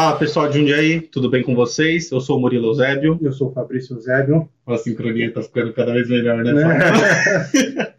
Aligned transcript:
Fala 0.00 0.18
pessoal 0.18 0.48
de 0.48 0.58
Jundiaí, 0.58 1.02
tudo 1.02 1.28
bem 1.28 1.42
com 1.42 1.54
vocês? 1.54 2.10
Eu 2.10 2.22
sou 2.22 2.38
o 2.38 2.40
Murilo 2.40 2.68
Eusébio. 2.68 3.18
Eu 3.20 3.34
sou 3.34 3.50
o 3.50 3.52
Fabrício 3.52 3.94
Eusébio. 3.94 4.48
A 4.66 4.78
sincronia 4.78 5.30
tá 5.30 5.42
ficando 5.42 5.74
cada 5.74 5.92
vez 5.92 6.08
melhor, 6.08 6.42
né? 6.42 6.52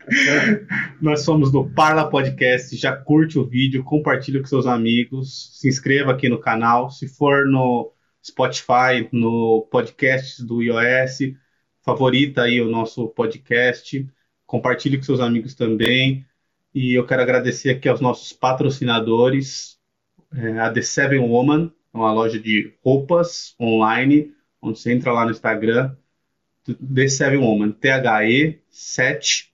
Nós 1.00 1.22
somos 1.22 1.52
do 1.52 1.64
Parla 1.64 2.10
Podcast. 2.10 2.76
Já 2.76 2.96
curte 2.96 3.38
o 3.38 3.46
vídeo, 3.46 3.84
compartilha 3.84 4.40
com 4.40 4.48
seus 4.48 4.66
amigos, 4.66 5.60
se 5.60 5.70
inscreva 5.70 6.12
aqui 6.12 6.28
no 6.28 6.40
canal. 6.40 6.90
Se 6.90 7.08
for 7.08 7.46
no 7.46 7.94
Spotify, 8.26 9.08
no 9.12 9.68
podcast 9.70 10.44
do 10.44 10.64
iOS, 10.64 11.20
favorita 11.86 12.42
aí 12.42 12.60
o 12.62 12.68
nosso 12.68 13.10
podcast, 13.10 14.10
compartilhe 14.48 14.98
com 14.98 15.04
seus 15.04 15.20
amigos 15.20 15.54
também. 15.54 16.26
E 16.74 16.98
eu 16.98 17.06
quero 17.06 17.22
agradecer 17.22 17.70
aqui 17.70 17.88
aos 17.88 18.02
nossos 18.02 18.34
patrocinadores, 18.34 19.78
é, 20.34 20.58
a 20.58 20.72
The 20.72 20.82
Seven 20.82 21.20
Woman, 21.20 21.72
é 21.94 21.98
uma 21.98 22.14
loja 22.14 22.40
de 22.40 22.74
roupas 22.84 23.56
online, 23.60 24.34
onde 24.62 24.80
você 24.80 24.94
entra 24.94 25.12
lá 25.12 25.26
no 25.26 25.32
Instagram, 25.32 25.96
The 26.66 27.08
Seven 27.08 27.40
Woman, 27.40 27.72
T-H-E 27.72 28.62
7 28.70 29.52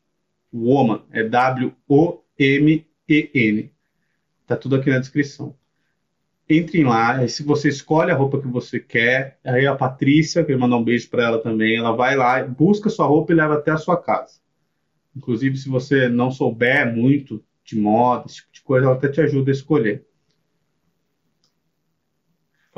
Woman, 0.53 1.03
é 1.11 1.23
W-O-M-E-N. 1.23 1.71
Tá 4.45 4.55
tudo 4.55 4.75
aqui 4.75 4.89
na 4.89 4.99
descrição. 4.99 5.55
Entrem 6.49 6.85
lá, 6.85 7.25
e 7.25 7.29
se 7.29 7.43
você 7.43 7.67
escolhe 7.67 8.09
a 8.09 8.15
roupa 8.15 8.39
que 8.39 8.47
você 8.47 8.79
quer, 8.79 9.37
aí 9.43 9.67
a 9.67 9.75
Patrícia, 9.75 10.43
queria 10.43 10.57
mandar 10.57 10.77
um 10.77 10.83
beijo 10.83 11.09
para 11.09 11.25
ela 11.25 11.41
também, 11.41 11.75
ela 11.75 11.91
vai 11.91 12.15
lá, 12.15 12.41
busca 12.43 12.89
sua 12.89 13.05
roupa 13.05 13.33
e 13.33 13.35
leva 13.35 13.55
até 13.55 13.71
a 13.71 13.77
sua 13.77 14.01
casa. 14.01 14.39
Inclusive, 15.13 15.57
se 15.57 15.67
você 15.67 16.07
não 16.07 16.31
souber 16.31 16.95
muito 16.95 17.43
de 17.65 17.77
moda, 17.77 18.27
esse 18.27 18.37
tipo 18.37 18.53
de 18.53 18.61
coisa, 18.61 18.85
ela 18.85 18.95
até 18.95 19.09
te 19.09 19.19
ajuda 19.19 19.51
a 19.51 19.53
escolher. 19.53 20.05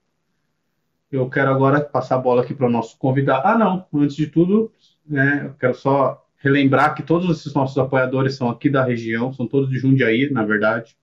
Eu 1.12 1.28
quero 1.28 1.50
agora 1.50 1.80
passar 1.80 2.16
a 2.16 2.18
bola 2.18 2.42
aqui 2.42 2.52
para 2.54 2.66
o 2.66 2.70
nosso 2.70 2.98
convidado. 2.98 3.46
Ah, 3.46 3.58
não, 3.58 3.84
antes 3.94 4.16
de 4.16 4.26
tudo, 4.26 4.72
né, 5.06 5.42
eu 5.44 5.52
quero 5.54 5.74
só 5.74 6.26
relembrar 6.38 6.94
que 6.94 7.02
todos 7.02 7.38
esses 7.38 7.52
nossos 7.52 7.76
apoiadores 7.76 8.34
são 8.34 8.48
aqui 8.48 8.70
da 8.70 8.82
região, 8.82 9.30
são 9.30 9.46
todos 9.46 9.68
de 9.68 9.78
Jundiaí, 9.78 10.30
na 10.30 10.42
verdade, 10.42 10.96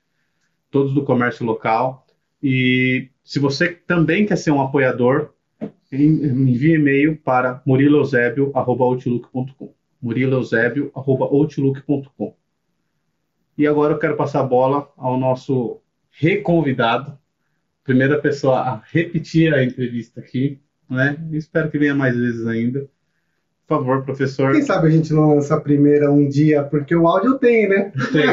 todos 0.71 0.95
do 0.95 1.03
comércio 1.03 1.45
local. 1.45 2.07
E 2.41 3.11
se 3.23 3.37
você 3.37 3.69
também 3.69 4.25
quer 4.25 4.37
ser 4.37 4.49
um 4.49 4.61
apoiador, 4.61 5.29
envie 5.91 6.73
e-mail 6.73 7.15
para 7.17 7.61
muriloeusebio.outlook.com 7.65 9.73
muriloeusebio.outlook.com 10.01 12.33
E 13.57 13.67
agora 13.67 13.93
eu 13.93 13.99
quero 13.99 14.15
passar 14.15 14.39
a 14.39 14.43
bola 14.43 14.89
ao 14.97 15.19
nosso 15.19 15.81
reconvidado, 16.09 17.19
primeira 17.89 18.19
pessoa 18.19 18.59
a 18.59 18.83
repetir 18.91 19.51
a 19.51 19.63
entrevista 19.63 20.19
aqui, 20.19 20.59
né? 20.87 21.17
Espero 21.31 21.71
que 21.71 21.79
venha 21.79 21.95
mais 21.95 22.15
vezes 22.15 22.45
ainda. 22.45 22.81
Por 23.67 23.79
favor, 23.79 24.05
professor. 24.05 24.51
Quem 24.51 24.61
sabe 24.61 24.89
a 24.89 24.91
gente 24.91 25.11
não 25.11 25.33
lança 25.33 25.55
a 25.55 25.59
primeira 25.59 26.11
um 26.11 26.29
dia, 26.29 26.61
porque 26.61 26.95
o 26.95 27.07
áudio 27.07 27.39
tem, 27.39 27.67
né? 27.67 27.91
Tem. 28.11 28.25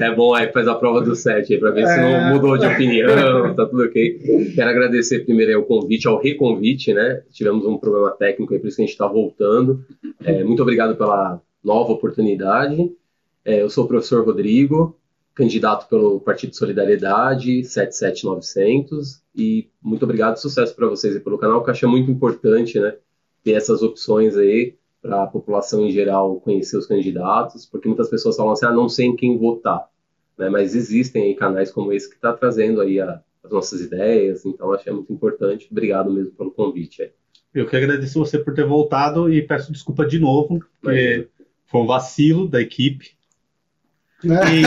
é. 0.00 0.06
é 0.06 0.14
bom 0.16 0.34
aí 0.34 0.50
faz 0.50 0.66
a 0.66 0.74
prova 0.74 1.00
do 1.00 1.14
set 1.14 1.52
aí 1.52 1.60
para 1.60 1.70
ver 1.70 1.82
é. 1.82 1.86
se 1.86 2.00
não 2.00 2.08
é. 2.08 2.32
mudou 2.32 2.58
de 2.58 2.66
opinião, 2.66 3.54
tá 3.54 3.66
tudo 3.66 3.84
ok. 3.84 4.52
Quero 4.56 4.70
agradecer 4.70 5.20
primeiro 5.20 5.60
o 5.60 5.64
convite, 5.64 6.08
ao 6.08 6.20
reconvite, 6.20 6.92
né? 6.92 7.22
Tivemos 7.30 7.64
um 7.64 7.78
problema 7.78 8.10
técnico 8.10 8.52
aí, 8.54 8.58
por 8.58 8.66
isso 8.66 8.78
que 8.78 8.82
a 8.82 8.86
gente 8.86 8.94
está 8.94 9.06
voltando. 9.06 9.84
É, 10.24 10.42
muito 10.42 10.62
obrigado 10.62 10.96
pela 10.96 11.40
nova 11.62 11.92
oportunidade. 11.92 12.90
É, 13.44 13.62
eu 13.62 13.70
sou 13.70 13.84
o 13.84 13.88
professor 13.88 14.24
Rodrigo, 14.24 14.98
candidato 15.34 15.88
pelo 15.88 16.20
Partido 16.20 16.54
Solidariedade 16.54 17.64
77900 17.64 19.22
e 19.34 19.68
muito 19.82 20.04
obrigado, 20.04 20.36
sucesso 20.36 20.74
para 20.74 20.86
vocês 20.86 21.16
e 21.16 21.20
pelo 21.20 21.38
canal, 21.38 21.62
que 21.62 21.70
eu 21.70 21.72
acho 21.72 21.88
muito 21.88 22.10
importante, 22.10 22.78
né, 22.78 22.96
ter 23.42 23.52
essas 23.52 23.82
opções 23.82 24.36
aí 24.36 24.76
para 25.02 25.24
a 25.24 25.26
população 25.26 25.84
em 25.84 25.90
geral 25.90 26.40
conhecer 26.40 26.76
os 26.76 26.86
candidatos, 26.86 27.66
porque 27.66 27.88
muitas 27.88 28.08
pessoas 28.08 28.36
falam 28.36 28.52
assim, 28.52 28.64
ah, 28.66 28.72
não 28.72 28.88
sei 28.88 29.06
em 29.06 29.16
quem 29.16 29.36
votar, 29.36 29.88
né, 30.38 30.48
mas 30.48 30.74
existem 30.74 31.24
aí 31.24 31.34
canais 31.34 31.70
como 31.70 31.92
esse 31.92 32.08
que 32.08 32.14
está 32.14 32.32
trazendo 32.32 32.80
aí 32.80 33.00
a, 33.00 33.20
as 33.42 33.50
nossas 33.50 33.80
ideias, 33.80 34.46
então 34.46 34.72
achei 34.72 34.92
muito 34.92 35.12
importante, 35.12 35.68
obrigado 35.70 36.12
mesmo 36.12 36.30
pelo 36.30 36.52
convite. 36.52 37.02
Aí. 37.02 37.10
Eu 37.52 37.66
que 37.66 37.76
agradeço 37.76 38.18
você 38.18 38.38
por 38.38 38.54
ter 38.54 38.66
voltado 38.66 39.32
e 39.32 39.42
peço 39.42 39.72
desculpa 39.72 40.06
de 40.06 40.18
novo, 40.18 40.60
porque 40.80 41.28
foi 41.66 41.80
um 41.80 41.86
vacilo 41.86 42.48
da 42.48 42.60
equipe, 42.60 43.16
e... 44.24 44.62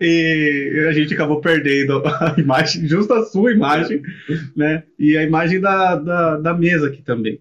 e, 0.04 0.86
a 0.88 0.92
gente 0.92 1.14
acabou 1.14 1.40
perdendo 1.40 2.02
a 2.04 2.34
imagem, 2.38 2.86
justo 2.86 3.12
a 3.14 3.24
sua 3.24 3.52
imagem, 3.52 4.02
né? 4.56 4.82
E 4.98 5.16
a 5.16 5.22
imagem 5.22 5.60
da, 5.60 5.96
da, 5.96 6.36
da 6.36 6.54
mesa 6.54 6.88
aqui 6.88 7.02
também. 7.02 7.40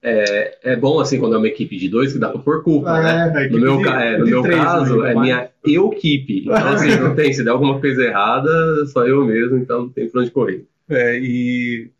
É, 0.00 0.58
é 0.62 0.76
bom 0.76 1.00
assim 1.00 1.18
quando 1.18 1.34
é 1.34 1.38
uma 1.38 1.48
equipe 1.48 1.76
de 1.76 1.88
dois 1.88 2.12
que 2.12 2.20
dá 2.20 2.28
pra 2.28 2.40
pôr 2.40 2.62
culpa, 2.62 3.00
né? 3.02 3.32
É, 3.34 3.48
no 3.48 3.58
meu, 3.58 3.78
de, 3.78 3.88
é, 3.88 4.18
no 4.18 4.26
meu 4.26 4.42
três, 4.42 4.58
caso, 4.62 4.98
né? 4.98 5.12
é 5.12 5.14
minha 5.14 5.50
eu-equipe. 5.64 6.42
Então, 6.42 6.68
assim, 6.68 6.96
não 6.96 7.14
tem, 7.14 7.32
se 7.32 7.42
der 7.42 7.50
alguma 7.50 7.80
coisa 7.80 8.02
errada, 8.02 8.86
só 8.86 9.06
eu 9.06 9.24
mesmo, 9.24 9.58
então 9.58 9.82
não 9.82 9.88
tem 9.88 10.08
pra 10.08 10.20
onde 10.20 10.30
correr. 10.30 10.64
É, 10.88 11.18
e 11.18 11.90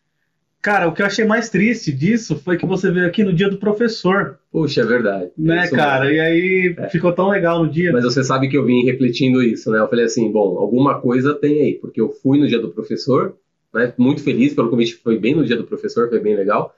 Cara, 0.61 0.89
o 0.89 0.93
que 0.93 1.03
eu 1.03 1.07
achei 1.07 1.25
mais 1.25 1.49
triste 1.49 1.93
disso 1.93 2.37
foi 2.37 2.57
que 2.57 2.67
você 2.67 2.91
veio 2.91 3.07
aqui 3.07 3.23
no 3.23 3.33
dia 3.33 3.49
do 3.49 3.59
professor. 3.59 4.39
Puxa, 4.51 4.81
é 4.81 4.85
verdade. 4.85 5.31
Né, 5.39 5.65
isso 5.65 5.75
cara? 5.75 6.07
Mesmo. 6.07 6.17
E 6.17 6.21
aí 6.21 6.75
é. 6.77 6.89
ficou 6.89 7.13
tão 7.13 7.29
legal 7.29 7.65
no 7.65 7.71
dia. 7.71 7.93
Mas 7.93 8.05
você 8.05 8.25
sabe 8.25 8.49
que 8.49 8.57
eu 8.57 8.65
vim 8.65 8.85
refletindo 8.85 9.43
isso, 9.43 9.71
né? 9.71 9.79
Eu 9.79 9.89
falei 9.89 10.05
assim, 10.05 10.31
bom, 10.33 10.59
alguma 10.59 11.01
coisa 11.01 11.35
tem 11.35 11.61
aí, 11.61 11.75
porque 11.75 12.01
eu 12.01 12.11
fui 12.11 12.39
no 12.39 12.49
dia 12.49 12.59
do 12.59 12.71
professor, 12.71 13.37
né? 13.73 13.93
Muito 13.97 14.23
feliz 14.23 14.53
pelo 14.53 14.69
convite, 14.69 14.97
foi 14.97 15.19
bem 15.19 15.35
no 15.35 15.45
dia 15.45 15.57
do 15.57 15.65
professor, 15.65 16.09
foi 16.09 16.19
bem 16.19 16.35
legal 16.35 16.75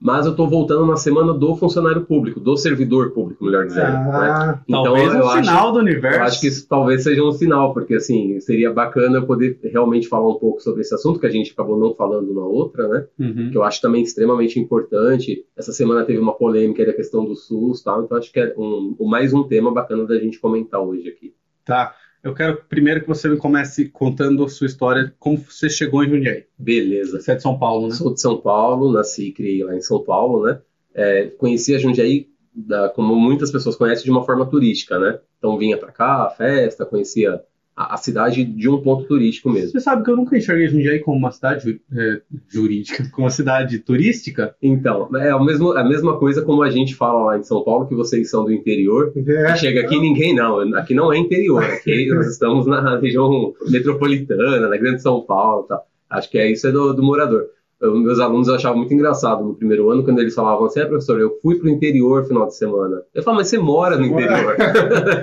mas 0.00 0.24
eu 0.24 0.30
estou 0.30 0.48
voltando 0.48 0.86
na 0.86 0.96
semana 0.96 1.34
do 1.34 1.54
funcionário 1.54 2.06
público, 2.06 2.40
do 2.40 2.56
servidor 2.56 3.10
público, 3.10 3.44
melhor 3.44 3.66
dizendo. 3.66 3.86
Ah, 3.86 4.46
né? 4.46 4.60
Então, 4.66 4.82
talvez 4.82 5.14
um 5.14 5.18
eu 5.18 5.28
sinal 5.28 5.64
acho, 5.64 5.72
do 5.72 5.78
universo. 5.78 6.18
Eu 6.18 6.24
acho 6.24 6.40
que 6.40 6.46
isso 6.46 6.66
talvez 6.66 7.02
seja 7.02 7.22
um 7.22 7.32
sinal, 7.32 7.74
porque 7.74 7.94
assim, 7.94 8.40
seria 8.40 8.72
bacana 8.72 9.18
eu 9.18 9.26
poder 9.26 9.58
realmente 9.62 10.08
falar 10.08 10.30
um 10.30 10.38
pouco 10.38 10.62
sobre 10.62 10.80
esse 10.80 10.94
assunto 10.94 11.20
que 11.20 11.26
a 11.26 11.30
gente 11.30 11.52
acabou 11.52 11.78
não 11.78 11.94
falando 11.94 12.32
na 12.32 12.40
outra, 12.40 12.88
né? 12.88 13.06
Uhum. 13.18 13.50
Que 13.50 13.58
eu 13.58 13.62
acho 13.62 13.82
também 13.82 14.02
extremamente 14.02 14.58
importante. 14.58 15.44
Essa 15.54 15.72
semana 15.72 16.04
teve 16.04 16.18
uma 16.18 16.32
polêmica 16.32 16.86
da 16.86 16.94
questão 16.94 17.22
do 17.22 17.34
SUS, 17.34 17.82
tal, 17.82 18.02
então 18.02 18.16
acho 18.16 18.32
que 18.32 18.40
é 18.40 18.54
um, 18.56 18.96
mais 19.00 19.34
um 19.34 19.42
tema 19.42 19.70
bacana 19.70 20.06
da 20.06 20.18
gente 20.18 20.40
comentar 20.40 20.80
hoje 20.80 21.08
aqui. 21.08 21.34
Tá. 21.66 21.94
Eu 22.22 22.34
quero 22.34 22.62
primeiro 22.68 23.00
que 23.00 23.08
você 23.08 23.28
me 23.28 23.36
comece 23.36 23.88
contando 23.88 24.44
a 24.44 24.48
sua 24.48 24.66
história, 24.66 25.14
como 25.18 25.38
você 25.38 25.70
chegou 25.70 26.04
em 26.04 26.10
Jundiaí. 26.10 26.44
Beleza. 26.58 27.18
Você 27.18 27.32
é 27.32 27.34
de 27.34 27.42
São 27.42 27.58
Paulo, 27.58 27.88
né? 27.88 27.94
Sou 27.94 28.12
de 28.12 28.20
São 28.20 28.38
Paulo, 28.38 28.92
nasci 28.92 29.28
e 29.28 29.32
criei 29.32 29.64
lá 29.64 29.74
em 29.74 29.80
São 29.80 30.04
Paulo, 30.04 30.44
né? 30.44 30.60
É, 30.94 31.26
conheci 31.38 31.74
a 31.74 31.78
Jundiaí, 31.78 32.28
da, 32.54 32.90
como 32.90 33.14
muitas 33.16 33.50
pessoas 33.50 33.76
conhecem, 33.76 34.04
de 34.04 34.10
uma 34.10 34.24
forma 34.24 34.44
turística, 34.44 34.98
né? 34.98 35.18
Então 35.38 35.56
vinha 35.56 35.78
para 35.78 35.92
cá, 35.92 36.28
festa, 36.30 36.84
conhecia 36.84 37.42
a, 37.80 37.94
a, 37.94 37.96
cidade 37.96 38.44
de 38.44 38.68
um 38.68 38.78
ponto 38.82 39.04
turístico 39.04 39.48
mesmo. 39.48 39.70
Você 39.70 39.80
sabe 39.80 40.04
que 40.04 40.10
eu 40.10 40.16
nunca 40.16 40.36
enxerguei 40.36 40.68
Jundiaí 40.68 40.98
como 40.98 41.16
uma 41.16 41.30
cidade 41.30 41.80
é, 41.90 42.20
jurídica, 42.46 43.08
como 43.10 43.24
uma 43.24 43.30
cidade 43.30 43.78
turística? 43.78 44.54
Então, 44.62 45.08
é 45.16 45.30
a, 45.30 45.42
mesmo, 45.42 45.72
a 45.72 45.82
mesma 45.82 46.18
coisa 46.18 46.42
como 46.42 46.62
a 46.62 46.70
gente 46.70 46.94
fala 46.94 47.24
lá 47.24 47.38
em 47.38 47.42
São 47.42 47.64
Paulo, 47.64 47.86
que 47.86 47.94
vocês 47.94 48.28
são 48.28 48.44
do 48.44 48.52
interior. 48.52 49.14
É. 49.26 49.56
Chega 49.56 49.80
aqui 49.80 49.98
ninguém 49.98 50.34
não, 50.34 50.60
aqui 50.76 50.92
não 50.92 51.10
é 51.10 51.16
interior, 51.16 51.64
aqui 51.64 52.06
nós 52.12 52.26
estamos 52.26 52.66
na 52.66 52.98
região 52.98 53.54
metropolitana, 53.70 54.68
na 54.68 54.76
grande 54.76 55.00
São 55.00 55.22
Paulo. 55.22 55.62
Tá? 55.62 55.80
Acho 56.10 56.30
que 56.30 56.36
é 56.36 56.50
isso 56.50 56.66
é 56.66 56.72
do, 56.72 56.92
do 56.92 57.02
morador. 57.02 57.46
Eu, 57.80 57.98
meus 57.98 58.20
alunos 58.20 58.48
achavam 58.48 58.78
muito 58.78 58.92
engraçado 58.92 59.42
no 59.42 59.54
primeiro 59.54 59.90
ano, 59.90 60.04
quando 60.04 60.18
eles 60.20 60.34
falavam 60.34 60.66
assim, 60.66 60.80
é, 60.80 60.84
professor, 60.84 61.18
eu 61.18 61.38
fui 61.40 61.56
para 61.56 61.66
o 61.66 61.70
interior 61.70 62.26
final 62.26 62.46
de 62.46 62.56
semana. 62.56 63.02
Eu 63.14 63.22
falo, 63.22 63.38
mas 63.38 63.48
você 63.48 63.58
mora 63.58 63.96
no 63.96 64.04
interior. 64.04 64.56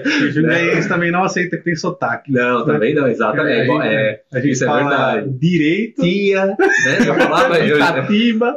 e 0.06 0.32
Jundiaí 0.32 0.88
também 0.88 1.12
não 1.12 1.24
aceita 1.24 1.58
que 1.58 1.64
tem 1.64 1.76
sotaque. 1.76 2.32
Não, 2.32 2.66
né? 2.66 2.74
também 2.74 2.96
não, 2.96 3.08
exatamente. 3.08 3.70
É, 3.70 3.94
é, 3.94 4.22
a 4.34 4.40
gente 4.40 4.54
isso 4.54 4.66
é 4.66 4.74
verdade. 4.74 5.30
Direito. 5.38 6.02
Tia, 6.02 6.46
né? 6.48 6.58
Eu 7.06 7.14
falava. 7.16 7.60
Eu, 7.60 7.78
Itatiba. 7.78 8.56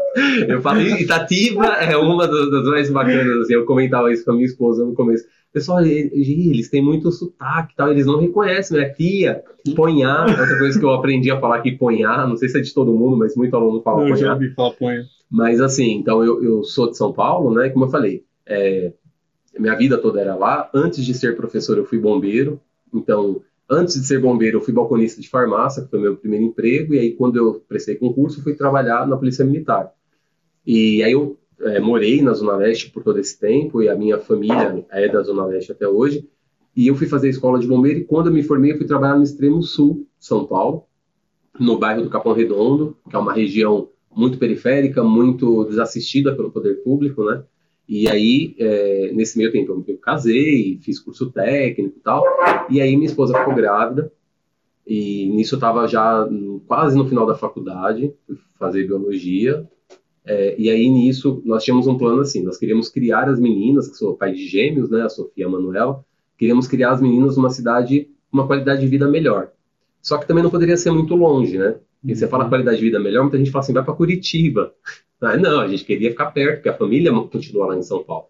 Eu 0.49 0.63
falei, 0.63 0.93
Itatiba 0.95 1.67
é 1.67 1.97
uma 1.97 2.27
das, 2.27 2.51
das 2.51 2.65
mais 2.65 2.91
bacanas, 2.91 3.43
assim, 3.43 3.55
eu 3.55 3.67
comentava 3.67 4.11
isso 4.11 4.25
com 4.25 4.31
a 4.31 4.35
minha 4.35 4.47
esposa 4.47 4.85
no 4.85 4.95
começo. 4.95 5.27
Pessoal, 5.53 5.85
eles 5.85 6.71
têm 6.71 6.83
muito 6.83 7.11
sotaque 7.11 7.75
tal, 7.75 7.91
eles 7.91 8.07
não 8.07 8.21
reconhecem, 8.21 8.79
né? 8.79 8.89
Tia, 8.91 9.43
ponhar, 9.75 10.29
outra 10.29 10.59
coisa 10.59 10.79
que 10.79 10.85
eu 10.85 10.91
aprendi 10.91 11.31
a 11.31 11.41
falar 11.41 11.57
aqui, 11.57 11.73
ponhar, 11.73 12.29
não 12.29 12.37
sei 12.37 12.49
se 12.49 12.59
é 12.59 12.61
de 12.61 12.73
todo 12.73 12.93
mundo, 12.93 13.17
mas 13.17 13.35
muito 13.35 13.57
aluno 13.57 13.83
fala 13.83 13.99
ponhar. 13.99 14.11
Eu 14.11 14.17
já 14.17 14.33
ouvi 14.33 14.55
falar 14.55 14.71
ponhar. 14.73 15.05
Mas 15.29 15.61
assim, 15.61 15.93
então 15.93 16.25
eu, 16.25 16.43
eu 16.43 16.63
sou 16.63 16.89
de 16.91 16.97
São 16.97 17.13
Paulo, 17.13 17.53
né? 17.53 17.69
Como 17.71 17.85
eu 17.85 17.89
falei, 17.89 18.25
é, 18.47 18.93
minha 19.59 19.77
vida 19.77 19.99
toda 19.99 20.21
era 20.21 20.35
lá. 20.35 20.71
Antes 20.73 21.05
de 21.05 21.15
ser 21.15 21.37
professor, 21.37 21.77
eu 21.77 21.85
fui 21.85 21.99
bombeiro. 21.99 22.61
Então, 22.93 23.41
antes 23.69 23.95
de 23.95 24.07
ser 24.07 24.21
bombeiro, 24.21 24.59
eu 24.59 24.61
fui 24.61 24.73
balconista 24.73 25.21
de 25.21 25.29
farmácia, 25.29 25.83
que 25.83 25.91
foi 25.91 26.01
meu 26.01 26.17
primeiro 26.17 26.47
emprego. 26.47 26.95
E 26.95 26.99
aí, 26.99 27.13
quando 27.13 27.37
eu 27.37 27.63
prestei 27.69 27.97
concurso, 27.97 28.43
fui 28.43 28.55
trabalhar 28.55 29.07
na 29.07 29.17
Polícia 29.17 29.45
Militar. 29.45 29.93
E 30.67 31.03
aí 31.03 31.13
eu 31.13 31.39
é, 31.63 31.81
morei 31.81 32.23
na 32.23 32.33
Zona 32.33 32.57
Leste 32.57 32.91
por 32.91 33.03
todo 33.03 33.19
esse 33.19 33.39
tempo 33.39 33.83
e 33.83 33.89
a 33.89 33.95
minha 33.95 34.19
família 34.19 34.85
é 34.91 35.09
da 35.09 35.23
Zona 35.23 35.45
Leste 35.45 35.73
até 35.73 35.87
hoje. 35.87 36.29
E 36.77 36.87
eu 36.87 36.95
fui 36.95 37.07
fazer 37.07 37.29
escola 37.29 37.59
de 37.59 37.67
bombeiro 37.67 38.01
e 38.01 38.05
quando 38.05 38.29
eu 38.29 38.33
me 38.33 38.43
formei, 38.43 38.73
eu 38.73 38.77
fui 38.77 38.87
trabalhar 38.87 39.17
no 39.17 39.23
extremo 39.23 39.63
sul 39.63 40.07
São 40.19 40.47
Paulo, 40.47 40.85
no 41.59 41.79
bairro 41.79 42.03
do 42.03 42.11
Capão 42.11 42.33
Redondo, 42.33 42.97
que 43.09 43.17
é 43.17 43.19
uma 43.19 43.33
região 43.33 43.89
muito 44.15 44.39
periférica, 44.39 45.03
muito 45.03 45.65
desassistida 45.65 46.35
pelo 46.35 46.51
poder 46.51 46.83
público, 46.83 47.25
né? 47.25 47.43
E 47.89 48.09
aí, 48.09 48.55
é, 48.59 49.11
nesse 49.13 49.37
meio 49.37 49.51
tempo, 49.51 49.85
eu 49.87 49.99
casei, 49.99 50.79
fiz 50.81 51.01
curso 51.01 51.31
técnico 51.33 51.99
e 51.99 52.01
tal. 52.01 52.25
E 52.71 52.81
aí, 52.81 52.95
minha 52.97 53.09
esposa 53.09 53.37
ficou 53.37 53.53
grávida. 53.53 54.13
E 54.87 55.27
nisso 55.27 55.55
eu 55.55 55.59
estava 55.59 55.87
já 55.89 56.29
quase 56.67 56.97
no 56.97 57.09
final 57.09 57.27
da 57.27 57.35
faculdade, 57.35 58.15
fui 58.27 58.37
fazer 58.59 58.87
biologia. 58.87 59.69
É, 60.25 60.55
e 60.59 60.69
aí 60.69 60.89
nisso 60.89 61.43
nós 61.45 61.65
tínhamos 61.65 61.87
um 61.87 61.97
plano 61.97 62.21
assim, 62.21 62.43
nós 62.43 62.59
queríamos 62.59 62.89
criar 62.89 63.29
as 63.29 63.41
meninas, 63.41 63.89
que 63.89 63.97
sou 63.97 64.17
pai 64.17 64.33
de 64.33 64.47
gêmeos, 64.47 64.91
né, 64.91 65.03
a 65.03 65.09
Sofia 65.09 65.45
e 65.45 65.47
a 65.47 65.49
Manuel, 65.49 66.05
queríamos 66.37 66.67
criar 66.67 66.93
as 66.93 67.01
meninas 67.01 67.37
numa 67.37 67.51
cidade, 67.51 68.09
uma 68.33 68.47
qualidade 68.47 68.81
de 68.81 68.87
vida 68.87 69.09
melhor. 69.09 69.51
Só 70.01 70.19
que 70.19 70.27
também 70.27 70.43
não 70.43 70.51
poderia 70.51 70.77
ser 70.77 70.91
muito 70.91 71.15
longe, 71.15 71.59
né? 71.59 71.77
E 72.05 72.15
você 72.15 72.27
fala 72.27 72.45
uhum. 72.45 72.49
qualidade 72.49 72.79
de 72.79 72.85
vida 72.85 72.99
melhor, 72.99 73.23
muita 73.23 73.37
gente 73.37 73.51
fala 73.51 73.63
assim, 73.63 73.73
vai 73.73 73.85
para 73.85 73.95
Curitiba. 73.95 74.73
Ah, 75.23 75.37
não, 75.37 75.61
a 75.61 75.69
gente 75.69 75.85
queria 75.85 76.09
ficar 76.09 76.31
perto, 76.31 76.55
porque 76.55 76.71
a 76.71 76.79
família 76.79 77.13
continua 77.13 77.67
lá 77.67 77.77
em 77.77 77.83
São 77.83 78.03
Paulo. 78.03 78.29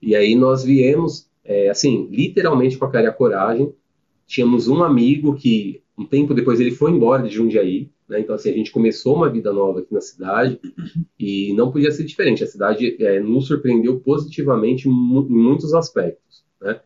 E 0.00 0.14
aí 0.14 0.36
nós 0.36 0.62
viemos, 0.62 1.28
é, 1.44 1.68
assim, 1.68 2.06
literalmente 2.08 2.78
com 2.78 2.84
a 2.84 2.88
cara 2.88 3.06
e 3.06 3.08
a 3.08 3.12
coragem. 3.12 3.74
Tínhamos 4.28 4.68
um 4.68 4.84
amigo 4.84 5.34
que, 5.34 5.82
um 6.00 6.06
tempo 6.06 6.32
depois, 6.32 6.58
ele 6.58 6.70
foi 6.70 6.92
embora 6.92 7.22
de 7.22 7.34
Jundiaí, 7.34 7.90
né? 8.08 8.20
Então, 8.20 8.34
assim, 8.34 8.48
a 8.50 8.54
gente 8.54 8.72
começou 8.72 9.14
uma 9.16 9.28
vida 9.28 9.52
nova 9.52 9.80
aqui 9.80 9.92
na 9.92 10.00
cidade 10.00 10.58
e 11.18 11.52
não 11.52 11.70
podia 11.70 11.92
ser 11.92 12.04
diferente. 12.04 12.42
A 12.42 12.46
cidade 12.46 12.96
é, 13.04 13.20
nos 13.20 13.46
surpreendeu 13.46 14.00
positivamente 14.00 14.88
em 14.88 14.92
muitos 14.92 15.74
aspectos. 15.74 16.42
Né? 16.58 16.80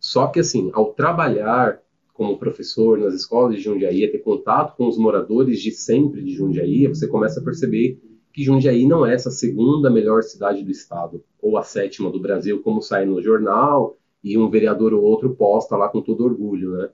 Só 0.00 0.26
que, 0.26 0.40
assim, 0.40 0.70
ao 0.74 0.92
trabalhar 0.92 1.80
como 2.12 2.38
professor 2.38 2.98
nas 2.98 3.14
escolas 3.14 3.54
de 3.54 3.62
Jundiaí, 3.62 4.10
ter 4.10 4.18
contato 4.18 4.76
com 4.76 4.88
os 4.88 4.98
moradores 4.98 5.60
de 5.60 5.70
sempre 5.70 6.22
de 6.24 6.32
Jundiaí, 6.32 6.88
você 6.88 7.06
começa 7.06 7.38
a 7.38 7.44
perceber 7.44 8.00
que 8.32 8.42
Jundiaí 8.42 8.84
não 8.84 9.06
é 9.06 9.14
essa 9.14 9.30
segunda 9.30 9.88
melhor 9.88 10.24
cidade 10.24 10.64
do 10.64 10.70
estado, 10.72 11.22
ou 11.40 11.56
a 11.56 11.62
sétima 11.62 12.10
do 12.10 12.20
Brasil, 12.20 12.60
como 12.62 12.82
sai 12.82 13.06
no 13.06 13.22
jornal, 13.22 13.96
e 14.24 14.36
um 14.36 14.50
vereador 14.50 14.92
ou 14.92 15.02
outro 15.04 15.36
posta 15.36 15.76
lá 15.76 15.88
com 15.88 16.02
todo 16.02 16.24
orgulho, 16.24 16.72
né? 16.72 16.90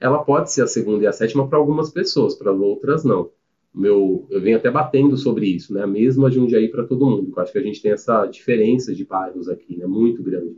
Ela 0.00 0.24
pode 0.24 0.52
ser 0.52 0.62
a 0.62 0.66
segunda 0.66 1.04
e 1.04 1.06
a 1.06 1.12
sétima 1.12 1.48
para 1.48 1.58
algumas 1.58 1.90
pessoas, 1.90 2.34
para 2.34 2.52
outras 2.52 3.04
não. 3.04 3.30
Meu, 3.74 4.26
eu 4.30 4.40
venho 4.40 4.56
até 4.56 4.70
batendo 4.70 5.16
sobre 5.16 5.46
isso, 5.46 5.74
né? 5.74 5.82
A 5.82 5.86
mesma 5.86 6.30
Jundiaí 6.30 6.68
para 6.68 6.84
todo 6.84 7.06
mundo. 7.06 7.32
Eu 7.34 7.42
acho 7.42 7.50
que 7.50 7.58
a 7.58 7.62
gente 7.62 7.82
tem 7.82 7.90
essa 7.90 8.24
diferença 8.26 8.94
de 8.94 9.04
bairros 9.04 9.48
aqui, 9.48 9.76
né? 9.76 9.86
Muito 9.86 10.22
grande. 10.22 10.56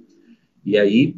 E 0.65 0.77
aí, 0.77 1.17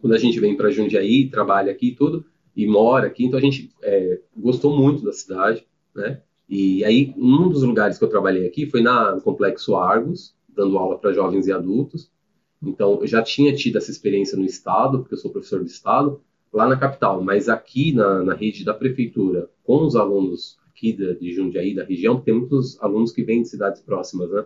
quando 0.00 0.12
a 0.12 0.18
gente 0.18 0.38
vem 0.38 0.54
para 0.54 0.70
Jundiaí, 0.70 1.30
trabalha 1.30 1.72
aqui 1.72 1.88
e 1.88 1.94
tudo, 1.94 2.26
e 2.54 2.66
mora 2.66 3.06
aqui, 3.06 3.24
então 3.24 3.38
a 3.38 3.42
gente 3.42 3.70
é, 3.82 4.20
gostou 4.36 4.76
muito 4.76 5.02
da 5.02 5.12
cidade, 5.12 5.66
né? 5.94 6.20
E 6.46 6.84
aí, 6.84 7.14
um 7.16 7.48
dos 7.48 7.62
lugares 7.62 7.96
que 7.96 8.04
eu 8.04 8.08
trabalhei 8.08 8.46
aqui 8.46 8.66
foi 8.66 8.82
na, 8.82 9.14
no 9.14 9.22
Complexo 9.22 9.76
Argos, 9.76 10.36
dando 10.48 10.76
aula 10.76 10.98
para 10.98 11.12
jovens 11.12 11.46
e 11.46 11.52
adultos. 11.52 12.10
Então, 12.62 12.98
eu 13.00 13.06
já 13.06 13.22
tinha 13.22 13.54
tido 13.54 13.78
essa 13.78 13.90
experiência 13.90 14.36
no 14.36 14.44
Estado, 14.44 15.00
porque 15.00 15.14
eu 15.14 15.18
sou 15.18 15.30
professor 15.30 15.60
do 15.60 15.66
Estado, 15.66 16.20
lá 16.54 16.68
na 16.68 16.76
capital, 16.76 17.22
mas 17.22 17.48
aqui 17.48 17.92
na, 17.92 18.22
na 18.22 18.34
rede 18.34 18.64
da 18.64 18.72
prefeitura, 18.72 19.50
com 19.64 19.84
os 19.84 19.96
alunos 19.96 20.56
aqui 20.70 20.92
de, 20.92 21.14
de 21.16 21.32
Jundiaí, 21.32 21.74
da 21.74 21.84
região, 21.84 22.20
tem 22.20 22.34
muitos 22.34 22.80
alunos 22.80 23.12
que 23.12 23.22
vêm 23.22 23.42
de 23.42 23.48
cidades 23.48 23.82
próximas, 23.82 24.30
né? 24.30 24.44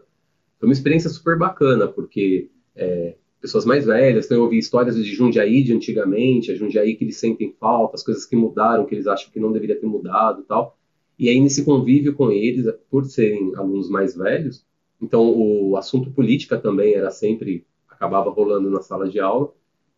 Foi 0.59 0.69
uma 0.69 0.73
experiência 0.73 1.11
super 1.11 1.39
bacana, 1.39 1.87
porque 1.87 2.49
é, 2.75 3.15
pessoas 3.41 3.65
mais 3.65 3.85
velhas, 3.87 4.27
então 4.27 4.39
eu 4.39 4.45
ouvi 4.45 4.59
histórias 4.59 4.97
de 4.97 5.05
Jundiaí 5.05 5.63
de 5.63 5.73
antigamente, 5.73 6.51
a 6.51 6.55
Jundiaí 6.55 6.97
que 6.97 7.05
eles 7.05 7.17
sentem 7.17 7.55
falta, 7.61 7.95
as 7.95 8.03
coisas 8.03 8.25
que 8.25 8.35
mudaram, 8.35 8.87
que 8.87 8.95
eles 8.95 9.07
acham 9.07 9.31
que 9.31 9.39
não 9.39 9.53
deveria 9.53 9.79
ter 9.79 9.87
mudado 9.87 10.43
tal. 10.43 10.77
E 11.19 11.29
aí, 11.29 11.41
nesse 11.41 11.65
convívio 11.65 12.15
com 12.15 12.31
eles, 12.31 12.67
por 12.91 13.05
serem 13.05 13.55
alunos 13.57 13.89
mais 13.91 14.17
velhos, 14.17 14.65
então 15.01 15.33
o 15.37 15.77
assunto 15.77 16.11
política 16.11 16.59
também 16.59 16.95
era 16.95 17.11
sempre, 17.11 17.67
acabava 17.89 18.31
rolando 18.31 18.71
na 18.71 18.81
sala 18.81 19.09
de 19.09 19.21
aula, 19.21 19.53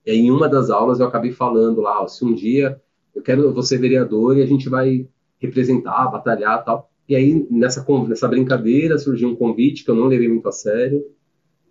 e 0.07 0.11
aí, 0.11 0.19
em 0.19 0.31
uma 0.31 0.49
das 0.49 0.71
aulas 0.71 1.01
eu 1.01 1.07
acabei 1.07 1.33
falando 1.33 1.81
lá, 1.81 2.03
ó, 2.03 2.09
se 2.09 2.25
um 2.25 2.35
dia 2.35 2.81
eu 3.15 3.23
quero 3.23 3.53
você 3.53 3.77
vereador 3.77 4.37
e 4.37 4.43
a 4.43 4.47
gente 4.47 4.69
vai 4.69 5.07
representar, 5.39 6.09
batalhar 6.09 6.65
tal. 6.65 6.91
E 7.09 7.17
aí, 7.17 7.47
nessa, 7.51 7.85
nessa 8.07 8.29
brincadeira, 8.29 8.97
surgiu 8.99 9.29
um 9.29 9.37
convite 9.37 9.85
que 9.85 9.91
eu 9.91 9.95
não 9.95 10.07
levei 10.07 10.29
muito 10.29 10.49
a 10.49 10.53
sério. 10.53 11.05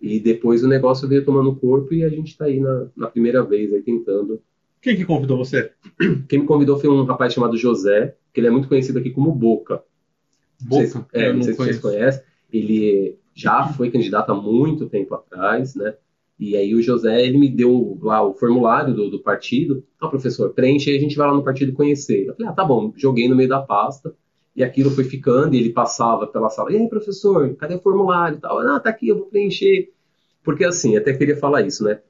E 0.00 0.18
depois 0.18 0.62
o 0.62 0.68
negócio 0.68 1.08
veio 1.08 1.24
tomando 1.24 1.56
corpo 1.56 1.92
e 1.92 2.04
a 2.04 2.08
gente 2.08 2.28
está 2.28 2.46
aí 2.46 2.60
na, 2.60 2.86
na, 2.96 3.06
primeira 3.08 3.42
vez 3.42 3.72
aí 3.72 3.82
tentando. 3.82 4.40
Quem 4.80 4.96
que 4.96 5.04
convidou 5.04 5.38
você? 5.38 5.72
Quem 6.28 6.40
me 6.40 6.46
convidou 6.46 6.78
foi 6.78 6.88
um 6.88 7.04
rapaz 7.04 7.34
chamado 7.34 7.56
José, 7.56 8.16
que 8.32 8.40
ele 8.40 8.46
é 8.46 8.50
muito 8.50 8.68
conhecido 8.68 8.98
aqui 8.98 9.10
como 9.10 9.32
Boca. 9.32 9.82
Boca? 10.62 10.82
Não 10.82 10.90
sei, 10.90 11.02
é, 11.12 11.32
não 11.32 11.42
sei 11.42 11.52
se 11.52 11.58
vocês 11.58 11.78
conhecem. 11.78 12.22
Ele 12.52 13.18
já 13.34 13.66
foi 13.68 13.90
candidato 13.90 14.32
há 14.32 14.34
muito 14.34 14.88
tempo 14.88 15.14
atrás, 15.14 15.74
né? 15.74 15.94
E 16.40 16.56
aí 16.56 16.74
o 16.74 16.80
José, 16.80 17.22
ele 17.22 17.36
me 17.36 17.50
deu 17.50 17.98
lá 18.00 18.26
o 18.26 18.32
formulário 18.32 18.94
do, 18.94 19.10
do 19.10 19.20
partido. 19.20 19.84
Ah, 20.00 20.08
professor, 20.08 20.54
preenche 20.54 20.88
aí, 20.88 20.96
a 20.96 21.00
gente 21.00 21.14
vai 21.14 21.28
lá 21.28 21.34
no 21.34 21.44
partido 21.44 21.74
conhecer. 21.74 22.26
Eu 22.26 22.34
falei, 22.34 22.50
ah, 22.50 22.54
tá 22.54 22.64
bom. 22.64 22.94
Joguei 22.96 23.28
no 23.28 23.36
meio 23.36 23.50
da 23.50 23.60
pasta. 23.60 24.16
E 24.56 24.64
aquilo 24.64 24.90
foi 24.90 25.04
ficando, 25.04 25.54
e 25.54 25.58
ele 25.58 25.70
passava 25.70 26.26
pela 26.26 26.48
sala. 26.48 26.72
E 26.72 26.76
aí, 26.76 26.88
professor, 26.88 27.54
cadê 27.56 27.74
o 27.74 27.80
formulário 27.80 28.38
e 28.38 28.40
tal? 28.40 28.58
Ah, 28.60 28.80
tá 28.80 28.88
aqui, 28.88 29.08
eu 29.08 29.18
vou 29.18 29.26
preencher. 29.26 29.92
Porque 30.42 30.64
assim, 30.64 30.96
até 30.96 31.12
queria 31.12 31.36
falar 31.36 31.60
isso, 31.60 31.84
né? 31.84 32.00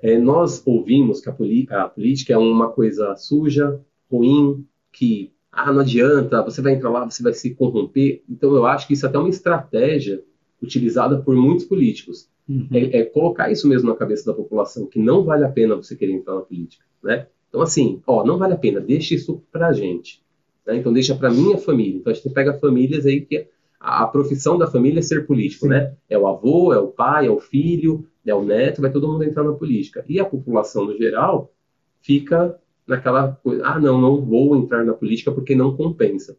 É, 0.00 0.18
nós 0.18 0.60
ouvimos 0.66 1.20
que 1.20 1.30
a, 1.30 1.82
a 1.82 1.88
política 1.88 2.32
é 2.32 2.36
uma 2.36 2.68
coisa 2.68 3.14
suja, 3.14 3.80
ruim, 4.10 4.66
que 4.92 5.32
ah, 5.52 5.72
não 5.72 5.82
adianta, 5.82 6.42
você 6.42 6.60
vai 6.60 6.74
entrar 6.74 6.90
lá, 6.90 7.08
você 7.08 7.22
vai 7.22 7.32
se 7.32 7.54
corromper. 7.54 8.24
Então 8.28 8.56
eu 8.56 8.66
acho 8.66 8.88
que 8.88 8.94
isso 8.94 9.06
é 9.06 9.08
até 9.08 9.18
uma 9.18 9.28
estratégia 9.28 10.20
utilizada 10.60 11.22
por 11.22 11.36
muitos 11.36 11.64
políticos 11.64 12.31
Uhum. 12.48 12.68
É, 12.72 12.98
é, 12.98 13.04
colocar 13.04 13.50
isso 13.50 13.68
mesmo 13.68 13.88
na 13.88 13.96
cabeça 13.96 14.26
da 14.26 14.36
população, 14.36 14.86
que 14.86 14.98
não 14.98 15.24
vale 15.24 15.44
a 15.44 15.48
pena 15.48 15.76
você 15.76 15.94
querer 15.94 16.12
entrar 16.12 16.34
na 16.34 16.40
política, 16.40 16.84
né? 17.02 17.26
Então, 17.48 17.60
assim, 17.60 18.02
ó, 18.06 18.24
não 18.24 18.38
vale 18.38 18.54
a 18.54 18.58
pena, 18.58 18.80
deixa 18.80 19.14
isso 19.14 19.42
pra 19.52 19.72
gente. 19.72 20.22
Né? 20.66 20.76
Então, 20.76 20.92
deixa 20.92 21.14
pra 21.14 21.30
minha 21.30 21.58
família. 21.58 21.98
Então, 21.98 22.10
a 22.10 22.14
gente 22.14 22.30
pega 22.30 22.58
famílias 22.58 23.04
aí 23.04 23.20
que 23.20 23.46
a, 23.78 24.04
a 24.04 24.06
profissão 24.06 24.56
da 24.56 24.66
família 24.66 25.00
é 25.00 25.02
ser 25.02 25.26
político, 25.26 25.66
Sim. 25.66 25.70
né? 25.70 25.94
É 26.08 26.16
o 26.16 26.26
avô, 26.26 26.72
é 26.72 26.78
o 26.78 26.88
pai, 26.88 27.26
é 27.26 27.30
o 27.30 27.38
filho, 27.38 28.06
é 28.24 28.34
o 28.34 28.42
neto, 28.42 28.80
vai 28.80 28.90
todo 28.90 29.06
mundo 29.06 29.24
entrar 29.24 29.44
na 29.44 29.52
política. 29.52 30.04
E 30.08 30.18
a 30.18 30.24
população, 30.24 30.86
no 30.86 30.96
geral, 30.96 31.52
fica 32.00 32.58
naquela 32.86 33.32
coisa, 33.32 33.66
ah, 33.66 33.78
não, 33.78 34.00
não 34.00 34.20
vou 34.20 34.56
entrar 34.56 34.84
na 34.84 34.94
política 34.94 35.30
porque 35.30 35.54
não 35.54 35.76
compensa. 35.76 36.36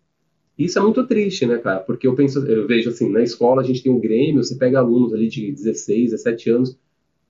Isso 0.57 0.77
é 0.77 0.81
muito 0.81 1.05
triste, 1.07 1.45
né, 1.45 1.57
cara? 1.57 1.79
Porque 1.79 2.07
eu 2.07 2.15
penso, 2.15 2.45
eu 2.45 2.67
vejo 2.67 2.89
assim, 2.89 3.09
na 3.09 3.21
escola 3.21 3.61
a 3.61 3.65
gente 3.65 3.81
tem 3.81 3.91
um 3.91 3.99
grêmio, 3.99 4.43
você 4.43 4.55
pega 4.55 4.79
alunos 4.79 5.13
ali 5.13 5.27
de 5.27 5.51
16, 5.51 6.11
17 6.11 6.49
anos, 6.51 6.79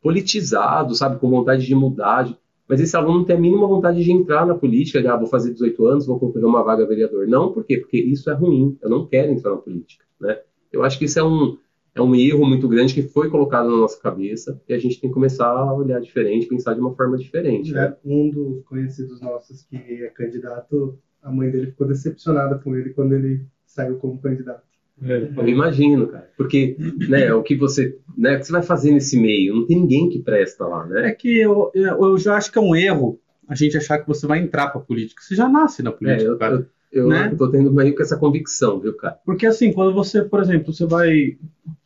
politizados, 0.01 0.97
sabe, 0.97 1.19
com 1.19 1.29
vontade 1.29 1.65
de 1.65 1.73
mudar, 1.73 2.37
mas 2.67 2.81
esse 2.81 2.95
aluno 2.95 3.19
não 3.19 3.25
tem 3.25 3.35
a 3.35 3.39
mínima 3.39 3.67
vontade 3.67 4.03
de 4.03 4.11
entrar 4.11 4.45
na 4.45 4.55
política, 4.55 5.01
de, 5.01 5.07
ah, 5.07 5.15
vou 5.15 5.27
fazer 5.27 5.53
18 5.53 5.85
anos, 5.85 6.05
vou 6.05 6.19
concorrer 6.19 6.45
uma 6.45 6.63
vaga 6.63 6.85
vereador. 6.85 7.27
Não, 7.27 7.51
por 7.53 7.63
quê? 7.63 7.77
Porque 7.77 7.97
isso 7.97 8.29
é 8.29 8.33
ruim, 8.33 8.77
eu 8.81 8.89
não 8.89 9.05
quero 9.05 9.31
entrar 9.31 9.51
na 9.51 9.57
política, 9.57 10.03
né? 10.19 10.39
Eu 10.71 10.83
acho 10.83 10.97
que 10.97 11.05
isso 11.05 11.19
é 11.19 11.23
um, 11.23 11.57
é 11.95 12.01
um 12.01 12.15
erro 12.15 12.45
muito 12.45 12.67
grande 12.67 12.93
que 12.93 13.03
foi 13.03 13.29
colocado 13.29 13.69
na 13.69 13.77
nossa 13.77 13.99
cabeça 14.01 14.59
e 14.67 14.73
a 14.73 14.79
gente 14.79 14.99
tem 14.99 15.09
que 15.09 15.13
começar 15.13 15.47
a 15.47 15.73
olhar 15.73 16.01
diferente, 16.01 16.47
pensar 16.47 16.73
de 16.73 16.81
uma 16.81 16.95
forma 16.95 17.17
diferente. 17.17 17.71
É, 17.71 17.75
né? 17.75 17.95
Um 18.03 18.29
dos 18.29 18.63
conhecidos 18.65 19.21
nossos 19.21 19.63
que 19.63 19.77
é 19.77 20.07
candidato 20.07 20.97
a 21.23 21.31
mãe 21.31 21.49
dele 21.49 21.67
ficou 21.67 21.87
decepcionada 21.87 22.57
com 22.59 22.75
ele 22.75 22.91
quando 22.91 23.13
ele 23.13 23.45
saiu 23.65 23.97
como 23.97 24.19
candidato. 24.19 24.61
É, 25.01 25.29
eu 25.37 25.47
imagino, 25.47 26.07
cara. 26.07 26.29
Porque, 26.37 26.77
né, 27.09 27.33
o 27.33 27.41
que 27.41 27.55
você, 27.55 27.97
né, 28.15 28.35
o 28.35 28.39
que 28.39 28.45
você 28.45 28.51
vai 28.51 28.61
fazer 28.61 28.91
nesse 28.91 29.19
meio? 29.19 29.55
Não 29.55 29.65
tem 29.65 29.79
ninguém 29.79 30.07
que 30.09 30.19
presta 30.19 30.65
lá, 30.67 30.85
né? 30.85 31.09
É 31.09 31.11
que 31.11 31.39
eu, 31.39 31.71
eu 31.73 32.17
já 32.17 32.35
acho 32.37 32.51
que 32.51 32.57
é 32.59 32.61
um 32.61 32.75
erro 32.75 33.19
a 33.47 33.55
gente 33.55 33.75
achar 33.75 33.97
que 33.97 34.07
você 34.07 34.25
vai 34.27 34.39
entrar 34.39 34.67
pra 34.69 34.79
política. 34.79 35.21
Você 35.21 35.35
já 35.35 35.49
nasce 35.49 35.81
na 35.83 35.91
política, 35.91 36.23
É, 36.23 36.27
eu, 36.27 36.37
cara. 36.37 36.67
eu, 36.91 37.03
eu 37.03 37.07
Né? 37.09 37.33
tô 37.35 37.49
tendo 37.49 37.73
meio 37.73 37.95
com 37.95 38.03
essa 38.03 38.17
convicção, 38.17 38.79
viu, 38.79 38.93
cara? 38.95 39.17
Porque 39.25 39.45
assim, 39.47 39.73
quando 39.73 39.93
você, 39.93 40.23
por 40.23 40.39
exemplo, 40.41 40.71
você 40.71 40.85
vai. 40.85 41.37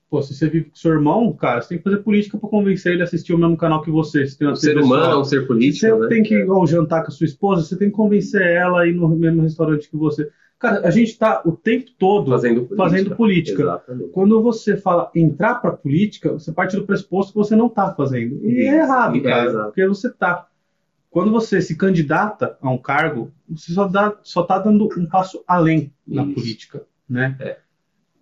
Pô, 0.10 0.22
se 0.22 0.34
você 0.34 0.48
vive 0.50 0.70
com 0.70 0.76
seu 0.76 0.92
irmão, 0.94 1.34
cara, 1.34 1.62
você 1.62 1.70
tem 1.70 1.78
que 1.80 1.84
fazer 1.84 1.98
política 1.98 2.38
pra 2.38 2.50
convencer 2.50 2.94
ele 2.94 3.02
a 3.02 3.06
assistir 3.06 3.34
o 3.34 3.38
mesmo 3.38 3.58
canal 3.58 3.82
que 3.82 3.92
você. 3.92 4.26
Se 4.26 4.38
tem 4.38 4.48
uma 4.48 4.54
O 4.54 4.56
ser 4.56 4.78
humano 4.78 5.04
é 5.14 5.18
um 5.18 5.24
ser 5.26 5.42
Se 5.42 5.48
político, 5.48 5.86
você 5.86 6.00
né? 6.00 6.08
tem 6.08 6.24
que 6.24 6.34
ir 6.34 6.50
ao 6.50 6.66
jantar 6.66 7.02
com 7.02 7.10
a 7.10 7.12
sua 7.12 7.26
esposa, 7.26 7.62
você 7.64 7.78
tem 7.78 7.90
que 7.90 7.96
convencer 7.96 8.42
ela 8.42 8.82
a 8.82 8.88
ir 8.88 8.94
no 8.94 9.10
mesmo 9.10 9.42
restaurante 9.42 9.90
que 9.90 9.98
você. 9.98 10.30
Cara, 10.60 10.88
a 10.88 10.90
gente 10.92 11.16
tá 11.20 11.42
o 11.46 11.52
tempo 11.52 11.92
todo 12.00 12.32
Fazendo 12.32 12.62
política. 12.64 12.78
fazendo 12.78 13.16
política. 13.16 13.62
Exatamente. 13.64 14.10
Quando 14.12 14.42
você 14.42 14.78
fala 14.78 15.12
entrar 15.14 15.56
pra 15.56 15.72
política, 15.72 16.32
você 16.34 16.52
parte 16.54 16.76
do 16.76 16.86
pressuposto 16.86 17.34
que 17.34 17.38
você 17.38 17.56
não 17.56 17.70
tá 17.70 17.94
fazendo. 17.94 18.40
E 18.44 18.62
é 18.62 18.64
Isso. 18.64 18.76
errado, 18.76 19.18
É, 19.18 19.20
cara, 19.22 19.50
exato. 19.50 19.66
porque 19.66 19.86
você 19.88 20.10
tá. 20.10 20.48
Quando 21.12 21.32
você 21.32 21.62
se 21.62 21.76
candidata 21.76 22.58
a 22.62 22.70
um 22.72 22.78
cargo, 22.78 23.32
você 23.50 23.74
só, 23.74 23.88
dá, 23.88 24.18
só 24.24 24.44
tá 24.44 24.58
dando 24.58 24.88
um 24.98 25.06
passo 25.06 25.44
além 25.48 25.92
na 26.08 26.24
Isso. 26.24 26.34
política, 26.34 26.84
né? 27.10 27.58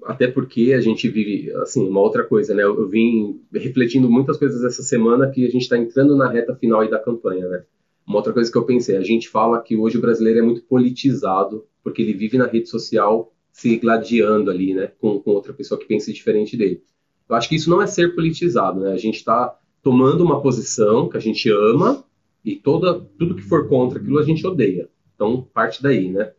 Até 0.06 0.28
porque 0.28 0.74
a 0.74 0.80
gente 0.80 1.10
vive, 1.10 1.52
assim, 1.56 1.88
uma 1.88 2.00
outra 2.00 2.24
coisa, 2.24 2.54
né? 2.54 2.64
Eu, 2.64 2.80
eu 2.80 2.88
vim 2.88 3.42
refletindo 3.52 4.10
muitas 4.10 4.38
coisas 4.38 4.64
essa 4.64 4.84
semana 4.84 5.30
que 5.32 5.46
a 5.46 5.50
gente 5.50 5.64
está 5.64 5.78
entrando 5.78 6.16
na 6.16 6.30
reta 6.30 6.56
final 6.56 6.82
aí 6.82 6.90
da 6.90 7.00
campanha, 7.00 7.48
né? 7.50 7.64
Uma 8.06 8.18
outra 8.18 8.32
coisa 8.32 8.52
que 8.52 8.58
eu 8.58 8.66
pensei, 8.66 8.98
a 8.98 9.02
gente 9.02 9.28
fala 9.28 9.60
que 9.60 9.76
hoje 9.76 9.98
o 9.98 10.02
brasileiro 10.02 10.40
é 10.40 10.42
muito 10.44 10.62
politizado, 10.62 11.66
porque 11.84 12.04
ele 12.04 12.14
vive 12.14 12.38
na 12.38 12.46
rede 12.46 12.70
social 12.70 13.34
se 13.52 13.78
gladiando 13.78 14.52
ali, 14.52 14.76
né? 14.76 14.92
Com, 15.00 15.20
com 15.20 15.32
outra 15.32 15.54
pessoa 15.54 15.80
que 15.80 15.88
pensa 15.88 16.14
diferente 16.14 16.56
dele. 16.56 16.84
Eu 17.28 17.36
acho 17.36 17.50
que 17.50 17.56
isso 17.56 17.70
não 17.70 17.82
é 17.82 17.88
ser 17.88 18.14
politizado, 18.14 18.82
né? 18.82 18.92
A 18.92 18.98
gente 18.98 19.16
está 19.16 19.58
tomando 19.82 20.24
uma 20.24 20.40
posição 20.40 21.10
que 21.10 21.18
a 21.18 21.20
gente 21.20 21.50
ama 21.50 22.06
e 22.44 22.56
toda, 22.56 23.00
tudo 23.18 23.34
que 23.34 23.42
for 23.42 23.68
contra 23.68 23.98
aquilo 23.98 24.20
a 24.20 24.24
gente 24.24 24.46
odeia. 24.46 24.88
Então, 25.16 25.48
parte 25.52 25.82
daí, 25.82 26.12
né? 26.12 26.32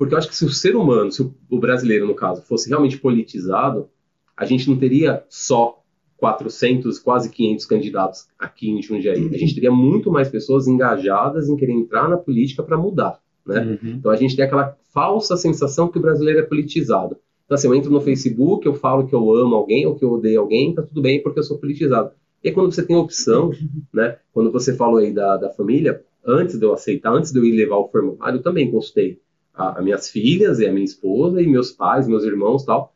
Porque 0.00 0.14
eu 0.14 0.18
acho 0.18 0.28
que 0.30 0.34
se 0.34 0.46
o 0.46 0.48
ser 0.48 0.74
humano, 0.74 1.12
se 1.12 1.20
o- 1.20 1.58
brasileiro, 1.58 2.06
no 2.06 2.14
caso, 2.14 2.40
fosse 2.40 2.70
realmente 2.70 2.96
politizado, 2.96 3.90
a 4.34 4.46
gente 4.46 4.66
não 4.66 4.78
teria 4.78 5.22
só 5.28 5.82
400, 6.16 6.98
quase 6.98 7.28
500 7.28 7.66
candidatos 7.66 8.26
aqui 8.38 8.70
em 8.70 8.80
Jundiaí. 8.80 9.28
A 9.28 9.36
gente 9.36 9.54
teria 9.54 9.70
muito 9.70 10.10
mais 10.10 10.30
pessoas 10.30 10.66
engajadas 10.66 11.50
em 11.50 11.56
querer 11.56 11.72
entrar 11.74 12.08
na 12.08 12.16
política 12.16 12.62
para 12.62 12.78
mudar, 12.78 13.20
né? 13.46 13.78
Uhum. 13.82 13.90
Então 13.98 14.10
a 14.10 14.16
gente 14.16 14.34
tem 14.34 14.42
aquela 14.42 14.74
falsa 14.90 15.36
sensação 15.36 15.86
que 15.88 15.98
o 15.98 16.00
brasileiro 16.00 16.40
é 16.40 16.44
politizado. 16.44 17.18
Então 17.44 17.54
assim, 17.54 17.66
eu 17.68 17.74
entro 17.74 17.90
no 17.90 18.00
Facebook, 18.00 18.64
eu 18.64 18.72
falo 18.72 19.06
que 19.06 19.14
eu 19.14 19.34
amo 19.34 19.54
alguém 19.54 19.84
ou 19.86 19.96
que 19.96 20.02
eu 20.06 20.12
odeio 20.12 20.40
alguém, 20.40 20.74
tá 20.74 20.80
tudo 20.80 21.02
bem 21.02 21.22
porque 21.22 21.40
eu 21.40 21.44
sou 21.44 21.58
politizado. 21.58 22.12
E 22.42 22.50
quando 22.50 22.72
você 22.72 22.82
tem 22.82 22.96
opção, 22.96 23.50
né? 23.92 24.16
Quando 24.32 24.50
você 24.50 24.74
falou 24.74 24.96
aí 24.96 25.12
da, 25.12 25.36
da 25.36 25.50
família, 25.50 26.02
antes 26.24 26.58
de 26.58 26.64
eu 26.64 26.72
aceitar, 26.72 27.12
antes 27.12 27.32
de 27.32 27.38
eu 27.38 27.44
ir 27.44 27.52
levar 27.54 27.76
o 27.76 27.88
formulário, 27.88 28.38
eu 28.38 28.42
também 28.42 28.70
consultei 28.70 29.20
a, 29.60 29.78
a 29.78 29.82
minhas 29.82 30.08
filhas 30.10 30.58
e 30.60 30.66
a 30.66 30.72
minha 30.72 30.84
esposa 30.84 31.40
e 31.42 31.46
meus 31.46 31.70
pais, 31.72 32.08
meus 32.08 32.24
irmãos 32.24 32.64
tal. 32.64 32.94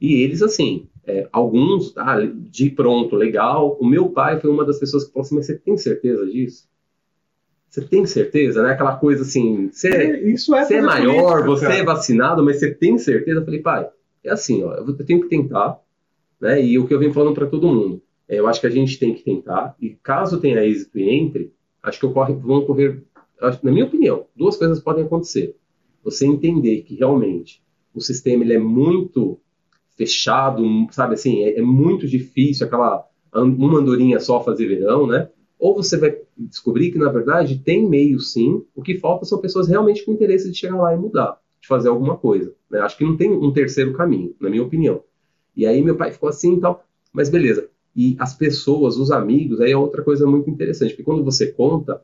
E 0.00 0.22
eles, 0.22 0.42
assim, 0.42 0.86
é, 1.06 1.28
alguns, 1.32 1.96
ah, 1.96 2.16
de 2.26 2.70
pronto, 2.70 3.16
legal. 3.16 3.76
O 3.80 3.86
meu 3.86 4.10
pai 4.10 4.40
foi 4.40 4.50
uma 4.50 4.64
das 4.64 4.78
pessoas 4.78 5.04
que 5.04 5.12
falou 5.12 5.24
assim, 5.24 5.36
mas 5.36 5.46
você 5.46 5.56
tem 5.58 5.76
certeza 5.76 6.26
disso? 6.26 6.68
Você 7.68 7.80
tem 7.82 8.06
certeza, 8.06 8.62
né? 8.62 8.70
Aquela 8.72 8.96
coisa 8.96 9.22
assim, 9.22 9.68
você 9.72 9.88
é, 9.88 10.28
Isso 10.28 10.54
é 10.54 10.64
você 10.64 10.74
é 10.76 10.80
maior, 10.80 11.42
política, 11.42 11.46
você 11.46 11.66
cara. 11.66 11.78
é 11.78 11.84
vacinado, 11.84 12.44
mas 12.44 12.58
você 12.60 12.72
tem 12.72 12.96
certeza? 12.98 13.40
Eu 13.40 13.44
falei, 13.44 13.60
pai, 13.60 13.88
é 14.22 14.30
assim, 14.30 14.62
ó, 14.62 14.74
eu 14.74 14.96
tenho 15.04 15.20
que 15.22 15.28
tentar, 15.28 15.80
né? 16.40 16.64
E 16.64 16.78
o 16.78 16.86
que 16.86 16.94
eu 16.94 16.98
venho 17.00 17.12
falando 17.12 17.34
para 17.34 17.46
todo 17.48 17.66
mundo, 17.66 18.00
é, 18.28 18.38
eu 18.38 18.46
acho 18.46 18.60
que 18.60 18.66
a 18.66 18.70
gente 18.70 18.98
tem 18.98 19.12
que 19.12 19.24
tentar, 19.24 19.74
e 19.80 19.90
caso 20.02 20.40
tenha 20.40 20.64
êxito 20.64 20.98
e 20.98 21.10
entre, 21.10 21.52
acho 21.82 21.98
que 21.98 22.06
ocorre, 22.06 22.34
vão 22.34 22.58
ocorrer, 22.58 23.02
acho- 23.40 23.64
na 23.64 23.72
minha 23.72 23.86
opinião, 23.86 24.26
duas 24.36 24.56
coisas 24.56 24.80
podem 24.80 25.04
acontecer. 25.04 25.56
Você 26.04 26.26
entender 26.26 26.82
que 26.82 26.94
realmente 26.94 27.62
o 27.94 28.00
sistema 28.00 28.44
ele 28.44 28.54
é 28.54 28.58
muito 28.58 29.40
fechado, 29.96 30.62
sabe 30.90 31.14
assim, 31.14 31.42
é, 31.42 31.58
é 31.58 31.62
muito 31.62 32.06
difícil 32.06 32.66
aquela 32.66 33.06
uma 33.32 33.80
andorinha 33.80 34.20
só 34.20 34.42
fazer 34.42 34.66
verão, 34.68 35.06
né? 35.06 35.28
Ou 35.58 35.74
você 35.74 35.96
vai 35.96 36.16
descobrir 36.36 36.92
que, 36.92 36.98
na 36.98 37.10
verdade, 37.10 37.58
tem 37.58 37.88
meio 37.88 38.20
sim, 38.20 38.62
o 38.74 38.82
que 38.82 38.98
falta 38.98 39.24
são 39.24 39.40
pessoas 39.40 39.66
realmente 39.66 40.04
com 40.04 40.12
interesse 40.12 40.50
de 40.50 40.56
chegar 40.56 40.76
lá 40.76 40.94
e 40.94 40.96
mudar, 40.96 41.38
de 41.60 41.66
fazer 41.66 41.88
alguma 41.88 42.16
coisa. 42.16 42.54
né? 42.70 42.80
Acho 42.80 42.96
que 42.96 43.04
não 43.04 43.16
tem 43.16 43.32
um 43.32 43.52
terceiro 43.52 43.92
caminho, 43.94 44.34
na 44.40 44.50
minha 44.50 44.62
opinião. 44.62 45.02
E 45.56 45.66
aí 45.66 45.80
meu 45.82 45.96
pai 45.96 46.12
ficou 46.12 46.28
assim 46.28 46.54
e 46.54 46.60
tal, 46.60 46.84
mas 47.12 47.28
beleza. 47.28 47.68
E 47.96 48.16
as 48.18 48.34
pessoas, 48.34 48.96
os 48.96 49.10
amigos, 49.10 49.60
aí 49.60 49.70
é 49.70 49.76
outra 49.76 50.02
coisa 50.02 50.26
muito 50.26 50.50
interessante, 50.50 50.90
porque 50.90 51.04
quando 51.04 51.24
você 51.24 51.52
conta, 51.52 52.02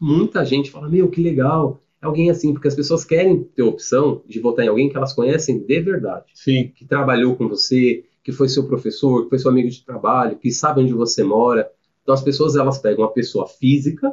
muita 0.00 0.44
gente 0.44 0.70
fala, 0.70 0.88
meu, 0.88 1.08
que 1.08 1.20
legal, 1.20 1.82
alguém 2.06 2.30
assim, 2.30 2.52
porque 2.52 2.68
as 2.68 2.74
pessoas 2.74 3.04
querem 3.04 3.42
ter 3.42 3.62
opção 3.62 4.22
de 4.26 4.40
votar 4.40 4.64
em 4.64 4.68
alguém 4.68 4.88
que 4.88 4.96
elas 4.96 5.12
conhecem 5.12 5.58
de 5.58 5.80
verdade 5.80 6.26
Sim. 6.34 6.72
que 6.74 6.84
trabalhou 6.84 7.36
com 7.36 7.48
você, 7.48 8.04
que 8.22 8.32
foi 8.32 8.48
seu 8.48 8.66
professor, 8.66 9.24
que 9.24 9.30
foi 9.30 9.38
seu 9.38 9.50
amigo 9.50 9.68
de 9.68 9.84
trabalho, 9.84 10.38
que 10.38 10.50
sabe 10.50 10.80
onde 10.80 10.92
você 10.92 11.22
mora. 11.22 11.70
Então 12.02 12.14
as 12.14 12.22
pessoas 12.22 12.56
elas 12.56 12.78
pegam 12.78 13.04
uma 13.04 13.12
pessoa 13.12 13.46
física 13.46 14.12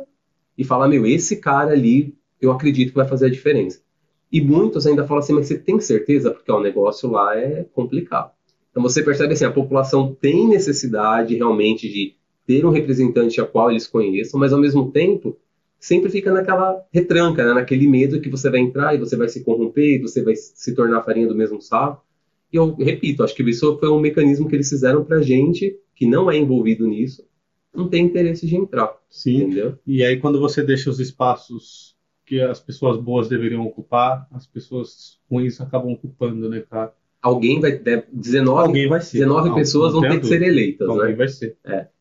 e 0.57 0.63
falam, 0.63 0.89
meu, 0.89 1.05
esse 1.05 1.37
cara 1.37 1.71
ali, 1.71 2.15
eu 2.41 2.51
acredito 2.51 2.89
que 2.89 2.95
vai 2.95 3.07
fazer 3.07 3.27
a 3.27 3.31
diferença. 3.31 3.81
E 4.31 4.41
muitos 4.41 4.85
ainda 4.85 5.05
falam 5.05 5.23
assim, 5.23 5.33
mas 5.33 5.47
você 5.47 5.57
tem 5.57 5.79
certeza? 5.79 6.31
Porque 6.31 6.51
ó, 6.51 6.57
o 6.57 6.63
negócio 6.63 7.09
lá 7.09 7.37
é 7.37 7.63
complicado. 7.73 8.31
Então 8.69 8.83
você 8.83 9.01
percebe 9.01 9.33
assim, 9.33 9.45
a 9.45 9.51
população 9.51 10.13
tem 10.13 10.47
necessidade 10.47 11.35
realmente 11.35 11.87
de 11.87 12.15
ter 12.45 12.65
um 12.65 12.69
representante 12.69 13.39
a 13.41 13.45
qual 13.45 13.71
eles 13.71 13.87
conheçam, 13.87 14.39
mas 14.39 14.53
ao 14.53 14.59
mesmo 14.59 14.91
tempo 14.91 15.37
sempre 15.79 16.09
fica 16.09 16.31
naquela 16.31 16.83
retranca, 16.91 17.45
né? 17.45 17.53
naquele 17.53 17.87
medo 17.87 18.19
que 18.21 18.29
você 18.29 18.49
vai 18.49 18.59
entrar 18.59 18.95
e 18.95 18.97
você 18.97 19.15
vai 19.15 19.27
se 19.29 19.43
corromper, 19.43 19.95
e 19.95 20.01
você 20.01 20.23
vai 20.23 20.35
se 20.35 20.73
tornar 20.75 21.03
farinha 21.03 21.27
do 21.27 21.35
mesmo 21.35 21.61
saco. 21.61 22.03
E 22.51 22.55
eu 22.55 22.73
repito, 22.75 23.23
acho 23.23 23.35
que 23.35 23.43
isso 23.43 23.77
foi 23.77 23.89
um 23.89 23.99
mecanismo 23.99 24.47
que 24.47 24.55
eles 24.55 24.69
fizeram 24.69 25.03
pra 25.03 25.21
gente 25.21 25.77
que 25.95 26.05
não 26.05 26.29
é 26.31 26.37
envolvido 26.37 26.87
nisso, 26.87 27.25
não 27.75 27.89
tem 27.89 28.05
interesse 28.05 28.47
de 28.47 28.55
entrar, 28.55 28.95
Sim. 29.09 29.43
entendeu? 29.43 29.77
E 29.85 30.03
aí, 30.03 30.17
quando 30.19 30.39
você 30.39 30.63
deixa 30.63 30.89
os 30.89 30.99
espaços 30.99 31.95
que 32.25 32.41
as 32.41 32.59
pessoas 32.59 32.97
boas 32.97 33.27
deveriam 33.29 33.65
ocupar, 33.65 34.27
as 34.31 34.45
pessoas 34.47 35.19
ruins 35.29 35.59
acabam 35.61 35.91
ocupando, 35.93 36.49
né, 36.49 36.63
cara? 36.69 36.93
Alguém 37.21 37.59
vai, 37.59 37.77
deve- 37.77 38.07
19, 38.11 38.67
Alguém 38.67 38.87
vai 38.89 39.01
ser. 39.01 39.17
19 39.19 39.49
Não, 39.49 39.55
pessoas 39.55 39.93
vão 39.93 40.01
ter 40.01 40.19
que 40.19 40.27
ser 40.27 40.41
eleitas, 40.41 40.87
Alguém 40.87 41.09
né? 41.09 41.15
vai 41.15 41.27
ser. 41.27 41.57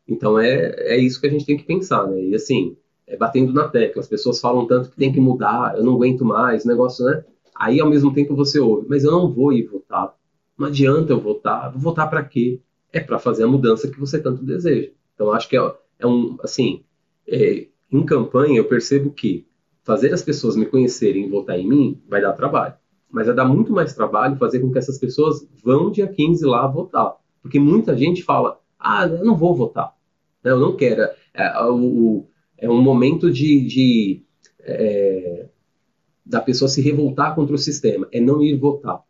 Então 0.07 0.39
é, 0.39 0.73
é 0.95 0.97
isso 0.97 1.19
que 1.19 1.27
a 1.27 1.29
gente 1.29 1.45
tem 1.45 1.57
que 1.57 1.63
pensar, 1.65 2.07
né? 2.07 2.21
E 2.21 2.35
assim, 2.35 2.77
é 3.07 3.15
batendo 3.17 3.53
na 3.53 3.67
tecla, 3.67 4.01
as 4.01 4.07
pessoas 4.07 4.39
falam 4.39 4.67
tanto 4.67 4.89
que 4.89 4.97
tem 4.97 5.11
que 5.11 5.19
mudar, 5.19 5.75
eu 5.77 5.83
não 5.83 5.95
aguento 5.95 6.25
mais, 6.25 6.65
negócio, 6.65 7.05
né? 7.05 7.23
Aí 7.55 7.79
ao 7.79 7.89
mesmo 7.89 8.13
tempo 8.13 8.35
você 8.35 8.59
ouve, 8.59 8.85
mas 8.89 9.03
eu 9.03 9.11
não 9.11 9.31
vou 9.31 9.51
ir 9.53 9.65
votar. 9.67 10.13
Não 10.57 10.67
adianta 10.67 11.13
eu 11.13 11.19
votar, 11.19 11.71
vou 11.71 11.81
votar 11.81 12.09
pra 12.09 12.23
quê? 12.23 12.59
É 12.91 12.99
pra 12.99 13.19
fazer 13.19 13.43
a 13.43 13.47
mudança 13.47 13.89
que 13.89 13.99
você 13.99 14.19
tanto 14.21 14.43
deseja. 14.43 14.91
Então 15.15 15.31
acho 15.31 15.47
que 15.49 15.57
é, 15.57 15.73
é 15.99 16.07
um, 16.07 16.37
assim, 16.43 16.83
é, 17.27 17.67
em 17.91 18.05
campanha 18.05 18.57
eu 18.57 18.65
percebo 18.67 19.11
que 19.11 19.45
fazer 19.83 20.13
as 20.13 20.21
pessoas 20.21 20.55
me 20.55 20.65
conhecerem 20.65 21.25
e 21.25 21.29
votar 21.29 21.57
em 21.57 21.67
mim 21.67 22.01
vai 22.07 22.21
dar 22.21 22.33
trabalho. 22.33 22.73
Mas 23.09 23.27
vai 23.27 23.35
dar 23.35 23.45
muito 23.45 23.71
mais 23.71 23.93
trabalho 23.93 24.35
fazer 24.37 24.59
com 24.59 24.71
que 24.71 24.77
essas 24.77 24.97
pessoas 24.97 25.47
vão 25.63 25.89
dia 25.89 26.07
15 26.07 26.45
lá 26.45 26.67
votar. 26.67 27.15
Porque 27.41 27.59
muita 27.59 27.95
gente 27.95 28.21
fala, 28.23 28.59
ah, 28.77 29.07
eu 29.07 29.23
não 29.23 29.35
vou 29.35 29.55
votar. 29.55 29.93
Eu 30.43 30.59
não 30.59 30.75
quero. 30.75 31.07
É, 31.33 31.63
o- 31.63 32.27
é 32.57 32.69
um 32.69 32.81
momento 32.81 33.31
de, 33.31 33.61
de, 33.67 34.21
é, 34.61 35.47
da 36.25 36.41
pessoa 36.41 36.67
se 36.69 36.81
revoltar 36.81 37.35
contra 37.35 37.55
o 37.55 37.57
sistema, 37.57 38.07
é 38.11 38.19
não 38.19 38.41
ir 38.41 38.55
votar. 38.57 39.01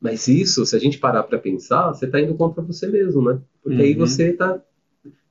Mas 0.00 0.28
isso, 0.28 0.64
se 0.64 0.76
a 0.76 0.78
gente 0.78 0.98
parar 0.98 1.24
para 1.24 1.38
pensar, 1.38 1.88
você 1.92 2.06
está 2.06 2.20
indo 2.20 2.34
contra 2.34 2.62
você 2.62 2.86
mesmo, 2.88 3.22
né? 3.22 3.40
Porque 3.62 3.82
aí 3.82 3.92
Uhum. 3.94 3.98
você 4.06 4.30
está 4.30 4.62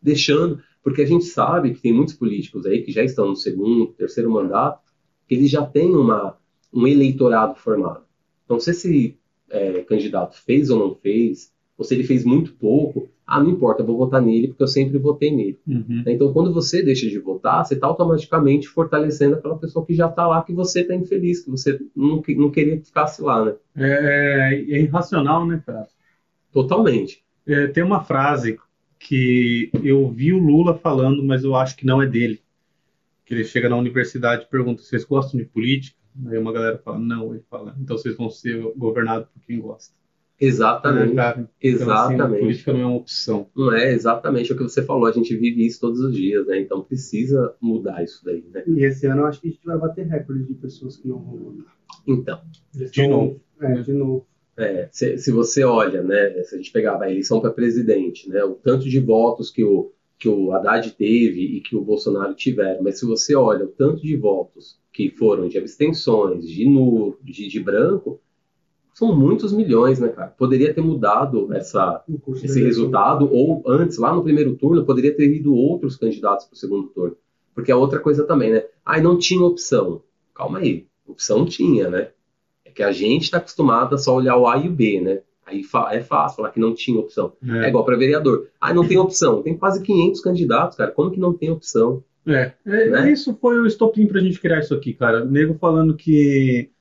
deixando. 0.02 0.62
Porque 0.84 1.02
a 1.02 1.06
gente 1.06 1.26
sabe 1.26 1.74
que 1.74 1.82
tem 1.82 1.94
muitos 1.94 2.14
políticos 2.14 2.66
aí 2.66 2.82
que 2.82 2.92
já 2.92 3.04
estão 3.04 3.28
no 3.30 3.36
segundo, 3.36 3.88
terceiro 3.94 4.30
mandato, 4.32 4.82
que 5.28 5.36
eles 5.36 5.50
já 5.52 5.66
têm 5.66 5.90
uma, 5.96 6.38
um 6.74 6.88
eleitorado 6.88 7.56
formado. 7.56 8.04
Então, 8.46 8.60
se 8.60 8.72
esse 8.72 9.18
é, 9.50 9.82
candidato 9.84 10.38
fez 10.42 10.70
ou 10.70 10.80
não 10.80 10.96
fez, 10.96 11.52
ou 11.78 11.84
se 11.84 11.94
ele 11.94 12.04
fez 12.04 12.24
muito 12.24 12.54
pouco, 12.54 13.10
ah, 13.28 13.44
não 13.44 13.50
importa, 13.50 13.82
eu 13.82 13.86
vou 13.86 13.98
votar 13.98 14.22
nele 14.22 14.48
porque 14.48 14.64
eu 14.64 14.68
sempre 14.68 14.98
votei 14.98 15.36
nele. 15.36 15.60
Uhum. 15.68 16.02
Então, 16.08 16.32
quando 16.32 16.54
você 16.54 16.82
deixa 16.82 17.10
de 17.10 17.20
votar, 17.20 17.66
você 17.66 17.74
está 17.74 17.86
automaticamente 17.86 18.70
fortalecendo 18.70 19.36
aquela 19.36 19.58
pessoa 19.58 19.86
que 19.86 19.94
já 19.94 20.08
está 20.08 20.26
lá, 20.26 20.42
que 20.42 20.54
você 20.54 20.80
está 20.80 20.96
infeliz, 20.96 21.44
que 21.44 21.52
você 21.52 21.78
não, 21.94 22.24
não 22.26 22.50
queria 22.50 22.78
que 22.78 22.86
ficasse 22.86 23.22
lá, 23.22 23.44
né? 23.44 23.56
É, 23.76 24.54
é 24.70 24.82
irracional, 24.82 25.46
né, 25.46 25.62
cara? 25.66 25.88
Totalmente. 26.54 27.22
É, 27.46 27.68
tem 27.68 27.84
uma 27.84 28.02
frase 28.02 28.58
que 28.98 29.70
eu 29.84 30.10
vi 30.10 30.32
o 30.32 30.40
Lula 30.40 30.78
falando, 30.78 31.22
mas 31.22 31.44
eu 31.44 31.54
acho 31.54 31.76
que 31.76 31.86
não 31.86 32.02
é 32.02 32.08
dele. 32.08 32.42
Que 33.26 33.34
ele 33.34 33.44
chega 33.44 33.68
na 33.68 33.76
universidade 33.76 34.44
e 34.44 34.50
pergunta: 34.50 34.82
vocês 34.82 35.04
gostam 35.04 35.38
de 35.38 35.46
política? 35.46 35.98
Aí 36.28 36.38
uma 36.38 36.54
galera 36.54 36.78
fala: 36.78 36.98
não. 36.98 37.34
Ele 37.34 37.44
fala: 37.50 37.76
então 37.78 37.98
vocês 37.98 38.16
vão 38.16 38.30
ser 38.30 38.62
governados 38.78 39.28
por 39.28 39.42
quem 39.46 39.60
gosta. 39.60 39.94
Exatamente. 40.40 41.10
né, 41.10 41.16
cara? 41.16 41.50
Então, 41.62 41.92
assim, 41.92 42.14
Exatamente. 42.14 42.40
política 42.42 42.74
não 42.74 42.80
é 42.80 42.86
uma 42.86 42.98
opção. 42.98 43.50
Não 43.56 43.74
é 43.74 43.92
exatamente 43.92 44.54
o 44.54 44.56
que 44.58 44.64
você 44.64 44.84
falou, 44.84 45.08
a 45.08 45.12
gente 45.12 45.36
vive 45.36 45.66
isso 45.66 45.80
todos 45.80 46.00
os 46.00 46.16
dias, 46.16 46.46
né? 46.46 46.60
Então 46.60 46.84
precisa 46.84 47.56
mudar 47.60 48.04
isso 48.04 48.24
daí, 48.24 48.44
né? 48.54 48.64
E 48.68 48.84
esse 48.84 49.08
ano 49.08 49.22
eu 49.22 49.26
acho 49.26 49.42
que 49.42 49.48
a 49.48 49.52
gente 49.52 49.66
vai 49.66 49.78
bater 49.78 50.06
recorde 50.06 50.44
de 50.44 50.54
pessoas 50.54 50.98
que 50.98 51.08
não 51.08 51.20
vão 51.20 51.38
votar. 51.38 51.76
Então, 52.08 52.42
Eles 52.76 52.92
De 52.92 53.08
novo. 53.08 53.42
É, 53.60 53.82
de 53.82 53.94
novo. 53.94 54.28
é, 54.56 54.88
se, 54.92 55.18
se 55.18 55.32
você 55.32 55.64
olha, 55.64 56.04
né? 56.04 56.44
Se 56.44 56.56
a 56.56 56.58
gente 56.58 56.72
pegar 56.72 57.02
a 57.02 57.10
eleição 57.10 57.42
para 57.42 57.50
presidente, 57.52 58.30
né? 58.30 58.44
O 58.44 58.54
tanto 58.54 58.88
de 58.88 59.00
votos 59.00 59.50
que 59.50 59.64
o, 59.64 59.92
que 60.20 60.30
o 60.30 60.52
Haddad 60.52 60.92
teve 60.92 61.42
e 61.42 61.62
que 61.62 61.76
o 61.76 61.82
Bolsonaro 61.84 62.36
tiveram, 62.36 62.84
mas 62.84 63.00
se 63.00 63.06
você 63.06 63.36
olha 63.36 63.66
o 63.66 63.70
tanto 63.70 64.02
de 64.04 64.16
votos 64.16 64.80
que 64.92 65.10
foram 65.10 65.48
de 65.48 65.58
abstenções, 65.58 66.48
de 66.48 66.68
nulo, 66.68 67.20
de, 67.24 67.48
de 67.48 67.60
branco, 67.60 68.20
são 68.98 69.16
muitos 69.16 69.54
milhões, 69.54 70.00
né, 70.00 70.08
cara? 70.08 70.34
Poderia 70.36 70.74
ter 70.74 70.82
mudado 70.82 71.54
essa, 71.54 72.04
esse 72.44 72.64
resultado, 72.64 73.32
ou 73.32 73.62
antes, 73.68 74.00
lá 74.00 74.12
no 74.12 74.24
primeiro 74.24 74.56
turno, 74.56 74.84
poderia 74.84 75.16
ter 75.16 75.32
ido 75.32 75.54
outros 75.54 75.96
candidatos 75.96 76.48
para 76.48 76.56
o 76.56 76.58
segundo 76.58 76.88
turno. 76.88 77.16
Porque 77.54 77.72
é 77.72 77.76
outra 77.76 78.00
coisa 78.00 78.24
também, 78.24 78.52
né? 78.52 78.64
Ai, 78.84 79.00
não 79.00 79.16
tinha 79.16 79.46
opção. 79.46 80.02
Calma 80.34 80.58
aí, 80.58 80.88
opção 81.06 81.46
tinha, 81.46 81.88
né? 81.92 82.08
É 82.66 82.72
que 82.72 82.82
a 82.82 82.92
gente 82.92 83.26
está 83.26 83.38
acostumado 83.38 83.94
a 83.94 84.00
só 84.00 84.16
olhar 84.16 84.36
o 84.36 84.48
A 84.48 84.58
e 84.58 84.68
o 84.68 84.72
B, 84.72 85.00
né? 85.00 85.20
Aí 85.46 85.64
é 85.92 86.02
fácil 86.02 86.38
falar 86.38 86.50
que 86.50 86.60
não 86.60 86.74
tinha 86.74 87.00
opção. 87.00 87.34
É, 87.48 87.66
É, 87.66 87.70
igual 87.70 87.86
para 87.86 87.96
vereador. 87.98 88.48
Ah, 88.60 88.74
não 88.74 88.88
tem 88.88 88.98
opção. 88.98 89.44
Tem 89.44 89.56
quase 89.56 89.84
500 89.84 90.22
candidatos, 90.22 90.76
cara. 90.76 90.90
Como 90.90 91.12
que 91.12 91.20
não 91.20 91.34
tem 91.34 91.52
opção? 91.52 92.04
é, 92.26 92.52
é, 92.66 92.90
Né? 92.90 93.12
isso 93.12 93.38
foi 93.40 93.60
o 93.60 93.68
estopim 93.68 94.08
pra 94.08 94.20
gente 94.20 94.42
criar 94.42 94.60
isso 94.60 94.74
aqui, 94.74 94.96
cara. 94.96 95.24
O 95.24 95.30
nego 95.30 95.54
falando 95.54 95.96
que. 95.96 96.72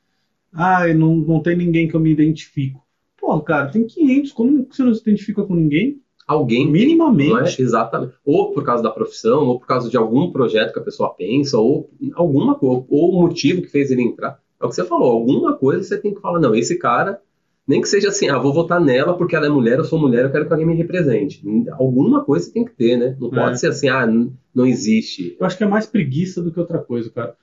Ah, 0.56 0.86
não, 0.94 1.14
não 1.16 1.40
tem 1.40 1.56
ninguém 1.56 1.86
que 1.86 1.94
eu 1.94 2.00
me 2.00 2.10
identifico. 2.10 2.82
Pô, 3.18 3.40
cara, 3.40 3.68
tem 3.70 3.86
500. 3.86 4.32
Como 4.32 4.66
você 4.70 4.82
não 4.82 4.94
se 4.94 5.00
identifica 5.02 5.42
com 5.42 5.54
ninguém? 5.54 6.00
Alguém 6.26 6.68
Minimamente. 6.70 7.60
É? 7.60 7.64
Exatamente. 7.64 8.14
Ou 8.24 8.52
por 8.52 8.64
causa 8.64 8.82
da 8.82 8.90
profissão, 8.90 9.46
ou 9.46 9.60
por 9.60 9.66
causa 9.66 9.88
de 9.88 9.96
algum 9.96 10.30
projeto 10.32 10.72
que 10.72 10.78
a 10.78 10.82
pessoa 10.82 11.14
pensa, 11.14 11.58
ou 11.58 11.90
alguma 12.14 12.56
coisa, 12.56 12.84
ou 12.88 13.10
o 13.12 13.20
motivo 13.20 13.62
que 13.62 13.68
fez 13.68 13.90
ele 13.90 14.02
entrar. 14.02 14.40
É 14.60 14.64
o 14.64 14.68
que 14.68 14.74
você 14.74 14.84
falou, 14.84 15.12
alguma 15.12 15.52
coisa 15.54 15.84
você 15.84 15.98
tem 15.98 16.14
que 16.14 16.20
falar, 16.20 16.40
não, 16.40 16.54
esse 16.54 16.78
cara, 16.78 17.20
nem 17.68 17.80
que 17.80 17.88
seja 17.88 18.08
assim, 18.08 18.28
ah, 18.28 18.38
vou 18.38 18.52
votar 18.52 18.80
nela 18.80 19.16
porque 19.16 19.36
ela 19.36 19.46
é 19.46 19.50
mulher, 19.50 19.78
eu 19.78 19.84
sou 19.84 19.98
mulher, 19.98 20.24
eu 20.24 20.32
quero 20.32 20.46
que 20.46 20.52
alguém 20.52 20.66
me 20.66 20.74
represente. 20.74 21.42
Alguma 21.72 22.24
coisa 22.24 22.50
tem 22.50 22.64
que 22.64 22.72
ter, 22.72 22.96
né? 22.96 23.16
Não 23.20 23.28
pode 23.30 23.52
É. 23.52 23.54
ser 23.56 23.68
assim, 23.68 23.88
ah, 23.88 24.06
não 24.54 24.66
existe. 24.66 25.36
Eu 25.38 25.46
acho 25.46 25.58
que 25.58 25.64
é 25.64 25.68
mais 25.68 25.86
preguiça 25.86 26.42
do 26.42 26.50
que 26.50 26.58
outra 26.58 26.78
coisa, 26.78 27.10
cara. 27.10 27.36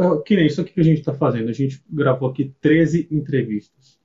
É, 0.00 0.22
Que 0.24 0.36
nem 0.36 0.46
isso 0.46 0.60
aqui 0.60 0.72
que 0.72 0.80
a 0.80 0.84
gente 0.84 1.02
tá 1.02 1.14
fazendo. 1.14 1.48
A 1.48 1.52
gente 1.52 1.82
gravou 1.90 2.28
aqui 2.30 2.52
13 2.60 3.08
entrevistas. 3.10 3.98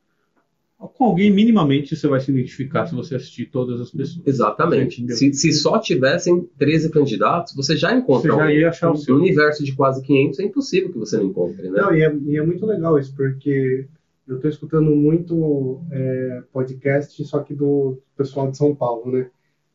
Com 0.77 1.05
alguém, 1.05 1.31
minimamente, 1.31 1.95
você 1.95 2.07
vai 2.07 2.19
se 2.19 2.29
identificar 2.29 2.85
se 2.85 2.93
você 2.93 3.15
assistir 3.15 3.47
todas 3.47 3.79
as 3.81 3.89
pessoas. 3.91 4.21
Exatamente. 4.27 5.03
Se, 5.15 5.33
se 5.33 5.51
só 5.53 5.79
tivessem 5.79 6.47
13 6.59 6.91
candidatos, 6.91 7.55
você 7.55 7.75
já 7.75 7.89
Você 7.89 7.95
encontra 7.95 8.31
já 8.35 8.41
alguém. 8.43 8.59
ia 8.59 8.69
achar 8.69 8.89
o 8.89 8.91
No 8.93 8.97
seu. 8.97 9.15
universo 9.15 9.63
de 9.63 9.73
quase 9.73 10.01
500 10.03 10.39
é 10.39 10.43
impossível 10.43 10.91
que 10.91 10.99
você 10.99 11.17
não 11.17 11.25
encontre, 11.25 11.69
né? 11.69 11.81
Não, 11.81 11.95
e 11.95 12.03
é, 12.03 12.15
e 12.25 12.37
é 12.37 12.45
muito 12.45 12.65
legal 12.65 12.99
isso, 12.99 13.15
porque 13.15 13.87
eu 14.27 14.35
estou 14.35 14.49
escutando 14.49 14.91
muito 14.95 15.81
é, 15.91 16.43
podcast, 16.51 17.23
só 17.23 17.39
que 17.39 17.55
do 17.55 17.97
pessoal 18.15 18.51
de 18.51 18.57
São 18.57 18.75
Paulo, 18.75 19.11
né? 19.11 19.29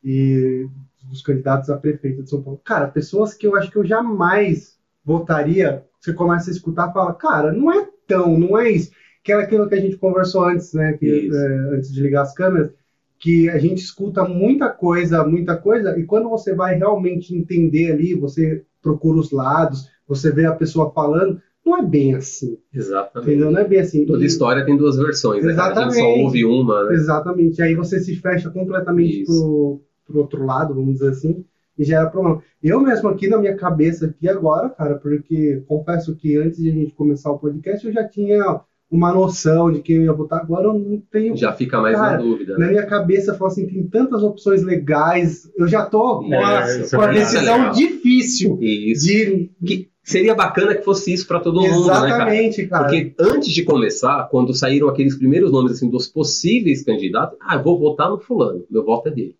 E 0.04 0.66
dos 1.08 1.22
candidatos 1.22 1.70
a 1.70 1.76
prefeito 1.78 2.22
de 2.22 2.30
São 2.30 2.42
Paulo. 2.42 2.60
Cara, 2.62 2.86
pessoas 2.86 3.34
que 3.34 3.46
eu 3.46 3.56
acho 3.56 3.70
que 3.70 3.78
eu 3.78 3.84
jamais 3.84 4.78
votaria, 5.04 5.82
você 6.00 6.12
começa 6.12 6.50
a 6.50 6.52
escutar 6.52 6.88
e 6.90 6.92
fala, 6.92 7.12
cara, 7.14 7.52
não 7.52 7.72
é 7.72 7.86
tão, 8.06 8.38
não 8.38 8.58
é 8.58 8.70
isso. 8.70 8.90
Que 9.22 9.32
era 9.32 9.42
aquilo 9.42 9.68
que 9.68 9.74
a 9.74 9.80
gente 9.80 9.96
conversou 9.98 10.44
antes, 10.44 10.72
né? 10.72 10.94
Que, 10.94 11.28
é, 11.32 11.74
antes 11.76 11.92
de 11.92 12.00
ligar 12.02 12.22
as 12.22 12.32
câmeras, 12.34 12.70
que 13.18 13.48
a 13.50 13.58
gente 13.58 13.78
escuta 13.78 14.24
muita 14.24 14.70
coisa, 14.70 15.22
muita 15.24 15.56
coisa, 15.56 15.98
e 15.98 16.04
quando 16.04 16.28
você 16.30 16.54
vai 16.54 16.74
realmente 16.74 17.34
entender 17.36 17.92
ali, 17.92 18.14
você 18.14 18.62
procura 18.82 19.18
os 19.18 19.30
lados, 19.30 19.88
você 20.08 20.32
vê 20.32 20.46
a 20.46 20.54
pessoa 20.54 20.90
falando, 20.90 21.38
não 21.64 21.76
é 21.76 21.82
bem 21.82 22.14
assim. 22.14 22.56
Exatamente. 22.72 23.30
Entendeu? 23.30 23.50
Não 23.50 23.60
é 23.60 23.64
bem 23.68 23.80
assim. 23.80 24.06
Toda 24.06 24.22
E- 24.22 24.26
história 24.26 24.64
tem 24.64 24.76
duas 24.76 24.96
versões, 24.96 25.44
né? 25.44 25.54
cara? 25.54 25.72
A 25.72 25.82
gente 25.82 25.94
só 25.94 26.00
Exatamente. 26.00 26.22
ouve 26.24 26.44
uma, 26.46 26.84
né? 26.84 26.94
Exatamente. 26.94 27.60
Aí 27.60 27.74
você 27.74 28.00
se 28.00 28.16
fecha 28.16 28.48
completamente 28.50 29.20
Isso. 29.20 29.30
pro, 29.38 29.80
pro 30.06 30.18
outro 30.20 30.44
lado, 30.46 30.74
vamos 30.74 30.94
dizer 30.94 31.10
assim, 31.10 31.44
e 31.80 31.84
gera 31.84 32.10
problema. 32.10 32.42
Eu 32.62 32.78
mesmo 32.78 33.08
aqui 33.08 33.26
na 33.26 33.38
minha 33.38 33.56
cabeça 33.56 34.04
aqui 34.06 34.28
agora, 34.28 34.68
cara, 34.68 34.96
porque 34.96 35.62
confesso 35.66 36.14
que 36.14 36.36
antes 36.36 36.58
de 36.58 36.68
a 36.68 36.72
gente 36.74 36.94
começar 36.94 37.30
o 37.32 37.38
podcast 37.38 37.86
eu 37.86 37.92
já 37.92 38.06
tinha 38.06 38.60
uma 38.90 39.12
noção 39.14 39.70
de 39.72 39.80
quem 39.80 39.96
eu 39.96 40.02
ia 40.02 40.12
votar. 40.12 40.40
Agora 40.40 40.66
eu 40.66 40.74
não 40.74 41.00
tenho. 41.10 41.34
Já 41.36 41.52
fica 41.52 41.80
mais 41.80 41.96
Cara, 41.96 42.16
na 42.18 42.22
dúvida, 42.22 42.54
Na 42.58 42.66
né? 42.66 42.72
minha 42.72 42.86
cabeça, 42.86 43.30
eu 43.30 43.36
falo 43.36 43.50
assim, 43.50 43.66
tem 43.66 43.82
tantas 43.84 44.22
opções 44.22 44.62
legais. 44.62 45.50
Eu 45.56 45.66
já 45.68 45.86
tô 45.86 46.18
com 46.24 46.34
a, 46.34 46.68
É, 46.68 46.88
com 46.88 47.00
a 47.00 47.10
é 47.10 47.14
decisão 47.14 47.56
Legal. 47.56 47.72
difícil 47.72 48.58
Isso. 48.60 49.06
de. 49.06 49.50
Que 49.64 49.88
seria 50.02 50.34
bacana 50.34 50.74
que 50.74 50.82
fosse 50.82 51.12
isso 51.12 51.26
para 51.26 51.38
todo 51.40 51.60
mundo, 51.60 51.86
né, 51.86 51.92
cara? 51.94 52.06
Exatamente, 52.08 52.66
cara. 52.66 52.84
Porque 52.84 53.14
antes 53.18 53.52
de 53.52 53.62
começar, 53.62 54.28
quando 54.28 54.52
saíram 54.52 54.88
aqueles 54.88 55.16
primeiros 55.16 55.52
nomes 55.52 55.72
assim 55.72 55.88
dos 55.88 56.08
possíveis 56.08 56.84
candidatos, 56.84 57.38
ah, 57.40 57.56
eu 57.56 57.62
vou 57.62 57.78
votar 57.78 58.10
no 58.10 58.18
fulano, 58.18 58.64
meu 58.68 58.84
voto 58.84 59.08
é 59.08 59.12
dele. 59.12 59.36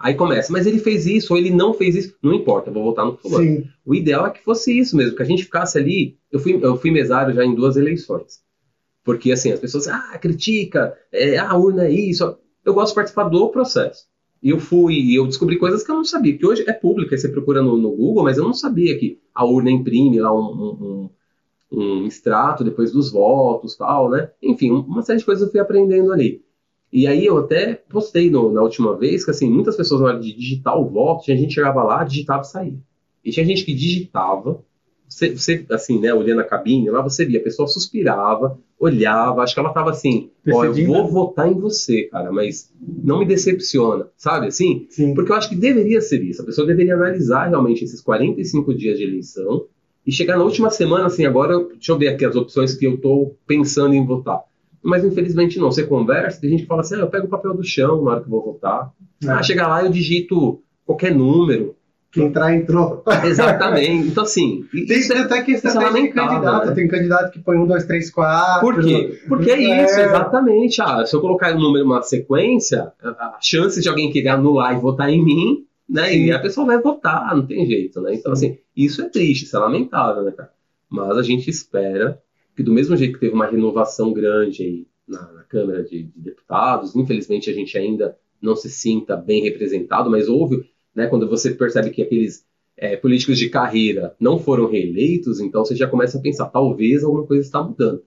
Aí 0.00 0.14
começa, 0.14 0.52
mas 0.52 0.64
ele 0.64 0.78
fez 0.78 1.06
isso 1.06 1.32
ou 1.32 1.38
ele 1.38 1.50
não 1.50 1.74
fez 1.74 1.96
isso, 1.96 2.14
não 2.22 2.32
importa, 2.32 2.70
vou 2.70 2.84
votar 2.84 3.04
no 3.04 3.16
fulano. 3.16 3.44
Sim. 3.44 3.64
O 3.84 3.94
ideal 3.94 4.26
é 4.26 4.30
que 4.30 4.44
fosse 4.44 4.78
isso 4.78 4.96
mesmo, 4.96 5.16
que 5.16 5.22
a 5.22 5.26
gente 5.26 5.42
ficasse 5.42 5.76
ali. 5.76 6.16
Eu 6.30 6.38
fui, 6.38 6.56
eu 6.62 6.76
fui 6.76 6.92
mesário 6.92 7.34
já 7.34 7.44
em 7.44 7.54
duas 7.54 7.76
eleições. 7.76 8.40
Porque 9.02 9.32
assim, 9.32 9.50
as 9.50 9.58
pessoas, 9.58 9.88
ah, 9.88 10.16
critica, 10.20 10.96
é, 11.10 11.36
a 11.38 11.56
urna 11.56 11.86
é 11.86 11.90
isso. 11.90 12.36
Eu 12.64 12.74
gosto 12.74 12.90
de 12.90 12.94
participar 12.94 13.24
do 13.24 13.48
processo. 13.48 14.06
E 14.40 14.50
eu 14.50 14.60
fui, 14.60 14.94
e 14.94 15.16
eu 15.16 15.26
descobri 15.26 15.58
coisas 15.58 15.82
que 15.82 15.90
eu 15.90 15.96
não 15.96 16.04
sabia, 16.04 16.38
que 16.38 16.46
hoje 16.46 16.64
é 16.68 16.72
pública, 16.72 17.16
você 17.16 17.28
procura 17.28 17.60
no, 17.60 17.76
no 17.76 17.90
Google, 17.90 18.22
mas 18.22 18.38
eu 18.38 18.44
não 18.44 18.54
sabia 18.54 18.96
que 18.96 19.18
a 19.34 19.44
urna 19.44 19.70
imprime 19.70 20.20
lá 20.20 20.32
um, 20.32 20.52
um, 20.52 21.10
um, 21.72 21.80
um 21.80 22.06
extrato 22.06 22.62
depois 22.62 22.92
dos 22.92 23.10
votos 23.10 23.76
tal, 23.76 24.10
né? 24.10 24.30
Enfim, 24.40 24.70
uma 24.70 25.02
série 25.02 25.18
de 25.18 25.24
coisas 25.24 25.44
eu 25.44 25.50
fui 25.50 25.58
aprendendo 25.58 26.12
ali. 26.12 26.40
E 26.92 27.06
aí 27.06 27.24
eu 27.26 27.38
até 27.38 27.74
postei 27.88 28.30
no- 28.30 28.50
na 28.52 28.62
última 28.62 28.96
vez 28.96 29.24
que 29.24 29.30
assim, 29.30 29.50
muitas 29.50 29.76
pessoas 29.76 30.00
na 30.00 30.06
hora 30.08 30.18
de 30.20 30.32
digitar 30.34 30.78
o 30.78 30.88
voto, 30.88 31.24
tinha 31.24 31.36
gente 31.36 31.48
que 31.48 31.54
chegava 31.54 31.82
lá, 31.82 32.02
digitava 32.04 32.42
e 32.42 32.46
saía. 32.46 32.78
E 33.24 33.30
tinha 33.30 33.44
gente 33.44 33.64
que 33.64 33.74
digitava, 33.74 34.62
você, 35.06 35.30
você, 35.34 35.64
assim, 35.70 35.98
né, 36.00 36.12
olhando 36.12 36.40
a 36.40 36.44
cabine, 36.44 36.90
lá 36.90 37.00
você 37.02 37.24
via, 37.24 37.40
a 37.40 37.42
pessoa 37.42 37.66
suspirava, 37.66 38.58
olhava, 38.78 39.42
acho 39.42 39.54
que 39.54 39.60
ela 39.60 39.72
tava 39.72 39.90
assim, 39.90 40.30
ó, 40.54 40.64
eu 40.64 40.72
vou 40.86 41.08
votar 41.08 41.50
em 41.50 41.58
você, 41.58 42.04
cara, 42.04 42.30
mas 42.30 42.72
não 42.80 43.18
me 43.18 43.24
decepciona, 43.26 44.08
sabe 44.16 44.46
assim? 44.46 44.86
Sim. 44.90 45.14
Porque 45.14 45.32
eu 45.32 45.36
acho 45.36 45.48
que 45.48 45.56
deveria 45.56 46.00
ser 46.00 46.22
isso, 46.22 46.42
a 46.42 46.44
pessoa 46.44 46.66
deveria 46.66 46.94
analisar 46.94 47.48
realmente 47.48 47.84
esses 47.84 48.00
45 48.00 48.74
dias 48.74 48.98
de 48.98 49.04
eleição 49.04 49.66
e 50.06 50.12
chegar 50.12 50.38
na 50.38 50.44
última 50.44 50.70
semana, 50.70 51.06
assim, 51.06 51.26
agora, 51.26 51.58
deixa 51.72 51.92
eu 51.92 51.98
ver 51.98 52.08
aqui 52.08 52.24
as 52.24 52.36
opções 52.36 52.74
que 52.74 52.86
eu 52.86 52.98
tô 52.98 53.34
pensando 53.46 53.94
em 53.94 54.04
votar. 54.06 54.42
Mas 54.82 55.04
infelizmente 55.04 55.58
não, 55.58 55.70
você 55.70 55.84
conversa, 55.84 56.40
tem 56.40 56.50
gente 56.50 56.62
que 56.62 56.66
fala 56.68 56.80
assim, 56.82 56.94
ah, 56.96 57.00
eu 57.00 57.08
pego 57.08 57.26
o 57.26 57.30
papel 57.30 57.54
do 57.54 57.64
chão 57.64 58.02
na 58.04 58.10
hora 58.12 58.20
que 58.20 58.26
eu 58.26 58.30
vou 58.30 58.44
votar. 58.44 58.92
É. 59.24 59.28
Ah, 59.28 59.42
chega 59.42 59.66
lá 59.66 59.82
eu 59.84 59.90
digito 59.90 60.62
qualquer 60.86 61.14
número. 61.14 61.74
Quem 62.10 62.24
entrar, 62.26 62.54
entrou. 62.54 63.02
Exatamente. 63.24 64.08
Então, 64.08 64.22
assim, 64.24 64.64
Tem 64.72 64.98
isso 64.98 65.12
é- 65.12 65.18
até 65.18 65.42
questão 65.42 65.70
isso 65.70 65.78
é 65.80 65.84
lamentável, 65.84 66.30
candidato. 66.40 66.66
né? 66.68 66.74
Tem 66.74 66.88
candidato 66.88 67.30
que 67.32 67.38
põe 67.40 67.58
um, 67.58 67.66
dois, 67.66 67.84
três, 67.84 68.10
quatro. 68.10 68.60
Por 68.60 68.82
quê? 68.82 69.20
Porque 69.28 69.50
é 69.50 69.62
É. 69.62 69.84
isso, 69.84 70.00
exatamente. 70.00 70.80
Ah, 70.80 71.04
se 71.04 71.14
eu 71.14 71.20
colocar 71.20 71.54
o 71.54 71.60
número 71.60 71.84
numa 71.84 72.00
sequência, 72.00 72.92
a 73.02 73.38
chance 73.42 73.80
de 73.82 73.88
alguém 73.90 74.10
querer 74.10 74.28
anular 74.30 74.74
e 74.74 74.80
votar 74.80 75.10
em 75.10 75.22
mim, 75.22 75.66
né? 75.88 76.14
E 76.14 76.24
Sim. 76.26 76.30
a 76.32 76.38
pessoa 76.38 76.66
vai 76.66 76.80
votar, 76.80 77.36
não 77.36 77.44
tem 77.46 77.66
jeito, 77.66 78.00
né? 78.00 78.14
Então, 78.14 78.32
assim, 78.32 78.56
isso 78.74 79.02
é 79.02 79.08
triste, 79.10 79.44
isso 79.44 79.56
é 79.56 79.60
lamentável, 79.60 80.22
né, 80.22 80.32
cara? 80.32 80.50
Mas 80.90 81.18
a 81.18 81.22
gente 81.22 81.50
espera 81.50 82.18
que, 82.58 82.62
do 82.64 82.72
mesmo 82.72 82.96
jeito 82.96 83.14
que 83.14 83.20
teve 83.20 83.34
uma 83.34 83.46
renovação 83.46 84.12
grande 84.12 84.84
na, 85.06 85.32
na 85.32 85.44
Câmara 85.44 85.84
de, 85.84 86.02
de 86.02 86.20
Deputados, 86.20 86.96
infelizmente 86.96 87.48
a 87.48 87.52
gente 87.52 87.78
ainda 87.78 88.18
não 88.42 88.56
se 88.56 88.68
sinta 88.68 89.16
bem 89.16 89.44
representado, 89.44 90.10
mas 90.10 90.28
houve, 90.28 90.68
né, 90.92 91.06
quando 91.06 91.28
você 91.28 91.54
percebe 91.54 91.90
que 91.90 92.02
aqueles 92.02 92.44
é, 92.76 92.96
políticos 92.96 93.38
de 93.38 93.48
carreira 93.48 94.12
não 94.18 94.40
foram 94.40 94.68
reeleitos, 94.68 95.38
então 95.38 95.64
você 95.64 95.76
já 95.76 95.86
começa 95.86 96.18
a 96.18 96.20
pensar, 96.20 96.46
talvez 96.46 97.04
alguma 97.04 97.24
coisa 97.24 97.46
está 97.46 97.62
mudando. 97.62 98.02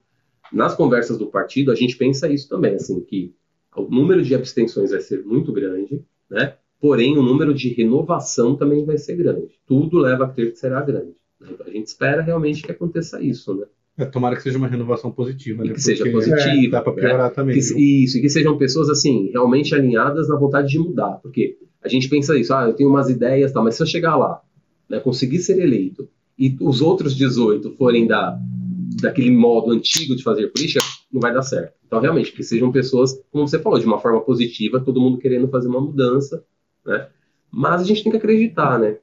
Nas 0.52 0.74
conversas 0.74 1.16
do 1.16 1.28
partido, 1.28 1.72
a 1.72 1.74
gente 1.74 1.96
pensa 1.96 2.28
isso 2.28 2.46
também, 2.46 2.74
assim, 2.74 3.00
que 3.00 3.34
o 3.74 3.84
número 3.84 4.22
de 4.22 4.34
abstenções 4.34 4.90
vai 4.90 5.00
ser 5.00 5.24
muito 5.24 5.50
grande, 5.50 6.04
né? 6.30 6.58
Porém, 6.78 7.16
o 7.16 7.22
número 7.22 7.54
de 7.54 7.70
renovação 7.70 8.54
também 8.54 8.84
vai 8.84 8.98
ser 8.98 9.16
grande. 9.16 9.58
Tudo 9.66 9.96
leva 9.98 10.26
a 10.26 10.28
crer 10.28 10.52
que 10.52 10.58
será 10.58 10.82
grande. 10.82 11.14
né? 11.40 11.48
Então, 11.52 11.66
a 11.66 11.70
gente 11.70 11.86
espera 11.86 12.20
realmente 12.20 12.62
que 12.62 12.70
aconteça 12.70 13.22
isso, 13.22 13.54
né? 13.54 13.64
É, 13.98 14.06
tomara 14.06 14.36
que 14.36 14.42
seja 14.42 14.56
uma 14.56 14.68
renovação 14.68 15.10
positiva, 15.10 15.64
E 15.64 15.68
né? 15.68 15.74
que 15.74 15.80
seja 15.80 16.04
Porque 16.04 16.12
positiva. 16.30 16.70
Dá 16.72 16.80
pra 16.82 16.94
né? 16.94 17.00
piorar 17.02 17.30
também. 17.34 17.54
Que- 17.54 17.60
viu? 17.60 17.78
isso, 17.78 18.18
e 18.18 18.20
que 18.22 18.28
sejam 18.28 18.56
pessoas 18.56 18.88
assim, 18.88 19.30
realmente 19.30 19.74
alinhadas 19.74 20.28
na 20.28 20.36
vontade 20.36 20.68
de 20.68 20.78
mudar. 20.78 21.18
Porque 21.22 21.58
a 21.82 21.88
gente 21.88 22.08
pensa 22.08 22.36
isso, 22.38 22.54
ah, 22.54 22.64
eu 22.66 22.72
tenho 22.72 22.88
umas 22.88 23.10
ideias, 23.10 23.52
tá, 23.52 23.60
mas 23.62 23.74
se 23.74 23.82
eu 23.82 23.86
chegar 23.86 24.16
lá, 24.16 24.40
né, 24.88 24.98
conseguir 24.98 25.38
ser 25.40 25.58
eleito, 25.60 26.08
e 26.38 26.56
os 26.60 26.80
outros 26.80 27.14
18 27.14 27.72
forem 27.76 28.06
da, 28.06 28.38
daquele 29.00 29.30
modo 29.30 29.70
antigo 29.72 30.16
de 30.16 30.22
fazer 30.22 30.48
política, 30.48 30.80
não 31.12 31.20
vai 31.20 31.32
dar 31.32 31.42
certo. 31.42 31.74
Então, 31.86 32.00
realmente, 32.00 32.32
que 32.32 32.42
sejam 32.42 32.72
pessoas, 32.72 33.12
como 33.30 33.46
você 33.46 33.58
falou, 33.58 33.78
de 33.78 33.84
uma 33.84 33.98
forma 33.98 34.20
positiva, 34.22 34.80
todo 34.80 35.00
mundo 35.00 35.18
querendo 35.18 35.48
fazer 35.48 35.68
uma 35.68 35.80
mudança, 35.80 36.42
né? 36.86 37.08
Mas 37.50 37.82
a 37.82 37.84
gente 37.84 38.02
tem 38.02 38.10
que 38.10 38.16
acreditar, 38.16 38.78
né? 38.78 38.96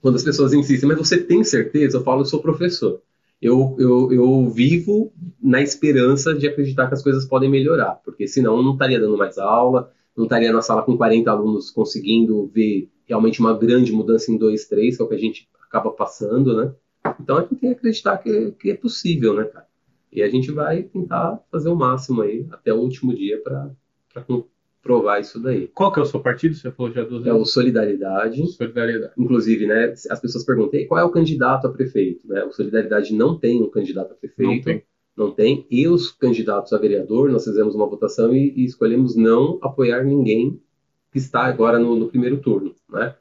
Quando 0.00 0.16
as 0.16 0.24
pessoas 0.24 0.52
insistem, 0.52 0.88
mas 0.88 0.98
você 0.98 1.18
tem 1.18 1.44
certeza? 1.44 1.98
Eu 1.98 2.02
falo, 2.02 2.22
eu 2.22 2.24
sou 2.24 2.40
professor. 2.40 3.00
Eu, 3.40 3.76
eu, 3.78 4.12
eu 4.12 4.48
vivo 4.48 5.12
na 5.42 5.60
esperança 5.60 6.34
de 6.34 6.48
acreditar 6.48 6.88
que 6.88 6.94
as 6.94 7.02
coisas 7.02 7.26
podem 7.26 7.50
melhorar, 7.50 8.00
porque 8.04 8.26
senão 8.26 8.56
eu 8.56 8.62
não 8.62 8.72
estaria 8.72 8.98
dando 8.98 9.16
mais 9.16 9.36
aula, 9.36 9.92
não 10.16 10.24
estaria 10.24 10.52
na 10.52 10.62
sala 10.62 10.82
com 10.82 10.96
40 10.96 11.30
alunos 11.30 11.70
conseguindo 11.70 12.46
ver 12.46 12.90
realmente 13.04 13.40
uma 13.40 13.56
grande 13.56 13.92
mudança 13.92 14.32
em 14.32 14.38
dois, 14.38 14.66
três, 14.66 14.96
que 14.96 15.02
é 15.02 15.04
o 15.04 15.08
que 15.08 15.14
a 15.14 15.18
gente 15.18 15.48
acaba 15.62 15.90
passando, 15.90 16.56
né? 16.56 16.72
Então 17.20 17.36
a 17.36 17.40
gente 17.42 17.56
tem 17.56 17.70
que 17.70 17.76
acreditar 17.76 18.18
que, 18.18 18.52
que 18.52 18.70
é 18.70 18.74
possível, 18.74 19.34
né, 19.34 19.44
cara? 19.44 19.66
E 20.10 20.22
a 20.22 20.28
gente 20.28 20.50
vai 20.50 20.82
tentar 20.82 21.38
fazer 21.50 21.68
o 21.68 21.76
máximo 21.76 22.22
aí 22.22 22.46
até 22.50 22.72
o 22.72 22.78
último 22.78 23.14
dia 23.14 23.40
para 23.42 23.70
provar 24.86 25.20
isso 25.20 25.40
daí. 25.40 25.68
Qual 25.74 25.92
que 25.92 25.98
é 25.98 26.02
o 26.02 26.06
seu 26.06 26.20
partido? 26.20 26.54
Você 26.54 26.70
falou 26.70 26.92
já 26.92 27.02
duas 27.02 27.26
É 27.26 27.32
o 27.32 27.44
Solidariedade. 27.44 28.46
Solidariedade. 28.52 29.12
Inclusive, 29.18 29.66
né, 29.66 29.92
as 30.08 30.20
pessoas 30.20 30.44
perguntam 30.44 30.86
qual 30.86 31.00
é 31.00 31.04
o 31.04 31.10
candidato 31.10 31.66
a 31.66 31.70
prefeito. 31.70 32.26
Né? 32.28 32.44
O 32.44 32.52
Solidariedade 32.52 33.12
não 33.12 33.36
tem 33.36 33.60
um 33.60 33.68
candidato 33.68 34.12
a 34.12 34.14
prefeito. 34.14 34.52
Não 34.52 34.62
tem. 34.62 34.82
Não 35.16 35.30
tem. 35.32 35.66
E 35.68 35.88
os 35.88 36.12
candidatos 36.12 36.72
a 36.72 36.78
vereador, 36.78 37.30
nós 37.30 37.44
fizemos 37.44 37.74
uma 37.74 37.86
votação 37.86 38.34
e, 38.34 38.52
e 38.54 38.64
escolhemos 38.64 39.16
não 39.16 39.58
apoiar 39.60 40.04
ninguém 40.04 40.60
que 41.10 41.18
está 41.18 41.44
agora 41.44 41.78
no, 41.78 41.96
no 41.96 42.08
primeiro 42.08 42.38
turno. 42.38 42.72
Né? 42.88 43.14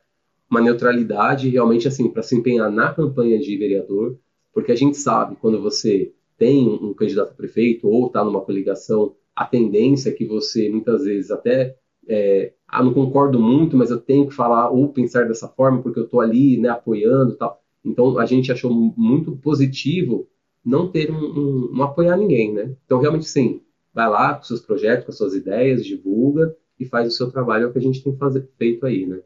Uma 0.51 0.61
neutralidade 0.61 1.49
realmente 1.49 1.87
assim 1.87 2.09
para 2.09 2.21
se 2.21 2.35
empenhar 2.35 2.69
na 2.69 2.93
campanha 2.93 3.39
de 3.39 3.57
vereador, 3.57 4.17
porque 4.53 4.71
a 4.71 4.75
gente 4.75 4.97
sabe 4.97 5.35
quando 5.37 5.59
você 5.61 6.13
tem 6.37 6.67
um 6.67 6.93
candidato 6.93 7.31
a 7.31 7.33
prefeito 7.33 7.87
ou 7.87 8.07
está 8.07 8.23
numa 8.23 8.41
coligação 8.41 9.15
a 9.35 9.45
tendência 9.45 10.09
é 10.09 10.13
que 10.13 10.25
você 10.25 10.69
muitas 10.69 11.03
vezes 11.03 11.31
até 11.31 11.75
é, 12.07 12.53
ah, 12.67 12.83
não 12.83 12.93
concordo 12.93 13.39
muito, 13.39 13.75
mas 13.75 13.89
eu 13.89 13.99
tenho 13.99 14.27
que 14.27 14.33
falar 14.33 14.69
ou 14.69 14.93
pensar 14.93 15.27
dessa 15.27 15.47
forma 15.47 15.81
porque 15.81 15.99
eu 15.99 16.05
estou 16.05 16.21
ali, 16.21 16.57
né, 16.57 16.69
apoiando, 16.69 17.35
tal. 17.35 17.59
Então 17.83 18.17
a 18.17 18.25
gente 18.25 18.51
achou 18.51 18.71
muito 18.71 19.35
positivo 19.37 20.27
não 20.63 20.87
ter 20.89 21.11
um, 21.11 21.17
um, 21.17 21.71
um, 21.75 21.83
apoiar 21.83 22.17
ninguém, 22.17 22.53
né? 22.53 22.75
Então 22.85 22.99
realmente 22.99 23.25
sim, 23.25 23.61
vai 23.93 24.09
lá 24.09 24.33
com 24.33 24.43
seus 24.43 24.61
projetos, 24.61 25.05
com 25.05 25.11
suas 25.11 25.35
ideias, 25.35 25.85
divulga 25.85 26.55
e 26.79 26.85
faz 26.85 27.07
o 27.07 27.15
seu 27.15 27.31
trabalho, 27.31 27.65
é 27.65 27.67
o 27.67 27.71
que 27.71 27.77
a 27.77 27.81
gente 27.81 28.03
tem 28.03 28.15
fazer, 28.17 28.49
feito 28.57 28.85
aí, 28.85 29.05
né? 29.05 29.19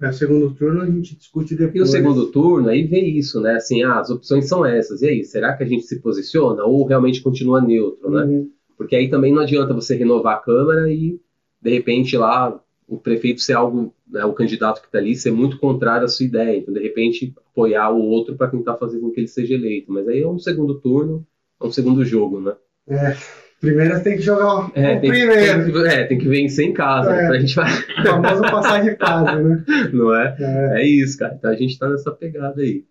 É, 0.00 0.10
segundo 0.10 0.52
turno 0.52 0.82
a 0.82 0.86
gente 0.86 1.16
discute 1.16 1.54
depois. 1.54 1.76
E 1.76 1.80
o 1.80 1.86
segundo 1.86 2.26
turno, 2.26 2.68
aí 2.68 2.84
vê 2.84 3.00
isso, 3.00 3.40
né? 3.40 3.54
Assim, 3.54 3.82
ah, 3.84 4.00
as 4.00 4.10
opções 4.10 4.48
são 4.48 4.66
essas. 4.66 5.00
E 5.00 5.06
aí, 5.06 5.24
será 5.24 5.56
que 5.56 5.62
a 5.62 5.66
gente 5.66 5.84
se 5.84 6.00
posiciona 6.00 6.64
ou 6.64 6.84
realmente 6.84 7.22
continua 7.22 7.60
neutro, 7.60 8.10
né? 8.10 8.24
Uhum. 8.24 8.50
Porque 8.76 8.96
aí 8.96 9.08
também 9.08 9.32
não 9.32 9.42
adianta 9.42 9.74
você 9.74 9.94
renovar 9.94 10.36
a 10.36 10.40
Câmara 10.40 10.90
e, 10.90 11.20
de 11.60 11.70
repente, 11.70 12.16
lá 12.16 12.60
o 12.86 12.98
prefeito 12.98 13.40
ser 13.40 13.54
algo, 13.54 13.94
né, 14.10 14.24
o 14.24 14.34
candidato 14.34 14.80
que 14.80 14.86
está 14.86 14.98
ali, 14.98 15.16
ser 15.16 15.30
muito 15.30 15.58
contrário 15.58 16.04
à 16.04 16.08
sua 16.08 16.26
ideia. 16.26 16.58
Então, 16.58 16.74
de 16.74 16.80
repente, 16.80 17.32
apoiar 17.50 17.90
o 17.90 18.02
outro 18.02 18.36
para 18.36 18.48
tentar 18.48 18.76
fazer 18.76 18.98
com 19.00 19.10
que 19.10 19.20
ele 19.20 19.28
seja 19.28 19.54
eleito. 19.54 19.90
Mas 19.90 20.06
aí 20.08 20.22
é 20.22 20.28
um 20.28 20.38
segundo 20.38 20.78
turno, 20.78 21.26
é 21.60 21.64
um 21.64 21.72
segundo 21.72 22.04
jogo, 22.04 22.40
né? 22.40 22.54
É. 22.88 23.16
Primeiro 23.62 24.02
tem 24.02 24.16
que 24.16 24.22
jogar 24.22 24.66
o 24.66 24.72
é, 24.74 24.98
tem, 24.98 25.08
primeiro. 25.08 25.64
Tem 25.64 25.72
que, 25.72 25.88
é, 25.88 26.04
tem 26.04 26.18
que 26.18 26.28
vencer 26.28 26.66
em 26.66 26.72
casa. 26.72 27.12
É. 27.12 27.22
Né, 27.22 27.28
pra 27.28 27.38
gente. 27.38 27.60
O 27.60 28.04
famoso 28.04 28.42
passar 28.42 28.82
de 28.82 28.96
fase, 28.96 29.40
né? 29.40 29.64
Não 29.94 30.14
é? 30.14 30.36
é? 30.38 30.82
É 30.82 30.86
isso, 30.86 31.16
cara. 31.16 31.34
Então 31.38 31.48
a 31.48 31.54
gente 31.54 31.78
tá 31.78 31.88
nessa 31.88 32.10
pegada 32.10 32.60
aí. 32.60 32.84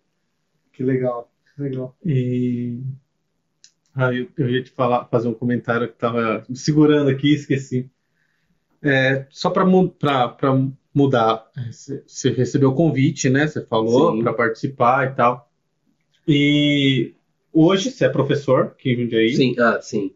Que 0.72 0.82
legal, 0.82 1.30
legal. 1.58 1.94
E 2.06 2.80
ah, 3.94 4.12
eu, 4.12 4.28
eu, 4.38 4.48
ia 4.48 4.62
te 4.62 4.70
falar, 4.70 5.06
fazer 5.06 5.28
um 5.28 5.34
comentário 5.34 5.88
que 5.88 5.94
estava 5.94 6.44
segurando 6.54 7.10
aqui, 7.10 7.34
esqueci. 7.34 7.90
É, 8.82 9.26
só 9.30 9.50
para 9.50 9.64
mudar, 10.94 11.50
você 12.06 12.30
recebeu 12.30 12.70
o 12.70 12.74
convite, 12.74 13.28
né? 13.28 13.46
Você 13.46 13.64
falou 13.64 14.18
para 14.22 14.32
participar 14.32 15.10
e 15.10 15.14
tal. 15.14 15.50
E 16.26 17.14
hoje 17.52 17.90
você 17.90 18.06
é 18.06 18.08
professor 18.08 18.66
aqui 18.66 18.92
em 18.92 19.02
Jundiaí. 19.02 19.34
Sim, 19.34 19.54
ah, 19.58 19.80
sim. 19.80 20.12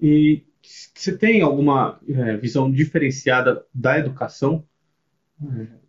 E 0.00 0.42
você 0.62 1.16
tem 1.16 1.42
alguma 1.42 2.00
é, 2.08 2.36
visão 2.36 2.70
diferenciada 2.70 3.64
da 3.74 3.98
educação? 3.98 4.64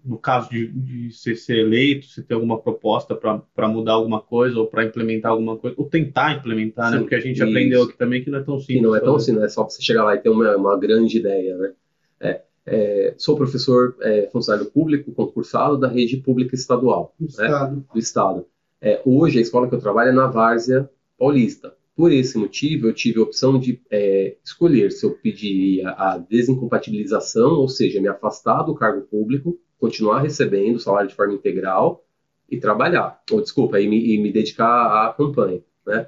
No 0.04 0.18
caso 0.18 0.50
de, 0.50 0.68
de 0.68 1.12
você 1.12 1.36
ser 1.36 1.58
eleito, 1.60 2.06
você 2.06 2.24
ter 2.24 2.34
alguma 2.34 2.60
proposta 2.60 3.14
para 3.14 3.68
mudar 3.68 3.94
alguma 3.94 4.22
coisa 4.22 4.58
ou 4.58 4.68
para 4.68 4.86
implementar 4.86 5.32
alguma 5.32 5.58
coisa, 5.58 5.76
ou 5.78 5.90
tentar 5.90 6.38
implementar, 6.38 6.86
né? 6.86 6.92
Sim, 6.92 6.96
né? 6.96 7.02
Porque 7.02 7.16
a 7.16 7.20
gente 7.20 7.36
isso. 7.36 7.44
aprendeu 7.44 7.84
aqui 7.84 7.98
também 7.98 8.24
que 8.24 8.30
não 8.30 8.40
é 8.40 8.44
tão 8.44 8.58
simples. 8.58 8.78
E 8.78 8.82
não 8.82 8.96
é 8.96 9.00
tão 9.02 9.20
simples, 9.20 9.44
é 9.44 9.50
só 9.50 9.64
você 9.64 9.82
chegar 9.82 10.06
lá 10.06 10.16
e 10.16 10.20
ter 10.20 10.30
uma, 10.30 10.56
uma 10.56 10.80
grande 10.80 11.18
ideia, 11.18 11.58
né? 11.58 11.74
É, 12.20 12.42
é, 12.66 13.14
sou 13.18 13.36
professor 13.36 13.96
é, 14.02 14.30
funcionário 14.32 14.72
público 14.72 15.12
concursado 15.12 15.78
da 15.78 15.88
rede 15.88 16.18
pública 16.18 16.56
estadual. 16.56 17.14
Do 17.20 17.26
né? 17.26 17.30
Estado. 17.30 17.86
Do 17.94 18.00
Estado. 18.00 18.46
É, 18.80 19.02
hoje 19.06 19.38
a 19.38 19.42
escola 19.42 19.68
que 19.68 19.76
eu 19.76 19.80
trabalho 19.80 20.10
é 20.10 20.14
na 20.14 20.28
Várzea 20.28 20.90
Paulista. 21.18 21.74
Por 22.02 22.12
esse 22.12 22.36
motivo, 22.36 22.88
eu 22.88 22.94
tive 22.94 23.20
a 23.20 23.22
opção 23.22 23.60
de 23.60 23.80
é, 23.92 24.36
escolher 24.44 24.92
se 24.92 25.06
eu 25.06 25.12
pediria 25.12 25.92
a 25.92 26.18
desincompatibilização, 26.18 27.52
ou 27.52 27.70
seja, 27.70 28.02
me 28.02 28.08
afastar 28.08 28.64
do 28.64 28.74
cargo 28.74 29.02
público 29.02 29.60
continuar 29.78 30.24
recebendo 30.24 30.80
salário 30.80 31.10
de 31.10 31.14
forma 31.16 31.36
integral 31.36 32.04
e 32.50 32.58
trabalhar, 32.58 33.22
ou 33.30 33.40
desculpa, 33.40 33.80
e 33.80 33.88
me, 33.88 34.16
e 34.16 34.18
me 34.20 34.34
dedicar 34.34 34.66
à 35.10 35.14
campanha, 35.14 35.62
né? 35.86 36.08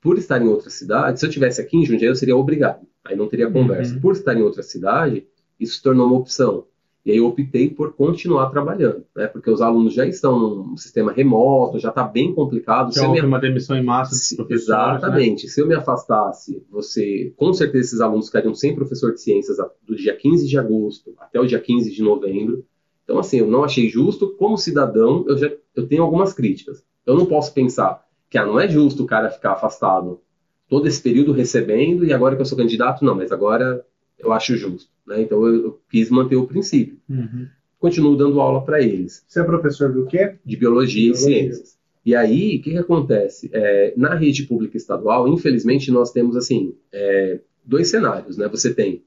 Por 0.00 0.16
estar 0.16 0.40
em 0.40 0.48
outra 0.48 0.70
cidade, 0.70 1.20
se 1.20 1.26
eu 1.26 1.30
tivesse 1.30 1.60
aqui 1.60 1.76
em 1.76 1.84
Jundiaí, 1.84 2.08
eu 2.08 2.16
seria 2.16 2.34
obrigado, 2.34 2.86
aí 3.04 3.14
não 3.14 3.28
teria 3.28 3.50
conversa. 3.50 3.96
Uhum. 3.96 4.00
Por 4.00 4.12
estar 4.12 4.34
em 4.34 4.42
outra 4.42 4.62
cidade, 4.62 5.26
isso 5.60 5.74
se 5.74 5.82
tornou 5.82 6.06
uma 6.06 6.16
opção. 6.16 6.66
E 7.04 7.10
aí 7.10 7.18
eu 7.18 7.26
optei 7.26 7.68
por 7.68 7.92
continuar 7.92 8.48
trabalhando, 8.48 9.04
né? 9.14 9.26
Porque 9.26 9.50
os 9.50 9.60
alunos 9.60 9.92
já 9.92 10.06
estão 10.06 10.38
num 10.38 10.76
sistema 10.76 11.12
remoto, 11.12 11.78
já 11.78 11.90
está 11.90 12.02
bem 12.02 12.34
complicado. 12.34 12.94
Já 12.94 13.06
houve 13.06 13.20
me... 13.20 13.26
uma 13.26 13.38
demissão 13.38 13.76
em 13.76 13.84
massa 13.84 14.14
de 14.16 14.36
professores, 14.36 14.68
né? 14.68 14.96
Exatamente. 14.96 15.44
Né? 15.44 15.50
Se 15.50 15.60
eu 15.60 15.66
me 15.66 15.74
afastasse, 15.74 16.64
você, 16.70 17.34
com 17.36 17.52
certeza 17.52 17.88
esses 17.88 18.00
alunos 18.00 18.26
ficariam 18.26 18.54
sem 18.54 18.74
professor 18.74 19.12
de 19.12 19.20
ciências 19.20 19.58
do 19.86 19.94
dia 19.94 20.16
15 20.16 20.48
de 20.48 20.58
agosto 20.58 21.14
até 21.18 21.38
o 21.38 21.46
dia 21.46 21.60
15 21.60 21.90
de 21.90 22.02
novembro. 22.02 22.64
Então, 23.04 23.18
assim, 23.18 23.38
eu 23.38 23.46
não 23.46 23.64
achei 23.64 23.86
justo. 23.86 24.34
Como 24.38 24.56
cidadão, 24.56 25.26
eu 25.28 25.36
já 25.36 25.50
eu 25.76 25.86
tenho 25.86 26.02
algumas 26.02 26.32
críticas. 26.32 26.82
Eu 27.04 27.16
não 27.16 27.26
posso 27.26 27.52
pensar 27.52 28.02
que 28.30 28.38
ah, 28.38 28.46
não 28.46 28.58
é 28.58 28.66
justo 28.66 29.02
o 29.02 29.06
cara 29.06 29.30
ficar 29.30 29.52
afastado 29.52 30.20
todo 30.68 30.88
esse 30.88 31.02
período 31.02 31.32
recebendo 31.32 32.04
e 32.04 32.12
agora 32.12 32.34
que 32.34 32.42
eu 32.42 32.46
sou 32.46 32.56
candidato, 32.56 33.04
não, 33.04 33.14
mas 33.14 33.30
agora 33.30 33.84
eu 34.24 34.32
acho 34.32 34.56
justo. 34.56 34.90
Né? 35.06 35.22
Então, 35.22 35.46
eu, 35.46 35.64
eu, 35.64 35.80
quis 35.90 36.10
manter 36.10 36.36
o 36.36 36.46
princípio. 36.46 36.98
Uhum. 37.08 37.46
Continuo 37.78 38.16
dando 38.16 38.40
aula 38.40 38.64
para 38.64 38.80
eles. 38.80 39.24
Você 39.28 39.40
é 39.40 39.44
professor 39.44 39.92
do 39.92 40.06
quê? 40.06 40.36
De 40.44 40.56
biologia, 40.56 41.12
biologia. 41.12 41.12
e 41.12 41.14
ciências. 41.14 41.78
E 42.04 42.14
aí, 42.14 42.56
o 42.56 42.62
que, 42.62 42.70
que 42.70 42.78
acontece? 42.78 43.50
É, 43.52 43.94
na 43.96 44.14
rede 44.14 44.44
pública 44.44 44.76
estadual, 44.76 45.26
infelizmente, 45.28 45.90
nós 45.90 46.10
temos 46.10 46.36
assim 46.36 46.74
é, 46.92 47.40
dois 47.64 47.88
cenários. 47.88 48.36
Né? 48.36 48.48
Você 48.48 48.74
tem 48.74 49.02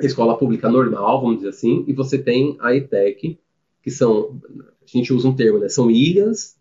a 0.00 0.04
escola 0.04 0.36
pública 0.36 0.68
normal, 0.68 1.20
vamos 1.20 1.36
dizer 1.38 1.50
assim, 1.50 1.84
e 1.86 1.92
você 1.92 2.18
tem 2.18 2.56
a 2.60 2.74
ETEC, 2.74 3.38
que 3.82 3.90
são, 3.90 4.40
a 4.60 4.86
gente 4.86 5.12
usa 5.12 5.28
um 5.28 5.34
termo, 5.34 5.58
né, 5.58 5.68
são 5.68 5.90
ilhas 5.90 6.56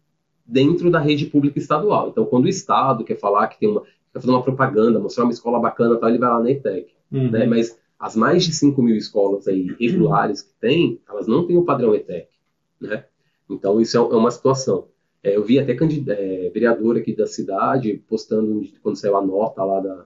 dentro 0.45 0.89
da 0.89 1.00
rede 1.00 1.26
pública 1.26 1.60
estadual. 1.60 2.10
Então, 2.10 2.26
quando 2.26 2.45
o 2.45 2.50
Estado 2.50 3.04
quer 3.04 3.19
falar 3.19 3.48
que 3.48 3.60
tem 3.60 3.69
uma, 3.69 3.82
quer 3.82 4.19
fazer 4.21 4.30
uma 4.30 4.43
propaganda, 4.43 5.00
mostrar 5.00 5.24
uma 5.24 5.34
escola 5.34 5.60
bacana, 5.60 5.98
tal, 5.98 6.10
ele 6.10 6.19
vai 6.19 6.30
lá 6.30 6.39
na 6.39 6.52
ETEC. 6.52 6.94
Uhum. 7.12 7.32
Né? 7.32 7.46
Mas 7.46 7.78
as 8.00 8.15
mais 8.15 8.44
de 8.44 8.54
5 8.54 8.82
mil 8.82 8.96
escolas 8.96 9.48
aí 9.48 9.68
regulares 9.80 10.41
que 10.41 10.54
tem, 10.60 11.02
elas 11.08 11.28
não 11.28 11.46
têm 11.46 11.58
o 11.58 11.65
padrão 11.65 11.96
ETEC. 11.96 12.28
Né? 12.80 13.06
Então, 13.50 13.80
isso 13.80 13.98
é, 13.98 14.00
é 14.00 14.15
uma 14.15 14.32
situação. 14.32 14.88
É, 15.24 15.36
eu 15.36 15.44
vi 15.44 15.60
até 15.60 15.74
é, 15.74 16.50
vereador 16.50 16.98
aqui 16.98 17.15
da 17.15 17.26
cidade 17.26 18.04
postando 18.08 18.62
quando 18.84 18.98
saiu 18.98 19.18
a 19.18 19.26
nota 19.26 19.63
lá 19.63 19.80
da, 19.80 20.06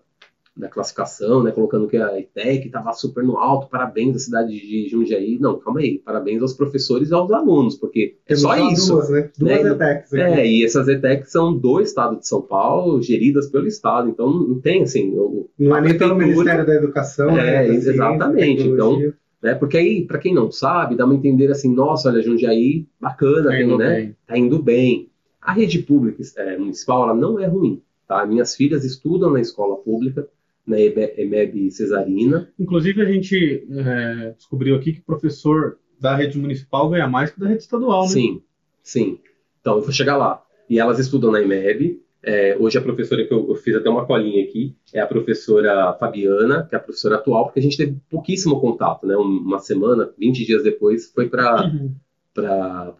da 0.60 0.68
classificação, 0.68 1.42
né, 1.42 1.52
colocando 1.52 1.88
que 1.88 1.98
a 1.98 2.20
ETEC 2.20 2.68
estava 2.68 2.92
super 2.94 3.24
no 3.24 3.38
alto, 3.38 3.70
parabéns 3.70 4.16
à 4.16 4.20
cidade 4.20 4.60
de 4.60 4.90
Jundiaí. 4.90 5.40
Não, 5.40 5.58
calma 5.58 5.80
aí, 5.80 6.00
parabéns 6.00 6.42
aos 6.42 6.54
professores 6.54 7.10
e 7.10 7.14
aos 7.14 7.32
alunos, 7.32 7.76
porque 7.76 8.18
é 8.28 8.36
só 8.36 8.56
isso. 8.70 8.94
Duas, 8.94 9.10
né? 9.10 9.32
Duas 9.38 9.64
né? 9.64 9.72
ETECs. 9.72 10.14
É, 10.14 10.48
e 10.48 10.66
essas 10.66 10.88
ETECs 10.88 11.32
são 11.32 11.58
do 11.58 11.80
estado 11.80 12.20
de 12.20 12.28
São 12.28 12.42
Paulo, 12.42 13.02
geridas 13.02 13.50
pelo 13.50 13.68
estado, 13.68 14.10
então 14.10 14.32
não 14.32 14.60
tem 14.60 14.84
assim... 14.84 15.12
O, 15.18 15.50
não 15.58 15.76
é 15.76 15.82
nem 15.82 15.98
pelo 15.98 16.16
Ministério 16.16 16.66
da 16.66 16.76
Educação, 16.76 17.30
é, 17.38 17.68
né? 17.68 17.68
exatamente, 17.70 18.68
então... 18.68 19.00
Né, 19.42 19.56
porque 19.56 19.78
aí, 19.78 20.06
para 20.06 20.20
quem 20.20 20.34
não 20.34 20.52
sabe, 20.52 20.98
dá 20.98 21.06
uma 21.06 21.16
entender 21.16 21.50
assim, 21.50 21.74
nossa, 21.74 22.10
olha, 22.10 22.22
Jundiaí, 22.22 22.86
bacana, 23.00 23.44
tá 23.44 23.50
tem, 23.52 23.78
né? 23.78 23.96
Bem. 23.96 24.16
Tá 24.28 24.38
indo 24.38 24.62
bem. 24.62 25.10
A 25.42 25.54
rede 25.54 25.80
pública 25.80 26.22
é, 26.36 26.58
municipal, 26.58 27.04
ela 27.04 27.14
não 27.14 27.40
é 27.40 27.48
ruim, 27.48 27.82
tá? 28.06 28.26
Minhas 28.26 28.54
filhas 28.54 28.84
estudam 28.84 29.32
na 29.32 29.40
escola 29.40 29.78
pública, 29.78 30.28
na 30.70 30.80
EMEB 30.80 31.72
Cesarina. 31.72 32.50
Inclusive, 32.60 33.02
a 33.02 33.06
gente 33.06 33.68
é, 33.72 34.34
descobriu 34.38 34.76
aqui 34.76 34.94
que 34.94 35.02
professor 35.02 35.78
da 36.00 36.16
rede 36.16 36.38
municipal 36.38 36.90
ganha 36.90 37.08
mais 37.08 37.32
que 37.32 37.40
da 37.40 37.48
rede 37.48 37.64
estadual, 37.64 38.04
né? 38.04 38.10
Sim, 38.10 38.42
sim. 38.82 39.20
Então, 39.60 39.78
eu 39.78 39.82
vou 39.82 39.92
chegar 39.92 40.16
lá. 40.18 40.42
E 40.70 40.80
elas 40.80 41.00
estudam 41.00 41.32
na 41.32 41.42
EMEB, 41.42 42.02
É, 42.22 42.58
hoje 42.60 42.78
a 42.78 42.82
professora 42.82 43.26
que 43.26 43.34
eu, 43.34 43.48
eu, 43.50 43.56
fiz 43.56 43.74
até 43.76 43.90
uma 43.90 44.06
colinha 44.06 44.44
aqui 44.44 44.76
é 44.94 45.00
a 45.00 45.08
professora 45.08 45.94
Fabiana, 45.98 46.68
que 46.68 46.76
é 46.76 46.78
a 46.78 46.82
professora 46.82 47.16
atual, 47.16 47.46
porque 47.46 47.60
a 47.60 47.64
gente 47.64 47.78
teve 47.78 47.96
pouquíssimo 48.10 48.60
contato, 48.60 49.08
né? 49.08 49.16
Uma 49.16 49.60
semana, 49.60 50.12
20 50.18 50.46
dias 50.46 50.62
depois, 50.62 51.12
foi 51.12 51.30
para 51.30 51.66
uhum. 51.66 51.96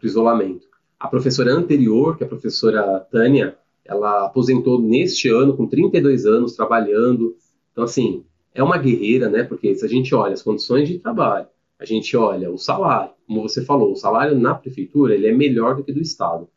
o 0.02 0.06
isolamento. 0.06 0.68
A 0.98 1.08
professora 1.08 1.52
anterior, 1.52 2.18
que 2.18 2.24
é 2.24 2.26
a 2.26 2.30
professora 2.30 3.00
Tânia, 3.12 3.58
ela 3.90 4.26
aposentou 4.26 4.80
neste 4.80 5.30
ano, 5.30 5.58
com 5.58 5.66
32 5.66 6.26
anos, 6.26 6.56
trabalhando. 6.56 7.36
Então, 7.80 7.86
assim, 7.86 8.26
é 8.54 8.62
uma 8.62 8.78
guerreira, 8.78 9.30
né? 9.30 9.42
Porque 9.42 9.74
se 9.74 9.86
a 9.86 9.88
gente 9.88 10.14
olha 10.14 10.34
as 10.34 10.44
condições 10.44 10.90
de 10.90 11.00
trabalho, 11.00 11.48
a 11.80 11.86
gente 11.86 12.18
olha 12.18 12.52
o 12.52 12.58
salário, 12.58 13.14
como 13.26 13.42
você 13.42 13.64
falou, 13.64 13.94
o 13.94 13.96
salário 13.96 14.38
na 14.38 14.54
prefeitura 14.54 15.16
ele 15.16 15.28
é 15.28 15.32
melhor 15.32 15.78
do 15.78 15.84
que 15.86 15.94
do 15.94 16.02
Estado. 16.02 16.50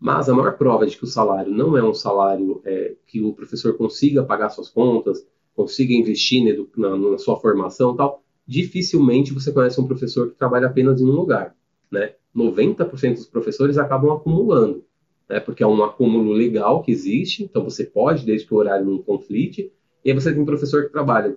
Mas 0.00 0.30
a 0.30 0.34
maior 0.34 0.56
prova 0.56 0.86
de 0.86 0.96
que 0.96 1.04
o 1.04 1.06
salário 1.06 1.52
não 1.52 1.76
é 1.76 1.84
um 1.84 1.92
salário 1.92 2.62
é, 2.64 2.94
que 3.06 3.20
o 3.20 3.34
professor 3.34 3.76
consiga 3.76 4.24
pagar 4.24 4.48
suas 4.48 4.70
contas, 4.70 5.26
consiga 5.54 5.92
investir 5.92 6.42
na, 6.74 6.96
na, 6.96 7.18
sua 7.18 7.38
formação 7.38 7.94
tal, 7.94 8.22
dificilmente 8.46 9.34
você 9.34 9.52
conhece 9.52 9.78
um 9.78 9.86
professor 9.86 10.30
que 10.30 10.38
trabalha 10.38 10.68
apenas 10.68 11.02
em 11.02 11.04
um 11.04 11.12
lugar. 11.12 11.54
Né? 11.90 12.14
90% 12.34 13.12
dos 13.12 13.26
professores 13.26 13.76
acabam 13.76 14.10
acumulando, 14.10 14.82
né? 15.28 15.38
porque 15.38 15.62
é 15.62 15.66
um 15.66 15.84
acúmulo 15.84 16.32
legal 16.32 16.82
que 16.82 16.90
existe, 16.90 17.44
então 17.44 17.62
você 17.62 17.84
pode, 17.84 18.24
desde 18.24 18.46
que 18.46 18.54
o 18.54 18.56
horário 18.56 18.86
não 18.86 19.02
conflite, 19.02 19.70
e 20.06 20.10
aí 20.10 20.14
você 20.14 20.32
tem 20.32 20.40
um 20.40 20.46
professor 20.46 20.84
que 20.84 20.92
trabalha 20.92 21.34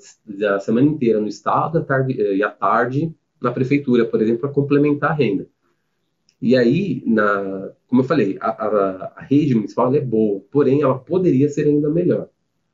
a 0.53 0.59
semana 0.59 0.85
inteira 0.85 1.19
no 1.19 1.27
Estado 1.27 1.83
tarde, 1.83 2.13
e 2.13 2.43
à 2.43 2.51
tarde 2.51 3.11
na 3.41 3.51
prefeitura, 3.51 4.05
por 4.05 4.21
exemplo, 4.21 4.41
para 4.41 4.51
complementar 4.51 5.09
a 5.09 5.13
renda. 5.15 5.47
E 6.39 6.55
aí, 6.55 7.01
na, 7.03 7.71
como 7.87 8.01
eu 8.01 8.05
falei, 8.05 8.37
a, 8.39 8.49
a, 8.49 9.13
a 9.15 9.21
rede 9.23 9.55
municipal 9.55 9.91
é 9.95 9.99
boa, 9.99 10.43
porém 10.51 10.83
ela 10.83 10.99
poderia 10.99 11.49
ser 11.49 11.65
ainda 11.65 11.89
melhor. 11.89 12.29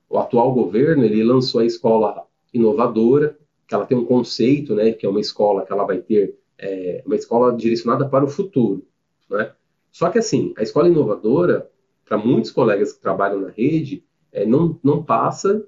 O 0.09 0.17
atual 0.17 0.53
governo 0.53 1.05
ele 1.05 1.23
lançou 1.23 1.61
a 1.61 1.65
escola 1.65 2.27
inovadora, 2.53 3.39
que 3.65 3.73
ela 3.73 3.85
tem 3.85 3.97
um 3.97 4.03
conceito, 4.03 4.75
né, 4.75 4.91
que 4.91 5.05
é 5.05 5.09
uma 5.09 5.21
escola 5.21 5.65
que 5.65 5.71
ela 5.71 5.85
vai 5.85 5.99
ter 5.99 6.37
é, 6.59 7.03
uma 7.05 7.15
escola 7.15 7.55
direcionada 7.55 8.05
para 8.09 8.25
o 8.25 8.29
futuro, 8.29 8.85
né? 9.29 9.49
Só 9.93 10.09
que 10.09 10.17
assim, 10.17 10.53
a 10.57 10.61
escola 10.61 10.89
inovadora, 10.89 11.71
para 12.03 12.17
muitos 12.17 12.51
colegas 12.51 12.91
que 12.91 13.01
trabalham 13.01 13.39
na 13.39 13.49
rede, 13.49 14.03
é, 14.33 14.45
não, 14.45 14.77
não 14.83 15.01
passa 15.01 15.65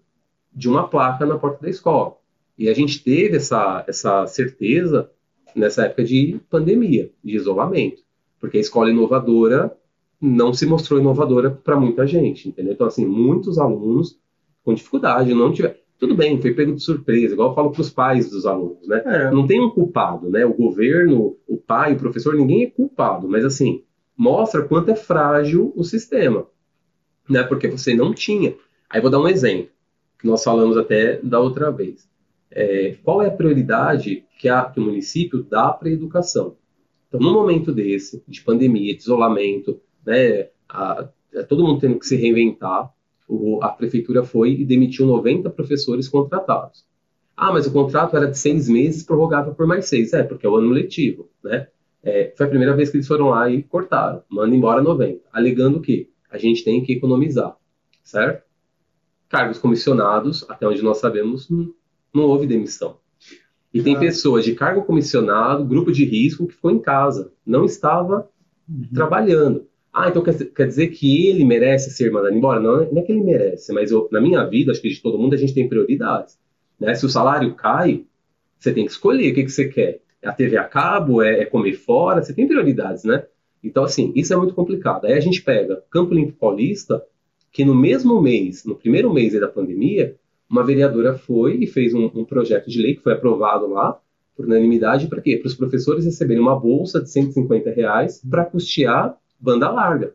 de 0.58 0.68
uma 0.68 0.88
placa 0.88 1.24
na 1.24 1.38
porta 1.38 1.62
da 1.62 1.70
escola. 1.70 2.18
E 2.58 2.68
a 2.68 2.74
gente 2.74 3.04
teve 3.04 3.38
essa, 3.38 3.86
essa 3.88 4.26
certeza 4.26 5.12
nessa 5.56 5.86
época 5.86 6.04
de 6.04 6.42
pandemia, 6.50 7.12
de 7.24 7.36
isolamento, 7.36 8.02
porque 8.40 8.58
a 8.58 8.62
escola 8.62 8.90
inovadora 8.90 9.72
não 10.20 10.52
se 10.52 10.66
mostrou 10.66 11.00
inovadora 11.00 11.52
para 11.52 11.80
muita 11.80 12.08
gente, 12.08 12.50
entendeu? 12.50 12.74
Então, 12.74 12.88
assim, 12.88 13.06
muitos 13.06 13.60
alunos 13.60 14.20
com 14.64 14.74
dificuldade, 14.74 15.32
não 15.32 15.54
tiveram. 15.54 15.76
Tudo 16.00 16.16
bem, 16.16 16.42
foi 16.42 16.54
pego 16.54 16.74
de 16.74 16.82
surpresa, 16.82 17.34
igual 17.34 17.50
eu 17.50 17.56
falo 17.56 17.72
para 17.72 17.82
os 17.82 17.90
pais 17.92 18.30
dos 18.30 18.46
alunos, 18.46 18.88
né? 18.88 19.02
É. 19.06 19.32
Não 19.32 19.46
tem 19.46 19.62
um 19.62 19.70
culpado, 19.70 20.30
né? 20.30 20.44
O 20.46 20.54
governo, 20.54 21.38
o 21.48 21.58
pai, 21.58 21.94
o 21.94 21.98
professor, 21.98 22.36
ninguém 22.36 22.64
é 22.64 22.70
culpado, 22.70 23.28
mas 23.30 23.46
assim, 23.46 23.84
mostra 24.16 24.64
quanto 24.64 24.90
é 24.90 24.96
frágil 24.96 25.72
o 25.76 25.84
sistema, 25.84 26.48
né? 27.30 27.44
Porque 27.44 27.68
você 27.68 27.94
não 27.96 28.14
tinha. 28.14 28.56
Aí 28.90 29.02
vou 29.02 29.10
dar 29.12 29.20
um 29.20 29.28
exemplo, 29.28 29.70
que 30.20 30.28
nós 30.28 30.44
falamos 30.44 30.78
até 30.78 31.20
da 31.22 31.40
outra 31.40 31.72
vez 31.72 32.08
é, 32.52 32.96
qual 33.04 33.22
é 33.22 33.28
a 33.28 33.32
prioridade 33.32 34.26
que, 34.40 34.50
a, 34.50 34.64
que 34.66 34.80
o 34.80 34.84
município 34.84 35.44
dá 35.44 35.70
para 35.70 35.90
a 35.90 35.92
educação. 35.92 36.56
Então, 37.08 37.20
num 37.20 37.34
momento 37.34 37.72
desse, 37.72 38.24
de 38.28 38.42
pandemia, 38.42 38.96
de 38.96 39.02
isolamento, 39.02 39.80
né, 40.06 40.50
a, 40.68 41.08
a, 41.36 41.44
todo 41.48 41.64
mundo 41.64 41.80
tendo 41.80 42.00
que 42.00 42.06
se 42.06 42.16
reinventar, 42.16 42.92
o, 43.28 43.62
a 43.62 43.70
prefeitura 43.70 44.24
foi 44.24 44.52
e 44.52 44.66
demitiu 44.66 45.06
90 45.06 45.50
professores 45.50 46.08
contratados. 46.08 46.86
Ah, 47.36 47.54
mas 47.54 47.68
o 47.68 47.72
contrato 47.72 48.18
era 48.18 48.28
de 48.28 48.38
seis 48.38 48.68
meses, 48.68 49.04
prorrogável 49.04 49.54
por 49.54 49.68
mais 49.68 49.86
seis. 49.86 50.12
É, 50.14 50.24
porque 50.24 50.46
é 50.46 50.50
o 50.50 50.56
ano 50.56 50.70
letivo, 50.70 51.30
né? 51.44 51.68
É, 52.02 52.34
foi 52.36 52.46
a 52.46 52.50
primeira 52.50 52.76
vez 52.76 52.90
que 52.90 52.98
eles 52.98 53.08
foram 53.08 53.30
lá 53.30 53.50
e 53.50 53.64
cortaram, 53.64 54.24
manda 54.30 54.56
embora 54.56 54.82
90, 54.82 55.22
alegando 55.32 55.82
que 55.82 56.10
a 56.32 56.38
gente 56.38 56.64
tem 56.64 56.82
que 56.82 56.94
economizar, 56.94 57.58
certo? 58.04 58.47
Cargos 59.30 59.58
comissionados, 59.58 60.46
até 60.50 60.68
onde 60.68 60.82
nós 60.82 60.98
sabemos, 60.98 61.50
não 61.50 62.24
houve 62.24 62.48
demissão. 62.48 62.98
E 63.74 63.82
tem 63.82 63.96
ah. 63.96 64.00
pessoas 64.00 64.46
de 64.46 64.56
cargo 64.56 64.84
comissionado, 64.84 65.66
grupo 65.66 65.92
de 65.92 66.06
risco, 66.06 66.48
que 66.48 66.54
ficou 66.54 66.72
em 66.72 66.80
casa, 66.80 67.32
não 67.46 67.66
estava 67.66 68.30
uhum. 68.68 68.88
trabalhando. 68.94 69.68
Ah, 69.94 70.10
então 70.10 70.22
quer, 70.22 70.36
quer, 70.52 70.68
dizer 70.68 70.88
que 70.88 71.28
ele 71.28 71.44
merece 71.44 71.92
ser 71.92 72.12
mandado 72.12 72.36
embora? 72.36 72.60
Não, 72.60 72.92
não 72.92 73.02
é 73.02 73.02
que 73.02 73.12
ele 73.12 73.24
merece, 73.24 73.74
mas 73.74 73.92
eu, 73.92 74.08
na 74.12 74.22
minha 74.22 74.44
vida, 74.46 74.72
acho 74.72 74.82
que 74.82 74.90
de 74.90 75.02
todo 75.02 75.18
mundo, 75.18 75.34
a 75.34 75.38
gente 75.38 75.54
tem 75.54 75.68
prioridades. 75.68 76.38
Né? 76.80 76.94
Se 76.94 77.06
o 77.06 77.10
salário 77.10 77.56
cai, 77.56 78.06
você 78.60 78.72
tem 78.72 78.86
que 78.86 78.92
escolher 78.92 79.32
o 79.32 79.36
que, 79.36 79.44
que 79.44 79.52
você 79.52 79.68
quer. 79.68 80.02
É 80.22 80.28
a 80.28 80.34
TV 80.34 80.58
a 80.58 80.64
cabo? 80.64 81.22
É, 81.22 81.42
é 81.42 81.46
comer 81.46 81.74
fora? 81.74 82.22
Você 82.22 82.34
tem 82.34 82.48
prioridades, 82.48 83.04
né? 83.04 83.26
Então, 83.64 83.84
assim, 83.84 84.12
isso 84.16 84.34
é 84.34 84.38
muito 84.38 84.54
complicado. 84.54 85.06
Aí 85.06 85.14
a 85.14 85.20
gente 85.20 85.42
pega 85.42 85.84
Campo 85.90 86.14
Limpo 86.14 86.34
Paulista, 86.34 87.04
que 87.52 87.66
no 87.66 87.76
mesmo 87.76 88.22
mês, 88.22 88.66
no 88.66 88.76
primeiro 88.76 89.14
mês 89.14 89.34
da 89.34 89.48
pandemia, 89.48 90.16
uma 90.50 90.64
vereadora 90.64 91.14
foi 91.14 91.58
e 91.58 91.68
fez 91.68 91.94
um, 91.94 92.06
um 92.14 92.24
projeto 92.24 92.70
de 92.70 92.82
lei 92.82 92.96
que 92.96 93.02
foi 93.04 93.14
aprovado 93.14 93.68
lá, 93.68 94.00
por 94.36 94.46
unanimidade, 94.46 95.08
para 95.08 95.22
quê? 95.22 95.38
Para 95.38 95.48
os 95.48 95.56
professores 95.56 96.06
receberem 96.06 96.42
uma 96.42 96.58
bolsa 96.58 97.02
de 97.02 97.10
150 97.10 97.72
reais 97.72 98.22
para 98.30 98.46
custear 98.46 99.18
banda 99.40 99.70
larga. 99.70 100.14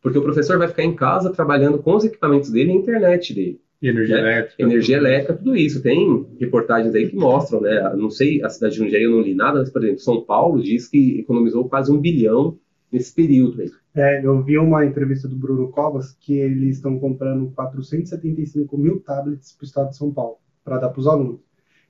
Porque 0.00 0.18
o 0.18 0.22
professor 0.22 0.58
vai 0.58 0.68
ficar 0.68 0.84
em 0.84 0.94
casa 0.94 1.32
trabalhando 1.32 1.78
com 1.78 1.96
os 1.96 2.04
equipamentos 2.04 2.50
dele 2.50 2.70
e 2.70 2.72
a 2.72 2.76
internet 2.76 3.34
dele. 3.34 3.60
E 3.82 3.88
energia 3.88 4.16
né? 4.16 4.22
elétrica. 4.22 4.62
Energia 4.62 4.96
elétrica, 4.96 5.34
tudo 5.34 5.56
isso. 5.56 5.82
Tem 5.82 6.26
reportagens 6.38 6.94
aí 6.94 7.08
que 7.08 7.16
mostram, 7.16 7.60
né? 7.60 7.92
Não 7.96 8.10
sei, 8.10 8.42
a 8.42 8.48
cidade 8.48 8.74
de 8.74 8.78
Jundiaí 8.78 9.02
eu 9.02 9.10
não 9.10 9.20
li 9.20 9.34
nada, 9.34 9.58
mas, 9.58 9.70
por 9.70 9.82
exemplo, 9.82 10.00
São 10.00 10.22
Paulo 10.22 10.62
diz 10.62 10.88
que 10.88 11.18
economizou 11.18 11.68
quase 11.68 11.90
um 11.90 11.98
bilhão 11.98 12.56
nesse 12.94 13.12
período 13.12 13.60
aí. 13.60 13.70
É, 13.92 14.24
eu 14.24 14.40
vi 14.40 14.56
uma 14.56 14.86
entrevista 14.86 15.26
do 15.26 15.34
Bruno 15.34 15.68
Covas 15.68 16.16
que 16.20 16.38
eles 16.38 16.76
estão 16.76 16.98
comprando 16.98 17.50
475 17.50 18.78
mil 18.78 19.00
tablets 19.00 19.52
para 19.52 19.64
o 19.64 19.66
estado 19.66 19.90
de 19.90 19.96
São 19.96 20.12
Paulo, 20.12 20.36
para 20.64 20.78
dar 20.78 20.88
para 20.90 21.00
os 21.00 21.06
alunos. 21.08 21.40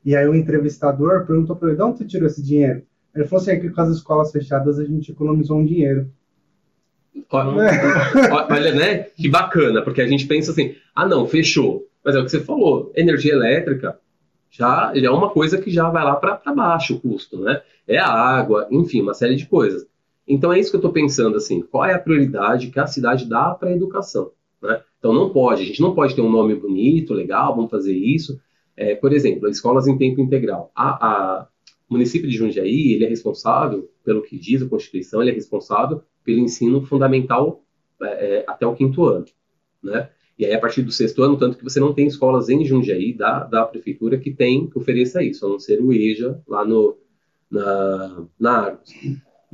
E 0.03 0.17
aí 0.17 0.27
o 0.27 0.35
entrevistador 0.35 1.27
perguntou 1.27 1.57
para 1.57 1.69
ele, 1.69 1.77
de 1.77 1.83
onde 1.83 1.99
você 1.99 2.05
tirou 2.07 2.27
esse 2.27 2.43
dinheiro? 2.43 2.83
Ele 3.15 3.27
falou 3.27 3.43
assim, 3.43 3.53
é 3.53 3.57
que 3.57 3.71
com 3.71 3.81
as 3.81 3.91
escolas 3.91 4.33
fechadas 4.33 4.79
a 4.79 4.85
gente 4.85 5.13
economizou 5.13 5.59
um 5.59 5.65
dinheiro. 5.65 6.11
Olha, 7.31 8.47
olha, 8.51 8.75
né? 8.75 8.99
Que 9.17 9.29
bacana, 9.29 9.83
porque 9.83 10.01
a 10.01 10.07
gente 10.07 10.27
pensa 10.27 10.53
assim, 10.53 10.75
ah 10.95 11.07
não, 11.07 11.27
fechou. 11.27 11.87
Mas 12.03 12.15
é 12.17 12.19
o 12.19 12.25
que 12.25 12.31
você 12.31 12.41
falou, 12.41 12.93
energia 12.97 13.33
elétrica 13.33 13.99
já, 14.51 14.93
já 14.95 15.09
é 15.09 15.11
uma 15.11 15.31
coisa 15.31 15.59
que 15.59 15.71
já 15.71 15.89
vai 15.91 16.05
lá 16.05 16.17
para 16.17 16.55
baixo 16.55 16.95
o 16.95 17.01
custo, 17.01 17.41
né? 17.41 17.61
É 17.87 17.99
a 17.99 18.11
água, 18.11 18.67
enfim, 18.71 19.01
uma 19.03 19.15
série 19.15 19.37
de 19.37 19.47
coisas. 19.47 19.87
Então 20.27 20.53
é 20.53 20.59
isso 20.59 20.71
que 20.71 20.77
eu 20.77 20.79
estou 20.79 20.93
pensando, 20.93 21.37
assim, 21.37 21.61
qual 21.61 21.85
é 21.85 21.95
a 21.95 21.99
prioridade 21.99 22.71
que 22.71 22.81
a 22.81 22.87
cidade 22.87 23.29
dá 23.29 23.51
para 23.55 23.69
a 23.69 23.73
educação? 23.73 24.33
Né? 24.63 24.83
Então 24.99 25.13
não 25.13 25.31
pode, 25.31 25.63
a 25.63 25.67
gente 25.67 25.83
não 25.83 25.95
pode 25.95 26.15
ter 26.15 26.23
um 26.23 26.31
nome 26.31 26.55
bonito, 26.55 27.13
legal, 27.13 27.55
vamos 27.55 27.71
fazer 27.71 27.95
isso. 27.95 28.41
É, 28.77 28.95
por 28.95 29.13
exemplo, 29.13 29.49
escolas 29.49 29.87
em 29.87 29.97
tempo 29.97 30.21
integral. 30.21 30.73
A, 30.75 31.07
a, 31.07 31.49
o 31.89 31.93
município 31.93 32.29
de 32.29 32.37
Jundiaí, 32.37 32.93
ele 32.93 33.05
é 33.05 33.09
responsável, 33.09 33.89
pelo 34.03 34.23
que 34.23 34.39
diz 34.39 34.63
a 34.63 34.69
Constituição, 34.69 35.21
ele 35.21 35.31
é 35.31 35.35
responsável 35.35 36.03
pelo 36.25 36.41
ensino 36.41 36.85
fundamental 36.85 37.63
é, 38.03 38.39
é, 38.39 38.45
até 38.47 38.67
o 38.67 38.75
quinto 38.75 39.05
ano, 39.05 39.27
né? 39.83 40.11
E 40.37 40.45
aí, 40.45 40.53
a 40.53 40.59
partir 40.59 40.83
do 40.83 40.91
sexto 40.91 41.23
ano, 41.23 41.37
tanto 41.37 41.57
que 41.57 41.63
você 41.63 41.79
não 41.79 41.95
tem 41.95 42.09
escolas 42.09 42.49
em 42.49 42.65
Jundiaí, 42.65 43.13
da, 43.13 43.45
da 43.45 43.65
prefeitura, 43.65 44.19
que 44.19 44.33
tem, 44.33 44.69
que 44.69 44.77
ofereça 44.77 45.23
isso, 45.23 45.47
a 45.47 45.49
não 45.49 45.61
ser 45.61 45.81
o 45.81 45.93
EJA, 45.93 46.43
lá 46.49 46.65
no, 46.65 46.99
na, 47.49 48.25
na 48.39 48.51
Argos. 48.51 48.91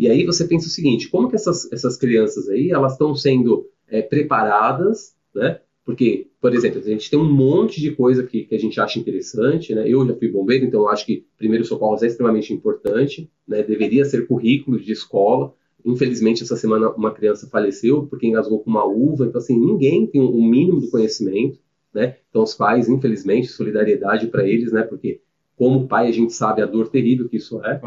E 0.01 0.09
aí 0.09 0.25
você 0.25 0.49
pensa 0.49 0.67
o 0.67 0.71
seguinte, 0.71 1.11
como 1.11 1.29
que 1.29 1.37
essas, 1.37 1.71
essas 1.71 1.95
crianças 1.95 2.49
aí, 2.49 2.71
elas 2.71 2.93
estão 2.93 3.15
sendo 3.15 3.69
é, 3.87 4.01
preparadas, 4.01 5.15
né? 5.35 5.61
Porque, 5.85 6.29
por 6.41 6.55
exemplo, 6.55 6.81
a 6.81 6.83
gente 6.83 7.11
tem 7.11 7.19
um 7.19 7.31
monte 7.31 7.83
de 7.83 7.91
coisa 7.91 8.23
que, 8.23 8.45
que 8.45 8.55
a 8.55 8.59
gente 8.59 8.81
acha 8.81 8.99
interessante, 8.99 9.75
né? 9.75 9.87
Eu 9.87 10.07
já 10.07 10.15
fui 10.15 10.29
bombeiro, 10.29 10.65
então 10.65 10.81
eu 10.81 10.89
acho 10.89 11.05
que 11.05 11.27
primeiro 11.37 11.67
socorros 11.67 12.03
é 12.03 12.07
extremamente 12.07 12.51
importante, 12.51 13.31
né? 13.47 13.63
Deveria 13.63 14.07
ser 14.07 14.27
currículo 14.27 14.81
de 14.81 14.91
escola. 14.91 15.53
Infelizmente, 15.85 16.43
essa 16.43 16.57
semana 16.57 16.89
uma 16.89 17.13
criança 17.13 17.47
faleceu 17.51 18.07
porque 18.07 18.27
engasgou 18.27 18.61
com 18.61 18.71
uma 18.71 18.87
uva, 18.87 19.27
então 19.27 19.39
assim, 19.39 19.59
ninguém 19.59 20.07
tem 20.07 20.23
um 20.23 20.49
mínimo 20.49 20.81
do 20.81 20.89
conhecimento, 20.89 21.59
né? 21.93 22.17
Então 22.31 22.43
os 22.43 22.55
pais, 22.55 22.89
infelizmente, 22.89 23.49
solidariedade 23.49 24.29
para 24.29 24.49
eles, 24.49 24.73
né? 24.73 24.81
Porque 24.81 25.21
como 25.57 25.87
pai 25.87 26.09
a 26.09 26.13
gente 26.13 26.33
sabe 26.33 26.63
a 26.63 26.67
dor 26.67 26.89
terrível 26.89 27.29
que 27.29 27.37
isso 27.37 27.63
é, 27.63 27.79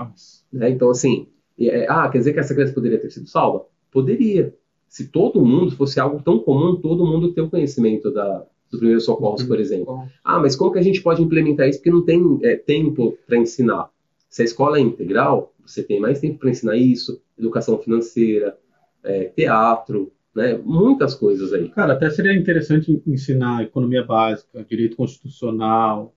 né? 0.52 0.70
Então 0.70 0.92
assim, 0.92 1.28
é, 1.60 1.86
ah, 1.90 2.10
quer 2.10 2.20
dizer 2.20 2.34
que 2.34 2.40
essa 2.40 2.54
criança 2.54 2.74
poderia 2.74 3.00
ter 3.00 3.10
sido 3.10 3.28
salva? 3.28 3.66
Poderia. 3.92 4.54
Se 4.88 5.08
todo 5.08 5.44
mundo 5.44 5.76
fosse 5.76 6.00
algo 6.00 6.22
tão 6.22 6.40
comum, 6.40 6.76
todo 6.76 7.06
mundo 7.06 7.34
ter 7.34 7.42
o 7.42 7.50
conhecimento 7.50 8.12
da, 8.12 8.46
do 8.72 8.78
primeiro 8.78 9.02
socorros, 9.02 9.44
por 9.44 9.60
exemplo. 9.60 10.08
Ah, 10.24 10.40
mas 10.40 10.56
como 10.56 10.72
que 10.72 10.80
a 10.80 10.84
gente 10.84 11.02
pode 11.02 11.22
implementar 11.22 11.68
isso? 11.68 11.80
Porque 11.80 11.92
não 11.92 12.04
tem 12.04 12.40
é, 12.44 12.56
tempo 12.56 13.18
para 13.26 13.38
ensinar. 13.38 13.90
Se 14.30 14.42
a 14.42 14.46
escola 14.46 14.78
é 14.78 14.82
integral, 14.82 15.54
você 15.66 15.84
tem 15.84 16.00
mais 16.00 16.20
tempo 16.20 16.40
para 16.40 16.50
ensinar 16.50 16.76
isso, 16.76 17.22
educação 17.38 17.78
financeira, 17.78 18.58
é, 19.04 19.26
teatro, 19.26 20.12
né? 20.36 20.58
Muitas 20.58 21.14
coisas 21.14 21.54
aí. 21.54 21.70
Cara, 21.70 21.94
até 21.94 22.10
seria 22.10 22.34
interessante 22.34 23.02
ensinar 23.06 23.64
economia 23.64 24.04
básica, 24.04 24.64
direito 24.64 24.98
constitucional, 24.98 26.16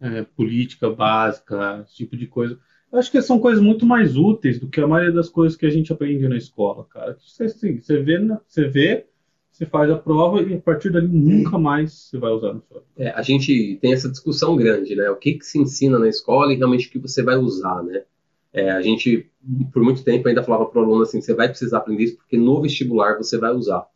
é, 0.00 0.22
política 0.22 0.88
básica, 0.90 1.84
esse 1.86 1.96
tipo 1.96 2.16
de 2.16 2.26
coisa. 2.26 2.58
Eu 2.92 2.98
acho 2.98 3.10
que 3.10 3.20
são 3.20 3.38
coisas 3.38 3.62
muito 3.62 3.84
mais 3.84 4.16
úteis 4.16 4.58
do 4.58 4.68
que 4.68 4.80
a 4.80 4.86
maioria 4.86 5.12
das 5.12 5.28
coisas 5.28 5.56
que 5.56 5.66
a 5.66 5.70
gente 5.70 5.92
aprende 5.92 6.26
na 6.26 6.36
escola, 6.36 6.86
cara. 6.90 7.16
Você, 7.20 7.44
assim, 7.44 7.80
você, 7.80 8.02
vê, 8.02 8.18
você 8.46 8.66
vê, 8.66 9.06
você 9.50 9.66
faz 9.66 9.90
a 9.90 9.96
prova 9.96 10.42
e 10.42 10.54
a 10.54 10.60
partir 10.60 10.90
dali 10.90 11.08
nunca 11.08 11.58
mais 11.58 11.92
você 11.92 12.16
vai 12.16 12.30
usar 12.30 12.54
no 12.54 12.62
seu. 12.62 12.82
É, 12.96 13.10
a 13.10 13.20
gente 13.20 13.78
tem 13.82 13.92
essa 13.92 14.08
discussão 14.08 14.56
grande, 14.56 14.94
né? 14.94 15.10
O 15.10 15.16
que, 15.16 15.34
que 15.34 15.44
se 15.44 15.58
ensina 15.58 15.98
na 15.98 16.08
escola 16.08 16.52
e 16.52 16.56
realmente 16.56 16.88
o 16.88 16.90
que 16.90 16.98
você 16.98 17.22
vai 17.22 17.36
usar, 17.36 17.82
né? 17.82 18.04
É, 18.52 18.70
a 18.70 18.80
gente, 18.80 19.30
por 19.72 19.82
muito 19.82 20.02
tempo, 20.02 20.26
ainda 20.26 20.42
falava 20.42 20.66
para 20.66 20.80
o 20.80 20.84
aluno 20.84 21.02
assim: 21.02 21.20
você 21.20 21.34
vai 21.34 21.48
precisar 21.48 21.78
aprender 21.78 22.04
isso 22.04 22.16
porque 22.16 22.38
no 22.38 22.62
vestibular 22.62 23.16
você 23.18 23.36
vai 23.36 23.52
usar. 23.52 23.86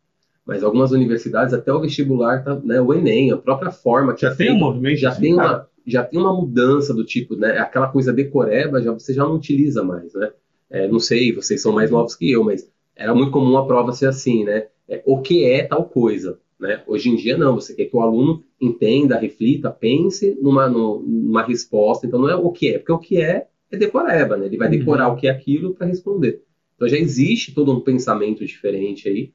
Mas 0.45 0.61
algumas 0.61 0.91
universidades, 0.91 1.53
até 1.53 1.73
o 1.73 1.79
vestibular, 1.79 2.43
tá, 2.43 2.55
né, 2.55 2.79
o 2.79 2.93
Enem, 2.93 3.31
a 3.31 3.37
própria 3.37 3.71
forma 3.71 4.13
que 4.13 4.21
já 4.21 4.35
tem 4.35 4.51
um 4.51 4.59
movimento, 4.59 4.97
já 4.97 5.15
tem 5.15 5.33
uma 5.33 5.67
já 5.85 6.03
tem 6.03 6.19
uma 6.19 6.33
mudança 6.33 6.93
do 6.93 7.05
tipo, 7.05 7.35
né? 7.35 7.57
Aquela 7.59 7.87
coisa 7.87 8.13
decoreba 8.13 8.81
já 8.81 8.91
você 8.91 9.13
já 9.13 9.23
não 9.23 9.35
utiliza 9.35 9.83
mais, 9.83 10.13
né? 10.13 10.31
É, 10.69 10.87
não 10.87 10.99
sei, 10.99 11.33
vocês 11.33 11.61
são 11.61 11.71
mais 11.71 11.91
novos 11.91 12.15
que 12.15 12.31
eu, 12.31 12.43
mas 12.43 12.69
era 12.95 13.13
muito 13.13 13.31
comum 13.31 13.57
a 13.57 13.65
prova 13.65 13.91
ser 13.91 14.07
assim, 14.07 14.43
né? 14.43 14.67
É, 14.87 15.01
o 15.05 15.21
que 15.21 15.43
é 15.45 15.63
tal 15.63 15.85
coisa, 15.85 16.39
né? 16.59 16.83
Hoje 16.87 17.09
em 17.09 17.15
dia 17.15 17.37
não, 17.37 17.55
você 17.55 17.73
quer 17.73 17.85
que 17.85 17.95
o 17.95 18.01
aluno 18.01 18.43
entenda, 18.59 19.17
reflita, 19.17 19.69
pense 19.69 20.37
numa, 20.41 20.67
numa 20.67 21.43
resposta. 21.43 22.07
Então 22.07 22.19
não 22.19 22.29
é 22.29 22.35
o 22.35 22.51
que 22.51 22.73
é, 22.73 22.77
porque 22.79 22.91
o 22.91 22.99
que 22.99 23.21
é 23.21 23.47
é 23.71 23.77
decoreba, 23.77 24.37
né? 24.37 24.45
Ele 24.45 24.57
vai 24.57 24.69
decorar 24.69 25.07
uhum. 25.07 25.13
o 25.13 25.17
que 25.17 25.27
é 25.27 25.31
aquilo 25.31 25.73
para 25.73 25.87
responder. 25.87 26.43
Então 26.75 26.87
já 26.87 26.97
existe 26.97 27.53
todo 27.53 27.71
um 27.71 27.81
pensamento 27.81 28.45
diferente 28.45 29.09
aí, 29.09 29.33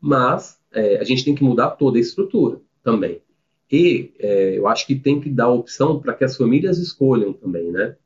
mas 0.00 0.58
é, 0.72 0.98
a 0.98 1.04
gente 1.04 1.24
tem 1.24 1.34
que 1.34 1.44
mudar 1.44 1.70
toda 1.70 1.96
a 1.96 2.00
estrutura 2.00 2.60
também. 2.82 3.20
E 3.72 4.12
é, 4.18 4.58
eu 4.58 4.68
acho 4.68 4.86
que 4.86 4.94
tem 4.94 5.18
que 5.18 5.30
dar 5.30 5.48
opção 5.48 5.98
para 5.98 6.12
que 6.12 6.22
as 6.22 6.36
famílias 6.36 6.76
escolham 6.76 7.32
também, 7.32 7.72
né? 7.72 7.96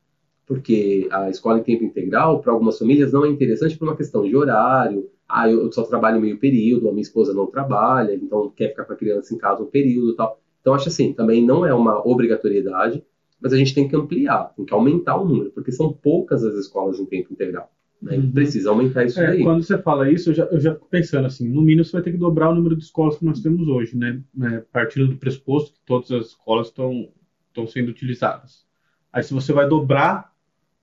Porque 0.45 1.09
a 1.11 1.29
escola 1.29 1.59
em 1.59 1.63
tempo 1.63 1.83
integral, 1.83 2.39
para 2.39 2.53
algumas 2.53 2.79
famílias, 2.79 3.11
não 3.11 3.25
é 3.25 3.27
interessante 3.27 3.77
por 3.77 3.85
uma 3.85 3.97
questão 3.97 4.23
de 4.23 4.33
horário. 4.33 5.09
Ah, 5.27 5.51
eu 5.51 5.69
só 5.73 5.83
trabalho 5.83 6.21
meio 6.21 6.37
período, 6.39 6.87
a 6.87 6.91
minha 6.91 7.01
esposa 7.01 7.33
não 7.33 7.47
trabalha, 7.47 8.15
então 8.15 8.49
quer 8.55 8.69
ficar 8.69 8.85
com 8.85 8.93
a 8.93 8.95
criança 8.95 9.35
em 9.35 9.37
casa 9.37 9.61
um 9.61 9.65
período 9.65 10.15
tal. 10.15 10.39
Então, 10.61 10.73
acho 10.73 10.87
assim, 10.87 11.11
também 11.11 11.45
não 11.45 11.65
é 11.65 11.73
uma 11.73 11.99
obrigatoriedade, 12.07 13.03
mas 13.41 13.51
a 13.51 13.57
gente 13.57 13.75
tem 13.75 13.89
que 13.89 13.95
ampliar, 13.95 14.53
tem 14.55 14.65
que 14.65 14.73
aumentar 14.73 15.17
o 15.17 15.27
número, 15.27 15.51
porque 15.51 15.73
são 15.73 15.91
poucas 15.91 16.45
as 16.45 16.55
escolas 16.55 16.97
em 16.97 17.05
tempo 17.05 17.33
integral. 17.33 17.69
Né? 18.01 18.17
Uhum. 18.17 18.31
Precisa 18.31 18.69
aumentar 18.69 19.05
isso 19.05 19.19
é, 19.19 19.27
aí. 19.27 19.43
Quando 19.43 19.63
você 19.63 19.77
fala 19.77 20.09
isso, 20.09 20.29
eu 20.29 20.33
já, 20.33 20.43
eu 20.45 20.59
já 20.59 20.73
fico 20.73 20.87
pensando 20.89 21.25
assim, 21.25 21.47
no 21.49 21.61
mínimo 21.61 21.83
você 21.83 21.93
vai 21.93 22.01
ter 22.01 22.11
que 22.11 22.17
dobrar 22.17 22.49
o 22.49 22.55
número 22.55 22.75
de 22.75 22.83
escolas 22.83 23.17
que 23.17 23.25
nós 23.25 23.41
temos 23.41 23.67
hoje, 23.67 23.97
né? 23.97 24.21
É, 24.43 24.63
partindo 24.71 25.07
do 25.07 25.17
pressuposto 25.17 25.73
que 25.73 25.79
todas 25.85 26.11
as 26.11 26.27
escolas 26.27 26.67
estão 26.67 27.09
sendo 27.67 27.89
utilizadas. 27.89 28.65
Aí 29.11 29.23
se 29.23 29.33
você 29.33 29.51
vai 29.51 29.67
dobrar 29.67 30.31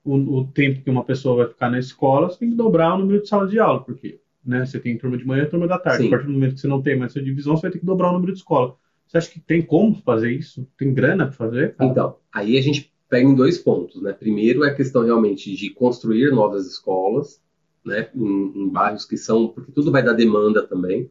o, 0.05 0.17
o, 0.39 0.47
tempo 0.49 0.83
que 0.83 0.91
uma 0.91 1.05
pessoa 1.05 1.37
vai 1.37 1.47
ficar 1.47 1.71
na 1.71 1.79
escola, 1.79 2.29
você 2.29 2.39
tem 2.39 2.51
que 2.51 2.57
dobrar 2.57 2.95
o 2.95 2.99
número 2.99 3.23
de 3.23 3.29
salas 3.29 3.51
de 3.51 3.59
aula, 3.59 3.83
porque 3.83 4.21
né, 4.45 4.67
você 4.67 4.79
tem 4.79 4.99
turma 4.99 5.17
de 5.17 5.27
manhã 5.27 5.45
e 5.45 5.49
turma 5.49 5.67
da 5.67 5.79
tarde. 5.79 6.03
Sim. 6.03 6.09
A 6.09 6.11
partir 6.11 6.27
do 6.27 6.33
momento 6.33 6.55
que 6.55 6.61
você 6.61 6.69
não 6.69 6.83
tem 6.83 6.99
mais 6.99 7.13
essa 7.13 7.23
divisão, 7.23 7.57
você 7.57 7.63
vai 7.63 7.71
ter 7.71 7.79
que 7.79 7.87
dobrar 7.87 8.11
o 8.11 8.15
número 8.15 8.33
de 8.33 8.39
escola. 8.39 8.77
Você 9.07 9.19
acha 9.19 9.31
que 9.31 9.41
tem 9.41 9.63
como 9.63 9.95
fazer 9.95 10.33
isso? 10.33 10.69
Tem 10.77 10.93
grana 10.93 11.27
para 11.27 11.35
fazer? 11.35 11.77
Então, 11.81 12.17
aí 12.33 12.59
a 12.59 12.61
gente 12.61 12.93
pega 13.09 13.29
em 13.29 13.35
dois 13.35 13.59
pontos, 13.59 14.01
né? 14.03 14.13
Primeiro 14.13 14.65
é 14.65 14.71
a 14.71 14.75
questão 14.75 15.05
realmente 15.05 15.55
de 15.55 15.71
construir 15.71 16.31
novas 16.33 16.67
escolas, 16.67 17.41
né? 17.85 18.11
Em, 18.15 18.53
em, 18.55 18.69
bairros 18.69 19.05
que 19.05 19.17
são, 19.17 19.49
porque 19.49 19.73
tudo 19.73 19.93
vai 19.93 20.03
dar 20.03 20.13
demanda 20.13 20.67
também. 20.67 21.11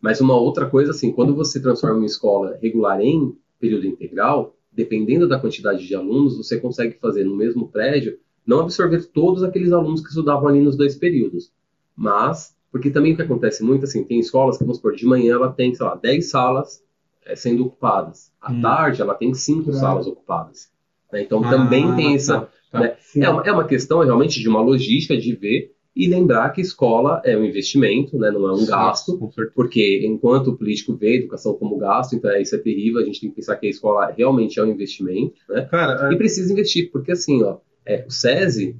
Mas 0.00 0.20
uma 0.20 0.36
outra 0.36 0.68
coisa, 0.68 0.90
assim, 0.90 1.12
quando 1.12 1.34
você 1.34 1.60
transforma 1.60 1.98
uma 1.98 2.06
escola 2.06 2.58
regular 2.60 3.00
em 3.00 3.36
período 3.58 3.86
integral, 3.86 4.56
dependendo 4.72 5.26
da 5.26 5.38
quantidade 5.38 5.86
de 5.86 5.94
alunos, 5.94 6.36
você 6.36 6.60
consegue 6.60 6.98
fazer 7.00 7.24
no 7.24 7.34
mesmo 7.34 7.68
prédio, 7.68 8.18
não 8.46 8.60
absorver 8.60 9.06
todos 9.06 9.42
aqueles 9.42 9.72
alunos 9.72 10.02
que 10.02 10.08
estudavam 10.08 10.48
ali 10.48 10.60
nos 10.60 10.76
dois 10.76 10.94
períodos, 10.94 11.50
mas 11.96 12.54
porque 12.70 12.90
também 12.90 13.14
o 13.14 13.16
que 13.16 13.22
acontece 13.22 13.62
muito 13.64 13.84
assim, 13.84 14.04
tem 14.04 14.20
escolas 14.20 14.58
que 14.58 14.64
vamos 14.64 14.76
supor, 14.76 14.94
de 14.94 15.06
manhã 15.06 15.34
ela 15.34 15.50
tem, 15.50 15.74
sei 15.74 15.86
lá, 15.86 15.94
10 15.94 16.28
salas 16.28 16.84
é, 17.24 17.34
sendo 17.34 17.64
ocupadas. 17.64 18.30
À 18.40 18.52
hum. 18.52 18.60
tarde 18.60 19.00
ela 19.00 19.14
tem 19.14 19.32
cinco 19.32 19.72
salas 19.72 20.06
ocupadas. 20.06 20.70
Né? 21.12 21.22
Então 21.22 21.44
ah, 21.44 21.50
também 21.50 21.94
tem 21.94 22.14
essa. 22.14 22.40
Tá, 22.40 22.48
tá. 22.72 22.80
Né? 22.80 22.96
É, 23.16 23.28
uma, 23.28 23.42
é 23.42 23.52
uma 23.52 23.66
questão 23.66 24.00
realmente 24.00 24.40
de 24.40 24.48
uma 24.48 24.60
logística 24.60 25.16
de 25.16 25.34
ver 25.34 25.76
e 25.96 26.06
lembrar 26.06 26.50
que 26.50 26.60
escola 26.60 27.22
é 27.24 27.36
um 27.38 27.44
investimento, 27.44 28.18
né? 28.18 28.30
não 28.30 28.46
é 28.46 28.52
um 28.52 28.58
Sim, 28.58 28.66
gasto, 28.66 29.32
porque 29.54 30.06
enquanto 30.06 30.48
o 30.48 30.56
político 30.56 30.94
vê 30.94 31.16
educação 31.16 31.54
como 31.54 31.78
gasto, 31.78 32.14
então 32.14 32.30
é, 32.30 32.42
isso 32.42 32.54
é 32.54 32.58
terrível, 32.58 33.00
a 33.00 33.04
gente 33.04 33.18
tem 33.18 33.30
que 33.30 33.36
pensar 33.36 33.56
que 33.56 33.66
a 33.66 33.70
escola 33.70 34.12
realmente 34.14 34.60
é 34.60 34.62
um 34.62 34.70
investimento, 34.70 35.36
né? 35.48 35.62
Cara, 35.70 36.10
é... 36.10 36.12
E 36.12 36.18
precisa 36.18 36.52
investir, 36.52 36.90
porque 36.92 37.12
assim, 37.12 37.42
ó, 37.42 37.56
é, 37.86 38.04
o 38.06 38.10
SESI, 38.10 38.76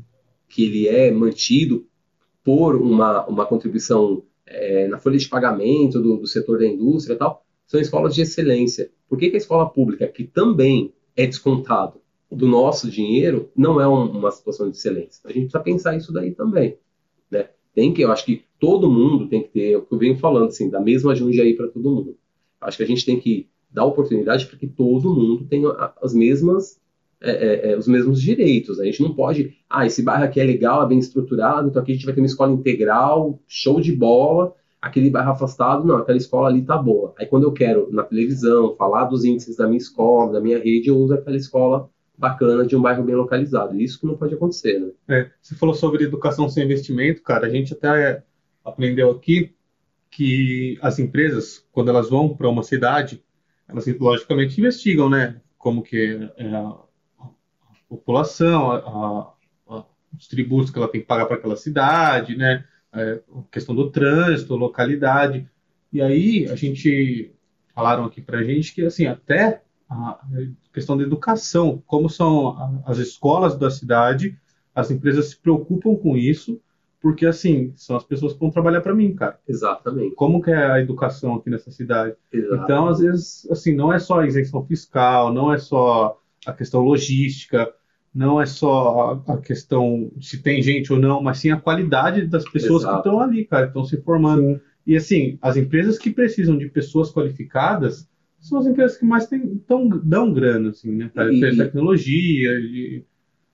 que 0.47 0.67
ele 0.67 0.89
é 0.89 1.11
mantido 1.11 1.87
por 2.45 2.77
uma, 2.77 3.27
uma 3.27 3.47
contribuição 3.47 4.23
é, 4.47 4.87
na 4.87 4.99
folha 4.99 5.17
de 5.17 5.29
pagamento 5.29 6.01
do, 6.01 6.19
do, 6.19 6.27
setor 6.27 6.59
da 6.59 6.67
indústria 6.67 7.15
e 7.15 7.17
tal, 7.17 7.43
são 7.67 7.81
escolas 7.81 8.15
de 8.15 8.21
excelência. 8.21 8.91
Por 9.09 9.19
que, 9.19 9.31
que 9.31 9.37
a 9.37 9.39
escola 9.39 9.69
pública, 9.69 10.07
que 10.07 10.25
também 10.25 10.93
é 11.17 11.27
descontado 11.27 12.01
do 12.31 12.47
nosso 12.47 12.91
dinheiro 12.91 13.51
não 13.57 13.81
é 13.81 13.89
um, 13.89 14.11
uma 14.11 14.31
situação 14.31 14.71
de 14.71 14.77
excelência. 14.77 15.21
A 15.25 15.29
gente 15.29 15.43
precisa 15.43 15.61
pensar 15.61 15.97
isso 15.97 16.13
daí 16.13 16.33
também. 16.33 16.77
Né? 17.31 17.49
Tem 17.75 17.93
que, 17.93 18.03
eu 18.03 18.11
acho 18.11 18.25
que 18.25 18.45
todo 18.59 18.91
mundo 18.91 19.29
tem 19.29 19.43
que 19.43 19.49
ter, 19.49 19.73
é 19.73 19.77
o 19.77 19.83
que 19.83 19.93
eu 19.93 19.99
venho 19.99 20.17
falando, 20.17 20.49
assim, 20.49 20.69
da 20.69 20.81
mesma 20.81 21.13
aí 21.13 21.55
para 21.55 21.69
todo 21.69 21.91
mundo. 21.91 22.17
Acho 22.61 22.79
que 22.79 22.83
a 22.83 22.87
gente 22.87 23.05
tem 23.05 23.19
que 23.21 23.49
dar 23.71 23.85
oportunidade 23.85 24.47
para 24.47 24.59
que 24.59 24.67
todo 24.67 25.15
mundo 25.15 25.45
tenha 25.45 25.69
as 26.03 26.15
mesmas, 26.15 26.81
é, 27.21 27.31
é, 27.31 27.73
é, 27.73 27.77
os 27.77 27.87
mesmos 27.87 28.21
direitos. 28.21 28.81
A 28.81 28.85
gente 28.85 29.03
não 29.03 29.15
pode, 29.15 29.55
ah, 29.69 29.87
esse 29.87 30.03
bairro 30.03 30.25
aqui 30.25 30.41
é 30.41 30.45
legal, 30.45 30.83
é 30.83 30.89
bem 30.89 30.99
estruturado, 30.99 31.69
então 31.69 31.83
aqui 31.83 31.93
a 31.93 31.95
gente 31.95 32.07
vai 32.07 32.15
ter 32.15 32.21
uma 32.21 32.27
escola 32.27 32.53
integral, 32.53 33.39
show 33.47 33.81
de 33.81 33.93
bola, 33.93 34.55
aquele 34.81 35.11
bairro 35.11 35.33
afastado, 35.33 35.87
não, 35.87 35.97
aquela 35.97 36.19
escola 36.19 36.49
ali 36.49 36.63
tá 36.63 36.77
boa. 36.79 37.15
Aí 37.19 37.27
quando 37.27 37.45
eu 37.45 37.53
quero 37.53 37.89
na 37.93 38.03
televisão 38.03 38.75
falar 38.77 39.05
dos 39.05 39.25
índices 39.25 39.57
da 39.57 39.67
minha 39.67 39.79
escola, 39.79 40.33
da 40.33 40.41
minha 40.41 40.59
rede, 40.59 40.89
eu 40.89 40.97
uso 40.97 41.15
aquela 41.15 41.37
escola 41.37 41.91
bacana 42.19 42.67
de 42.67 42.77
um 42.77 42.83
bairro 42.83 43.05
bem 43.05 43.15
localizado. 43.15 43.79
Isso 43.79 44.01
que 44.01 44.07
não 44.07 44.17
pode 44.17 44.35
acontecer, 44.35 44.79
né? 44.79 44.91
É, 45.09 45.31
você 45.41 45.55
falou 45.55 45.75
sobre 45.75 46.05
educação 46.05 46.49
sem 46.49 46.65
investimento, 46.65 47.23
cara. 47.23 47.47
A 47.47 47.51
gente 47.51 47.73
até 47.73 48.23
aprendeu 48.65 49.11
aqui 49.11 49.55
que 50.11 50.79
as 50.81 50.99
empresas, 50.99 51.67
quando 51.73 51.91
elas 51.91 52.09
vão 52.09 52.35
para 52.35 52.49
uma 52.49 52.63
cidade, 52.63 53.23
elas 53.69 53.87
logicamente 53.99 54.59
investigam, 54.59 55.11
né? 55.11 55.41
Como 55.59 55.83
que 55.83 56.31
é 56.37 56.47
a, 56.55 56.77
população, 57.89 58.71
a, 58.71 59.35
a, 59.69 59.85
os 60.17 60.27
tributos 60.29 60.71
que 60.71 60.79
ela 60.79 60.89
tem 60.89 61.01
que 61.01 61.07
pagar 61.07 61.27
para 61.27 61.37
aquela 61.37 61.57
cidade, 61.57 62.37
né? 62.37 62.65
É, 62.93 63.21
questão 63.51 63.75
do 63.75 63.91
trânsito, 63.91 64.57
localidade. 64.57 65.49
E 65.93 66.01
aí 66.01 66.49
a 66.49 66.57
gente 66.57 67.33
falaram 67.75 68.05
aqui 68.05 68.23
para 68.23 68.43
gente 68.43 68.75
que 68.75 68.87
assim 68.87 69.07
até 69.07 69.63
a 69.89 70.19
questão 70.73 70.97
da 70.97 71.03
educação, 71.03 71.83
como 71.87 72.09
são 72.09 72.83
as 72.85 72.99
escolas 72.99 73.57
da 73.57 73.71
cidade, 73.71 74.37
as 74.75 74.91
empresas 74.91 75.31
se 75.31 75.37
preocupam 75.37 75.95
com 75.97 76.17
isso, 76.17 76.61
porque 77.01 77.25
assim, 77.25 77.73
são 77.77 77.97
as 77.97 78.05
pessoas 78.05 78.33
que 78.33 78.41
vão 78.41 78.51
trabalhar 78.51 78.81
para 78.81 78.95
mim, 78.95 79.15
cara. 79.15 79.39
Exatamente. 79.47 80.15
Como 80.17 80.43
que 80.43 80.51
é 80.51 80.73
a 80.73 80.81
educação 80.81 81.35
aqui 81.35 81.49
nessa 81.49 81.71
cidade? 81.71 82.17
Exatamente. 82.33 82.65
Então, 82.65 82.89
às 82.89 82.99
vezes, 82.99 83.49
assim, 83.51 83.75
não 83.75 83.93
é 83.93 83.99
só 83.99 84.21
a 84.21 84.27
isenção 84.27 84.67
fiscal, 84.67 85.33
não 85.33 85.53
é 85.53 85.59
só 85.59 86.19
a 86.45 86.53
questão 86.53 86.81
logística, 86.81 87.73
não 88.13 88.41
é 88.41 88.47
só 88.47 89.23
a 89.29 89.37
questão 89.37 90.11
se 90.21 90.43
tem 90.43 90.63
gente 90.63 90.93
ou 90.93 90.99
não, 90.99 91.23
mas 91.23 91.39
sim 91.39 91.51
a 91.51 91.61
qualidade 91.61 92.27
das 92.27 92.45
pessoas 92.45 92.83
Exato. 92.83 92.95
que 92.95 93.09
estão 93.09 93.21
ali, 93.21 93.45
cara, 93.45 93.67
estão 93.67 93.85
se 93.85 94.01
formando. 94.01 94.55
Sim. 94.55 94.61
E 94.87 94.97
assim, 94.97 95.39
as 95.43 95.57
empresas 95.57 95.99
que 95.99 96.11
precisam 96.11 96.57
de 96.57 96.69
pessoas 96.69 97.13
qualificadas, 97.13 98.09
são 98.49 98.59
as 98.59 98.67
empresas 98.67 98.97
que 98.97 99.05
mais 99.05 99.27
tem, 99.27 99.59
tão, 99.67 99.89
dão 99.89 100.33
grana, 100.33 100.71
assim, 100.71 100.93
né? 100.93 101.11
Para 101.13 101.29
tecnologia. 101.29 102.51
E... 102.61 103.05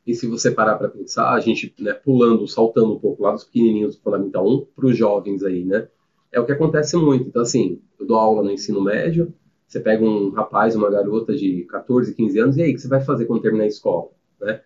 e 0.06 0.14
se 0.14 0.26
você 0.26 0.50
parar 0.50 0.76
para 0.76 0.88
pensar, 0.88 1.32
a 1.32 1.40
gente, 1.40 1.74
né, 1.78 1.92
pulando, 1.92 2.46
saltando 2.46 2.94
um 2.94 2.98
pouco 2.98 3.22
lá 3.22 3.32
dos 3.32 3.44
pequenininhos 3.44 3.96
do 3.96 4.02
Fundamental 4.02 4.46
1 4.46 4.66
para 4.76 4.86
os 4.86 4.96
jovens 4.96 5.42
aí, 5.42 5.64
né? 5.64 5.88
É 6.30 6.40
o 6.40 6.46
que 6.46 6.52
acontece 6.52 6.96
muito. 6.96 7.28
Então, 7.28 7.42
assim, 7.42 7.80
eu 7.98 8.06
dou 8.06 8.16
aula 8.16 8.42
no 8.42 8.50
ensino 8.50 8.82
médio, 8.82 9.32
você 9.66 9.80
pega 9.80 10.04
um 10.04 10.30
rapaz, 10.30 10.76
uma 10.76 10.90
garota 10.90 11.34
de 11.34 11.64
14, 11.70 12.14
15 12.14 12.38
anos, 12.38 12.56
e 12.56 12.62
aí, 12.62 12.70
o 12.72 12.74
que 12.74 12.80
você 12.80 12.88
vai 12.88 13.00
fazer 13.00 13.24
quando 13.24 13.42
terminar 13.42 13.64
a 13.64 13.68
escola? 13.68 14.10
Né? 14.40 14.60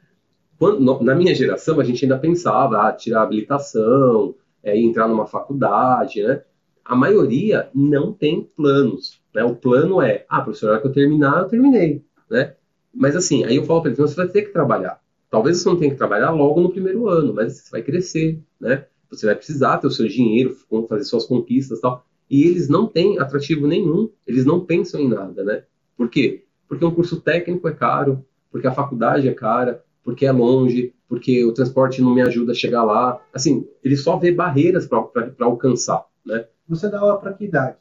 Quando, 0.59 1.05
na 1.05 1.15
minha 1.15 1.35
geração, 1.35 1.79
a 1.79 1.85
gente 1.85 2.05
ainda 2.05 2.19
pensava, 2.19 2.89
ah, 2.89 2.93
tirar 2.93 3.21
a 3.21 3.23
habilitação, 3.23 4.35
é, 4.63 4.77
entrar 4.77 5.07
numa 5.07 5.27
faculdade, 5.27 6.23
né? 6.23 6.43
A 6.85 6.97
maioria 6.97 7.69
não 7.75 8.13
tem 8.13 8.43
planos. 8.57 9.21
Né? 9.37 9.45
O 9.45 9.55
plano 9.55 10.03
é, 10.03 10.25
ah, 10.29 10.41
professor, 10.41 10.67
na 10.67 10.73
hora 10.73 10.81
que 10.81 10.89
eu 10.89 10.93
terminar, 10.93 11.39
eu 11.39 11.49
terminei. 11.49 12.05
Né? 12.29 12.55
Mas 12.93 13.15
assim, 13.15 13.45
aí 13.45 13.57
eu 13.57 13.65
falo 13.65 13.83
para 13.83 13.91
eles, 13.91 13.99
você 13.99 14.17
vai 14.17 14.29
ter 14.29 14.43
que 14.43 14.53
trabalhar. 14.53 15.01
Talvez 15.31 15.59
você 15.59 15.69
não 15.69 15.77
tenha 15.77 15.91
que 15.91 15.97
trabalhar 15.97 16.31
logo 16.31 16.61
no 16.61 16.71
primeiro 16.71 17.09
ano, 17.09 17.35
mas 17.35 17.59
você 17.59 17.71
vai 17.71 17.83
crescer. 17.83 18.41
Né? 18.61 18.85
você 19.11 19.27
vai 19.27 19.35
precisar 19.35 19.79
ter 19.79 19.87
o 19.87 19.91
seu 19.91 20.07
dinheiro, 20.07 20.57
fazer 20.89 21.05
suas 21.05 21.27
conquistas 21.27 21.79
e 21.79 21.81
tal. 21.81 22.05
E 22.29 22.45
eles 22.45 22.69
não 22.69 22.87
têm 22.87 23.19
atrativo 23.19 23.67
nenhum, 23.67 24.11
eles 24.27 24.45
não 24.45 24.61
pensam 24.61 25.01
em 25.01 25.09
nada, 25.09 25.45
né? 25.45 25.63
Por 25.97 26.11
quê? 26.11 26.45
Porque 26.69 26.85
um 26.85 26.91
curso 26.91 27.21
técnico 27.21 27.69
é 27.69 27.73
caro, 27.73 28.25
porque 28.51 28.67
a 28.67 28.73
faculdade 28.73 29.29
é 29.29 29.33
cara, 29.33 29.83
porque 30.03 30.27
é 30.27 30.33
longe, 30.33 30.93
porque 31.09 31.45
o 31.45 31.53
transporte 31.53 32.03
não 32.03 32.15
me 32.15 32.23
ajuda 32.23 32.53
a 32.53 32.55
chegar 32.55 32.83
lá. 32.83 33.21
Assim, 33.33 33.67
ele 33.83 33.97
só 33.97 34.17
vê 34.17 34.33
barreiras 34.33 34.87
para 34.87 35.07
alcançar, 35.41 36.05
né? 36.25 36.47
Você 36.69 36.89
dá 36.91 36.99
aula 36.99 37.19
para 37.19 37.33
que 37.33 37.45
idade? 37.45 37.77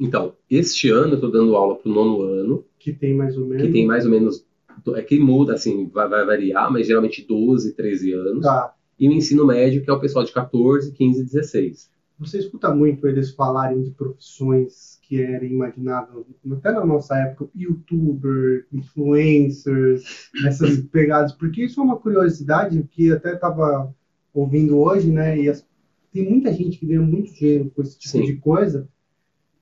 Então, 0.00 0.34
este 0.50 0.88
ano 0.88 1.10
eu 1.10 1.14
estou 1.16 1.30
dando 1.30 1.54
aula 1.54 1.76
para 1.76 1.90
o 1.90 1.94
nono 1.94 2.22
ano. 2.22 2.64
Que 2.78 2.90
tem 2.90 3.14
mais 3.14 3.36
ou 3.36 3.46
menos. 3.46 3.66
Que 3.66 3.70
tem 3.70 3.86
mais 3.86 4.06
ou 4.06 4.10
menos. 4.10 4.46
É 4.94 5.02
que 5.02 5.20
muda, 5.20 5.52
assim, 5.52 5.88
vai, 5.88 6.08
vai 6.08 6.24
variar, 6.24 6.72
mas 6.72 6.86
geralmente 6.86 7.26
12, 7.26 7.74
13 7.74 8.12
anos. 8.14 8.42
Tá. 8.42 8.74
E 8.98 9.06
o 9.08 9.12
ensino 9.12 9.46
médio, 9.46 9.82
que 9.82 9.90
é 9.90 9.92
o 9.92 10.00
pessoal 10.00 10.24
de 10.24 10.32
14, 10.32 10.92
15, 10.92 11.24
16. 11.24 11.90
Você 12.18 12.38
escuta 12.38 12.74
muito 12.74 13.06
eles 13.06 13.30
falarem 13.30 13.82
de 13.82 13.90
profissões 13.90 14.98
que 15.02 15.20
era 15.20 15.44
imaginável, 15.44 16.26
até 16.52 16.70
na 16.70 16.84
nossa 16.84 17.16
época, 17.16 17.50
youtuber, 17.54 18.66
influencers, 18.72 20.30
essas 20.46 20.80
pegadas, 20.92 21.32
porque 21.32 21.64
isso 21.64 21.80
é 21.80 21.82
uma 21.82 21.96
curiosidade 21.96 22.82
que 22.90 23.10
até 23.10 23.34
estava 23.34 23.92
ouvindo 24.32 24.78
hoje, 24.78 25.10
né? 25.10 25.40
E 25.40 25.48
as, 25.48 25.66
tem 26.12 26.28
muita 26.28 26.52
gente 26.52 26.78
que 26.78 26.86
ganha 26.86 27.00
muito 27.00 27.32
dinheiro 27.32 27.70
com 27.74 27.82
esse 27.82 27.98
tipo 27.98 28.18
Sim. 28.18 28.24
de 28.26 28.36
coisa. 28.36 28.88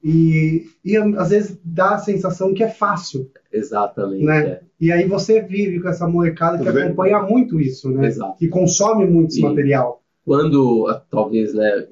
E, 0.03 0.67
e 0.85 0.97
às 0.97 1.31
vezes 1.31 1.59
dá 1.65 1.95
a 1.95 1.99
sensação 1.99 2.55
que 2.55 2.63
é 2.63 2.69
fácil. 2.69 3.31
Exatamente. 3.53 4.25
Né? 4.25 4.47
É. 4.47 4.61
E 4.81 4.93
aí 4.93 5.07
você 5.07 5.43
vive 5.43 5.81
com 5.81 5.89
essa 5.89 6.07
molecada 6.07 6.59
que 6.59 6.69
acompanha 6.69 7.23
muito 7.23 7.61
isso, 7.61 7.91
né? 7.91 8.07
Exato. 8.07 8.39
Que 8.39 8.49
consome 8.49 9.07
muito 9.07 9.31
esse 9.31 9.41
e 9.41 9.43
material. 9.43 10.03
Quando, 10.25 10.87
talvez, 11.11 11.53
né, 11.53 11.87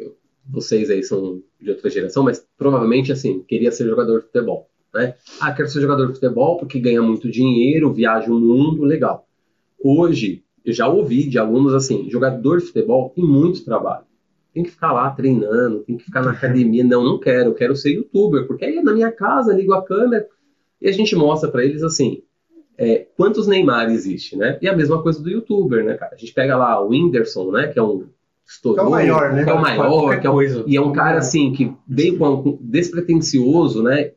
vocês 0.48 0.88
aí 0.90 1.02
são 1.02 1.42
de 1.60 1.70
outra 1.70 1.90
geração, 1.90 2.22
mas 2.22 2.46
provavelmente, 2.56 3.10
assim, 3.10 3.42
queria 3.42 3.72
ser 3.72 3.88
jogador 3.88 4.20
de 4.20 4.26
futebol, 4.26 4.68
né? 4.94 5.14
Ah, 5.40 5.52
quero 5.52 5.68
ser 5.68 5.80
jogador 5.80 6.06
de 6.06 6.14
futebol 6.14 6.58
porque 6.58 6.78
ganha 6.78 7.02
muito 7.02 7.30
dinheiro, 7.30 7.92
viaja 7.92 8.30
o 8.30 8.38
mundo, 8.38 8.84
legal. 8.84 9.26
Hoje, 9.82 10.44
eu 10.64 10.72
já 10.72 10.88
ouvi 10.88 11.28
de 11.28 11.38
alunos 11.38 11.74
assim, 11.74 12.08
jogador 12.10 12.58
de 12.58 12.66
futebol 12.66 13.10
tem 13.10 13.24
muito 13.24 13.64
trabalho. 13.64 14.05
Tem 14.56 14.64
que 14.64 14.70
ficar 14.70 14.90
lá 14.90 15.10
treinando, 15.10 15.80
tem 15.80 15.98
que 15.98 16.04
ficar 16.04 16.22
na 16.22 16.30
academia. 16.30 16.82
Não, 16.82 17.04
não 17.04 17.20
quero, 17.20 17.50
eu 17.50 17.54
quero 17.54 17.76
ser 17.76 17.92
youtuber, 17.92 18.46
porque 18.46 18.64
aí 18.64 18.82
na 18.82 18.94
minha 18.94 19.12
casa 19.12 19.52
ligo 19.52 19.74
a 19.74 19.84
câmera 19.84 20.26
e 20.80 20.88
a 20.88 20.92
gente 20.92 21.14
mostra 21.14 21.50
para 21.50 21.62
eles 21.62 21.82
assim, 21.82 22.22
é, 22.78 23.06
quantos 23.18 23.46
Neymar 23.46 23.90
existe, 23.90 24.34
né? 24.34 24.58
E 24.62 24.66
a 24.66 24.74
mesma 24.74 25.02
coisa 25.02 25.22
do 25.22 25.28
youtuber, 25.28 25.84
né, 25.84 25.98
cara? 25.98 26.14
A 26.14 26.16
gente 26.16 26.32
pega 26.32 26.56
lá 26.56 26.82
o 26.82 26.88
Whindersson, 26.88 27.50
né, 27.50 27.66
que 27.66 27.78
é 27.78 27.82
um 27.82 28.06
estourou, 28.48 28.76
que 28.76 28.80
é 28.80 28.88
o 28.88 28.90
maior, 28.90 29.34
né? 29.34 29.44
Que 29.44 29.50
é 29.50 29.52
o 29.52 29.60
maior, 29.60 30.20
que 30.20 30.26
é 30.26 30.30
o, 30.30 30.42
e 30.66 30.74
é 30.74 30.80
um 30.80 30.92
cara 30.92 31.18
assim 31.18 31.52
que 31.52 31.70
veio 31.86 32.16
com, 32.16 32.42
com 32.42 32.58
despretensioso, 32.58 33.82
né? 33.82 34.12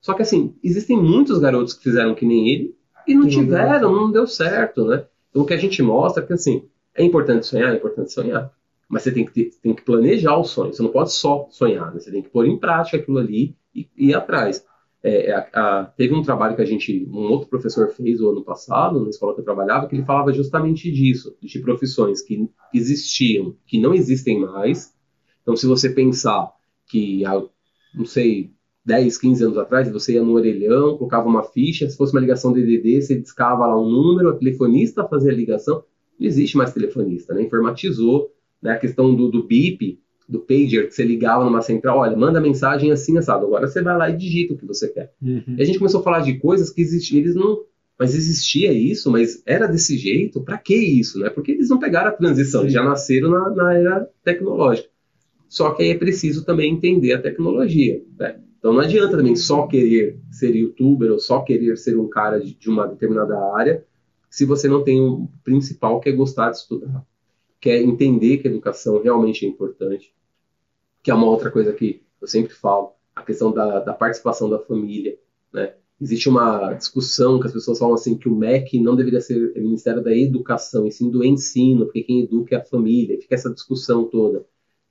Só 0.00 0.14
que 0.14 0.22
assim, 0.22 0.54
existem 0.64 0.96
muitos 0.96 1.38
garotos 1.38 1.74
que 1.74 1.82
fizeram 1.82 2.14
que 2.14 2.24
nem 2.24 2.48
ele 2.48 2.74
e 3.06 3.14
não 3.14 3.28
tiveram, 3.28 3.94
não 3.94 4.10
deu 4.10 4.26
certo, 4.26 4.86
né? 4.86 5.04
Então 5.28 5.42
o 5.42 5.44
que 5.44 5.52
a 5.52 5.58
gente 5.58 5.82
mostra 5.82 6.22
é 6.22 6.26
que 6.26 6.32
assim, 6.32 6.64
é 6.94 7.04
importante 7.04 7.44
sonhar, 7.44 7.74
é 7.74 7.76
importante 7.76 8.10
sonhar, 8.10 8.50
mas 8.92 9.04
você 9.04 9.10
tem 9.10 9.24
que, 9.24 9.32
ter, 9.32 9.50
tem 9.62 9.74
que 9.74 9.82
planejar 9.82 10.36
o 10.36 10.44
sonho, 10.44 10.70
você 10.70 10.82
não 10.82 10.90
pode 10.90 11.14
só 11.14 11.48
sonhar, 11.50 11.94
né? 11.94 11.98
você 11.98 12.10
tem 12.10 12.20
que 12.20 12.28
pôr 12.28 12.46
em 12.46 12.58
prática 12.58 12.98
aquilo 12.98 13.16
ali 13.16 13.56
e, 13.74 13.88
e 13.96 14.10
ir 14.10 14.14
atrás. 14.14 14.62
É, 15.02 15.30
é, 15.30 15.34
a, 15.34 15.48
a, 15.54 15.84
teve 15.86 16.12
um 16.12 16.20
trabalho 16.20 16.54
que 16.54 16.60
a 16.60 16.66
gente, 16.66 17.08
um 17.10 17.30
outro 17.30 17.48
professor 17.48 17.88
fez 17.88 18.20
o 18.20 18.28
ano 18.28 18.44
passado, 18.44 19.02
na 19.02 19.08
escola 19.08 19.34
que 19.34 19.40
eu 19.40 19.44
trabalhava, 19.46 19.88
que 19.88 19.96
ele 19.96 20.04
falava 20.04 20.30
justamente 20.30 20.92
disso, 20.92 21.34
de 21.40 21.58
profissões 21.60 22.20
que 22.20 22.46
existiam, 22.74 23.56
que 23.66 23.80
não 23.80 23.94
existem 23.94 24.38
mais. 24.38 24.94
Então, 25.40 25.56
se 25.56 25.66
você 25.66 25.88
pensar 25.88 26.52
que, 26.86 27.24
há, 27.24 27.42
não 27.94 28.04
sei, 28.04 28.52
10, 28.84 29.16
15 29.16 29.44
anos 29.44 29.56
atrás, 29.56 29.90
você 29.90 30.16
ia 30.16 30.22
no 30.22 30.32
orelhão, 30.32 30.98
colocava 30.98 31.26
uma 31.26 31.44
ficha, 31.44 31.88
se 31.88 31.96
fosse 31.96 32.12
uma 32.12 32.20
ligação 32.20 32.52
DDD, 32.52 33.00
você 33.00 33.18
discava 33.18 33.66
lá 33.66 33.80
um 33.80 33.88
número, 33.88 34.28
a 34.28 34.36
telefonista 34.36 35.08
fazia 35.08 35.32
a 35.32 35.34
ligação. 35.34 35.82
Não 36.20 36.26
existe 36.26 36.58
mais 36.58 36.74
telefonista, 36.74 37.32
né? 37.32 37.42
Informatizou, 37.42 38.30
né? 38.62 38.72
A 38.72 38.78
questão 38.78 39.14
do, 39.14 39.28
do 39.28 39.42
BIP, 39.42 39.98
do 40.28 40.40
pager 40.40 40.88
que 40.88 40.94
você 40.94 41.04
ligava 41.04 41.44
numa 41.44 41.60
central, 41.60 41.98
olha, 41.98 42.16
manda 42.16 42.40
mensagem 42.40 42.92
assim, 42.92 43.18
assado. 43.18 43.46
Agora 43.46 43.66
você 43.66 43.82
vai 43.82 43.96
lá 43.96 44.08
e 44.08 44.16
digita 44.16 44.54
o 44.54 44.56
que 44.56 44.66
você 44.66 44.88
quer. 44.88 45.12
Uhum. 45.20 45.56
E 45.58 45.62
a 45.62 45.64
gente 45.64 45.78
começou 45.78 46.00
a 46.00 46.04
falar 46.04 46.20
de 46.20 46.38
coisas 46.38 46.70
que 46.70 46.80
existiam, 46.80 47.20
eles 47.20 47.34
não. 47.34 47.60
Mas 47.98 48.14
existia 48.14 48.72
isso, 48.72 49.10
mas 49.10 49.42
era 49.46 49.66
desse 49.66 49.96
jeito? 49.96 50.40
Para 50.40 50.58
que 50.58 50.74
isso, 50.74 51.18
né? 51.18 51.28
Porque 51.28 51.52
eles 51.52 51.68
não 51.68 51.78
pegaram 51.78 52.08
a 52.08 52.12
transição, 52.12 52.62
eles 52.62 52.72
já 52.72 52.82
nasceram 52.82 53.30
na, 53.30 53.50
na, 53.50 53.74
era 53.74 54.08
tecnológica. 54.24 54.88
Só 55.48 55.70
que 55.72 55.82
aí 55.82 55.90
é 55.90 55.98
preciso 55.98 56.44
também 56.44 56.72
entender 56.72 57.12
a 57.12 57.20
tecnologia. 57.20 58.02
Né? 58.18 58.40
Então 58.58 58.72
não 58.72 58.80
adianta 58.80 59.16
também 59.16 59.36
só 59.36 59.66
querer 59.66 60.18
ser 60.30 60.56
youtuber 60.56 61.12
ou 61.12 61.18
só 61.18 61.40
querer 61.40 61.76
ser 61.76 61.96
um 61.98 62.08
cara 62.08 62.40
de, 62.40 62.54
de 62.54 62.70
uma 62.70 62.86
determinada 62.86 63.38
área 63.54 63.84
se 64.32 64.46
você 64.46 64.66
não 64.66 64.82
tem 64.82 64.98
o 64.98 65.14
um 65.14 65.28
principal 65.44 66.00
que 66.00 66.08
é 66.08 66.12
gostar 66.12 66.50
de 66.50 66.56
estudar, 66.56 67.04
quer 67.62 67.76
é 67.76 67.82
entender 67.82 68.38
que 68.38 68.48
a 68.48 68.50
educação 68.50 69.00
realmente 69.00 69.46
é 69.46 69.48
importante, 69.48 70.12
que 71.00 71.12
é 71.12 71.14
uma 71.14 71.28
outra 71.28 71.48
coisa 71.48 71.72
que 71.72 72.02
eu 72.20 72.26
sempre 72.26 72.52
falo, 72.52 72.92
a 73.14 73.22
questão 73.22 73.52
da, 73.52 73.78
da 73.78 73.94
participação 73.94 74.50
da 74.50 74.58
família, 74.58 75.16
né? 75.52 75.74
Existe 76.00 76.28
uma 76.28 76.72
discussão 76.72 77.38
que 77.38 77.46
as 77.46 77.52
pessoas 77.52 77.78
falam 77.78 77.94
assim 77.94 78.18
que 78.18 78.28
o 78.28 78.34
MEC 78.34 78.80
não 78.80 78.96
deveria 78.96 79.20
ser 79.20 79.52
o 79.56 79.60
Ministério 79.62 80.02
da 80.02 80.12
Educação, 80.12 80.84
e 80.84 80.90
sim 80.90 81.08
do 81.08 81.22
ensino, 81.22 81.84
porque 81.84 82.02
quem 82.02 82.22
educa 82.22 82.56
é 82.56 82.58
a 82.58 82.64
família. 82.64 83.20
Fica 83.20 83.36
essa 83.36 83.54
discussão 83.54 84.06
toda. 84.06 84.44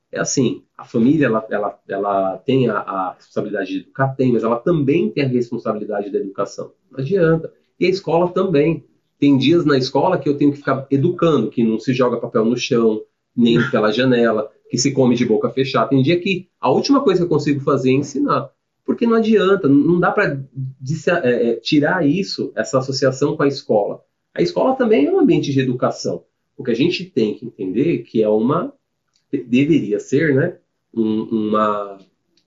É 0.09 0.22
assim, 0.22 0.63
a 0.78 0.86
família 0.86 1.26
ela, 1.26 1.45
ela, 1.49 1.82
ela 1.89 2.38
tem 2.38 2.69
a, 2.69 2.78
a 2.78 3.13
responsabilidade 3.15 3.72
de 3.72 3.80
educar, 3.80 4.15
tem, 4.15 4.32
mas 4.32 4.43
ela 4.43 4.57
também 4.57 5.09
tem 5.09 5.26
a 5.26 5.28
responsabilidade 5.28 6.09
da 6.09 6.19
educação. 6.19 6.72
Não 6.89 7.01
adianta. 7.01 7.53
E 7.78 7.86
a 7.86 7.89
escola 7.89 8.32
também. 8.32 8.86
Tem 9.22 9.38
dias 9.38 9.63
na 9.63 9.78
escola 9.78 10.17
que 10.17 10.28
eu 10.28 10.36
tenho 10.36 10.51
que 10.51 10.57
ficar 10.57 10.88
educando, 10.89 11.51
que 11.51 11.63
não 11.63 11.80
se 11.80 11.93
joga 11.93 12.17
papel 12.17 12.43
no 12.43 12.57
chão, 12.57 13.03
nem 13.38 13.61
pela 13.69 13.91
janela, 13.91 14.49
que 14.67 14.80
se 14.80 14.91
come 14.91 15.15
de 15.15 15.24
boca 15.24 15.47
fechada. 15.51 15.89
Tem 15.89 16.01
dia 16.01 16.19
que 16.19 16.49
a 16.59 16.72
última 16.72 17.03
coisa 17.03 17.19
que 17.19 17.26
eu 17.26 17.30
consigo 17.30 17.59
fazer 17.61 17.91
é 17.91 17.93
ensinar. 17.93 18.49
Porque 18.84 19.05
não 19.05 19.13
adianta, 19.13 19.69
não 19.69 19.99
dá 19.99 20.11
para 20.11 20.43
é, 21.24 21.51
é, 21.51 21.55
tirar 21.57 22.03
isso, 22.03 22.51
essa 22.55 22.80
associação 22.80 23.38
com 23.38 23.43
a 23.43 23.47
escola. 23.47 24.03
A 24.34 24.41
escola 24.41 24.76
também 24.76 25.05
é 25.05 25.11
um 25.11 25.19
ambiente 25.19 25.53
de 25.53 25.59
educação. 25.59 26.24
O 26.57 26.63
que 26.63 26.72
a 26.72 26.76
gente 26.76 27.05
tem 27.05 27.36
que 27.36 27.45
entender 27.45 27.99
que 27.99 28.24
é 28.24 28.28
uma 28.28 28.74
deveria 29.32 29.99
ser, 29.99 30.34
né, 30.34 30.57
um, 30.91 31.22
uma 31.22 31.99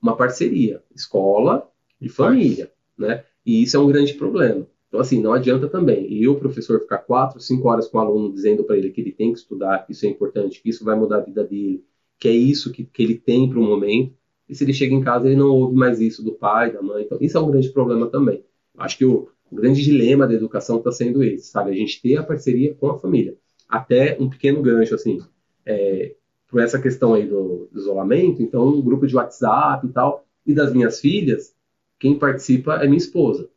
uma 0.02 0.16
parceria, 0.16 0.82
escola 0.94 1.70
e 2.00 2.08
família, 2.08 2.70
né? 2.98 3.24
E 3.46 3.62
isso 3.62 3.76
é 3.76 3.80
um 3.80 3.86
grande 3.86 4.14
problema. 4.14 4.66
Então, 4.94 5.02
assim, 5.02 5.20
não 5.20 5.32
adianta 5.32 5.66
também 5.66 6.22
eu, 6.22 6.36
professor, 6.36 6.78
ficar 6.78 6.98
quatro, 6.98 7.40
cinco 7.40 7.66
horas 7.66 7.88
com 7.88 7.98
o 7.98 8.00
aluno 8.00 8.32
dizendo 8.32 8.62
para 8.62 8.78
ele 8.78 8.90
que 8.90 9.00
ele 9.00 9.10
tem 9.10 9.32
que 9.32 9.40
estudar, 9.40 9.84
que 9.84 9.90
isso 9.90 10.06
é 10.06 10.08
importante, 10.08 10.62
que 10.62 10.68
isso 10.68 10.84
vai 10.84 10.94
mudar 10.96 11.16
a 11.16 11.20
vida 11.20 11.42
dele, 11.42 11.84
que 12.16 12.28
é 12.28 12.30
isso 12.30 12.70
que, 12.70 12.84
que 12.84 13.02
ele 13.02 13.16
tem 13.16 13.50
para 13.50 13.58
o 13.58 13.62
momento. 13.64 14.14
E 14.48 14.54
se 14.54 14.62
ele 14.62 14.72
chega 14.72 14.94
em 14.94 15.00
casa, 15.00 15.26
ele 15.26 15.34
não 15.34 15.48
ouve 15.48 15.74
mais 15.74 16.00
isso 16.00 16.22
do 16.22 16.34
pai, 16.34 16.72
da 16.72 16.80
mãe. 16.80 17.02
Então, 17.02 17.18
isso 17.20 17.36
é 17.36 17.40
um 17.40 17.50
grande 17.50 17.70
problema 17.70 18.06
também. 18.08 18.44
Acho 18.78 18.96
que 18.96 19.04
o, 19.04 19.28
o 19.50 19.56
grande 19.56 19.82
dilema 19.82 20.28
da 20.28 20.34
educação 20.34 20.78
está 20.78 20.92
sendo 20.92 21.24
esse, 21.24 21.48
sabe? 21.48 21.72
A 21.72 21.74
gente 21.74 22.00
ter 22.00 22.16
a 22.16 22.22
parceria 22.22 22.72
com 22.72 22.88
a 22.88 22.96
família. 22.96 23.36
Até 23.68 24.16
um 24.20 24.30
pequeno 24.30 24.62
gancho, 24.62 24.94
assim, 24.94 25.20
é, 25.66 26.14
por 26.46 26.62
essa 26.62 26.80
questão 26.80 27.14
aí 27.14 27.26
do, 27.26 27.68
do 27.72 27.80
isolamento, 27.80 28.40
então, 28.40 28.68
um 28.68 28.80
grupo 28.80 29.08
de 29.08 29.16
WhatsApp 29.16 29.88
e 29.88 29.90
tal, 29.90 30.24
e 30.46 30.54
das 30.54 30.72
minhas 30.72 31.00
filhas, 31.00 31.52
quem 31.98 32.16
participa 32.16 32.74
é 32.76 32.86
minha 32.86 32.96
esposa. 32.96 33.50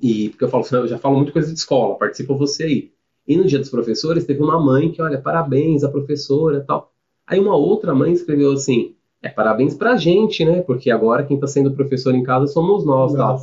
E 0.00 0.28
porque 0.30 0.44
eu 0.44 0.48
falo, 0.48 0.64
eu 0.72 0.88
já 0.88 0.98
falo 0.98 1.16
muito 1.16 1.32
coisa 1.32 1.52
de 1.52 1.58
escola, 1.58 1.96
participa 1.96 2.34
você 2.34 2.64
aí. 2.64 2.90
E 3.26 3.36
no 3.36 3.44
dia 3.44 3.58
dos 3.58 3.68
professores 3.68 4.24
teve 4.24 4.42
uma 4.42 4.58
mãe 4.58 4.90
que, 4.90 5.02
olha, 5.02 5.20
parabéns 5.20 5.84
à 5.84 5.88
professora 5.88 6.64
tal. 6.66 6.92
Aí 7.26 7.38
uma 7.38 7.54
outra 7.56 7.94
mãe 7.94 8.12
escreveu 8.12 8.52
assim, 8.52 8.94
é 9.22 9.28
parabéns 9.28 9.74
pra 9.74 9.96
gente, 9.96 10.44
né? 10.44 10.62
Porque 10.62 10.90
agora 10.90 11.24
quem 11.24 11.38
tá 11.38 11.46
sendo 11.46 11.72
professor 11.72 12.14
em 12.14 12.22
casa 12.22 12.46
somos 12.46 12.84
nós, 12.86 13.12
tal. 13.12 13.38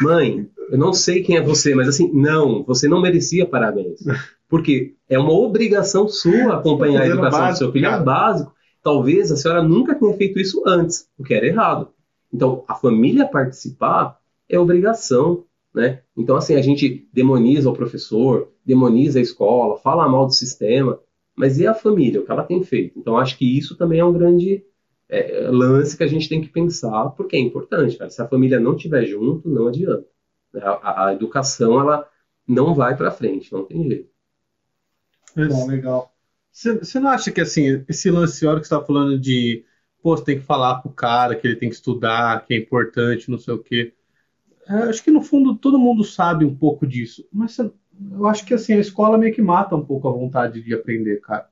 Mãe, 0.00 0.48
eu 0.70 0.78
não 0.78 0.92
sei 0.92 1.22
quem 1.22 1.36
é 1.36 1.42
você, 1.42 1.74
mas 1.74 1.88
assim, 1.88 2.10
não, 2.12 2.62
você 2.62 2.88
não 2.88 3.00
merecia 3.00 3.44
parabéns. 3.44 4.00
Porque 4.48 4.94
é 5.08 5.18
uma 5.18 5.32
obrigação 5.32 6.08
sua 6.08 6.54
acompanhar 6.54 7.02
a 7.02 7.06
educação 7.06 7.40
básico, 7.40 7.52
do 7.52 7.58
seu 7.58 7.72
filho, 7.72 7.86
é 7.86 8.02
básico. 8.02 8.52
Talvez 8.82 9.30
a 9.30 9.36
senhora 9.36 9.62
nunca 9.62 9.94
tenha 9.94 10.16
feito 10.16 10.38
isso 10.38 10.62
antes, 10.66 11.06
o 11.18 11.22
que 11.22 11.34
era 11.34 11.46
errado. 11.46 11.88
Então, 12.32 12.64
a 12.66 12.74
família 12.74 13.26
participar 13.26 14.18
é 14.48 14.58
obrigação. 14.58 15.44
Né? 15.74 16.02
Então, 16.16 16.36
assim, 16.36 16.54
a 16.56 16.62
gente 16.62 17.08
demoniza 17.12 17.70
o 17.70 17.74
professor, 17.74 18.52
demoniza 18.64 19.18
a 19.18 19.22
escola, 19.22 19.78
fala 19.78 20.08
mal 20.08 20.26
do 20.26 20.32
sistema, 20.32 20.98
mas 21.36 21.58
e 21.58 21.66
a 21.66 21.74
família, 21.74 22.20
o 22.20 22.24
que 22.24 22.32
ela 22.32 22.42
tem 22.42 22.62
feito? 22.62 22.98
Então, 22.98 23.16
acho 23.16 23.38
que 23.38 23.56
isso 23.56 23.76
também 23.76 24.00
é 24.00 24.04
um 24.04 24.12
grande 24.12 24.64
é, 25.08 25.48
lance 25.48 25.96
que 25.96 26.04
a 26.04 26.06
gente 26.06 26.28
tem 26.28 26.40
que 26.40 26.48
pensar, 26.48 27.10
porque 27.10 27.36
é 27.36 27.40
importante. 27.40 27.96
Cara. 27.96 28.10
Se 28.10 28.20
a 28.22 28.28
família 28.28 28.60
não 28.60 28.76
estiver 28.76 29.04
junto, 29.04 29.48
não 29.48 29.68
adianta. 29.68 30.06
A, 30.54 31.06
a 31.06 31.12
educação, 31.14 31.80
ela 31.80 32.08
não 32.46 32.74
vai 32.74 32.96
para 32.96 33.10
frente, 33.10 33.52
não 33.52 33.64
tem 33.64 33.88
jeito. 33.88 34.10
Bom, 35.36 35.66
legal. 35.68 36.12
Você 36.52 36.98
não 36.98 37.10
acha 37.10 37.30
que 37.30 37.40
assim, 37.40 37.84
esse 37.88 38.10
lance, 38.10 38.44
a 38.44 38.50
hora 38.50 38.60
que 38.60 38.66
você 38.66 38.74
tá 38.74 38.84
falando 38.84 39.18
de 39.18 39.64
pô, 40.02 40.16
você 40.16 40.24
tem 40.24 40.38
que 40.38 40.44
falar 40.44 40.80
pro 40.80 40.90
cara 40.90 41.36
que 41.36 41.46
ele 41.46 41.56
tem 41.56 41.68
que 41.68 41.74
estudar, 41.76 42.44
que 42.44 42.54
é 42.54 42.56
importante, 42.56 43.30
não 43.30 43.38
sei 43.38 43.54
o 43.54 43.62
quê. 43.62 43.94
É, 44.68 44.74
acho 44.74 45.02
que 45.02 45.10
no 45.10 45.22
fundo 45.22 45.56
todo 45.56 45.78
mundo 45.78 46.04
sabe 46.04 46.44
um 46.44 46.54
pouco 46.54 46.86
disso, 46.86 47.26
mas 47.32 47.58
eu 47.58 48.26
acho 48.26 48.44
que 48.44 48.54
assim, 48.54 48.74
a 48.74 48.78
escola 48.78 49.18
meio 49.18 49.34
que 49.34 49.42
mata 49.42 49.76
um 49.76 49.84
pouco 49.84 50.08
a 50.08 50.12
vontade 50.12 50.62
de 50.62 50.74
aprender, 50.74 51.20
cara. 51.20 51.48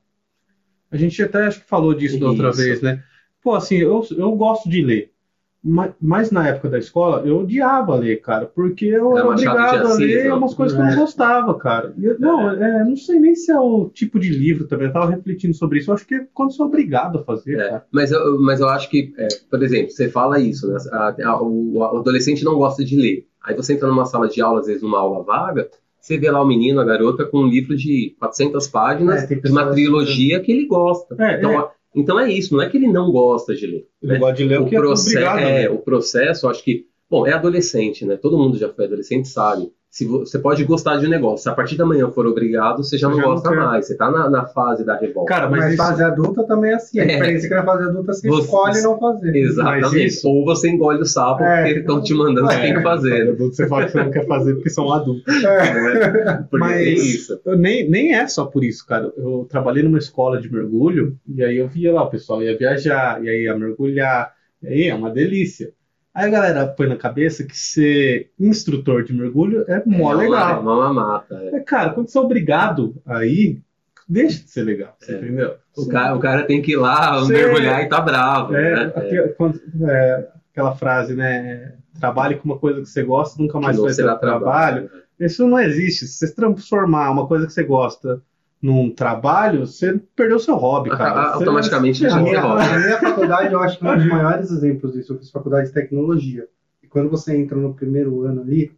A 0.91 0.97
gente 0.97 1.21
até 1.21 1.45
acho 1.45 1.61
que 1.61 1.69
falou 1.69 1.93
disso 1.93 2.19
da 2.19 2.27
outra 2.27 2.51
vez, 2.51 2.81
né? 2.81 3.03
Pô, 3.41 3.53
assim, 3.53 3.75
eu, 3.75 4.05
eu 4.17 4.31
gosto 4.35 4.67
de 4.69 4.81
ler. 4.81 5.13
Mas 5.61 6.31
na 6.31 6.47
época 6.47 6.69
da 6.69 6.79
escola, 6.79 7.21
eu 7.27 7.39
odiava 7.39 7.93
ler, 7.95 8.21
cara, 8.21 8.45
porque 8.45 8.85
eu 8.85 9.11
era, 9.11 9.19
era 9.19 9.29
obrigado 9.29 9.87
a 9.87 9.93
ler 9.95 10.33
umas 10.33 10.53
coisas 10.53 10.75
que 10.77 10.81
eu 10.81 10.85
não 10.85 10.93
é. 10.93 10.95
gostava, 10.95 11.53
cara. 11.57 11.93
Eu, 12.01 12.17
não, 12.17 12.49
é, 12.51 12.85
não 12.85 12.95
sei 12.95 13.19
nem 13.19 13.35
se 13.35 13.51
é 13.51 13.59
o 13.59 13.89
tipo 13.89 14.17
de 14.19 14.29
livro 14.29 14.67
também, 14.67 14.87
eu 14.87 14.93
tava 14.93 15.11
refletindo 15.11 15.53
sobre 15.53 15.79
isso. 15.79 15.91
Eu 15.91 15.95
acho 15.95 16.07
que 16.07 16.15
é 16.15 16.25
quando 16.33 16.53
você 16.53 16.61
é 16.61 16.65
obrigado 16.65 17.19
a 17.19 17.23
fazer. 17.25 17.59
É, 17.59 17.81
mas, 17.91 18.09
eu, 18.09 18.39
mas 18.39 18.61
eu 18.61 18.69
acho 18.69 18.89
que, 18.89 19.13
é, 19.17 19.27
por 19.49 19.61
exemplo, 19.61 19.91
você 19.91 20.07
fala 20.07 20.39
isso, 20.39 20.65
né? 20.65 20.77
A, 20.93 21.15
a, 21.25 21.41
o, 21.41 21.77
o, 21.77 21.97
adolescente 21.97 22.45
não 22.45 22.55
gosta 22.55 22.85
de 22.85 22.95
ler. 22.95 23.27
Aí 23.43 23.53
você 23.53 23.73
entra 23.73 23.89
numa 23.89 24.05
sala 24.05 24.29
de 24.29 24.41
aula, 24.41 24.61
às 24.61 24.67
vezes 24.67 24.81
numa 24.81 24.99
aula 24.99 25.23
vaga, 25.23 25.69
você 25.99 26.17
vê 26.17 26.31
lá 26.31 26.41
o 26.41 26.47
menino, 26.47 26.79
a 26.79 26.85
garota, 26.85 27.25
com 27.25 27.39
um 27.39 27.47
livro 27.47 27.75
de 27.75 28.15
400 28.17 28.67
páginas, 28.67 29.29
é, 29.29 29.35
de 29.35 29.51
uma 29.51 29.69
trilogia 29.69 30.39
que 30.39 30.53
ele 30.53 30.65
gosta. 30.65 31.15
É, 31.19 31.37
então, 31.37 31.69
então 31.95 32.19
é 32.19 32.31
isso, 32.31 32.55
não 32.55 32.61
é 32.61 32.69
que 32.69 32.77
ele 32.77 32.87
não 32.87 33.11
gosta 33.11 33.55
de 33.55 33.65
ler. 33.65 33.87
Ele 34.01 34.13
né? 34.13 34.19
gosta 34.19 34.35
de 34.35 34.43
ler 34.43 34.59
o, 34.59 34.63
o 34.63 34.69
que 34.69 34.75
é 34.75 34.79
processo, 34.79 35.37
é, 35.39 35.63
é, 35.63 35.69
o 35.69 35.79
processo, 35.79 36.47
acho 36.47 36.63
que, 36.63 36.85
bom, 37.09 37.25
é 37.25 37.33
adolescente, 37.33 38.05
né? 38.05 38.15
Todo 38.15 38.37
mundo 38.37 38.57
já 38.57 38.69
foi 38.69 38.85
adolescente, 38.85 39.27
sabe 39.27 39.71
se 39.89 40.05
você 40.05 40.37
pode 40.37 40.63
gostar 40.65 40.97
de 40.97 41.07
um 41.07 41.09
negócio, 41.09 41.43
se 41.43 41.49
a 41.49 41.53
partir 41.53 41.75
da 41.75 41.83
manhã 41.83 42.11
for 42.11 42.27
obrigado, 42.27 42.83
você 42.83 42.95
já 42.95 43.09
não 43.09 43.17
já 43.17 43.23
gosta 43.23 43.49
não 43.49 43.57
mais. 43.57 43.87
Você 43.87 43.97
tá 43.97 44.11
na, 44.11 44.29
na, 44.29 44.45
fase 44.45 44.85
da 44.85 44.95
revolta. 44.95 45.33
Cara, 45.33 45.49
mas, 45.49 45.61
mas 45.61 45.73
isso... 45.73 45.83
fase 45.83 46.03
adulta 46.03 46.43
também 46.43 46.71
é 46.71 46.75
assim. 46.75 46.99
A 46.99 47.03
é. 47.03 47.07
diferença 47.07 47.45
é 47.45 47.49
que 47.49 47.55
na 47.55 47.65
fase 47.65 47.83
adulta 47.83 48.13
você, 48.13 48.27
você 48.27 48.41
escolhe 48.43 48.81
não 48.81 48.99
fazer. 48.99 49.35
Exatamente. 49.35 50.05
Isso... 50.05 50.29
Ou 50.29 50.45
você 50.45 50.69
engole 50.69 51.01
o 51.01 51.05
sapo 51.05 51.43
é. 51.43 51.55
porque 51.55 51.69
eles 51.71 51.81
estão 51.81 52.03
te 52.03 52.13
mandando 52.13 52.51
é. 52.51 52.61
tem 52.61 52.75
que 52.75 52.81
fazer. 52.83 53.29
Adulto, 53.29 53.55
você 53.55 53.67
fala 53.67 53.85
que 53.85 53.91
você 53.91 54.03
não 54.03 54.11
quer 54.11 54.27
fazer 54.27 54.53
porque 54.53 54.69
são 54.69 54.93
adultos. 54.93 55.43
É. 55.43 56.45
Mas 56.51 56.87
isso. 56.87 57.41
Nem, 57.57 57.89
nem 57.89 58.13
é 58.13 58.27
só 58.27 58.45
por 58.45 58.63
isso, 58.63 58.85
cara. 58.85 59.11
Eu 59.17 59.47
trabalhei 59.49 59.81
numa 59.81 59.97
escola 59.97 60.39
de 60.39 60.51
mergulho 60.51 61.17
e 61.27 61.43
aí 61.43 61.57
eu 61.57 61.67
via 61.67 61.91
lá 61.91 62.03
o 62.03 62.11
pessoal 62.11 62.43
ia 62.43 62.55
viajar, 62.55 63.23
e 63.23 63.29
aí 63.29 63.43
ia 63.45 63.57
mergulhar. 63.57 64.31
E 64.61 64.67
aí 64.67 64.87
é 64.87 64.93
uma 64.93 65.09
delícia. 65.09 65.71
Aí 66.13 66.27
a 66.27 66.29
galera 66.29 66.67
põe 66.67 66.87
na 66.87 66.95
cabeça 66.95 67.43
que 67.43 67.55
ser 67.55 68.31
instrutor 68.39 69.03
de 69.03 69.13
mergulho 69.13 69.63
é 69.67 69.81
mó 69.85 70.13
é 70.13 70.17
legal. 70.17 70.61
Uma, 70.61 70.75
uma 70.75 70.93
mata. 70.93 71.35
É. 71.35 71.57
é. 71.57 71.59
cara, 71.59 71.91
quando 71.91 72.09
você 72.09 72.17
é 72.17 72.21
obrigado 72.21 73.01
aí, 73.05 73.61
deixa 74.07 74.43
de 74.43 74.49
ser 74.49 74.63
legal, 74.63 74.95
é. 75.07 75.13
entendeu? 75.13 75.55
O 75.77 75.87
cara, 75.87 76.15
o 76.15 76.19
cara 76.19 76.43
tem 76.43 76.61
que 76.61 76.71
ir 76.71 76.77
lá 76.77 77.19
você... 77.19 77.33
mergulhar 77.33 77.83
e 77.83 77.89
tá 77.89 78.01
bravo. 78.01 78.55
É, 78.55 78.75
né? 78.75 78.93
aqui, 78.95 79.33
quando, 79.37 79.61
é, 79.87 80.27
aquela 80.51 80.75
frase, 80.75 81.15
né? 81.15 81.75
Trabalhe 81.99 82.35
com 82.35 82.45
uma 82.45 82.57
coisa 82.57 82.81
que 82.81 82.89
você 82.89 83.03
gosta, 83.03 83.41
nunca 83.41 83.59
mais 83.59 83.77
vai 83.77 83.93
ter 83.93 84.03
trabalho. 84.03 84.19
trabalho. 84.19 84.89
Isso 85.19 85.47
não 85.47 85.59
existe. 85.59 86.07
Se 86.07 86.27
você 86.27 86.33
transformar 86.33 87.11
uma 87.11 87.27
coisa 87.27 87.45
que 87.45 87.53
você 87.53 87.63
gosta 87.63 88.21
num 88.61 88.93
trabalho, 88.93 89.65
você 89.65 89.99
perdeu 90.15 90.39
seu 90.39 90.55
hobby, 90.55 90.89
cara. 90.89 91.29
Você, 91.29 91.35
automaticamente 91.35 92.01
deixa 92.01 92.21
de 92.21 92.35
hobby. 92.35 92.67
Na 92.67 92.79
minha 92.79 92.99
faculdade, 92.99 93.53
eu 93.53 93.59
acho 93.61 93.79
que 93.79 93.85
um 93.85 93.95
dos 93.95 94.07
maiores 94.07 94.51
exemplos 94.51 94.93
disso, 94.93 95.13
eu 95.13 95.17
fiz 95.17 95.31
faculdade 95.31 95.67
de 95.67 95.73
tecnologia. 95.73 96.47
E 96.83 96.87
quando 96.87 97.09
você 97.09 97.35
entra 97.35 97.57
no 97.57 97.73
primeiro 97.73 98.23
ano 98.23 98.41
ali, 98.41 98.71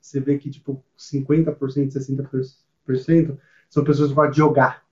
você 0.00 0.20
vê 0.20 0.38
que, 0.38 0.50
tipo, 0.50 0.82
50%, 0.98 1.56
60% 1.56 3.36
são 3.68 3.84
pessoas 3.84 4.08
que 4.08 4.14
gostam 4.14 4.30
de 4.32 4.36
jogar. 4.38 4.82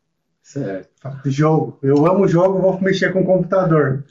Certo. 0.43 0.89
De 1.25 1.31
jogo. 1.31 1.79
Eu 1.83 2.07
amo 2.07 2.29
jogo, 2.29 2.61
vou 2.61 2.81
mexer 2.81 3.13
com 3.13 3.23
o 3.23 3.27
computador. 3.27 4.05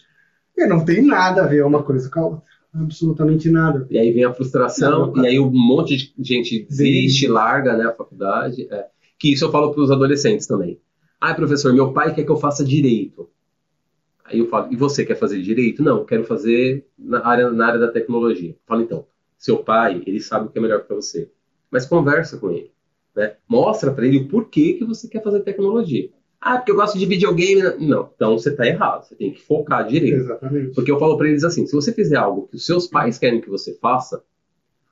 E 0.57 0.65
não 0.65 0.83
tem 0.83 1.01
nada 1.01 1.43
a 1.43 1.47
ver 1.47 1.63
uma 1.65 1.81
coisa 1.81 2.09
com 2.09 2.19
a 2.19 2.25
outra. 2.25 2.55
Absolutamente 2.73 3.49
nada. 3.49 3.87
E 3.89 3.97
aí 3.97 4.11
vem 4.11 4.25
a 4.25 4.33
frustração, 4.33 5.13
não, 5.13 5.23
e 5.23 5.27
aí 5.27 5.39
um 5.39 5.49
monte 5.49 5.95
de 5.95 6.13
gente 6.21 6.65
desiste, 6.65 7.25
larga 7.25 7.77
né, 7.77 7.85
a 7.85 7.93
faculdade. 7.93 8.67
É 8.69 8.87
que 9.17 9.31
isso 9.31 9.45
eu 9.45 9.51
falo 9.51 9.71
para 9.71 9.81
os 9.81 9.91
adolescentes 9.91 10.47
também. 10.47 10.79
Ah, 11.19 11.33
professor, 11.33 11.73
meu 11.73 11.93
pai 11.93 12.13
quer 12.13 12.23
que 12.23 12.31
eu 12.31 12.37
faça 12.37 12.63
direito. 12.63 13.29
Aí 14.23 14.39
eu 14.39 14.47
falo, 14.47 14.71
e 14.71 14.75
você 14.75 15.05
quer 15.05 15.15
fazer 15.15 15.41
direito? 15.41 15.83
Não, 15.83 16.03
quero 16.03 16.23
fazer 16.23 16.85
na 16.97 17.25
área, 17.25 17.51
na 17.51 17.67
área 17.67 17.79
da 17.79 17.87
tecnologia. 17.87 18.51
Eu 18.51 18.59
falo, 18.65 18.81
então, 18.81 19.05
seu 19.37 19.57
pai, 19.57 20.01
ele 20.05 20.19
sabe 20.19 20.47
o 20.47 20.49
que 20.49 20.57
é 20.57 20.61
melhor 20.61 20.83
para 20.83 20.95
você. 20.95 21.29
Mas 21.69 21.85
conversa 21.85 22.37
com 22.37 22.49
ele. 22.49 22.71
Né? 23.15 23.35
Mostra 23.47 23.91
para 23.91 24.05
ele 24.05 24.19
o 24.19 24.27
porquê 24.27 24.73
que 24.73 24.83
você 24.83 25.07
quer 25.07 25.23
fazer 25.23 25.41
tecnologia. 25.41 26.09
Ah, 26.41 26.57
porque 26.57 26.71
eu 26.71 26.75
gosto 26.75 26.97
de 26.97 27.05
videogame. 27.05 27.61
Não, 27.79 28.09
então 28.15 28.37
você 28.37 28.49
está 28.49 28.67
errado. 28.67 29.03
Você 29.03 29.15
tem 29.15 29.31
que 29.31 29.41
focar 29.41 29.87
direito. 29.87 30.17
Exatamente. 30.17 30.75
Porque 30.75 30.91
eu 30.91 30.99
falo 30.99 31.17
para 31.17 31.27
eles 31.27 31.43
assim: 31.43 31.65
se 31.65 31.73
você 31.73 31.91
fizer 31.91 32.17
algo 32.17 32.47
que 32.47 32.55
os 32.55 32.65
seus 32.65 32.87
pais 32.87 33.17
querem 33.17 33.41
que 33.41 33.49
você 33.49 33.73
faça, 33.79 34.23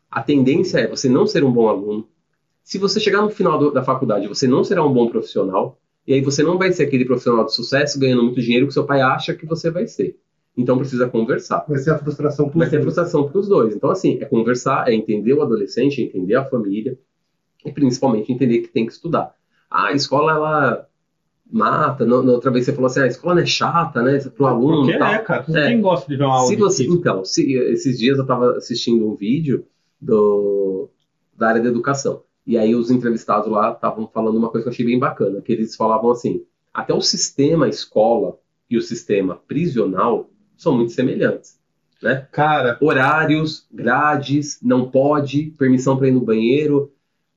a 0.10 0.22
tendência 0.24 0.80
é 0.80 0.88
você 0.88 1.08
não 1.08 1.28
ser 1.28 1.44
um 1.44 1.52
bom 1.52 1.68
aluno, 1.68 2.08
se 2.64 2.78
você 2.78 3.00
chegar 3.00 3.22
no 3.22 3.30
final 3.30 3.60
do, 3.60 3.72
da 3.72 3.84
faculdade, 3.84 4.28
você 4.28 4.48
não 4.48 4.64
será 4.64 4.84
um 4.86 4.94
bom 4.94 5.08
profissional, 5.08 5.80
e 6.08 6.14
aí 6.14 6.22
você 6.22 6.44
não 6.44 6.58
vai 6.58 6.72
ser 6.72 6.84
aquele 6.84 7.06
profissional 7.06 7.46
de 7.46 7.54
sucesso 7.54 8.00
ganhando 8.00 8.24
muito 8.24 8.42
dinheiro 8.42 8.68
que 8.68 8.74
seu 8.74 8.86
pai 8.86 9.02
acha 9.02 9.34
que 9.34 9.46
você 9.46 9.70
vai 9.70 9.88
ser. 9.88 10.18
Então 10.56 10.78
precisa 10.78 11.10
conversar. 11.10 11.66
Vai 11.68 11.80
ser 11.80 11.92
a 11.92 11.98
frustração 11.98 12.50
para 12.50 12.60
os 12.60 12.68
dois. 12.68 12.70
Vai 12.70 12.70
ser 12.70 12.78
a 12.78 12.82
frustração 12.82 13.30
para 13.30 13.40
os 13.40 13.48
dois. 13.48 13.76
Então, 13.76 13.90
assim, 13.90 14.20
é 14.22 14.26
conversar, 14.26 14.88
é 14.88 14.94
entender 14.94 15.34
o 15.34 15.42
adolescente, 15.42 16.02
é 16.02 16.06
entender 16.06 16.36
a 16.36 16.46
família, 16.46 16.98
e 17.66 17.72
principalmente 17.72 18.32
entender 18.32 18.60
que 18.60 18.68
tem 18.68 18.86
que 18.86 18.92
estudar. 18.92 19.34
Ah, 19.70 19.88
a 19.88 19.94
escola, 19.94 20.34
ela 20.34 20.88
mata. 21.52 22.06
No, 22.06 22.30
outra 22.32 22.52
vez 22.52 22.66
você 22.66 22.74
falou 22.74 22.88
assim, 22.88 23.00
ah, 23.00 23.04
a 23.04 23.08
escola 23.08 23.36
não 23.36 23.42
é 23.42 23.46
chata, 23.46 24.02
né? 24.04 24.20
Para 24.20 24.44
o 24.44 24.48
aluno. 24.48 24.82
Porque 24.84 24.98
tal. 24.98 25.14
é, 25.14 25.20
cara. 25.20 25.46
É. 25.50 25.68
Quem 25.70 25.82
gosta 25.82 26.10
de 26.10 26.18
ver 26.18 26.24
uma 26.26 26.36
aula 26.36 26.48
se 26.48 26.56
você, 26.56 26.84
Então, 26.86 27.26
se, 27.26 27.54
esses 27.54 27.98
dias 27.98 28.18
eu 28.18 28.24
estava 28.24 28.58
assistindo 28.58 29.08
um 29.08 29.16
vídeo 29.16 29.66
do, 30.00 30.90
da 31.36 31.50
área 31.50 31.62
da 31.62 31.70
educação. 31.70 32.24
E 32.46 32.58
aí 32.58 32.76
os 32.76 32.92
entrevistados 32.92 33.50
lá 33.50 33.72
estavam 33.72 34.08
falando 34.08 34.38
uma 34.38 34.50
coisa 34.50 34.64
que 34.64 34.70
eu 34.70 34.74
achei 34.74 34.86
bem 34.86 35.00
bacana, 35.00 35.42
que 35.42 35.52
eles 35.52 35.76
falavam 35.76 36.12
assim, 36.12 36.44
até 36.74 36.94
o 36.94 37.02
sistema 37.02 37.70
escola 37.70 38.38
e 38.70 38.78
o 38.78 38.82
sistema 38.82 39.36
prisional 39.48 40.30
são 40.58 40.76
muito 40.76 40.92
semelhantes. 40.92 41.60
Né? 42.02 42.28
Cara, 42.32 42.78
horários, 42.82 43.66
grades, 43.72 44.60
não 44.62 44.90
pode, 44.90 45.54
permissão 45.58 45.96
para 45.96 46.10
ir 46.10 46.12
no 46.12 46.20
banheiro. 46.20 46.92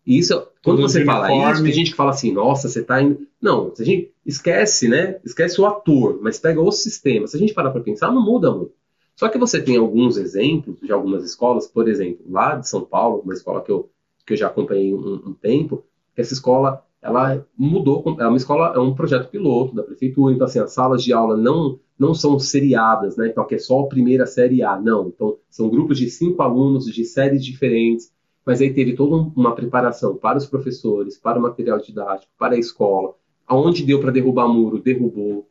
E 0.04 0.18
isso, 0.18 0.46
quando 0.64 0.82
você 0.82 1.04
fala 1.04 1.26
uniforme. 1.26 1.52
isso, 1.52 1.62
tem 1.62 1.72
gente 1.72 1.90
que 1.90 1.96
fala 1.96 2.10
assim, 2.10 2.32
nossa, 2.32 2.68
você 2.68 2.80
está 2.80 3.00
indo. 3.00 3.26
Não, 3.40 3.72
a 3.78 3.82
gente 3.84 4.12
esquece, 4.24 4.88
né? 4.88 5.20
Esquece 5.24 5.60
o 5.60 5.66
ator, 5.66 6.18
mas 6.20 6.38
pega 6.38 6.60
o 6.60 6.72
sistema. 6.72 7.28
Se 7.28 7.36
a 7.36 7.40
gente 7.40 7.54
parar 7.54 7.70
para 7.70 7.80
pensar, 7.80 8.10
não 8.12 8.24
muda 8.24 8.50
muito. 8.50 8.72
Só 9.14 9.28
que 9.28 9.38
você 9.38 9.62
tem 9.62 9.76
alguns 9.76 10.16
exemplos 10.16 10.80
de 10.80 10.92
algumas 10.92 11.24
escolas, 11.24 11.66
por 11.66 11.88
exemplo, 11.88 12.24
lá 12.28 12.56
de 12.56 12.68
São 12.68 12.82
Paulo, 12.82 13.22
uma 13.24 13.34
escola 13.34 13.62
que 13.62 13.70
eu 13.70 13.88
que 14.26 14.32
eu 14.32 14.36
já 14.36 14.48
acompanhei 14.48 14.92
um, 14.92 15.14
um 15.26 15.32
tempo, 15.32 15.84
que 16.14 16.20
essa 16.20 16.34
escola 16.34 16.82
ela 17.00 17.46
mudou, 17.56 18.02
é 18.18 18.26
uma 18.26 18.36
escola, 18.36 18.72
é 18.74 18.78
um 18.80 18.94
projeto 18.94 19.30
piloto 19.30 19.74
da 19.74 19.82
prefeitura, 19.84 20.34
então 20.34 20.46
assim, 20.46 20.58
as 20.58 20.72
salas 20.72 21.04
de 21.04 21.12
aula 21.12 21.36
não 21.36 21.78
não 21.98 22.12
são 22.12 22.38
seriadas, 22.38 23.16
né? 23.16 23.28
Então 23.28 23.42
aqui 23.42 23.54
é 23.54 23.58
só 23.58 23.80
a 23.80 23.86
primeira 23.86 24.26
série 24.26 24.62
A, 24.62 24.78
não. 24.78 25.08
Então 25.08 25.38
são 25.48 25.70
grupos 25.70 25.96
de 25.96 26.10
cinco 26.10 26.42
alunos 26.42 26.84
de 26.84 27.04
séries 27.06 27.42
diferentes, 27.42 28.12
mas 28.44 28.60
aí 28.60 28.70
teve 28.74 28.94
toda 28.94 29.32
uma 29.34 29.54
preparação 29.54 30.14
para 30.14 30.36
os 30.36 30.44
professores, 30.44 31.16
para 31.16 31.38
o 31.38 31.42
material 31.42 31.78
didático, 31.78 32.30
para 32.38 32.54
a 32.54 32.58
escola, 32.58 33.14
aonde 33.46 33.82
deu 33.82 33.98
para 33.98 34.10
derrubar 34.10 34.46
muro, 34.46 34.78
derrubou. 34.78 35.48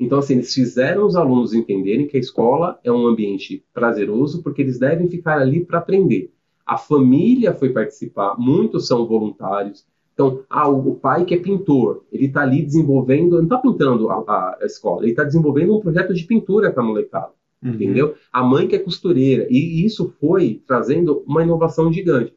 Então 0.00 0.18
assim, 0.18 0.34
eles 0.34 0.52
fizeram 0.52 1.06
os 1.06 1.14
alunos 1.14 1.54
entenderem 1.54 2.08
que 2.08 2.16
a 2.16 2.20
escola 2.20 2.80
é 2.82 2.90
um 2.90 3.06
ambiente 3.06 3.64
prazeroso, 3.72 4.42
porque 4.42 4.62
eles 4.62 4.80
devem 4.80 5.08
ficar 5.08 5.38
ali 5.38 5.64
para 5.64 5.78
aprender 5.78 6.32
a 6.66 6.78
família 6.78 7.54
foi 7.54 7.70
participar, 7.70 8.36
muitos 8.38 8.86
são 8.86 9.06
voluntários. 9.06 9.86
Então, 10.14 10.44
ah, 10.48 10.68
o 10.68 10.94
pai 10.94 11.24
que 11.24 11.34
é 11.34 11.38
pintor, 11.38 12.04
ele 12.12 12.26
está 12.26 12.42
ali 12.42 12.62
desenvolvendo, 12.62 13.36
não 13.36 13.44
está 13.44 13.58
pintando 13.58 14.08
a, 14.08 14.14
a, 14.16 14.58
escola, 14.62 15.02
ele 15.02 15.10
está 15.10 15.24
desenvolvendo 15.24 15.76
um 15.76 15.80
projeto 15.80 16.14
de 16.14 16.24
pintura 16.24 16.70
para 16.70 16.82
a 16.82 16.86
molecada, 16.86 17.32
uhum. 17.62 17.72
entendeu? 17.72 18.14
A 18.32 18.42
mãe 18.42 18.68
que 18.68 18.76
é 18.76 18.78
costureira, 18.78 19.46
e 19.50 19.84
isso 19.84 20.14
foi 20.20 20.62
trazendo 20.66 21.24
uma 21.26 21.42
inovação 21.42 21.92
gigante. 21.92 22.32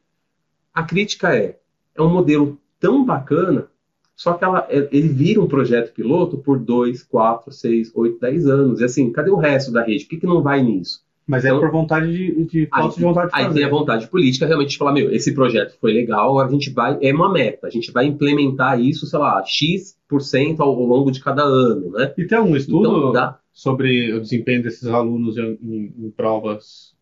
A 0.73 0.83
crítica 0.83 1.35
é, 1.35 1.59
é 1.95 2.01
um 2.01 2.09
modelo 2.09 2.57
tão 2.79 3.05
bacana, 3.05 3.67
só 4.15 4.33
que 4.33 4.43
ela, 4.43 4.65
é, 4.69 4.89
ele 4.91 5.09
vira 5.09 5.39
um 5.39 5.47
projeto 5.47 5.93
piloto 5.93 6.39
por 6.39 6.57
2, 6.57 7.03
4, 7.03 7.51
6, 7.51 7.91
8, 7.95 8.19
10 8.19 8.47
anos. 8.47 8.81
E 8.81 8.83
assim, 8.83 9.11
cadê 9.11 9.29
o 9.29 9.37
resto 9.37 9.71
da 9.71 9.83
rede? 9.83 10.05
Por 10.05 10.09
que, 10.09 10.17
que 10.17 10.25
não 10.25 10.41
vai 10.41 10.63
nisso? 10.63 11.05
Mas 11.27 11.43
é 11.43 11.49
então, 11.49 11.57
é 11.57 11.61
por 11.61 11.71
vontade 11.71 12.07
de, 12.07 12.45
de 12.45 12.65
falta 12.67 12.95
de 12.95 13.01
vontade 13.01 13.27
de 13.27 13.31
fazer. 13.33 13.47
Aí 13.47 13.53
tem 13.53 13.63
a 13.65 13.69
vontade 13.69 14.07
política 14.07 14.45
realmente 14.45 14.69
de 14.69 14.77
falar, 14.77 14.93
meu, 14.93 15.11
esse 15.11 15.33
projeto 15.33 15.77
foi 15.79 15.91
legal, 15.91 16.29
agora 16.29 16.47
a 16.47 16.51
gente 16.51 16.69
vai, 16.69 16.97
é 17.01 17.13
uma 17.13 17.31
meta, 17.31 17.67
a 17.67 17.69
gente 17.69 17.91
vai 17.91 18.05
implementar 18.05 18.79
isso, 18.79 19.05
sei 19.05 19.19
lá, 19.19 19.43
X% 19.43 20.59
ao, 20.59 20.73
longo 20.73 21.11
de 21.11 21.21
cada 21.21 21.43
ano, 21.43 21.91
né? 21.91 22.13
E 22.17 22.25
tem 22.25 22.37
algum 22.37 22.55
estudo 22.55 23.09
então, 23.09 23.35
sobre 23.51 24.13
o 24.13 24.21
desempenho 24.21 24.63
desses 24.63 24.87
alunos 24.87 25.37
em, 25.37 25.59
em, 25.61 25.93
em 26.05 26.09
provas 26.11 26.95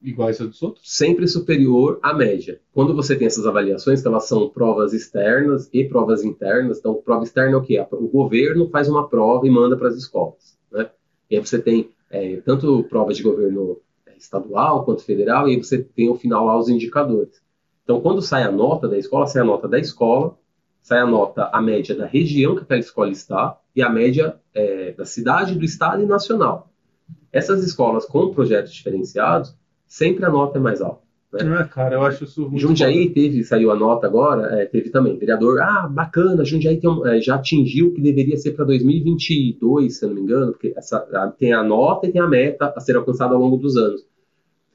iguais 0.00 0.40
a 0.40 0.44
dos 0.44 0.62
outros? 0.62 0.84
Sempre 0.88 1.26
superior 1.26 1.98
à 2.00 2.14
média. 2.14 2.60
Quando 2.72 2.94
você 2.94 3.16
tem 3.16 3.26
essas 3.26 3.46
avaliações, 3.46 4.00
que 4.00 4.06
elas 4.06 4.28
são 4.28 4.48
provas 4.48 4.92
externas 4.92 5.68
e 5.72 5.84
provas 5.84 6.22
internas, 6.22 6.78
então 6.78 6.94
prova 6.94 7.24
externa 7.24 7.54
é 7.54 7.56
o 7.56 7.62
que? 7.62 7.80
O 7.90 8.06
governo 8.06 8.68
faz 8.68 8.88
uma 8.88 9.08
prova 9.08 9.44
e 9.44 9.50
manda 9.50 9.76
para 9.76 9.88
as 9.88 9.96
escolas. 9.96 10.56
Né? 10.70 10.88
E 11.28 11.36
aí 11.36 11.44
você 11.44 11.58
tem 11.58 11.90
é, 12.10 12.36
tanto 12.36 12.84
prova 12.84 13.12
de 13.12 13.22
governo 13.22 13.80
é, 14.06 14.16
estadual 14.16 14.84
quanto 14.84 15.02
federal, 15.02 15.48
e 15.48 15.52
aí 15.52 15.62
você 15.62 15.78
tem 15.78 16.08
ao 16.08 16.16
final 16.16 16.46
lá 16.46 16.58
os 16.58 16.68
indicadores. 16.68 17.42
Então, 17.84 18.00
quando 18.00 18.20
sai 18.20 18.42
a 18.42 18.50
nota 18.50 18.88
da 18.88 18.98
escola, 18.98 19.26
sai 19.26 19.42
a 19.42 19.44
nota 19.44 19.68
da 19.68 19.78
escola, 19.78 20.36
sai 20.82 20.98
a 20.98 21.06
nota, 21.06 21.48
a 21.52 21.60
média 21.60 21.94
da 21.94 22.06
região 22.06 22.54
que 22.54 22.62
aquela 22.62 22.80
escola 22.80 23.10
está 23.10 23.58
e 23.74 23.82
a 23.82 23.88
média 23.88 24.40
é, 24.54 24.92
da 24.92 25.04
cidade, 25.04 25.54
do 25.54 25.64
estado 25.64 26.02
e 26.02 26.06
nacional. 26.06 26.70
Essas 27.32 27.64
escolas 27.64 28.04
com 28.06 28.32
projetos 28.32 28.72
diferenciados, 28.72 29.54
sempre 29.86 30.24
a 30.24 30.30
nota 30.30 30.58
é 30.58 30.60
mais 30.60 30.80
alta. 30.80 31.05
Né? 31.32 31.58
Ah, 31.58 31.64
cara, 31.64 31.96
eu 31.96 32.02
acho 32.02 32.24
isso 32.24 32.42
muito 32.42 32.58
Jundiaí 32.58 33.08
bom. 33.08 33.14
teve, 33.14 33.44
saiu 33.44 33.70
a 33.70 33.76
nota 33.76 34.06
agora, 34.06 34.60
é, 34.60 34.66
teve 34.66 34.90
também, 34.90 35.18
vereador, 35.18 35.60
ah, 35.60 35.88
bacana, 35.88 36.44
Jundiaí 36.44 36.80
é, 37.06 37.20
já 37.20 37.34
atingiu 37.34 37.88
o 37.88 37.94
que 37.94 38.00
deveria 38.00 38.36
ser 38.36 38.52
para 38.52 38.64
2022, 38.64 39.98
se 39.98 40.04
eu 40.04 40.08
não 40.08 40.16
me 40.16 40.22
engano, 40.22 40.52
porque 40.52 40.72
essa, 40.76 41.00
tem 41.38 41.52
a 41.52 41.62
nota 41.62 42.06
e 42.06 42.12
tem 42.12 42.20
a 42.20 42.28
meta 42.28 42.72
a 42.74 42.80
ser 42.80 42.96
alcançada 42.96 43.34
ao 43.34 43.40
longo 43.40 43.56
dos 43.56 43.76
anos. 43.76 44.06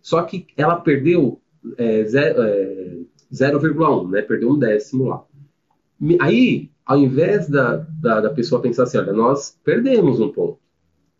Só 0.01 0.21
que 0.23 0.47
ela 0.57 0.75
perdeu 0.75 1.39
é, 1.77 2.03
0,1, 2.03 3.07
é, 3.31 4.11
né, 4.11 4.21
perdeu 4.21 4.49
um 4.49 4.59
décimo 4.59 5.05
lá. 5.05 5.23
Aí, 6.19 6.69
ao 6.85 6.97
invés 6.97 7.47
da, 7.47 7.85
da, 8.01 8.21
da 8.21 8.29
pessoa 8.29 8.61
pensar 8.61 8.83
assim, 8.83 8.97
olha, 8.97 9.13
nós 9.13 9.57
perdemos 9.63 10.19
um 10.19 10.29
ponto, 10.29 10.57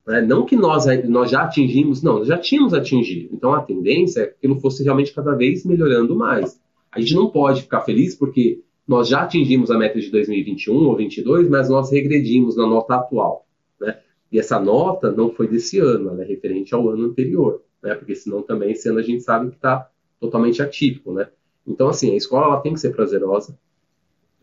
né? 0.05 0.21
Não 0.21 0.45
que 0.45 0.55
nós, 0.55 0.85
nós 1.07 1.29
já 1.29 1.43
atingimos, 1.43 2.01
não, 2.01 2.19
nós 2.19 2.27
já 2.27 2.37
tínhamos 2.37 2.73
atingido. 2.73 3.29
Então 3.33 3.53
a 3.53 3.61
tendência 3.61 4.21
é 4.21 4.25
que 4.27 4.33
aquilo 4.33 4.59
fosse 4.59 4.83
realmente 4.83 5.13
cada 5.13 5.33
vez 5.35 5.65
melhorando 5.65 6.15
mais. 6.15 6.59
A 6.91 6.99
gente 6.99 7.15
não 7.15 7.29
pode 7.29 7.61
ficar 7.61 7.81
feliz 7.81 8.15
porque 8.15 8.61
nós 8.87 9.07
já 9.07 9.21
atingimos 9.21 9.71
a 9.71 9.77
meta 9.77 9.99
de 9.99 10.09
2021 10.11 10.73
ou 10.73 10.95
2022, 10.95 11.49
mas 11.49 11.69
nós 11.69 11.91
regredimos 11.91 12.57
na 12.57 12.65
nota 12.65 12.95
atual. 12.95 13.47
Né? 13.79 13.97
E 14.31 14.39
essa 14.39 14.59
nota 14.59 15.11
não 15.11 15.31
foi 15.31 15.47
desse 15.47 15.79
ano, 15.79 16.09
ela 16.09 16.23
é 16.23 16.25
referente 16.25 16.73
ao 16.73 16.89
ano 16.89 17.05
anterior, 17.05 17.61
né? 17.81 17.95
porque 17.95 18.15
senão 18.15 18.41
também 18.41 18.71
esse 18.71 18.89
ano 18.89 18.99
a 18.99 19.03
gente 19.03 19.23
sabe 19.23 19.49
que 19.49 19.55
está 19.55 19.89
totalmente 20.19 20.61
atípico. 20.61 21.13
Né? 21.13 21.29
Então, 21.65 21.87
assim, 21.87 22.11
a 22.11 22.15
escola 22.15 22.47
ela 22.47 22.59
tem 22.59 22.73
que 22.73 22.79
ser 22.79 22.93
prazerosa, 22.93 23.57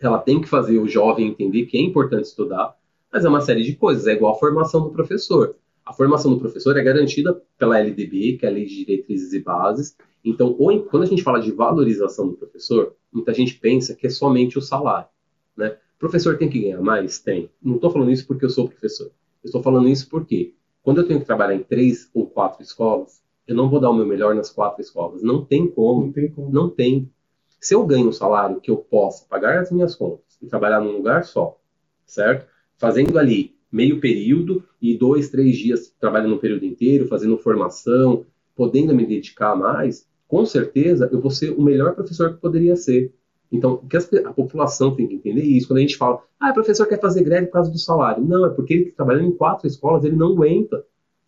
ela 0.00 0.18
tem 0.18 0.40
que 0.40 0.48
fazer 0.48 0.78
o 0.78 0.88
jovem 0.88 1.28
entender 1.28 1.66
que 1.66 1.76
é 1.76 1.82
importante 1.82 2.24
estudar, 2.24 2.74
mas 3.12 3.24
é 3.24 3.28
uma 3.28 3.40
série 3.40 3.62
de 3.62 3.74
coisas, 3.74 4.06
é 4.06 4.12
igual 4.12 4.34
a 4.34 4.38
formação 4.38 4.82
do 4.82 4.90
professor. 4.90 5.56
A 5.84 5.92
formação 5.92 6.34
do 6.34 6.38
professor 6.38 6.76
é 6.76 6.82
garantida 6.82 7.40
pela 7.59 7.78
LDB, 7.78 8.36
que 8.38 8.44
é 8.44 8.48
a 8.48 8.52
Lei 8.52 8.66
de 8.66 8.84
Diretrizes 8.84 9.32
e 9.32 9.40
Bases. 9.40 9.96
Então, 10.22 10.54
ou, 10.59 10.82
quando 10.84 11.04
a 11.04 11.06
gente 11.06 11.22
fala 11.22 11.40
de 11.40 11.50
valorização 11.50 12.28
do 12.28 12.34
professor, 12.34 12.94
muita 13.11 13.32
gente 13.32 13.54
pensa 13.54 13.94
que 13.94 14.06
é 14.06 14.11
somente 14.11 14.59
o 14.59 14.62
salário. 14.62 15.09
Né? 15.56 15.78
O 15.96 15.98
professor 15.98 16.36
tem 16.36 16.50
que 16.50 16.61
ganhar 16.61 16.82
mais? 16.82 17.18
Tem. 17.18 17.50
Não 17.62 17.76
estou 17.76 17.90
falando 17.90 18.11
isso 18.11 18.26
porque 18.26 18.44
eu 18.44 18.50
sou 18.50 18.68
professor. 18.68 19.06
Eu 19.42 19.46
estou 19.46 19.62
falando 19.62 19.88
isso 19.88 20.09
porque, 20.11 20.54
quando 20.82 21.00
eu 21.00 21.06
tenho 21.06 21.20
que 21.20 21.26
trabalhar 21.26 21.54
em 21.54 21.62
três 21.62 22.11
ou 22.12 22.26
quatro 22.26 22.62
escolas, 22.62 23.22
eu 23.46 23.56
não 23.56 23.70
vou 23.70 23.80
dar 23.80 23.88
o 23.88 23.94
meu 23.94 24.04
melhor 24.04 24.34
nas 24.34 24.50
quatro 24.50 24.82
escolas. 24.82 25.22
Não 25.22 25.42
tem 25.42 25.66
como. 25.66 26.04
Não 26.04 26.12
tem 26.12 26.30
como. 26.30 26.52
Não 26.52 26.68
tem. 26.68 27.11
Se 27.59 27.74
eu 27.74 27.86
ganho 27.86 28.09
um 28.09 28.12
salário 28.12 28.61
que 28.61 28.70
eu 28.70 28.76
possa 28.76 29.24
pagar 29.26 29.59
as 29.59 29.72
minhas 29.72 29.96
contas 29.96 30.38
e 30.42 30.46
trabalhar 30.46 30.80
num 30.80 30.92
lugar 30.92 31.24
só, 31.24 31.59
certo? 32.04 32.46
Fazendo 32.79 33.18
ali 33.18 33.55
meio 33.70 34.01
período 34.01 34.64
e 34.81 34.97
dois, 34.97 35.29
três 35.29 35.57
dias 35.57 35.93
trabalhando 36.01 36.31
no 36.31 36.39
período 36.39 36.64
inteiro, 36.64 37.07
fazendo 37.07 37.37
formação, 37.37 38.24
podendo 38.57 38.95
me 38.95 39.05
dedicar 39.05 39.55
mais, 39.55 40.07
com 40.26 40.47
certeza 40.47 41.09
eu 41.12 41.20
vou 41.20 41.31
ser 41.31 41.51
o 41.51 41.62
melhor 41.62 41.95
professor 41.95 42.33
que 42.33 42.41
poderia 42.41 42.76
ser. 42.76 43.12
Então, 43.51 43.74
o 43.74 43.87
que 43.87 43.97
a 43.97 44.33
população 44.33 44.95
tem 44.95 45.07
que 45.07 45.14
entender 45.14 45.41
é 45.41 45.45
isso. 45.45 45.68
Quando 45.68 45.79
a 45.79 45.81
gente 45.81 45.97
fala, 45.97 46.22
ah, 46.39 46.51
o 46.51 46.55
professor 46.55 46.87
quer 46.87 47.01
fazer 47.01 47.22
greve 47.22 47.47
por 47.47 47.55
causa 47.55 47.70
do 47.70 47.79
salário. 47.79 48.22
Não, 48.22 48.45
é 48.45 48.51
porque 48.51 48.74
ele 48.74 48.93
trabalhando 48.93 49.29
em 49.29 49.33
quatro 49.33 49.66
escolas, 49.66 50.05
ele 50.05 50.16
não 50.16 50.33
aguenta. 50.33 50.85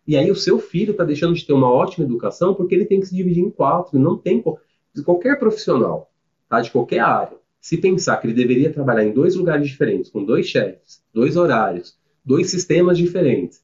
E 0.07 0.15
aí 0.15 0.29
o 0.29 0.35
seu 0.35 0.59
filho 0.59 0.91
está 0.91 1.03
deixando 1.03 1.33
de 1.33 1.45
ter 1.45 1.53
uma 1.53 1.71
ótima 1.71 2.05
educação 2.05 2.53
porque 2.53 2.75
ele 2.75 2.85
tem 2.85 2.99
que 2.99 3.07
se 3.07 3.15
dividir 3.15 3.43
em 3.43 3.49
quatro. 3.49 3.97
Não 3.97 4.17
tem 4.17 4.43
qualquer 5.03 5.39
profissional, 5.39 6.11
tá? 6.47 6.61
De 6.61 6.69
qualquer 6.69 6.99
área 6.99 7.40
se 7.61 7.77
pensar 7.77 8.17
que 8.17 8.25
ele 8.25 8.33
deveria 8.33 8.73
trabalhar 8.73 9.05
em 9.05 9.13
dois 9.13 9.35
lugares 9.35 9.69
diferentes, 9.69 10.09
com 10.09 10.25
dois 10.25 10.47
chefes, 10.47 11.01
dois 11.13 11.37
horários, 11.37 11.95
dois 12.25 12.49
sistemas 12.49 12.97
diferentes, 12.97 13.61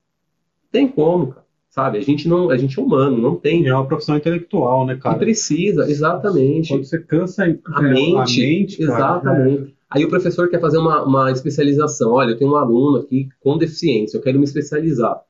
tem 0.72 0.88
como, 0.88 1.28
cara. 1.28 1.48
Sabe? 1.70 2.00
A 2.00 2.02
gente 2.02 2.28
não, 2.28 2.50
a 2.50 2.58
gente 2.58 2.80
é 2.80 2.82
humano, 2.82 3.18
não 3.20 3.36
tem. 3.36 3.68
É 3.68 3.74
uma 3.74 3.86
profissão 3.86 4.18
intelectual, 4.18 4.86
né, 4.86 4.95
cara? 4.95 5.16
E 5.16 5.20
precisa, 5.20 5.88
exatamente. 5.88 6.70
Quando 6.70 6.86
você 6.86 7.00
cansa 7.00 7.43
a 7.43 7.82
mente, 7.82 8.16
a 8.16 8.45
mente 8.48 8.78
cara, 8.78 8.91
exatamente. 8.91 9.72
É. 9.72 9.78
Aí 9.89 10.04
o 10.04 10.10
professor 10.10 10.50
quer 10.50 10.60
fazer 10.60 10.80
uma, 10.80 11.04
uma 11.04 11.32
especialização. 11.32 12.14
Olha, 12.14 12.32
eu 12.32 12.38
tenho 12.38 12.52
um 12.52 12.56
aluno 12.56 12.98
aqui 12.98 13.30
com 13.39 13.60
deficiência, 13.60 14.18
eu 14.18 14.22
quero 14.22 14.39
me 14.39 14.45
especializar. 14.45 15.22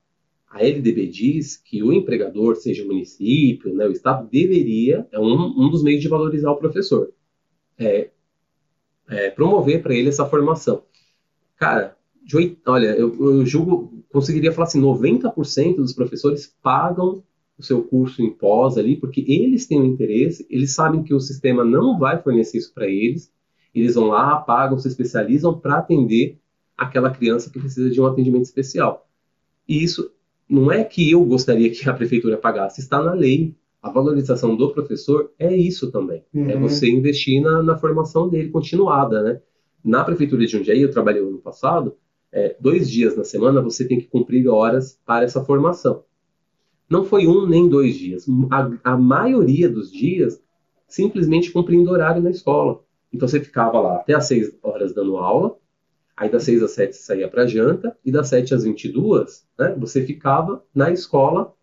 A 0.50 0.64
LDB 0.64 1.08
diz 1.08 1.58
que 1.58 1.84
o 1.84 1.92
empregador, 1.92 2.56
seja 2.56 2.84
o 2.84 2.88
município, 2.88 3.74
né, 3.76 3.86
o 3.86 3.92
Estado, 3.92 4.28
deveria, 4.32 5.06
é 5.12 5.20
um, 5.20 5.66
um 5.66 5.70
dos 5.70 5.84
meios 5.84 6.02
de 6.02 6.08
valorizar 6.08 6.50
o 6.50 6.56
professor. 6.56 7.10
É, 7.78 8.10
é, 9.10 9.30
promover 9.30 9.82
para 9.82 9.94
ele 9.94 10.10
essa 10.10 10.26
formação. 10.26 10.84
Cara, 11.56 11.96
de, 12.24 12.58
olha, 12.66 12.88
eu, 12.88 13.16
eu 13.20 13.46
julgo, 13.46 14.04
conseguiria 14.12 14.52
falar 14.52 14.68
assim, 14.68 14.82
90% 14.82 15.78
dos 15.78 15.94
professores 15.94 16.54
pagam 16.62 17.24
o 17.58 17.64
seu 17.64 17.84
curso 17.84 18.22
em 18.22 18.30
pós 18.30 18.78
ali, 18.78 18.96
porque 18.96 19.26
eles 19.28 19.66
têm 19.66 19.82
um 19.82 19.86
interesse, 19.86 20.46
eles 20.50 20.74
sabem 20.74 21.04
que 21.04 21.14
o 21.14 21.20
sistema 21.20 21.64
não 21.64 21.98
vai 21.98 22.22
fornecer 22.22 22.58
isso 22.58 22.74
para 22.74 22.88
eles, 22.88 23.32
eles 23.74 23.96
vão 23.96 24.08
lá, 24.08 24.36
pagam, 24.38 24.78
se 24.78 24.88
especializam 24.88 25.58
para 25.58 25.78
atender 25.78 26.38
aquela 26.78 27.10
criança 27.10 27.50
que 27.50 27.60
precisa 27.60 27.90
de 27.90 28.00
um 28.00 28.06
atendimento 28.06 28.44
especial. 28.44 29.08
E 29.68 29.84
isso 29.84 30.12
não 30.48 30.72
é 30.72 30.84
que 30.84 31.10
eu 31.10 31.24
gostaria 31.26 31.70
que 31.70 31.90
a 31.90 31.94
prefeitura 31.94 32.38
pagasse, 32.38 32.80
está 32.80 33.02
na 33.02 33.14
lei 33.14 33.56
a 33.82 33.90
valorização 33.90 34.56
do 34.56 34.72
professor 34.72 35.32
é 35.38 35.56
isso 35.56 35.92
também. 35.92 36.24
É 36.34 36.38
uhum. 36.38 36.50
É 36.50 36.58
você 36.58 36.90
investir 36.90 37.42
na, 37.42 37.62
na, 37.62 37.78
formação 37.78 38.28
dele 38.28 38.50
continuada, 38.50 39.22
né? 39.22 39.42
Na 39.84 40.04
prefeitura 40.04 40.46
de 40.46 40.52
Jundiaí, 40.52 40.82
eu 40.82 40.92
trabalhei 40.92 41.22
no 41.22 41.30
ano 41.30 41.38
passado, 41.40 41.96
é, 42.32 42.56
dois 42.60 42.90
dias 42.90 43.16
na 43.16 43.24
semana 43.24 43.62
você 43.62 43.88
tem 43.88 44.00
que 44.00 44.08
cumprir 44.08 44.48
horas 44.48 45.00
para 45.06 45.24
essa 45.24 45.44
formação. 45.44 46.04
Não 46.90 47.04
foi 47.04 47.28
um 47.28 47.46
nem 47.48 47.68
dois 47.68 47.96
dias. 47.96 48.26
A, 48.50 48.92
a 48.92 48.98
maioria 48.98 49.70
dos 49.70 49.92
dias, 49.92 50.42
simplesmente 50.88 51.52
cumprindo 51.52 51.92
horário 51.92 52.22
na 52.22 52.30
escola. 52.30 52.82
Então 53.14 53.28
você 53.28 53.40
ficava 53.40 53.80
lá 53.80 53.96
até 53.98 54.14
às 54.14 54.28
seis 54.28 54.54
horas 54.62 54.94
dando 54.94 55.18
aula, 55.18 55.58
aí 56.16 56.30
das 56.30 56.44
seis 56.44 56.64
às 56.64 56.72
sete 56.72 56.96
você 56.96 57.04
saía 57.04 57.28
para 57.30 57.46
janta, 57.46 57.96
e 58.04 58.12
das 58.12 58.28
sete 58.28 58.54
às 58.54 58.64
vinte 58.64 58.86
e 58.86 58.92
duas, 58.92 59.46
né, 59.58 59.76
você 59.78 60.06
ficava 60.06 60.64
na 60.74 60.92
escola 60.92 61.54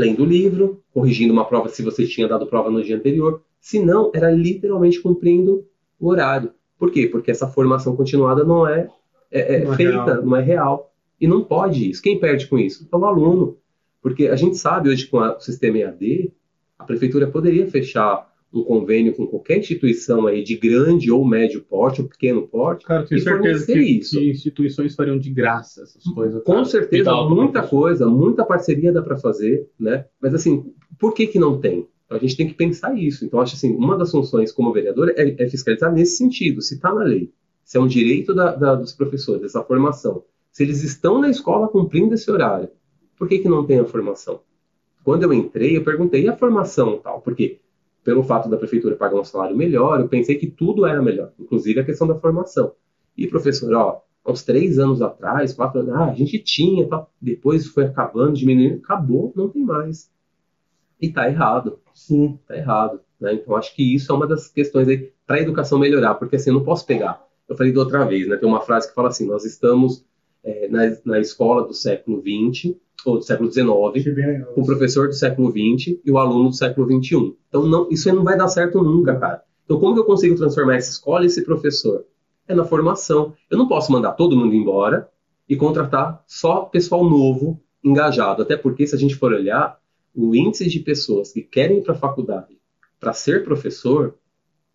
lendo 0.00 0.22
o 0.22 0.26
livro, 0.26 0.82
corrigindo 0.92 1.32
uma 1.32 1.44
prova 1.44 1.68
se 1.68 1.82
você 1.82 2.06
tinha 2.06 2.26
dado 2.26 2.46
prova 2.46 2.70
no 2.70 2.82
dia 2.82 2.96
anterior. 2.96 3.42
Se 3.60 3.78
não, 3.78 4.10
era 4.14 4.30
literalmente 4.30 5.00
cumprindo 5.00 5.66
o 5.98 6.08
horário. 6.08 6.52
Por 6.78 6.90
quê? 6.90 7.06
Porque 7.06 7.30
essa 7.30 7.46
formação 7.46 7.94
continuada 7.94 8.42
não 8.42 8.66
é, 8.66 8.88
é, 9.30 9.56
é 9.56 9.64
não 9.64 9.74
é 9.74 9.76
feita, 9.76 10.20
não 10.22 10.36
é 10.36 10.42
real. 10.42 10.92
E 11.20 11.26
não 11.26 11.44
pode 11.44 11.90
isso. 11.90 12.02
Quem 12.02 12.18
perde 12.18 12.46
com 12.46 12.58
isso? 12.58 12.88
É 12.90 12.96
o 12.96 13.04
aluno. 13.04 13.58
Porque 14.02 14.28
a 14.28 14.36
gente 14.36 14.56
sabe 14.56 14.88
hoje 14.88 15.06
com 15.06 15.18
a, 15.18 15.36
o 15.36 15.40
sistema 15.40 15.78
EAD, 15.78 16.32
a 16.78 16.84
prefeitura 16.84 17.26
poderia 17.26 17.66
fechar 17.66 18.29
um 18.52 18.64
convênio 18.64 19.14
com 19.14 19.26
qualquer 19.26 19.58
instituição 19.58 20.26
aí 20.26 20.42
de 20.42 20.56
grande 20.56 21.10
ou 21.10 21.24
médio 21.24 21.62
porte 21.62 22.02
ou 22.02 22.08
pequeno 22.08 22.48
porte 22.48 22.84
Cara, 22.84 23.06
tenho 23.06 23.20
certeza 23.20 23.66
que, 23.66 24.00
que 24.00 24.30
instituições 24.30 24.94
fariam 24.94 25.18
de 25.18 25.30
graça 25.30 25.82
essas 25.82 26.02
coisas. 26.04 26.42
Com 26.42 26.52
cara. 26.52 26.64
certeza, 26.64 27.12
muita 27.28 27.62
coisa, 27.62 28.06
muita 28.08 28.44
parceria 28.44 28.92
dá 28.92 29.02
para 29.02 29.16
fazer, 29.16 29.68
né? 29.78 30.04
Mas 30.20 30.34
assim, 30.34 30.72
por 30.98 31.14
que 31.14 31.28
que 31.28 31.38
não 31.38 31.60
tem? 31.60 31.86
Então, 32.04 32.18
a 32.18 32.20
gente 32.20 32.36
tem 32.36 32.48
que 32.48 32.54
pensar 32.54 32.92
isso. 32.98 33.24
Então, 33.24 33.40
acho 33.40 33.54
assim, 33.54 33.72
uma 33.72 33.96
das 33.96 34.10
funções 34.10 34.50
como 34.50 34.72
vereador 34.72 35.14
é, 35.16 35.42
é 35.42 35.48
fiscalizar 35.48 35.92
nesse 35.92 36.16
sentido, 36.16 36.60
se 36.60 36.74
está 36.74 36.92
na 36.92 37.04
lei, 37.04 37.32
se 37.64 37.78
é 37.78 37.80
um 37.80 37.86
direito 37.86 38.34
da, 38.34 38.52
da, 38.56 38.74
dos 38.74 38.92
professores, 38.92 39.44
essa 39.44 39.62
formação, 39.62 40.24
se 40.50 40.64
eles 40.64 40.82
estão 40.82 41.20
na 41.20 41.30
escola 41.30 41.68
cumprindo 41.68 42.14
esse 42.14 42.28
horário, 42.28 42.68
por 43.16 43.28
que 43.28 43.38
que 43.38 43.48
não 43.48 43.64
tem 43.64 43.78
a 43.78 43.84
formação? 43.84 44.40
Quando 45.04 45.22
eu 45.22 45.32
entrei, 45.32 45.76
eu 45.76 45.84
perguntei, 45.84 46.24
e 46.24 46.28
a 46.28 46.36
formação 46.36 46.98
tal? 46.98 47.20
Porque 47.20 47.60
pelo 48.04 48.22
fato 48.22 48.48
da 48.48 48.56
prefeitura 48.56 48.96
pagar 48.96 49.20
um 49.20 49.24
salário 49.24 49.56
melhor, 49.56 50.00
eu 50.00 50.08
pensei 50.08 50.36
que 50.36 50.46
tudo 50.46 50.86
era 50.86 51.02
melhor, 51.02 51.32
inclusive 51.38 51.80
a 51.80 51.84
questão 51.84 52.06
da 52.06 52.14
formação. 52.14 52.72
E, 53.16 53.26
professor, 53.26 53.72
ó, 53.74 54.00
uns 54.26 54.42
três 54.42 54.78
anos 54.78 55.02
atrás, 55.02 55.52
quatro 55.52 55.80
anos, 55.80 55.94
ah, 55.94 56.10
a 56.10 56.14
gente 56.14 56.38
tinha, 56.38 56.86
tá? 56.88 57.06
depois 57.20 57.66
foi 57.66 57.84
acabando, 57.84 58.34
diminuindo, 58.34 58.80
acabou, 58.82 59.32
não 59.36 59.48
tem 59.48 59.62
mais. 59.62 60.10
E 61.00 61.10
tá 61.10 61.28
errado. 61.28 61.78
Sim. 61.94 62.38
Tá 62.46 62.56
errado. 62.56 63.00
Né? 63.20 63.34
Então, 63.34 63.56
acho 63.56 63.74
que 63.74 63.94
isso 63.94 64.12
é 64.12 64.14
uma 64.14 64.26
das 64.26 64.48
questões 64.48 64.88
aí 64.88 65.12
para 65.26 65.36
a 65.36 65.40
educação 65.40 65.78
melhorar, 65.78 66.14
porque 66.14 66.36
assim, 66.36 66.50
eu 66.50 66.54
não 66.54 66.64
posso 66.64 66.86
pegar. 66.86 67.24
Eu 67.48 67.56
falei 67.56 67.72
da 67.72 67.80
outra 67.80 68.04
vez, 68.04 68.28
né? 68.28 68.36
Tem 68.36 68.48
uma 68.48 68.60
frase 68.60 68.88
que 68.88 68.94
fala 68.94 69.08
assim: 69.08 69.26
nós 69.26 69.44
estamos 69.44 70.04
é, 70.44 70.68
na, 70.68 70.96
na 71.04 71.20
escola 71.20 71.66
do 71.66 71.74
século 71.74 72.22
XX 72.22 72.74
ou 73.04 73.16
do 73.18 73.22
século 73.22 73.50
XIX, 73.50 73.66
o 74.56 74.64
professor 74.64 75.08
do 75.08 75.14
século 75.14 75.50
XX 75.50 75.98
e 76.04 76.10
o 76.10 76.18
aluno 76.18 76.50
do 76.50 76.54
século 76.54 76.86
XXI. 76.86 77.34
Então, 77.48 77.66
não, 77.66 77.88
isso 77.90 78.08
aí 78.08 78.14
não 78.14 78.24
vai 78.24 78.36
dar 78.36 78.48
certo 78.48 78.82
nunca, 78.82 79.16
cara. 79.16 79.42
Então, 79.64 79.78
como 79.78 79.94
que 79.94 80.00
eu 80.00 80.04
consigo 80.04 80.36
transformar 80.36 80.76
essa 80.76 80.90
escola 80.90 81.24
e 81.24 81.26
esse 81.26 81.44
professor? 81.44 82.04
É 82.46 82.54
na 82.54 82.64
formação. 82.64 83.34
Eu 83.50 83.56
não 83.56 83.68
posso 83.68 83.92
mandar 83.92 84.12
todo 84.12 84.36
mundo 84.36 84.54
embora 84.54 85.08
e 85.48 85.56
contratar 85.56 86.22
só 86.26 86.62
pessoal 86.62 87.08
novo, 87.08 87.60
engajado. 87.82 88.42
Até 88.42 88.56
porque, 88.56 88.86
se 88.86 88.94
a 88.94 88.98
gente 88.98 89.14
for 89.14 89.32
olhar, 89.32 89.78
o 90.14 90.34
índice 90.34 90.68
de 90.68 90.80
pessoas 90.80 91.32
que 91.32 91.40
querem 91.40 91.78
ir 91.78 91.82
para 91.82 91.94
a 91.94 91.98
faculdade 91.98 92.58
para 92.98 93.12
ser 93.12 93.44
professor 93.44 94.16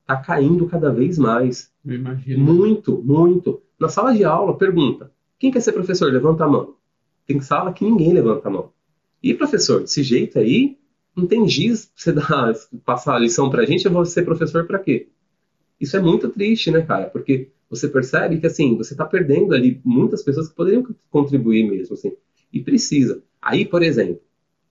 está 0.02 0.18
caindo 0.18 0.68
cada 0.68 0.92
vez 0.92 1.18
mais. 1.18 1.72
Eu 1.86 1.96
imagino. 1.96 2.44
Muito, 2.44 3.02
muito. 3.04 3.62
Na 3.80 3.90
sala 3.90 4.14
de 4.14 4.24
aula, 4.24 4.58
pergunta: 4.58 5.12
quem 5.40 5.52
quer 5.52 5.62
ser 5.62 5.74
professor? 5.74 6.12
Levanta 6.12 6.44
a 6.44 6.48
mão. 6.48 6.76
Tem 7.26 7.42
sala 7.42 7.74
que 7.74 7.84
ninguém 7.84 8.14
levanta 8.14 8.48
a 8.48 8.52
mão. 8.52 8.72
E 9.22 9.34
professor, 9.34 9.82
desse 9.82 10.04
jeito 10.04 10.38
aí, 10.38 10.78
não 11.16 11.26
tem 11.26 11.48
giz 11.48 11.92
você 11.96 12.12
dar, 12.14 12.54
passar 12.86 13.16
a 13.16 13.20
lição 13.20 13.50
pra 13.50 13.66
gente, 13.66 13.86
eu 13.86 13.92
vou 13.92 14.06
ser 14.06 14.24
professor 14.24 14.66
para 14.66 14.80
quê? 14.80 15.08
Isso 15.80 15.98
é 15.98 16.00
muito 16.00 16.30
triste, 16.30 16.72
né, 16.72 16.82
cara? 16.82 17.10
Porque 17.10 17.50
você 17.70 17.88
percebe 17.88 18.40
que, 18.40 18.48
assim, 18.48 18.78
você 18.78 18.94
está 18.94 19.06
perdendo 19.06 19.54
ali 19.54 19.82
muitas 19.84 20.24
pessoas 20.24 20.48
que 20.48 20.56
poderiam 20.56 20.86
contribuir 21.10 21.70
mesmo, 21.70 21.96
assim, 21.96 22.14
e 22.54 22.62
precisa. 22.62 23.22
Aí, 23.42 23.66
por 23.66 23.84
exemplo, 23.84 24.22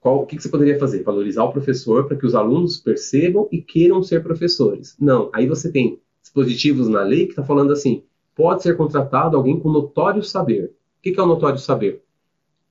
qual, 0.01 0.23
o 0.23 0.27
que, 0.27 0.37
que 0.37 0.43
você 0.43 0.49
poderia 0.49 0.79
fazer? 0.79 1.03
Valorizar 1.03 1.45
o 1.45 1.53
professor 1.53 2.07
para 2.07 2.17
que 2.17 2.27
os 2.27 2.35
alunos 2.35 2.77
percebam 2.77 3.49
e 3.51 3.61
queiram 3.61 4.03
ser 4.03 4.23
professores. 4.23 4.95
Não, 5.01 5.31
aí 5.33 5.47
você 5.47 5.71
tem 5.71 5.99
dispositivos 6.23 6.89
na 6.89 7.03
lei 7.03 7.27
que 7.27 7.33
está 7.33 7.43
falando 7.43 7.73
assim, 7.73 8.03
pode 8.35 8.62
ser 8.62 8.76
contratado 8.76 9.37
alguém 9.37 9.59
com 9.59 9.70
notório 9.70 10.22
saber. 10.22 10.74
O 10.99 11.03
que, 11.03 11.18
é 11.18 11.22
o 11.22 11.26
notório 11.26 11.59
saber? 11.59 12.03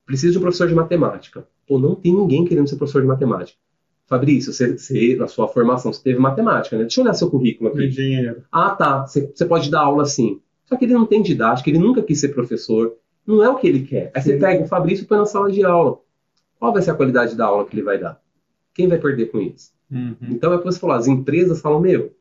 Precisa 0.05 0.33
de 0.33 0.37
um 0.37 0.41
professor 0.41 0.67
de 0.67 0.75
matemática. 0.75 1.47
Ou 1.69 1.79
não 1.79 1.95
tem 1.95 2.13
ninguém 2.13 2.45
querendo 2.45 2.67
ser 2.67 2.75
professor 2.75 3.01
de 3.01 3.07
matemática. 3.07 3.57
Fabrício, 4.05 4.51
você, 4.51 4.77
você, 4.77 5.15
na 5.15 5.27
sua 5.27 5.47
formação, 5.47 5.93
você 5.93 6.03
teve 6.03 6.19
matemática, 6.19 6.75
né? 6.75 6.83
Deixa 6.83 6.99
eu 6.99 7.05
olhar 7.05 7.13
seu 7.13 7.29
currículo 7.29 7.69
aqui. 7.69 7.85
Engenheiro. 7.85 8.43
Ah, 8.51 8.71
tá. 8.71 9.05
Você, 9.05 9.31
você 9.33 9.45
pode 9.45 9.71
dar 9.71 9.81
aula 9.81 10.05
sim. 10.05 10.41
Só 10.65 10.75
que 10.75 10.85
ele 10.85 10.93
não 10.93 11.05
tem 11.05 11.21
didática, 11.21 11.69
ele 11.69 11.79
nunca 11.79 12.01
quis 12.01 12.19
ser 12.19 12.29
professor. 12.29 12.95
Não 13.25 13.43
é 13.43 13.49
o 13.49 13.55
que 13.55 13.67
ele 13.67 13.83
quer. 13.83 14.11
Aí 14.13 14.21
você 14.21 14.37
pega 14.37 14.63
o 14.63 14.67
Fabrício 14.67 15.03
e 15.03 15.07
põe 15.07 15.17
na 15.17 15.25
sala 15.25 15.51
de 15.51 15.63
aula. 15.63 15.99
Qual 16.59 16.73
vai 16.73 16.81
ser 16.81 16.91
a 16.91 16.95
qualidade 16.95 17.35
da 17.35 17.45
aula 17.45 17.65
que 17.65 17.75
ele 17.75 17.83
vai 17.83 17.97
dar? 17.97 18.21
Quem 18.73 18.87
vai 18.87 18.97
perder 18.97 19.27
com 19.27 19.39
isso? 19.39 19.71
Uhum. 19.91 20.15
Então 20.31 20.51
é 20.51 20.55
o 20.55 20.59
que 20.59 20.65
você 20.65 20.79
falou, 20.79 20.95
as 20.95 21.07
empresas 21.07 21.61
falam, 21.61 21.79
meu, 21.79 22.13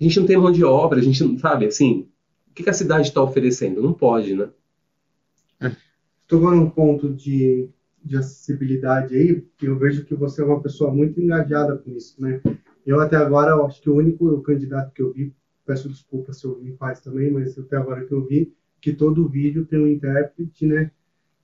a 0.00 0.04
gente 0.04 0.20
não 0.20 0.26
tem 0.26 0.36
mão 0.36 0.52
de 0.52 0.64
obra, 0.64 0.98
a 0.98 1.02
gente 1.02 1.22
não 1.24 1.38
sabe, 1.38 1.66
assim, 1.66 2.08
o 2.50 2.54
que, 2.54 2.64
que 2.64 2.70
a 2.70 2.74
cidade 2.74 3.08
está 3.08 3.22
oferecendo? 3.22 3.82
Não 3.82 3.92
pode, 3.92 4.34
né? 4.34 4.50
tocando 6.30 6.56
num 6.56 6.70
ponto 6.70 7.12
de, 7.12 7.68
de 8.04 8.16
acessibilidade 8.16 9.16
aí, 9.16 9.44
que 9.58 9.66
eu 9.66 9.76
vejo 9.76 10.04
que 10.04 10.14
você 10.14 10.40
é 10.40 10.44
uma 10.44 10.62
pessoa 10.62 10.92
muito 10.92 11.20
engajada 11.20 11.76
com 11.76 11.90
isso, 11.90 12.22
né? 12.22 12.40
Eu 12.86 13.00
até 13.00 13.16
agora, 13.16 13.50
eu 13.50 13.66
acho 13.66 13.82
que 13.82 13.90
o 13.90 13.96
único 13.96 14.40
candidato 14.42 14.92
que 14.92 15.02
eu 15.02 15.12
vi, 15.12 15.34
peço 15.66 15.88
desculpa 15.88 16.32
se 16.32 16.46
alguém 16.46 16.76
faz 16.76 17.00
também, 17.00 17.32
mas 17.32 17.58
até 17.58 17.76
agora 17.76 18.06
que 18.06 18.14
eu 18.14 18.24
vi, 18.24 18.54
que 18.80 18.92
todo 18.92 19.28
vídeo 19.28 19.66
tem 19.66 19.80
um 19.80 19.88
intérprete, 19.88 20.64
né? 20.66 20.92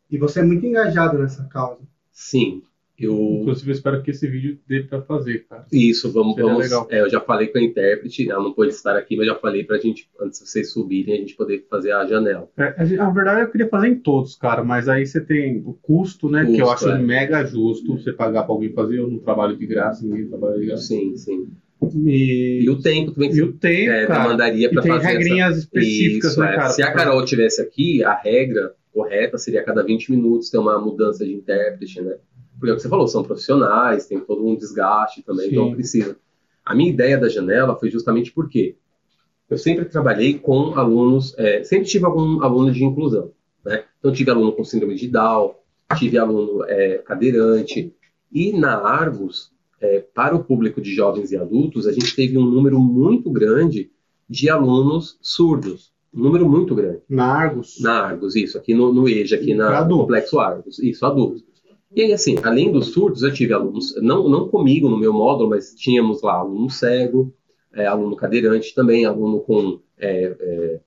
E 0.09 0.17
você 0.17 0.39
é 0.39 0.45
muito 0.45 0.65
engajado 0.65 1.19
nessa 1.19 1.45
causa. 1.45 1.83
Sim, 2.13 2.63
eu... 3.05 3.39
Inclusive, 3.41 3.71
eu 3.71 3.75
espero 3.75 4.03
que 4.03 4.11
esse 4.11 4.27
vídeo 4.27 4.59
dê 4.67 4.81
para 4.81 5.03
fazer, 5.03 5.45
cara. 5.49 5.67
Isso, 5.73 6.11
vamos, 6.13 6.35
Seria 6.35 6.49
vamos. 6.51 6.65
legal. 6.65 6.87
é, 6.91 7.01
eu 7.01 7.11
já 7.11 7.21
falei 7.21 7.49
com 7.49 7.59
a 7.59 7.63
intérprete, 7.63 8.31
ela 8.31 8.43
não 8.43 8.53
pôde 8.53 8.71
estar 8.71 8.97
aqui, 8.97 9.17
mas 9.17 9.27
já 9.27 9.35
falei 9.35 9.65
pra 9.65 9.77
gente, 9.79 10.09
antes 10.21 10.41
de 10.41 10.49
vocês 10.49 10.73
subirem, 10.73 11.15
a 11.15 11.19
gente 11.19 11.35
poder 11.35 11.67
fazer 11.69 11.93
a 11.93 12.07
janela. 12.07 12.49
É, 12.57 12.75
a 12.99 13.11
verdade, 13.11 13.43
eu 13.43 13.51
queria 13.51 13.69
fazer 13.69 13.89
em 13.89 13.97
todos, 13.97 14.37
cara, 14.37 14.65
mas 14.65 14.89
aí 14.89 15.05
você 15.07 15.21
tem 15.21 15.63
o 15.67 15.75
custo, 15.75 16.29
né? 16.31 16.45
que 16.47 16.59
eu 16.59 16.67
Custo, 16.67 16.89
acho 16.89 16.97
é. 16.97 16.99
mega 16.99 17.45
justo 17.45 17.99
você 17.99 18.13
pagar 18.13 18.45
para 18.45 18.53
alguém 18.53 18.73
fazer. 18.73 18.99
Eu 18.99 19.09
não 19.09 19.19
trabalho 19.19 19.57
de 19.57 19.67
graça, 19.67 20.05
ninguém 20.07 20.29
trabalha 20.29 20.59
de 20.59 20.67
graça. 20.67 20.85
Sim, 20.85 21.17
sim. 21.17 21.49
E, 22.05 22.61
E 22.65 22.71
o 22.71 22.81
tempo 22.81 23.13
também 23.13 23.31
e 23.35 23.43
o 23.43 23.53
tempo, 23.53 23.91
é, 23.93 24.07
cara. 24.07 24.23
demandaria 24.25 24.67
E 24.67 24.71
para 24.73 24.83
tem 24.83 24.91
fazer 24.93 25.07
essa- 25.09 25.19
regrinhas 25.19 25.59
específicas, 25.59 26.31
Isso, 26.33 26.41
né, 26.41 26.53
é. 26.53 26.57
cara? 26.57 26.69
Se 26.71 26.83
a 26.83 26.93
Carol 26.93 27.25
tivesse 27.25 27.61
aqui, 27.61 28.03
a 28.03 28.15
regra 28.15 28.73
correta 28.93 29.37
seria 29.37 29.61
a 29.61 29.65
cada 29.65 29.83
20 29.85 30.11
minutos 30.11 30.49
ter 30.49 30.57
uma 30.59 30.81
mudança 30.81 31.25
de 31.25 31.35
intérprete, 31.35 32.01
né? 32.01 32.17
Porque 32.59 32.71
é 32.71 32.73
o 32.73 32.77
que 32.77 32.83
você 32.83 32.89
falou, 32.89 33.07
são 33.07 33.23
profissionais, 33.23 34.07
tem 34.07 34.19
todo 34.21 34.47
um 34.47 34.57
desgaste 34.57 35.23
também, 35.23 35.49
Sim. 35.49 35.53
então 35.53 35.73
precisa. 35.73 36.17
A 36.65 36.75
minha 36.75 36.91
ideia 36.91 37.19
da 37.19 37.29
janela 37.29 37.77
foi 37.77 37.91
justamente 37.91 38.33
porque 38.33 38.77
eu 39.49 39.59
sempre 39.59 39.85
trabalhei 39.85 40.39
com 40.39 40.77
alunos, 40.77 41.35
é, 41.39 41.63
sempre 41.63 41.87
tive 41.87 42.05
algum 42.05 42.43
aluno 42.43 42.73
de 42.73 42.85
inclusão, 42.85 43.31
né? 43.65 43.85
Então 43.99 44.13
tive 44.13 44.31
aluno 44.31 44.53
com 44.53 44.65
síndrome 44.65 44.97
de 44.97 45.09
Down, 45.09 45.55
tive 45.97 46.19
aluno 46.19 46.65
é, 46.65 46.99
cadeirante, 46.99 47.95
e 48.33 48.53
na 48.53 48.77
Argos, 48.77 49.53
é, 49.81 50.01
para 50.01 50.35
o 50.35 50.43
público 50.43 50.81
de 50.81 50.95
jovens 50.95 51.33
e 51.33 51.37
adultos, 51.37 51.87
a 51.87 51.93
gente 51.93 52.15
teve 52.17 52.37
um 52.37 52.45
número 52.45 52.79
muito 52.81 53.31
grande 53.31 53.91
de 54.29 54.51
alunos 54.51 55.17
surdos. 55.21 55.93
Um 56.13 56.23
número 56.23 56.49
muito 56.49 56.75
grande. 56.75 57.03
Na 57.09 57.27
Argos. 57.27 57.81
Na 57.81 58.01
Argos, 58.01 58.35
isso, 58.35 58.57
aqui 58.57 58.75
no, 58.75 58.93
no 58.93 59.09
EJA, 59.09 59.37
aqui 59.37 59.55
na, 59.55 59.85
no. 59.85 59.99
Complexo 59.99 60.41
Argos. 60.41 60.79
Isso, 60.79 61.05
adultos. 61.05 61.45
E 61.95 62.03
aí, 62.03 62.13
assim, 62.13 62.37
além 62.43 62.73
dos 62.73 62.89
surdos, 62.89 63.23
eu 63.23 63.33
tive 63.33 63.53
alunos, 63.53 63.95
não, 64.03 64.29
não 64.29 64.49
comigo 64.49 64.89
no 64.89 64.99
meu 64.99 65.13
módulo, 65.13 65.51
mas 65.51 65.75
tínhamos 65.75 66.21
lá 66.23 66.35
aluno 66.35 66.69
cego, 66.69 67.33
é, 67.73 67.87
aluno 67.87 68.17
cadeirante 68.17 68.75
também, 68.75 69.05
aluno 69.05 69.41
com 69.41 69.81
é, 69.99 70.37
é, 70.39 70.81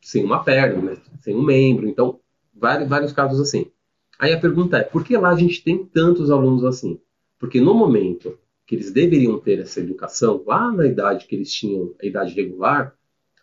sem 0.00 0.24
uma 0.24 0.42
perna, 0.42 0.82
né, 0.82 0.96
sem 1.20 1.34
um 1.34 1.42
membro, 1.42 1.86
então, 1.86 2.18
vários, 2.54 2.88
vários 2.88 3.12
casos 3.12 3.40
assim. 3.40 3.70
Aí 4.18 4.32
a 4.32 4.40
pergunta 4.40 4.78
é, 4.78 4.82
por 4.82 5.04
que 5.04 5.16
lá 5.16 5.30
a 5.30 5.36
gente 5.36 5.62
tem 5.62 5.84
tantos 5.84 6.30
alunos 6.30 6.64
assim? 6.64 7.00
Porque 7.38 7.60
no 7.60 7.74
momento 7.74 8.38
que 8.66 8.74
eles 8.74 8.90
deveriam 8.90 9.38
ter 9.38 9.58
essa 9.58 9.80
educação, 9.80 10.42
lá 10.46 10.70
na 10.72 10.86
idade 10.86 11.26
que 11.26 11.34
eles 11.34 11.52
tinham, 11.52 11.94
a 12.00 12.06
idade 12.06 12.34
regular, 12.34 12.96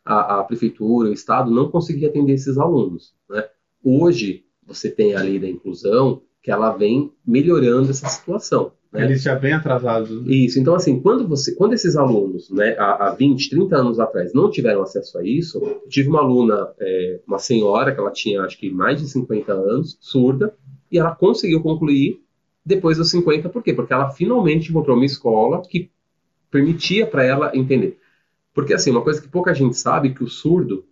a, 0.03 0.39
a 0.39 0.43
prefeitura, 0.43 1.09
o 1.09 1.13
Estado 1.13 1.51
não 1.51 1.69
conseguia 1.69 2.07
atender 2.07 2.33
esses 2.33 2.57
alunos. 2.57 3.13
Né? 3.29 3.47
Hoje, 3.83 4.45
você 4.65 4.89
tem 4.89 5.15
a 5.15 5.21
lei 5.21 5.37
da 5.37 5.47
inclusão, 5.47 6.21
que 6.49 6.53
ela 6.53 6.71
vem 6.71 7.11
melhorando 7.23 7.91
essa 7.91 8.07
situação. 8.09 8.71
Né? 8.91 9.05
Eles 9.05 9.21
já 9.21 9.35
vêm 9.35 9.53
atrasados. 9.53 10.09
né? 10.09 10.33
Isso, 10.33 10.59
então 10.59 10.73
assim, 10.73 10.99
quando 10.99 11.27
você, 11.27 11.53
quando 11.53 11.73
esses 11.73 11.95
alunos, 11.95 12.49
né, 12.49 12.75
há, 12.79 13.09
há 13.09 13.11
20, 13.11 13.51
30 13.51 13.77
anos 13.77 13.99
atrás, 13.99 14.33
não 14.33 14.49
tiveram 14.49 14.81
acesso 14.81 15.19
a 15.19 15.23
isso, 15.23 15.59
eu 15.63 15.87
tive 15.87 16.09
uma 16.09 16.21
aluna, 16.21 16.69
é, 16.79 17.19
uma 17.27 17.37
senhora, 17.37 17.93
que 17.93 17.99
ela 17.99 18.09
tinha 18.09 18.41
acho 18.41 18.57
que 18.57 18.71
mais 18.71 18.99
de 18.99 19.07
50 19.07 19.53
anos, 19.53 19.95
surda, 20.01 20.51
e 20.91 20.97
ela 20.97 21.13
conseguiu 21.13 21.61
concluir 21.61 22.19
depois 22.65 22.97
dos 22.97 23.11
50, 23.11 23.47
por 23.49 23.61
quê? 23.61 23.71
Porque 23.71 23.93
ela 23.93 24.09
finalmente 24.09 24.71
encontrou 24.71 24.95
uma 24.97 25.05
escola 25.05 25.61
que 25.61 25.91
permitia 26.49 27.05
para 27.05 27.23
ela 27.23 27.55
entender. 27.55 27.99
Porque 28.55 28.73
assim, 28.73 28.89
uma 28.89 29.03
coisa 29.03 29.21
que 29.21 29.27
pouca 29.27 29.53
gente 29.53 29.77
sabe, 29.77 30.15
que 30.15 30.23
o 30.23 30.27
surdo, 30.27 30.83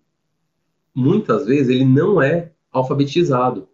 muitas 0.93 1.47
vezes, 1.47 1.69
ele 1.69 1.83
não 1.83 2.21
é 2.21 2.51
alfabetizado. 2.71 3.67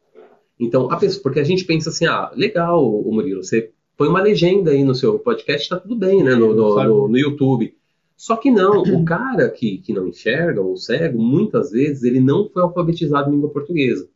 Então, 0.59 0.91
a 0.91 0.97
pessoa, 0.97 1.21
porque 1.23 1.39
a 1.39 1.43
gente 1.43 1.65
pensa 1.65 1.89
assim, 1.89 2.05
ah, 2.05 2.31
legal, 2.35 2.83
o 2.87 3.11
Murilo, 3.13 3.43
você 3.43 3.71
põe 3.97 4.07
uma 4.07 4.21
legenda 4.21 4.71
aí 4.71 4.83
no 4.83 4.95
seu 4.95 5.17
podcast, 5.19 5.69
tá 5.69 5.77
tudo 5.79 5.95
bem, 5.95 6.23
né, 6.23 6.35
no, 6.35 6.53
no, 6.55 6.75
no- 6.87 7.07
no 7.07 7.17
YouTube. 7.17 7.73
Só 8.15 8.37
que 8.37 8.49
não, 8.51 8.83
o 9.01 9.03
cara 9.05 9.49
que, 9.49 9.79
que 9.79 9.91
não 9.91 10.07
enxerga, 10.07 10.61
ou 10.61 10.77
cego, 10.77 11.21
muitas 11.21 11.71
vezes 11.71 12.03
ele 12.03 12.19
não 12.19 12.47
foi 12.49 12.61
alfabetizado 12.63 13.29
em 13.29 13.33
língua 13.33 13.49
portuguesa. 13.49 14.07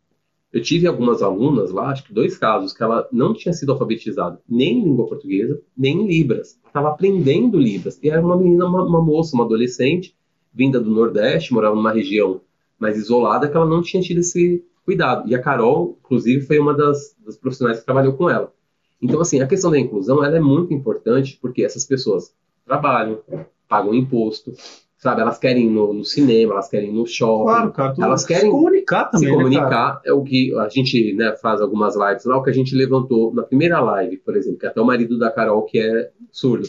Eu 0.53 0.61
tive 0.61 0.87
algumas 0.87 1.21
alunas 1.21 1.71
lá, 1.71 1.89
acho 1.89 2.05
que 2.05 2.13
dois 2.13 2.37
casos, 2.37 2.71
que 2.71 2.81
ela 2.81 3.05
não 3.11 3.33
tinha 3.33 3.51
sido 3.51 3.71
alfabetizada 3.73 4.39
nem 4.47 4.79
em 4.79 4.83
língua 4.85 5.05
portuguesa, 5.07 5.59
nem 5.77 6.03
em 6.03 6.07
Libras. 6.07 6.57
Estava 6.65 6.89
aprendendo 6.89 7.59
Libras. 7.59 7.99
E 8.01 8.09
era 8.09 8.21
uma 8.25 8.37
menina, 8.37 8.65
uma, 8.65 8.83
uma 8.85 9.01
moça, 9.01 9.35
uma 9.35 9.43
adolescente, 9.43 10.15
vinda 10.53 10.79
do 10.79 10.89
Nordeste, 10.89 11.53
morava 11.53 11.75
numa 11.75 11.91
região 11.91 12.39
mais 12.79 12.97
isolada, 12.97 13.49
que 13.49 13.57
ela 13.57 13.65
não 13.65 13.81
tinha 13.81 14.01
tido 14.01 14.19
esse 14.19 14.63
cuidado. 14.87 15.27
E 15.27 15.35
a 15.35 15.41
Carol, 15.41 15.97
inclusive, 15.99 16.45
foi 16.45 16.57
uma 16.57 16.73
das, 16.73 17.13
das 17.25 17.35
profissionais 17.35 17.79
que 17.79 17.85
trabalhou 17.85 18.13
com 18.13 18.29
ela. 18.29 18.53
Então, 19.01 19.19
assim, 19.19 19.41
a 19.41 19.45
questão 19.45 19.69
da 19.69 19.77
inclusão 19.77 20.23
ela 20.23 20.37
é 20.37 20.39
muito 20.39 20.73
importante 20.73 21.37
porque 21.41 21.61
essas 21.61 21.83
pessoas 21.83 22.33
trabalham, 22.65 23.19
pagam 23.67 23.93
imposto, 23.93 24.53
sabe? 24.97 25.21
Elas 25.21 25.37
querem 25.37 25.67
ir 25.67 25.69
no, 25.69 25.93
no 25.93 26.05
cinema, 26.05 26.53
elas 26.53 26.69
querem 26.69 26.89
ir 26.89 26.93
no 26.93 27.05
shopping, 27.05 27.43
Claro, 27.43 27.71
cara. 27.73 27.95
Elas 27.99 28.25
querem 28.25 28.45
se 28.45 28.49
comunicar 28.49 29.05
também, 29.11 29.29
se 29.29 29.35
né, 29.35 29.43
comunicar 29.43 30.01
é 30.05 30.13
o 30.13 30.23
que 30.23 30.57
a 30.57 30.69
gente 30.69 31.13
né, 31.13 31.35
faz 31.35 31.59
algumas 31.59 31.95
lives 31.97 32.23
lá, 32.23 32.37
o 32.37 32.43
que 32.43 32.49
a 32.49 32.53
gente 32.53 32.73
levantou 32.73 33.33
na 33.33 33.43
primeira 33.43 33.81
live, 33.81 34.17
por 34.17 34.37
exemplo, 34.37 34.57
que 34.57 34.65
até 34.65 34.79
o 34.79 34.85
marido 34.85 35.19
da 35.19 35.29
Carol, 35.29 35.63
que 35.63 35.79
é 35.79 36.11
surdo. 36.31 36.65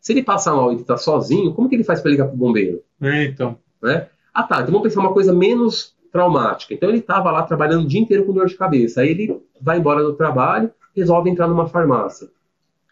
Se 0.00 0.12
ele 0.12 0.22
passa 0.22 0.54
mal 0.54 0.72
e 0.72 0.76
está 0.76 0.96
sozinho, 0.96 1.52
como 1.52 1.68
que 1.68 1.74
ele 1.74 1.84
faz 1.84 2.00
para 2.00 2.12
ligar 2.12 2.28
pro 2.28 2.36
bombeiro? 2.36 2.80
É, 3.02 3.24
então. 3.24 3.58
Né? 3.82 4.08
Ah 4.32 4.44
tá, 4.44 4.60
então 4.60 4.66
vamos 4.66 4.82
pensar 4.82 5.00
uma 5.00 5.12
coisa 5.12 5.32
menos 5.32 5.95
traumática. 6.10 6.74
Então 6.74 6.88
ele 6.88 6.98
estava 6.98 7.30
lá 7.30 7.42
trabalhando 7.42 7.84
o 7.84 7.86
dia 7.86 8.00
inteiro 8.00 8.24
com 8.24 8.32
dor 8.32 8.46
de 8.46 8.56
cabeça. 8.56 9.00
Aí 9.00 9.10
ele 9.10 9.40
vai 9.60 9.78
embora 9.78 10.02
do 10.02 10.14
trabalho, 10.14 10.70
resolve 10.94 11.30
entrar 11.30 11.48
numa 11.48 11.68
farmácia. 11.68 12.28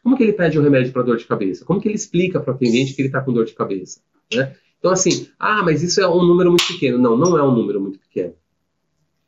Como 0.03 0.17
que 0.17 0.23
ele 0.23 0.33
pede 0.33 0.59
o 0.59 0.63
remédio 0.63 0.93
para 0.93 1.03
dor 1.03 1.17
de 1.17 1.25
cabeça? 1.25 1.65
Como 1.65 1.81
que 1.81 1.89
ele 1.89 1.97
explica 1.97 2.39
para 2.39 2.53
o 2.53 2.55
atendente 2.55 2.93
que 2.93 3.01
ele 3.01 3.09
está 3.09 3.21
com 3.21 3.33
dor 3.33 3.47
de 3.47 3.55
cabeça? 3.55 4.01
Né? 4.33 4.55
Então 4.79 4.93
assim, 4.93 5.29
ah, 5.39 5.63
mas 5.63 5.83
isso 5.83 6.01
é 6.01 6.07
um 6.07 6.23
número 6.23 6.51
muito 6.51 6.67
pequeno. 6.67 6.99
Não, 6.99 7.17
não 7.17 7.39
é 7.39 7.43
um 7.43 7.55
número 7.55 7.81
muito 7.81 7.99
pequeno. 7.99 8.35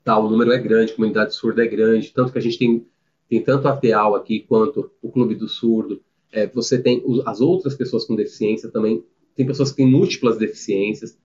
tá, 0.05 0.19
o 0.19 0.29
número 0.29 0.53
é 0.53 0.59
grande, 0.59 0.93
a 0.93 0.97
comunidade 0.97 1.35
surda 1.35 1.65
é 1.65 1.67
grande, 1.67 2.13
tanto 2.13 2.31
que 2.31 2.39
a 2.39 2.43
gente 2.43 2.59
tem, 2.59 2.87
tem 3.29 3.43
tanto 3.43 3.67
a 3.67 3.77
TEAL 3.77 4.15
aqui 4.15 4.41
quanto 4.41 4.91
o 5.03 5.11
Clube 5.11 5.35
do 5.35 5.49
Surdo. 5.49 6.03
É, 6.31 6.47
você 6.47 6.79
tem 6.79 7.03
as 7.25 7.41
outras 7.41 7.75
pessoas 7.75 8.05
com 8.05 8.15
deficiência 8.15 8.69
também, 8.71 9.03
tem 9.35 9.47
pessoas 9.47 9.71
que 9.71 9.77
têm 9.77 9.91
múltiplas 9.91 10.37
deficiências. 10.37 11.19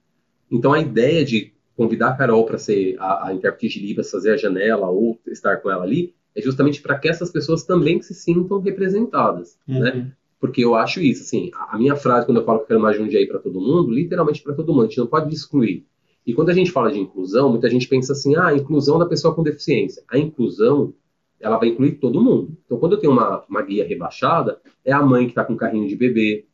Então 0.50 0.72
a 0.72 0.80
ideia 0.80 1.24
de 1.24 1.52
convidar 1.76 2.08
a 2.08 2.16
Carol 2.16 2.44
para 2.44 2.58
ser 2.58 2.96
a, 2.98 3.28
a 3.28 3.34
intérprete 3.34 3.80
de 3.80 3.86
Libras, 3.86 4.10
fazer 4.10 4.32
a 4.32 4.36
janela 4.36 4.88
ou 4.88 5.18
estar 5.26 5.58
com 5.58 5.70
ela 5.70 5.84
ali, 5.84 6.14
é 6.34 6.40
justamente 6.40 6.80
para 6.80 6.98
que 6.98 7.08
essas 7.08 7.30
pessoas 7.30 7.64
também 7.64 8.00
se 8.00 8.14
sintam 8.14 8.60
representadas, 8.60 9.58
uhum. 9.68 9.80
né? 9.80 10.12
Porque 10.40 10.64
eu 10.64 10.74
acho 10.74 11.00
isso, 11.00 11.22
assim, 11.22 11.50
a 11.54 11.78
minha 11.78 11.94
frase 11.94 12.26
quando 12.26 12.38
eu 12.38 12.44
falo 12.44 12.58
que 12.58 12.64
eu 12.64 12.68
quero 12.68 12.80
mais 12.80 12.96
Jundiaí 12.96 13.28
para 13.28 13.38
todo 13.38 13.60
mundo, 13.60 13.92
literalmente 13.92 14.42
para 14.42 14.54
todo 14.54 14.72
mundo, 14.72 14.84
a 14.84 14.86
gente 14.86 14.98
não 14.98 15.06
pode 15.06 15.32
excluir. 15.32 15.86
E 16.26 16.34
quando 16.34 16.50
a 16.50 16.52
gente 16.52 16.70
fala 16.70 16.90
de 16.90 16.98
inclusão, 16.98 17.50
muita 17.50 17.68
gente 17.68 17.88
pensa 17.88 18.12
assim, 18.12 18.34
ah, 18.36 18.46
a 18.46 18.54
inclusão 18.54 18.98
da 18.98 19.06
pessoa 19.06 19.34
com 19.34 19.42
deficiência. 19.42 20.02
A 20.08 20.18
inclusão, 20.18 20.94
ela 21.40 21.58
vai 21.58 21.68
incluir 21.68 21.92
todo 21.92 22.20
mundo. 22.20 22.56
Então, 22.64 22.78
quando 22.78 22.92
eu 22.92 22.98
tenho 22.98 23.12
uma, 23.12 23.44
uma 23.48 23.62
guia 23.62 23.86
rebaixada, 23.86 24.60
é 24.84 24.92
a 24.92 25.02
mãe 25.02 25.26
que 25.26 25.32
está 25.32 25.44
com 25.44 25.56
carrinho 25.56 25.88
de 25.88 25.96
bebê, 25.96 26.44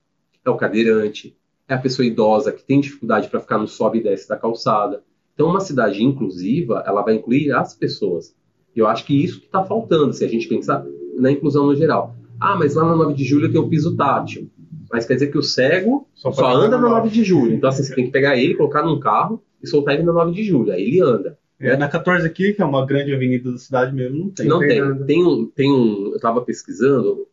é 0.45 0.51
o 0.51 0.57
cadeirante, 0.57 1.37
é 1.67 1.75
a 1.75 1.79
pessoa 1.79 2.05
idosa 2.05 2.53
que 2.53 2.65
tem 2.65 2.81
dificuldade 2.81 3.29
para 3.29 3.41
ficar 3.41 3.59
no 3.59 3.69
sobe 3.69 3.99
e 3.99 4.03
desce 4.03 4.29
da 4.29 4.37
calçada. 4.37 5.03
Então, 5.39 5.51
uma 5.51 5.61
cidade 5.61 6.03
inclusiva, 6.03 6.83
ela 6.85 7.01
vai 7.01 7.15
incluir 7.15 7.53
as 7.53 7.73
pessoas. 7.73 8.35
E 8.75 8.81
eu 8.81 8.89
acho 8.89 9.05
que 9.05 9.23
isso 9.23 9.39
que 9.39 9.47
está 9.47 9.63
faltando, 9.63 10.13
se 10.13 10.25
a 10.25 10.29
gente 10.29 10.49
pensar 10.49 10.85
na 11.17 11.31
inclusão 11.31 11.65
no 11.65 11.77
geral. 11.77 12.17
Ah, 12.41 12.57
mas 12.57 12.75
lá 12.75 12.85
na 12.85 12.97
9 12.97 13.15
de 13.15 13.23
julho 13.23 13.49
tem 13.49 13.61
o 13.61 13.69
piso 13.69 13.97
tátil. 13.97 14.51
Mas 14.91 15.07
quer 15.07 15.15
dizer 15.15 15.29
que 15.29 15.39
o 15.39 15.43
cego 15.43 16.09
só, 16.13 16.33
só 16.33 16.51
anda 16.51 16.77
na 16.77 16.89
9 16.89 17.09
de 17.09 17.23
julho. 17.23 17.55
Então, 17.55 17.69
assim, 17.69 17.85
você 17.85 17.95
tem 17.95 18.07
que 18.07 18.11
pegar 18.11 18.37
ele, 18.37 18.57
colocar 18.57 18.83
num 18.83 18.99
carro 18.99 19.41
e 19.63 19.69
soltar 19.69 19.95
ele 19.95 20.03
na 20.03 20.13
9 20.13 20.33
de 20.33 20.43
julho. 20.43 20.73
Aí 20.73 20.83
ele 20.83 21.01
anda. 21.01 21.39
É, 21.61 21.77
na 21.77 21.87
14 21.87 22.27
aqui, 22.27 22.53
que 22.53 22.61
é 22.61 22.65
uma 22.65 22.85
grande 22.85 23.15
avenida 23.15 23.53
da 23.53 23.59
cidade 23.59 23.95
mesmo, 23.95 24.19
não 24.19 24.31
tem. 24.31 24.47
Não 24.49 24.59
tem. 24.59 24.69
Tem, 24.69 25.05
tem, 25.05 25.25
um, 25.25 25.47
tem 25.47 25.73
um. 25.73 26.07
Eu 26.09 26.17
estava 26.17 26.41
pesquisando, 26.41 27.29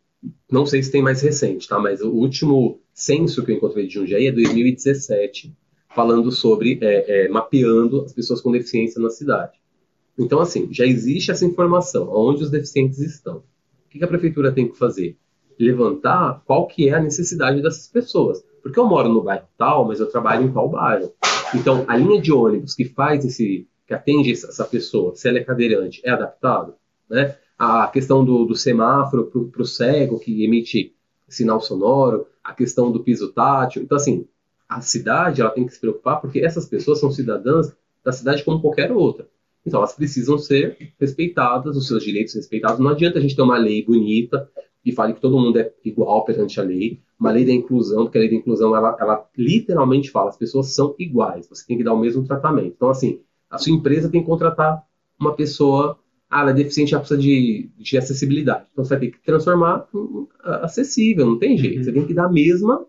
não 0.48 0.64
sei 0.64 0.80
se 0.80 0.92
tem 0.92 1.02
mais 1.02 1.20
recente, 1.20 1.66
tá? 1.66 1.80
Mas 1.80 2.00
o 2.00 2.12
último 2.12 2.78
censo 2.94 3.44
que 3.44 3.50
eu 3.50 3.56
encontrei 3.56 3.88
de 3.88 3.94
Jundiaí 3.94 4.28
é 4.28 4.32
2017, 4.32 5.52
falando 5.96 6.30
sobre 6.30 6.78
é, 6.82 7.24
é, 7.24 7.28
mapeando 7.30 8.02
as 8.02 8.12
pessoas 8.12 8.42
com 8.42 8.52
deficiência 8.52 9.00
na 9.00 9.08
cidade. 9.08 9.58
Então, 10.18 10.40
assim, 10.40 10.68
já 10.70 10.84
existe 10.84 11.30
essa 11.30 11.46
informação, 11.46 12.10
onde 12.12 12.42
os 12.42 12.50
deficientes 12.50 12.98
estão. 12.98 13.38
O 13.38 13.88
que 13.88 14.04
a 14.04 14.06
prefeitura 14.06 14.52
tem 14.52 14.68
que 14.68 14.76
fazer? 14.76 15.16
Levantar 15.58 16.42
qual 16.44 16.66
que 16.66 16.90
é 16.90 16.94
a 16.94 17.00
necessidade 17.00 17.62
dessas 17.62 17.86
pessoas. 17.86 18.44
Porque 18.62 18.78
eu 18.78 18.86
moro 18.86 19.08
no 19.08 19.22
bairro 19.22 19.46
tal, 19.56 19.86
mas 19.86 19.98
eu 19.98 20.06
trabalho 20.06 20.44
em 20.44 20.52
qual 20.52 20.68
bairro. 20.68 21.12
Então, 21.54 21.86
a 21.88 21.96
linha 21.96 22.20
de 22.20 22.30
ônibus 22.30 22.74
que 22.74 22.84
faz 22.84 23.24
esse, 23.24 23.66
que 23.86 23.94
atende 23.94 24.32
essa 24.32 24.64
pessoa, 24.66 25.14
se 25.14 25.26
ela 25.26 25.38
é 25.38 25.44
cadeirante, 25.44 26.02
é 26.04 26.10
adaptado, 26.10 26.74
né? 27.08 27.36
A 27.58 27.86
questão 27.86 28.22
do, 28.22 28.44
do 28.44 28.54
semáforo 28.54 29.30
para 29.50 29.62
o 29.62 29.66
cego 29.66 30.20
que 30.20 30.44
emite 30.44 30.94
sinal 31.26 31.58
sonoro, 31.58 32.26
a 32.44 32.52
questão 32.52 32.92
do 32.92 33.02
piso 33.02 33.32
tátil. 33.32 33.82
Então, 33.82 33.96
assim, 33.96 34.26
a 34.68 34.80
cidade 34.80 35.40
ela 35.40 35.50
tem 35.50 35.64
que 35.64 35.72
se 35.72 35.80
preocupar 35.80 36.20
porque 36.20 36.40
essas 36.40 36.66
pessoas 36.66 37.00
são 37.00 37.10
cidadãs 37.10 37.74
da 38.04 38.12
cidade 38.12 38.44
como 38.44 38.60
qualquer 38.60 38.92
outra. 38.92 39.28
Então, 39.66 39.80
elas 39.80 39.94
precisam 39.94 40.38
ser 40.38 40.92
respeitadas, 40.98 41.76
os 41.76 41.88
seus 41.88 42.04
direitos 42.04 42.34
respeitados. 42.34 42.78
Não 42.78 42.90
adianta 42.90 43.18
a 43.18 43.20
gente 43.20 43.34
ter 43.34 43.42
uma 43.42 43.58
lei 43.58 43.84
bonita 43.84 44.48
que 44.82 44.92
fale 44.92 45.14
que 45.14 45.20
todo 45.20 45.36
mundo 45.36 45.58
é 45.58 45.72
igual 45.84 46.24
perante 46.24 46.60
a 46.60 46.62
lei, 46.62 47.00
uma 47.18 47.32
lei 47.32 47.44
da 47.44 47.50
inclusão, 47.50 48.04
porque 48.04 48.18
a 48.18 48.20
lei 48.20 48.30
da 48.30 48.36
inclusão, 48.36 48.76
ela, 48.76 48.96
ela 49.00 49.28
literalmente 49.36 50.12
fala, 50.12 50.28
as 50.28 50.36
pessoas 50.36 50.72
são 50.72 50.94
iguais, 50.96 51.48
você 51.48 51.66
tem 51.66 51.76
que 51.76 51.82
dar 51.82 51.92
o 51.92 51.98
mesmo 51.98 52.24
tratamento. 52.24 52.74
Então, 52.76 52.88
assim, 52.88 53.20
a 53.50 53.58
sua 53.58 53.72
empresa 53.72 54.08
tem 54.08 54.20
que 54.20 54.26
contratar 54.28 54.80
uma 55.18 55.34
pessoa, 55.34 55.98
ah, 56.30 56.42
ela 56.42 56.50
é 56.50 56.54
deficiente, 56.54 56.94
ela 56.94 57.00
precisa 57.00 57.20
de, 57.20 57.68
de 57.76 57.98
acessibilidade. 57.98 58.66
Então, 58.70 58.84
você 58.84 58.90
vai 58.90 59.00
ter 59.00 59.10
que 59.10 59.24
transformar 59.24 59.88
acessível, 60.62 61.26
não 61.26 61.38
tem 61.40 61.58
jeito. 61.58 61.78
Uhum. 61.78 61.84
Você 61.84 61.92
tem 61.92 62.06
que 62.06 62.14
dar 62.14 62.26
a 62.26 62.32
mesma 62.32 62.86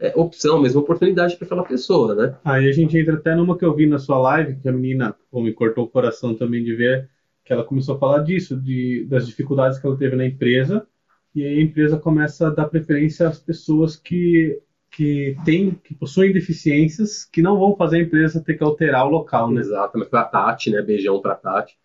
é, 0.00 0.12
opção, 0.16 0.56
a 0.56 0.62
mesma 0.62 0.80
oportunidade 0.80 1.36
para 1.36 1.44
aquela 1.44 1.64
pessoa, 1.64 2.14
né? 2.14 2.36
Aí 2.42 2.68
a 2.68 2.72
gente 2.72 2.96
entra 2.96 3.14
até 3.14 3.34
numa 3.34 3.56
que 3.56 3.64
eu 3.64 3.74
vi 3.74 3.86
na 3.86 3.98
sua 3.98 4.18
live, 4.18 4.56
que 4.56 4.68
a 4.68 4.72
menina 4.72 5.14
pô, 5.30 5.42
me 5.42 5.52
cortou 5.52 5.84
o 5.84 5.88
coração 5.88 6.34
também 6.34 6.64
de 6.64 6.74
ver, 6.74 7.08
que 7.44 7.52
ela 7.52 7.64
começou 7.64 7.96
a 7.96 7.98
falar 7.98 8.20
disso, 8.20 8.56
de, 8.58 9.06
das 9.08 9.26
dificuldades 9.26 9.78
que 9.78 9.86
ela 9.86 9.98
teve 9.98 10.16
na 10.16 10.26
empresa, 10.26 10.86
e 11.34 11.44
aí 11.44 11.58
a 11.58 11.62
empresa 11.62 11.98
começa 11.98 12.48
a 12.48 12.50
dar 12.50 12.68
preferência 12.68 13.28
às 13.28 13.38
pessoas 13.38 13.94
que 13.94 14.60
que 14.90 15.36
tem 15.44 15.70
que 15.70 15.94
possuem 15.94 16.32
deficiências 16.32 17.24
que 17.24 17.40
não 17.40 17.56
vão 17.56 17.76
fazer 17.76 17.98
a 17.98 18.02
empresa 18.02 18.42
ter 18.42 18.54
que 18.54 18.64
alterar 18.64 19.06
o 19.06 19.10
local, 19.10 19.48
né? 19.50 19.60
Exatamente. 19.60 20.10
Foi 20.10 20.18
a 20.18 20.24
Tati, 20.24 20.70
né? 20.70 20.82
Beijão 20.82 21.20
para 21.20 21.36
Tati. 21.36 21.78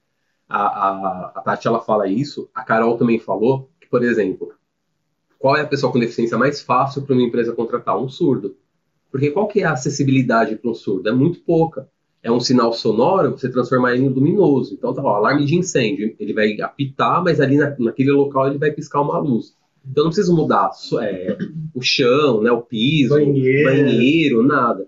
A, 0.50 0.58
a, 0.58 1.32
a 1.36 1.42
Tati 1.42 1.68
ela 1.68 1.80
fala 1.82 2.08
isso. 2.08 2.50
A 2.54 2.64
Carol 2.64 2.98
também 2.98 3.20
falou 3.20 3.70
que, 3.80 3.88
por 3.88 4.04
exemplo, 4.04 4.55
qual 5.46 5.56
é 5.56 5.62
a 5.62 5.68
pessoa 5.68 5.92
com 5.92 6.00
deficiência 6.00 6.40
mais 6.40 6.64
fácil 6.64 7.04
para 7.04 7.14
uma 7.14 7.22
empresa 7.22 7.54
contratar? 7.54 8.02
Um 8.02 8.10
surdo. 8.10 8.56
Porque 9.12 9.30
qual 9.30 9.48
que 9.48 9.60
é 9.60 9.64
a 9.64 9.74
acessibilidade 9.74 10.56
para 10.56 10.72
um 10.72 10.74
surdo? 10.74 11.08
É 11.08 11.12
muito 11.12 11.40
pouca. 11.42 11.88
É 12.24 12.32
um 12.32 12.40
sinal 12.40 12.74
sonoro, 12.74 13.30
você 13.30 13.48
transformar 13.48 13.94
ele 13.94 14.06
em 14.06 14.10
luminoso. 14.10 14.74
Então, 14.74 14.92
tá 14.92 15.04
lá, 15.04 15.18
alarme 15.18 15.46
de 15.46 15.56
incêndio. 15.56 16.16
Ele 16.20 16.34
vai 16.34 16.60
apitar, 16.60 17.24
mas 17.24 17.40
ali 17.40 17.58
na, 17.58 17.76
naquele 17.78 18.10
local 18.10 18.48
ele 18.48 18.58
vai 18.58 18.72
piscar 18.72 19.02
uma 19.02 19.20
luz. 19.20 19.56
Então, 19.88 20.06
não 20.06 20.10
precisa 20.10 20.34
mudar 20.34 20.72
é, 21.04 21.38
o 21.76 21.82
chão, 21.84 22.42
né, 22.42 22.52
o 22.52 22.64
piso, 22.64 23.14
banheiro. 23.14 23.70
banheiro, 23.70 24.42
nada. 24.42 24.88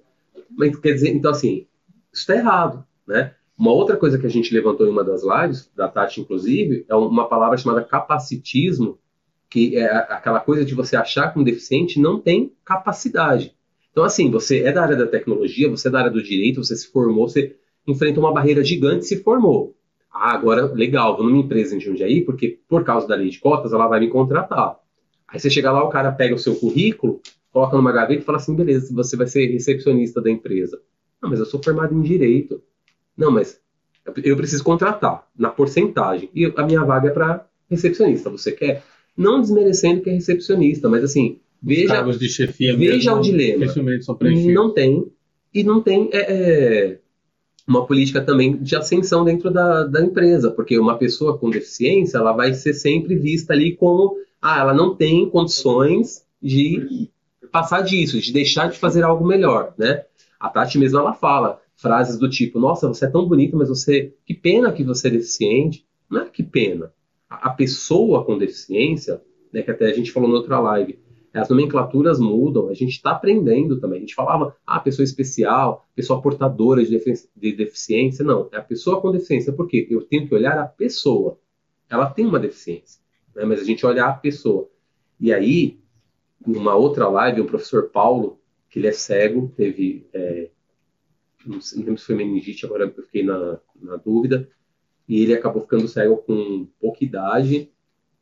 Mas 0.58 0.76
quer 0.78 0.94
dizer, 0.94 1.10
então 1.10 1.30
assim, 1.30 1.68
isso 2.12 2.24
está 2.24 2.36
errado, 2.36 2.84
né? 3.08 3.36
Uma 3.56 3.74
outra 3.74 3.96
coisa 3.96 4.18
que 4.18 4.26
a 4.26 4.30
gente 4.30 4.52
levantou 4.52 4.88
em 4.88 4.90
uma 4.90 5.04
das 5.04 5.22
lives, 5.22 5.70
da 5.76 5.88
Tati 5.88 6.20
inclusive, 6.20 6.84
é 6.90 6.96
uma 6.96 7.30
palavra 7.30 7.58
chamada 7.58 7.84
capacitismo, 7.84 8.98
que 9.50 9.78
é 9.78 9.86
aquela 9.86 10.40
coisa 10.40 10.66
de 10.66 10.76
você 10.76 10.96
achar 10.96 11.32
que 11.32 11.40
um 11.40 11.44
deficiente 11.44 12.00
não 12.00 12.20
tem 12.20 12.52
capacidade. 12.66 13.54
Então, 13.92 14.04
assim, 14.04 14.30
você 14.30 14.60
é 14.64 14.72
da 14.72 14.84
área 14.84 14.96
da 14.96 15.08
tecnologia, 15.08 15.70
você 15.70 15.88
é 15.88 15.92
da 15.92 16.00
área 16.00 16.12
do 16.12 16.22
direito, 16.22 16.64
você 16.64 16.76
se 16.76 16.92
formou, 16.92 17.28
você 17.28 17.56
enfrenta 17.88 18.20
uma 18.20 18.34
barreira 18.34 18.64
gigante 18.64 19.06
e 19.06 19.08
se 19.08 19.24
formou. 19.24 19.76
Ah, 20.12 20.34
agora, 20.34 20.66
legal, 20.66 21.16
vou 21.16 21.26
numa 21.26 21.38
empresa 21.38 21.76
em 21.76 21.80
Jundiaí, 21.80 22.22
porque 22.22 22.60
por 22.68 22.84
causa 22.84 23.08
da 23.08 23.16
lei 23.16 23.30
de 23.30 23.40
cotas, 23.40 23.74
ela 23.74 23.88
vai 23.88 24.00
me 24.00 24.10
contratar. 24.10 24.78
Aí 25.28 25.40
você 25.40 25.50
chega 25.50 25.72
lá, 25.72 25.84
o 25.84 25.90
cara 25.90 26.12
pega 26.12 26.36
o 26.36 26.40
seu 26.40 26.56
currículo, 26.56 27.22
coloca 27.52 27.76
numa 27.76 27.92
gaveta 27.92 28.22
e 28.22 28.26
fala 28.26 28.38
assim, 28.38 28.56
beleza, 28.56 28.94
você 28.94 29.16
vai 29.16 29.28
ser 29.28 29.48
recepcionista 29.48 30.22
da 30.22 30.30
empresa. 30.30 30.82
Não, 31.22 31.30
mas 31.30 31.40
eu 31.40 31.46
sou 31.46 31.62
formado 31.62 31.94
em 31.94 32.02
direito. 32.02 32.62
Não, 33.18 33.32
mas 33.32 33.60
eu 34.24 34.38
preciso 34.38 34.64
contratar 34.64 35.28
na 35.38 35.50
porcentagem. 35.50 36.30
E 36.34 36.52
a 36.56 36.64
minha 36.64 36.84
vaga 36.84 37.10
é 37.10 37.12
para 37.12 37.46
recepcionista. 37.70 38.30
Você 38.30 38.52
quer? 38.52 38.84
Não 39.18 39.42
desmerecendo 39.42 40.02
que 40.02 40.12
é 40.12 40.14
recepcionista, 40.14 40.88
mas 40.88 41.04
assim, 41.04 41.40
veja, 41.62 41.96
cargos 41.96 42.20
de 42.20 42.30
chefia 42.30 42.78
veja 42.78 43.16
o 43.16 43.20
dilema. 43.20 43.66
Não 44.54 44.72
tem. 44.72 45.12
E 45.54 45.64
não 45.64 45.82
tem 45.82 46.10
é, 46.14 46.20
é, 46.20 47.00
uma 47.68 47.86
política 47.88 48.22
também 48.22 48.58
de 48.58 48.76
ascensão 48.76 49.26
dentro 49.26 49.50
da, 49.50 49.86
da 49.86 50.02
empresa, 50.02 50.52
porque 50.52 50.78
uma 50.78 50.98
pessoa 50.98 51.38
com 51.38 51.50
deficiência 51.50 52.18
ela 52.20 52.32
vai 52.32 52.54
ser 52.54 52.74
sempre 52.74 53.16
vista 53.16 53.54
ali 53.54 53.76
como 53.76 54.16
ah, 54.40 54.60
ela 54.60 54.74
não 54.74 54.96
tem 54.96 55.28
condições 55.28 56.24
de 56.40 57.10
passar 57.52 57.82
disso, 57.82 58.20
de 58.22 58.32
deixar 58.32 58.70
de 58.70 58.78
fazer 58.78 59.04
algo 59.04 59.26
melhor, 59.26 59.74
né? 59.78 60.04
A 60.40 60.50
Tati 60.50 60.78
mesmo 60.78 61.00
ela 61.00 61.14
fala 61.14 61.60
frases 61.76 62.20
do 62.20 62.30
tipo: 62.30 62.60
Nossa, 62.60 62.88
você 62.88 63.06
é 63.06 63.10
tão 63.10 63.28
bonita, 63.28 63.58
mas 63.58 63.70
você. 63.70 64.14
Que 64.26 64.36
pena 64.36 64.72
que 64.72 64.84
você 64.84 65.08
é 65.08 65.12
deficiente. 65.12 65.84
Não 66.10 66.22
é 66.22 66.26
que 66.26 66.44
pena 66.44 66.92
a 67.30 67.50
pessoa 67.50 68.24
com 68.24 68.38
deficiência, 68.38 69.22
né, 69.52 69.62
que 69.62 69.72
até 69.72 69.86
a 69.86 69.94
gente 69.94 70.12
falou 70.12 70.30
na 70.30 70.36
outra 70.36 70.60
live, 70.60 71.00
as 71.34 71.50
nomenclaturas 71.50 72.20
mudam, 72.20 72.70
a 72.70 72.74
gente 72.74 72.94
está 72.94 73.12
aprendendo 73.12 73.80
também. 73.80 73.98
A 73.98 74.02
gente 74.02 74.16
falava, 74.16 74.56
ah, 74.66 74.80
pessoa 74.80 75.04
especial, 75.04 75.88
pessoa 75.96 76.22
portadora 76.22 76.84
de, 76.84 77.00
de, 77.36 77.56
deficiência. 77.56 78.26
Não, 78.26 78.50
é 78.52 78.58
a 78.58 78.62
pessoa 78.62 79.00
com 79.00 79.12
deficiência. 79.12 79.54
Por 79.54 79.68
quê? 79.68 79.88
Eu 79.90 80.02
tenho 80.02 80.28
que 80.28 80.34
olhar 80.34 80.58
a 80.58 80.66
pessoa. 80.66 81.40
Ela 81.90 82.10
tem 82.10 82.26
uma 82.26 82.40
deficiência, 82.40 83.02
né, 83.36 83.46
mas 83.46 83.62
a 83.62 83.64
gente 83.64 83.86
olha 83.86 84.06
a 84.06 84.14
pessoa. 84.14 84.68
E 85.20 85.32
aí, 85.32 85.80
numa 86.46 86.76
outra 86.76 87.08
live, 87.08 87.42
o 87.42 87.46
professor 87.46 87.90
Paulo, 87.90 88.40
que 88.70 88.80
ele 88.80 88.88
é 88.88 88.92
cego, 88.92 89.54
teve. 89.56 90.08
É, 90.14 90.50
não 91.46 91.60
lembro 91.78 91.98
se 91.98 92.06
foi 92.06 92.16
meningite, 92.16 92.66
agora 92.66 92.86
eu 92.86 93.04
fiquei 93.04 93.24
na, 93.24 93.60
na 93.80 93.96
dúvida 93.96 94.50
e 95.08 95.22
ele 95.22 95.34
acabou 95.34 95.62
ficando 95.62 95.88
cego 95.88 96.18
com 96.18 96.68
pouca 96.80 97.04
idade, 97.04 97.72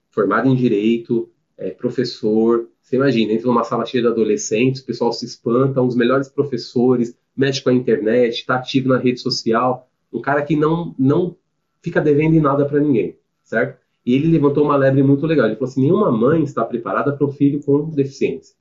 formado 0.10 0.48
em 0.48 0.56
direito, 0.56 1.30
é, 1.58 1.72
professor. 1.72 2.70
Você 2.82 2.96
imagina, 2.96 3.34
entra 3.34 3.48
numa 3.48 3.64
sala 3.64 3.86
cheia 3.86 4.04
de 4.04 4.10
adolescentes, 4.10 4.82
o 4.82 4.86
pessoal 4.86 5.12
se 5.12 5.26
espanta, 5.26 5.82
um 5.82 5.88
dos 5.88 5.96
melhores 5.96 6.30
professores, 6.30 7.18
mexe 7.36 7.62
com 7.62 7.70
a 7.70 7.74
internet, 7.74 8.36
está 8.36 8.56
ativo 8.56 8.90
na 8.90 8.98
rede 8.98 9.20
social, 9.20 9.90
um 10.14 10.22
cara 10.22 10.42
que 10.44 10.56
não, 10.56 10.96
não 10.98 11.36
fica 11.82 12.00
devendo 12.00 12.36
em 12.36 12.40
nada 12.40 12.66
para 12.66 12.80
ninguém, 12.80 13.18
certo? 13.44 13.80
E 14.06 14.14
ele 14.14 14.28
levantou 14.28 14.64
uma 14.64 14.76
lebre 14.76 15.02
muito 15.02 15.26
legal. 15.26 15.48
Ele 15.48 15.56
falou 15.56 15.70
assim: 15.70 15.82
nenhuma 15.82 16.12
mãe 16.12 16.44
está 16.44 16.64
preparada 16.64 17.12
para 17.16 17.26
um 17.26 17.32
filho 17.32 17.62
com 17.64 17.90
deficiência. 17.90 18.56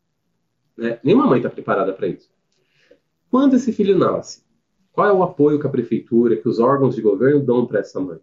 Né? 0.76 0.98
Nenhuma 1.04 1.26
mãe 1.26 1.38
está 1.38 1.50
preparada 1.50 1.92
para 1.92 2.08
isso. 2.08 2.30
Quando 3.30 3.54
esse 3.54 3.72
filho 3.72 3.98
nasce, 3.98 4.42
Qual 4.94 5.08
é 5.08 5.12
o 5.12 5.24
apoio 5.24 5.58
que 5.58 5.66
a 5.66 5.70
prefeitura, 5.70 6.36
que 6.36 6.48
os 6.48 6.60
órgãos 6.60 6.94
de 6.94 7.02
governo 7.02 7.44
dão 7.44 7.66
para 7.66 7.80
essa 7.80 8.00
mãe? 8.00 8.18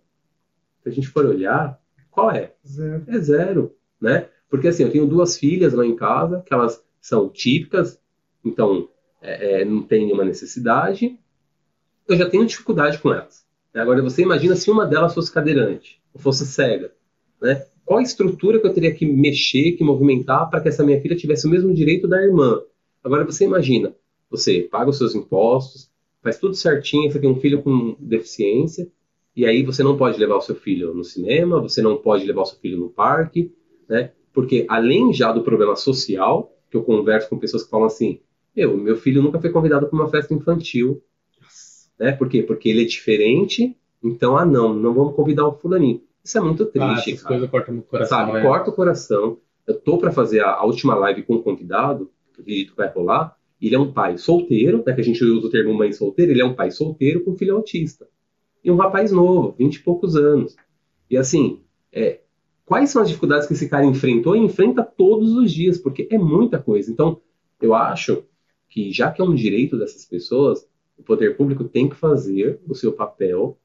Se 0.81 0.87
a 0.87 0.91
gente 0.91 1.09
for 1.09 1.25
olhar, 1.25 1.77
qual 2.09 2.31
é? 2.31 2.53
Zero. 2.65 3.03
É 3.07 3.19
zero, 3.19 3.75
né? 3.99 4.29
Porque 4.49 4.69
assim, 4.69 4.83
eu 4.83 4.91
tenho 4.91 5.05
duas 5.05 5.37
filhas 5.37 5.73
lá 5.73 5.85
em 5.85 5.97
casa, 5.97 6.41
que 6.45 6.53
elas 6.53 6.81
são 7.01 7.27
típicas, 7.27 7.99
então 8.43 8.87
é, 9.21 9.61
é, 9.61 9.65
não 9.65 9.83
tem 9.83 10.05
nenhuma 10.05 10.23
necessidade. 10.23 11.19
Eu 12.07 12.15
já 12.15 12.29
tenho 12.29 12.45
dificuldade 12.45 12.99
com 12.99 13.13
elas. 13.13 13.45
Agora 13.73 14.01
você 14.01 14.21
imagina 14.21 14.55
se 14.55 14.71
uma 14.71 14.85
delas 14.85 15.13
fosse 15.13 15.31
cadeirante, 15.31 16.01
ou 16.13 16.21
fosse 16.21 16.45
cega, 16.45 16.93
né? 17.41 17.65
Qual 17.83 17.99
a 17.99 18.03
estrutura 18.03 18.61
que 18.61 18.67
eu 18.67 18.73
teria 18.73 18.95
que 18.95 19.05
mexer, 19.05 19.73
que 19.73 19.83
movimentar 19.83 20.49
para 20.49 20.61
que 20.61 20.69
essa 20.69 20.85
minha 20.85 21.01
filha 21.01 21.17
tivesse 21.17 21.45
o 21.45 21.49
mesmo 21.49 21.73
direito 21.73 22.07
da 22.07 22.23
irmã? 22.23 22.61
Agora 23.03 23.25
você 23.25 23.43
imagina, 23.43 23.93
você 24.29 24.61
paga 24.61 24.89
os 24.89 24.97
seus 24.97 25.13
impostos, 25.13 25.90
faz 26.21 26.37
tudo 26.37 26.53
certinho, 26.53 27.11
você 27.11 27.19
tem 27.19 27.29
um 27.29 27.39
filho 27.39 27.61
com 27.61 27.95
deficiência, 27.99 28.89
e 29.35 29.45
aí 29.45 29.63
você 29.63 29.83
não 29.83 29.97
pode 29.97 30.19
levar 30.19 30.35
o 30.35 30.41
seu 30.41 30.55
filho 30.55 30.93
no 30.93 31.03
cinema, 31.03 31.59
você 31.59 31.81
não 31.81 31.97
pode 31.97 32.25
levar 32.25 32.41
o 32.41 32.45
seu 32.45 32.59
filho 32.59 32.77
no 32.77 32.89
parque, 32.89 33.53
né? 33.87 34.11
Porque 34.33 34.65
além 34.69 35.13
já 35.13 35.31
do 35.31 35.41
problema 35.41 35.75
social, 35.75 36.55
que 36.69 36.77
eu 36.77 36.83
converso 36.83 37.29
com 37.29 37.37
pessoas 37.37 37.63
que 37.63 37.69
falam 37.69 37.87
assim, 37.87 38.19
meu, 38.55 38.75
meu 38.77 38.97
filho 38.97 39.21
nunca 39.21 39.39
foi 39.39 39.49
convidado 39.49 39.87
para 39.87 39.95
uma 39.97 40.09
festa 40.09 40.33
infantil, 40.33 41.01
né? 41.99 42.11
Por 42.11 42.29
quê? 42.29 42.43
Porque 42.43 42.69
ele 42.69 42.83
é 42.83 42.85
diferente, 42.85 43.75
então, 44.03 44.37
ah 44.37 44.45
não, 44.45 44.73
não 44.73 44.93
vamos 44.93 45.15
convidar 45.15 45.47
o 45.47 45.53
fulaninho. 45.53 46.01
Isso 46.23 46.37
é 46.37 46.41
muito 46.41 46.65
triste, 46.65 47.11
ah, 47.11 47.13
essas 47.13 47.21
cara. 47.23 47.27
coisas 47.35 47.49
cortam 47.49 47.77
o 47.77 47.81
coração. 47.83 48.17
Sabe, 48.17 48.37
é. 48.37 48.41
corta 48.41 48.69
o 48.69 48.73
coração. 48.73 49.37
Eu 49.65 49.79
tô 49.79 49.97
para 49.97 50.11
fazer 50.11 50.41
a, 50.41 50.51
a 50.51 50.65
última 50.65 50.95
live 50.95 51.23
com 51.23 51.35
o 51.35 51.43
convidado, 51.43 52.11
que 52.33 52.41
acredito 52.41 52.71
que 52.71 52.77
vai 52.77 52.89
rolar. 52.89 53.35
Ele 53.61 53.75
é 53.75 53.79
um 53.79 53.91
pai 53.91 54.17
solteiro, 54.17 54.83
né, 54.85 54.93
que 54.93 55.01
a 55.01 55.03
gente 55.03 55.23
usa 55.23 55.47
o 55.47 55.49
termo 55.49 55.73
mãe 55.73 55.91
solteira, 55.91 56.31
ele 56.31 56.41
é 56.41 56.45
um 56.45 56.55
pai 56.55 56.71
solteiro 56.71 57.23
com 57.23 57.35
filho 57.35 57.55
autista. 57.55 58.07
E 58.63 58.71
um 58.71 58.75
rapaz 58.75 59.11
novo, 59.11 59.55
20 59.57 59.75
e 59.75 59.83
poucos 59.83 60.15
anos. 60.15 60.55
E 61.09 61.17
assim, 61.17 61.61
é, 61.91 62.21
quais 62.65 62.89
são 62.89 63.01
as 63.01 63.07
dificuldades 63.07 63.47
que 63.47 63.53
esse 63.53 63.69
cara 63.69 63.85
enfrentou 63.85 64.35
e 64.35 64.39
enfrenta 64.39 64.83
todos 64.83 65.33
os 65.33 65.51
dias, 65.51 65.77
porque 65.77 66.07
é 66.09 66.17
muita 66.17 66.57
coisa. 66.57 66.91
Então, 66.91 67.21
eu 67.61 67.73
acho 67.73 68.23
que, 68.69 68.91
já 68.91 69.11
que 69.11 69.21
é 69.21 69.25
um 69.25 69.35
direito 69.35 69.77
dessas 69.77 70.05
pessoas, 70.05 70.65
o 70.97 71.03
poder 71.03 71.35
público 71.35 71.63
tem 71.65 71.89
que 71.89 71.95
fazer 71.95 72.59
o 72.67 72.73
seu 72.73 72.93
papel 72.93 73.57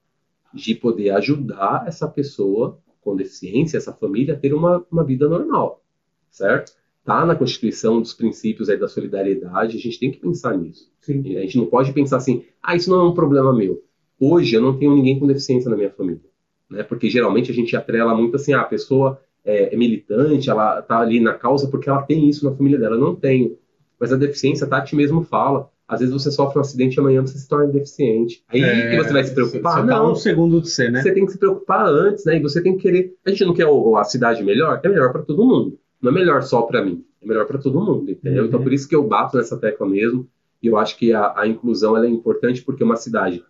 de 0.53 0.75
poder 0.75 1.11
ajudar 1.11 1.85
essa 1.87 2.09
pessoa 2.09 2.79
com 3.01 3.15
deficiência, 3.15 3.77
essa 3.77 3.93
família, 3.93 4.35
a 4.35 4.37
ter 4.37 4.53
uma, 4.53 4.85
uma 4.91 5.05
vida 5.05 5.29
normal, 5.29 5.83
certo? 6.31 6.73
Tá 7.07 7.25
na 7.25 7.37
Constituição 7.37 8.03
dos 8.03 8.13
princípios 8.13 8.69
aí 8.69 8.77
da 8.77 8.89
solidariedade, 8.89 9.77
a 9.77 9.81
gente 9.81 10.01
tem 10.01 10.11
que 10.11 10.19
pensar 10.19 10.59
nisso. 10.59 10.91
Sim. 11.01 11.37
A 11.37 11.43
gente 11.43 11.57
não 11.57 11.67
pode 11.67 11.93
pensar 11.93 12.17
assim, 12.17 12.45
ah, 12.61 12.75
isso 12.75 12.91
não 12.91 13.01
é 13.01 13.05
um 13.09 13.15
problema 13.15 13.55
meu. 13.55 13.81
Hoje 14.19 14.57
eu 14.57 14.61
não 14.61 14.77
tenho 14.77 14.93
ninguém 14.93 15.17
com 15.17 15.25
deficiência 15.25 15.71
na 15.71 15.77
minha 15.77 15.91
família, 15.91 16.21
né? 16.69 16.83
Porque 16.83 17.09
geralmente 17.09 17.49
a 17.49 17.55
gente 17.55 17.77
atrela 17.77 18.13
muito 18.13 18.35
assim, 18.35 18.55
ah, 18.55 18.63
a 18.63 18.65
pessoa 18.65 19.21
é, 19.45 19.73
é 19.73 19.77
militante, 19.77 20.51
ela 20.51 20.83
tá 20.83 20.99
ali 20.99 21.21
na 21.21 21.35
causa 21.35 21.69
porque 21.69 21.89
ela 21.89 22.03
tem 22.03 22.29
isso 22.29 22.45
na 22.45 22.57
família 22.57 22.77
dela. 22.77 22.97
Eu 22.97 23.01
não 23.01 23.15
tenho. 23.15 23.57
Mas 24.01 24.13
a 24.13 24.17
deficiência, 24.17 24.67
a 24.67 24.69
Tati 24.69 24.97
mesmo 24.97 25.23
fala, 25.23 25.71
às 25.87 26.01
vezes 26.01 26.13
você 26.13 26.33
sofre 26.33 26.59
um 26.59 26.63
acidente 26.63 26.97
e 26.97 27.01
amanhã 27.01 27.25
você 27.25 27.39
se 27.39 27.49
torna 27.49 27.69
deficiente. 27.69 28.43
Aí 28.49 28.61
É, 28.61 28.91
que 28.91 28.97
você 28.97 29.13
vai 29.13 29.23
se 29.23 29.33
preocupar? 29.33 29.75
Você 29.75 29.87
tá 29.87 29.97
não, 29.97 30.11
um 30.11 30.15
segundo 30.17 30.61
de 30.61 30.69
ser, 30.69 30.91
né? 30.91 31.03
você 31.03 31.15
tem 31.15 31.25
que 31.25 31.31
se 31.31 31.39
preocupar 31.39 31.87
antes, 31.87 32.25
né? 32.25 32.37
E 32.37 32.43
você 32.43 32.61
tem 32.61 32.77
que 32.77 32.83
querer. 32.83 33.15
A 33.25 33.31
gente 33.31 33.45
não 33.45 33.55
quer 33.55 33.69
a 33.69 34.05
cidade 34.05 34.43
melhor? 34.43 34.81
É 34.83 34.89
melhor 34.89 35.13
para 35.13 35.23
todo 35.23 35.47
mundo. 35.47 35.79
Não 36.07 36.13
é 36.13 36.15
melhor 36.15 36.41
só 36.45 36.63
para 36.63 36.85
mim. 36.85 37.05
É 37.21 37.27
melhor 37.27 37.47
para 37.47 37.59
todo 37.59 37.81
mundo, 37.81 38.09
entendeu? 38.09 38.43
Uhum. 38.43 38.49
Então 38.49 38.63
por 38.63 38.73
isso 38.73 38.89
que 38.89 38.95
eu 38.95 39.03
bato 39.03 39.37
nessa 39.37 39.57
tecla 39.57 39.89
mesmo. 39.89 40.29
E 40.63 40.69
eu 40.69 40.77
acho 40.77 40.97
que 40.97 41.13
a, 41.13 41.35
a 41.37 41.49
inclusão 41.49 41.97
é 41.97 42.09
importante 42.09 42.63
porque 42.63 42.85
uma 42.85 42.95
cidade 42.95 43.45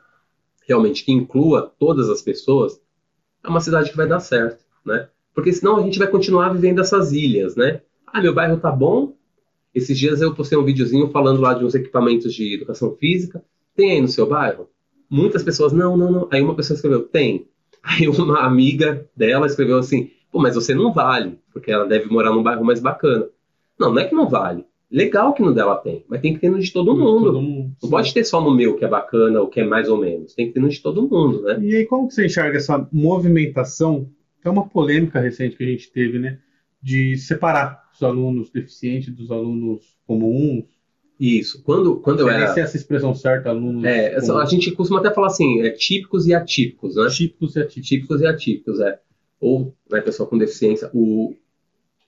realmente 0.66 1.04
que 1.04 1.12
inclua 1.12 1.70
todas 1.78 2.08
as 2.08 2.22
pessoas 2.22 2.80
é 3.44 3.48
uma 3.48 3.60
cidade 3.60 3.90
que 3.90 3.96
vai 3.96 4.08
dar 4.08 4.20
certo, 4.20 4.64
né? 4.86 5.08
Porque 5.34 5.52
senão 5.52 5.76
a 5.76 5.82
gente 5.82 5.98
vai 5.98 6.08
continuar 6.08 6.48
vivendo 6.48 6.80
essas 6.80 7.12
ilhas, 7.12 7.56
né? 7.56 7.82
Ah, 8.06 8.22
meu 8.22 8.32
bairro 8.32 8.58
tá 8.58 8.72
bom. 8.72 9.14
Esses 9.74 9.98
dias 9.98 10.22
eu 10.22 10.34
postei 10.34 10.56
um 10.56 10.64
videozinho 10.64 11.10
falando 11.10 11.42
lá 11.42 11.52
de 11.52 11.62
uns 11.62 11.74
equipamentos 11.74 12.32
de 12.32 12.54
educação 12.54 12.96
física. 12.96 13.44
Tem 13.74 13.92
aí 13.92 14.00
no 14.00 14.08
seu 14.08 14.26
bairro? 14.26 14.70
Muitas 15.10 15.42
pessoas, 15.42 15.74
não, 15.74 15.94
não, 15.94 16.10
não. 16.10 16.28
Aí 16.32 16.40
uma 16.40 16.54
pessoa 16.54 16.74
escreveu, 16.74 17.02
tem. 17.02 17.46
Aí 17.84 18.08
uma 18.08 18.40
amiga 18.40 19.06
dela 19.14 19.46
escreveu 19.46 19.76
assim, 19.76 20.10
pô, 20.36 20.42
mas 20.42 20.54
você 20.54 20.74
não 20.74 20.92
vale, 20.92 21.38
porque 21.52 21.70
ela 21.70 21.86
deve 21.86 22.08
morar 22.10 22.30
num 22.30 22.42
bairro 22.42 22.64
mais 22.64 22.80
bacana. 22.80 23.26
Não, 23.78 23.92
não 23.92 24.00
é 24.00 24.04
que 24.04 24.14
não 24.14 24.28
vale. 24.28 24.64
Legal 24.90 25.32
que 25.34 25.42
no 25.42 25.52
dela 25.52 25.76
tem, 25.76 26.04
mas 26.08 26.20
tem 26.20 26.34
que 26.34 26.40
ter 26.40 26.48
no 26.50 26.60
de 26.60 26.72
todo 26.72 26.96
mundo. 26.96 27.24
Todo 27.24 27.42
mundo. 27.42 27.72
Não 27.82 27.90
pode 27.90 28.14
ter 28.14 28.24
só 28.24 28.40
no 28.40 28.54
meu 28.54 28.76
que 28.76 28.84
é 28.84 28.88
bacana 28.88 29.40
ou 29.40 29.48
que 29.48 29.60
é 29.60 29.64
mais 29.64 29.88
ou 29.88 29.96
menos. 29.98 30.32
Tem 30.34 30.46
que 30.46 30.52
ter 30.52 30.60
no 30.60 30.68
de 30.68 30.80
todo 30.80 31.02
mundo, 31.02 31.42
né? 31.42 31.58
E 31.60 31.74
aí, 31.76 31.86
como 31.86 32.06
que 32.06 32.14
você 32.14 32.26
enxerga 32.26 32.56
essa 32.56 32.86
movimentação? 32.92 34.08
É 34.44 34.48
uma 34.48 34.68
polêmica 34.68 35.18
recente 35.18 35.56
que 35.56 35.64
a 35.64 35.66
gente 35.66 35.90
teve, 35.90 36.18
né? 36.20 36.38
De 36.80 37.16
separar 37.16 37.82
os 37.92 38.02
alunos 38.02 38.48
deficientes 38.50 39.12
dos 39.12 39.30
alunos 39.32 39.96
comuns. 40.06 40.64
Isso. 41.18 41.62
Quando, 41.64 41.96
quando 41.96 42.20
eu 42.20 42.28
era. 42.28 42.52
se 42.52 42.60
é 42.60 42.62
essa 42.62 42.76
expressão 42.76 43.14
certa, 43.14 43.48
alunos 43.48 43.82
É, 43.84 44.14
essa- 44.14 44.32
a 44.32 44.34
comuns. 44.36 44.50
gente 44.50 44.70
costuma 44.72 45.00
até 45.00 45.10
falar 45.10 45.28
assim, 45.28 45.62
é 45.62 45.70
típicos 45.70 46.26
e 46.28 46.34
atípicos, 46.34 46.94
né? 46.94 47.08
típicos 47.08 47.56
e 47.56 47.60
atípicos. 47.60 47.88
Típicos 47.88 48.20
e 48.20 48.26
atípicos, 48.26 48.80
é. 48.80 49.00
Ou, 49.40 49.74
né, 49.90 50.00
pessoa 50.00 50.28
com 50.28 50.38
deficiência. 50.38 50.90
O, 50.94 51.34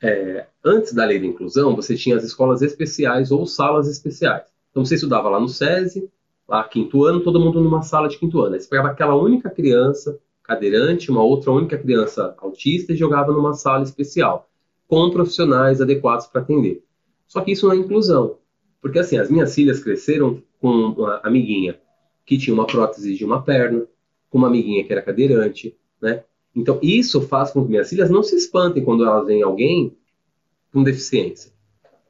é, 0.02 0.46
antes 0.64 0.92
da 0.92 1.04
lei 1.04 1.18
da 1.18 1.26
inclusão, 1.26 1.74
você 1.76 1.96
tinha 1.96 2.16
as 2.16 2.24
escolas 2.24 2.62
especiais 2.62 3.30
ou 3.30 3.46
salas 3.46 3.88
especiais. 3.88 4.44
Então, 4.70 4.84
você 4.84 4.94
estudava 4.94 5.28
lá 5.28 5.40
no 5.40 5.48
SESI, 5.48 6.08
lá 6.48 6.64
quinto 6.64 7.04
ano, 7.04 7.20
todo 7.20 7.40
mundo 7.40 7.60
numa 7.60 7.82
sala 7.82 8.08
de 8.08 8.18
quinto 8.18 8.40
ano. 8.40 8.54
Aí 8.54 8.60
você 8.60 8.68
pegava 8.68 8.88
aquela 8.88 9.14
única 9.14 9.50
criança 9.50 10.18
cadeirante, 10.42 11.10
uma 11.10 11.22
outra 11.22 11.52
única 11.52 11.76
criança 11.76 12.34
autista 12.38 12.92
e 12.92 12.96
jogava 12.96 13.32
numa 13.32 13.52
sala 13.52 13.82
especial, 13.82 14.48
com 14.86 15.10
profissionais 15.10 15.80
adequados 15.80 16.26
para 16.26 16.40
atender. 16.40 16.82
Só 17.26 17.42
que 17.42 17.52
isso 17.52 17.66
não 17.66 17.74
é 17.74 17.76
inclusão. 17.76 18.38
Porque, 18.80 18.98
assim, 18.98 19.18
as 19.18 19.30
minhas 19.30 19.54
filhas 19.54 19.80
cresceram 19.80 20.42
com 20.60 20.70
uma 20.70 21.20
amiguinha 21.22 21.78
que 22.24 22.38
tinha 22.38 22.54
uma 22.54 22.66
prótese 22.66 23.14
de 23.14 23.24
uma 23.24 23.42
perna, 23.42 23.86
com 24.30 24.38
uma 24.38 24.48
amiguinha 24.48 24.84
que 24.84 24.92
era 24.92 25.02
cadeirante, 25.02 25.76
né? 26.00 26.24
Então, 26.54 26.78
isso 26.82 27.20
faz 27.22 27.50
com 27.50 27.64
que 27.64 27.70
minhas 27.70 27.88
filhas 27.88 28.10
não 28.10 28.22
se 28.22 28.34
espantem 28.36 28.84
quando 28.84 29.04
elas 29.04 29.26
veem 29.26 29.42
alguém 29.42 29.96
com 30.72 30.82
deficiência. 30.82 31.52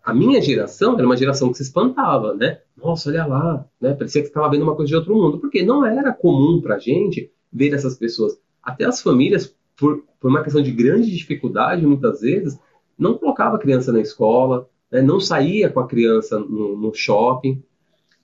A 0.02 0.14
minha 0.14 0.40
geração 0.40 0.94
era 0.94 1.04
uma 1.04 1.16
geração 1.16 1.50
que 1.50 1.58
se 1.58 1.64
espantava, 1.64 2.34
né? 2.34 2.60
Nossa, 2.76 3.10
olha 3.10 3.26
lá, 3.26 3.66
né? 3.80 3.92
Parecia 3.92 4.22
que 4.22 4.28
estava 4.28 4.48
vendo 4.48 4.62
uma 4.62 4.74
coisa 4.74 4.88
de 4.88 4.96
outro 4.96 5.14
mundo, 5.14 5.38
porque 5.38 5.62
não 5.62 5.84
era 5.84 6.12
comum 6.12 6.60
pra 6.60 6.78
gente 6.78 7.30
ver 7.52 7.74
essas 7.74 7.96
pessoas. 7.96 8.38
Até 8.62 8.84
as 8.84 9.02
famílias, 9.02 9.54
por, 9.76 10.02
por 10.18 10.30
uma 10.30 10.42
questão 10.42 10.62
de 10.62 10.72
grande 10.72 11.14
dificuldade, 11.14 11.86
muitas 11.86 12.20
vezes, 12.20 12.58
não 12.98 13.18
colocava 13.18 13.56
a 13.56 13.58
criança 13.58 13.92
na 13.92 14.00
escola, 14.00 14.68
né? 14.90 15.02
não 15.02 15.20
saía 15.20 15.68
com 15.68 15.80
a 15.80 15.86
criança 15.86 16.38
no, 16.38 16.76
no 16.76 16.94
shopping. 16.94 17.62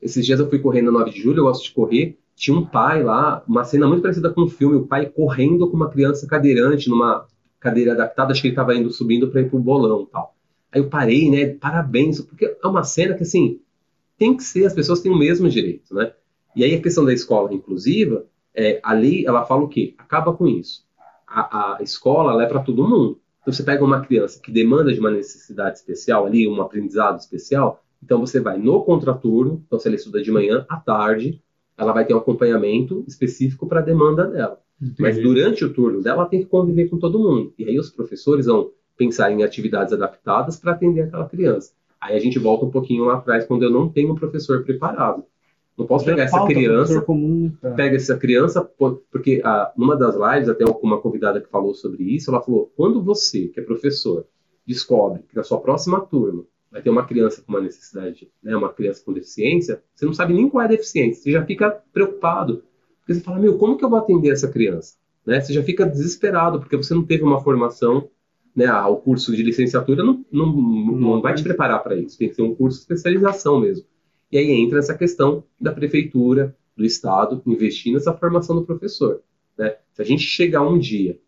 Esses 0.01 0.25
dias 0.25 0.41
eu 0.41 0.49
fui 0.49 0.59
correndo 0.59 0.91
na 0.91 1.01
9 1.01 1.11
de 1.11 1.21
julho, 1.21 1.41
eu 1.41 1.45
gosto 1.45 1.65
de 1.65 1.73
correr, 1.73 2.19
tinha 2.35 2.57
um 2.57 2.65
pai 2.65 3.03
lá, 3.03 3.43
uma 3.47 3.65
cena 3.65 3.87
muito 3.87 4.03
parecida 4.03 4.31
com 4.31 4.43
um 4.43 4.49
filme, 4.49 4.77
o 4.77 4.87
pai 4.87 5.07
correndo 5.07 5.71
com 5.71 5.77
uma 5.77 5.91
criança 5.91 6.27
cadeirante 6.27 6.89
numa 6.89 7.27
cadeira 7.61 7.93
adaptada, 7.93 8.33
acho 8.33 8.43
que 8.43 8.49
ele 8.49 8.53
estava 8.53 8.75
indo 8.75 8.91
subindo 8.91 9.31
para 9.31 9.41
ir 9.41 9.49
pro 9.49 9.59
bolão 9.59 10.03
e 10.03 10.07
tal. 10.13 10.35
Aí 10.73 10.81
eu 10.81 10.89
parei, 10.89 11.31
né? 11.31 11.55
Parabéns, 11.55 12.21
porque 12.21 12.57
é 12.63 12.67
uma 12.67 12.83
cena 12.83 13.15
que 13.15 13.23
assim 13.23 13.61
tem 14.19 14.37
que 14.37 14.43
ser, 14.43 14.65
as 14.67 14.75
pessoas 14.75 15.01
têm 15.01 15.11
o 15.11 15.17
mesmo 15.17 15.49
direito, 15.49 15.95
né? 15.95 16.13
E 16.55 16.63
aí 16.65 16.75
a 16.75 16.81
questão 16.81 17.05
da 17.05 17.13
escola 17.13 17.53
inclusiva, 17.53 18.27
é, 18.55 18.81
a 18.83 18.93
lei 18.93 19.27
ela 19.27 19.45
fala 19.45 19.63
o 19.63 19.69
quê? 19.69 19.95
Acaba 19.99 20.33
com 20.33 20.47
isso. 20.47 20.85
A, 21.27 21.79
a 21.79 21.83
escola 21.83 22.43
é 22.43 22.47
para 22.47 22.61
todo 22.61 22.87
mundo. 22.87 23.21
Então 23.43 23.53
você 23.53 23.63
pega 23.63 23.85
uma 23.85 24.01
criança 24.01 24.41
que 24.41 24.51
demanda 24.51 24.93
de 24.93 25.01
uma 25.01 25.11
necessidade 25.11 25.79
especial 25.79 26.27
ali, 26.27 26.49
um 26.49 26.61
aprendizado 26.63 27.19
especial, 27.19 27.85
então 28.03 28.21
você 28.21 28.41
vai 28.41 28.59
no 28.59 28.83
contraturno, 28.85 29.63
então 29.67 29.79
ela 29.85 29.95
estuda 29.95 30.23
de 30.23 30.31
manhã, 30.31 30.65
à 30.69 30.77
tarde, 30.77 31.43
ela 31.77 31.93
vai 31.93 32.05
ter 32.05 32.15
um 32.15 32.19
acompanhamento 32.19 33.05
específico 33.07 33.67
para 33.67 33.81
a 33.81 33.83
demanda 33.83 34.27
dela. 34.27 34.61
Mas 34.99 35.17
Entendi. 35.19 35.23
durante 35.23 35.65
o 35.65 35.73
turno 35.73 36.03
dela, 36.03 36.23
ela 36.23 36.29
tem 36.29 36.41
que 36.41 36.47
conviver 36.47 36.89
com 36.89 36.99
todo 36.99 37.19
mundo. 37.19 37.53
E 37.59 37.65
aí 37.65 37.79
os 37.79 37.91
professores 37.91 38.47
vão 38.47 38.71
pensar 38.97 39.31
em 39.33 39.43
atividades 39.43 39.93
adaptadas 39.93 40.57
para 40.57 40.73
atender 40.73 41.03
aquela 41.03 41.29
criança. 41.29 41.73
Aí 42.01 42.17
a 42.17 42.21
gente 42.21 42.39
volta 42.39 42.67
um 42.67 42.71
pouquinho 42.71 43.05
lá 43.05 43.15
atrás, 43.15 43.47
quando 43.47 43.63
eu 43.63 43.71
não 43.71 43.89
tenho 43.89 44.13
um 44.13 44.15
professor 44.15 44.63
preparado. 44.63 45.25
Não 45.77 45.87
posso 45.87 46.05
pegar 46.05 46.23
essa 46.23 46.45
criança, 46.47 47.01
comum 47.01 47.51
pra- 47.61 47.73
pega 47.73 47.97
essa 47.97 48.17
criança, 48.17 48.63
porque 49.11 49.41
ah, 49.45 49.73
numa 49.77 49.97
das 49.97 50.15
lives, 50.15 50.49
até 50.49 50.65
uma 50.83 51.01
convidada 51.01 51.41
que 51.41 51.49
falou 51.49 51.75
sobre 51.75 52.05
isso, 52.05 52.31
ela 52.31 52.41
falou: 52.41 52.73
quando 52.77 53.03
você, 53.03 53.49
que 53.49 53.59
é 53.59 53.63
professor, 53.63 54.25
descobre 54.65 55.23
que 55.29 55.35
na 55.35 55.43
sua 55.43 55.61
próxima 55.61 56.01
turma 56.01 56.45
vai 56.75 56.83
ter 56.83 56.91
uma 56.91 57.07
criança 57.07 57.41
com 57.41 57.53
uma 57.53 57.61
necessidade, 57.61 58.29
né, 58.43 58.57
uma 58.57 58.69
criança 58.69 59.01
com 59.05 59.13
deficiência, 59.13 59.81
você 59.95 60.05
não 60.05 60.13
sabe 60.13 60.35
nem 60.35 60.49
qual 60.49 60.61
é 60.61 60.65
a 60.65 60.69
deficiência, 60.69 61.23
você 61.23 61.31
já 61.31 61.47
fica 61.47 61.71
preocupado. 61.93 62.65
Porque 62.99 63.15
você 63.15 63.21
fala: 63.21 63.39
meu, 63.39 63.57
como 63.57 63.79
que 63.79 63.85
eu 63.85 63.89
vou 63.89 63.99
atender 64.01 64.31
essa 64.31 64.49
criança? 64.49 64.97
Né? 65.25 65.41
Você 65.41 65.53
já 65.53 65.63
fica 65.63 65.87
desesperado, 65.87 66.59
porque 66.59 66.77
você 66.77 66.93
não 66.93 67.05
teve 67.05 67.23
uma 67.23 67.41
formação. 67.41 68.11
Né, 68.57 68.67
ah, 68.67 68.89
o 68.89 68.97
curso 68.97 69.35
de 69.35 69.43
licenciatura 69.43 70.05
não, 70.05 70.25
não, 70.31 70.47
não 70.47 71.21
vai 71.21 71.35
te 71.35 71.43
preparar 71.43 71.83
para 71.83 71.97
isso, 71.97 72.17
tem 72.17 72.29
que 72.29 72.37
ser 72.37 72.43
um 72.43 72.55
curso 72.55 72.79
de 72.79 72.83
especialização 72.83 73.61
mesmo. 73.61 73.85
E 74.31 74.39
aí 74.39 74.51
entra 74.51 74.79
essa 74.79 74.97
questão 74.97 75.45
da 75.61 75.73
prefeitura 75.73 76.57
do 76.77 76.85
Estado 76.85 77.43
investir 77.47 77.93
nessa 77.93 78.13
formação 78.13 78.55
do 78.55 78.65
professor. 78.65 79.23
Né? 79.59 79.77
Se 79.93 80.03
a 80.03 80.05
gente 80.05 80.23
chegar 80.23 80.63
um 80.63 80.79
dia 80.79 81.19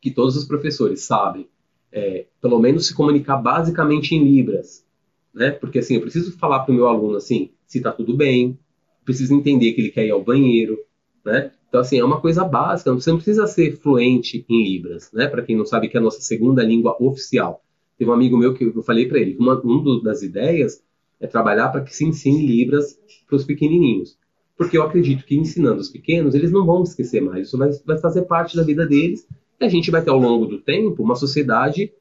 que 0.00 0.12
todos 0.12 0.36
os 0.36 0.44
professores 0.44 1.02
sabem, 1.02 1.48
é, 1.94 2.26
pelo 2.42 2.58
menos 2.58 2.88
se 2.88 2.94
comunicar 2.94 3.36
basicamente 3.36 4.16
em 4.16 4.24
Libras, 4.24 4.84
né? 5.32 5.52
Porque 5.52 5.78
assim, 5.78 5.94
eu 5.94 6.00
preciso 6.00 6.36
falar 6.36 6.60
para 6.60 6.72
o 6.72 6.74
meu 6.74 6.88
aluno 6.88 7.16
assim, 7.16 7.52
se 7.66 7.78
está 7.78 7.92
tudo 7.92 8.16
bem, 8.16 8.58
preciso 9.04 9.32
entender 9.32 9.72
que 9.72 9.80
ele 9.80 9.90
quer 9.90 10.04
ir 10.04 10.10
ao 10.10 10.22
banheiro, 10.22 10.76
né? 11.24 11.52
Então 11.68 11.80
assim, 11.80 11.98
é 11.98 12.04
uma 12.04 12.20
coisa 12.20 12.44
básica, 12.44 12.92
você 12.92 13.10
não 13.10 13.18
precisa 13.18 13.46
ser 13.46 13.76
fluente 13.76 14.44
em 14.48 14.64
Libras, 14.64 15.12
né? 15.12 15.28
Para 15.28 15.42
quem 15.42 15.56
não 15.56 15.64
sabe 15.64 15.88
que 15.88 15.96
é 15.96 16.00
a 16.00 16.02
nossa 16.02 16.20
segunda 16.20 16.64
língua 16.64 16.96
oficial. 17.00 17.62
Teve 17.96 18.10
um 18.10 18.14
amigo 18.14 18.36
meu 18.36 18.54
que 18.54 18.64
eu 18.64 18.82
falei 18.82 19.06
para 19.06 19.20
ele 19.20 19.36
uma, 19.38 19.60
uma 19.60 20.02
das 20.02 20.22
ideias 20.22 20.82
é 21.20 21.28
trabalhar 21.28 21.68
para 21.68 21.82
que 21.82 21.94
se 21.94 22.04
ensine 22.04 22.44
Libras 22.44 22.98
para 23.26 23.36
os 23.36 23.44
pequenininhos. 23.44 24.18
Porque 24.56 24.76
eu 24.76 24.82
acredito 24.82 25.24
que 25.24 25.36
ensinando 25.36 25.80
os 25.80 25.90
pequenos, 25.90 26.34
eles 26.34 26.50
não 26.50 26.66
vão 26.66 26.82
esquecer 26.82 27.20
mais. 27.20 27.48
Isso 27.48 27.58
vai, 27.58 27.70
vai 27.84 27.98
fazer 27.98 28.22
parte 28.22 28.56
da 28.56 28.62
vida 28.62 28.86
deles. 28.86 29.26
E 29.60 29.64
a 29.64 29.68
gente 29.68 29.90
vai 29.90 30.02
ter, 30.02 30.10
ao 30.10 30.18
longo 30.18 30.46
do 30.46 30.60
tempo, 30.60 31.02
uma 31.02 31.16
sociedade 31.16 31.92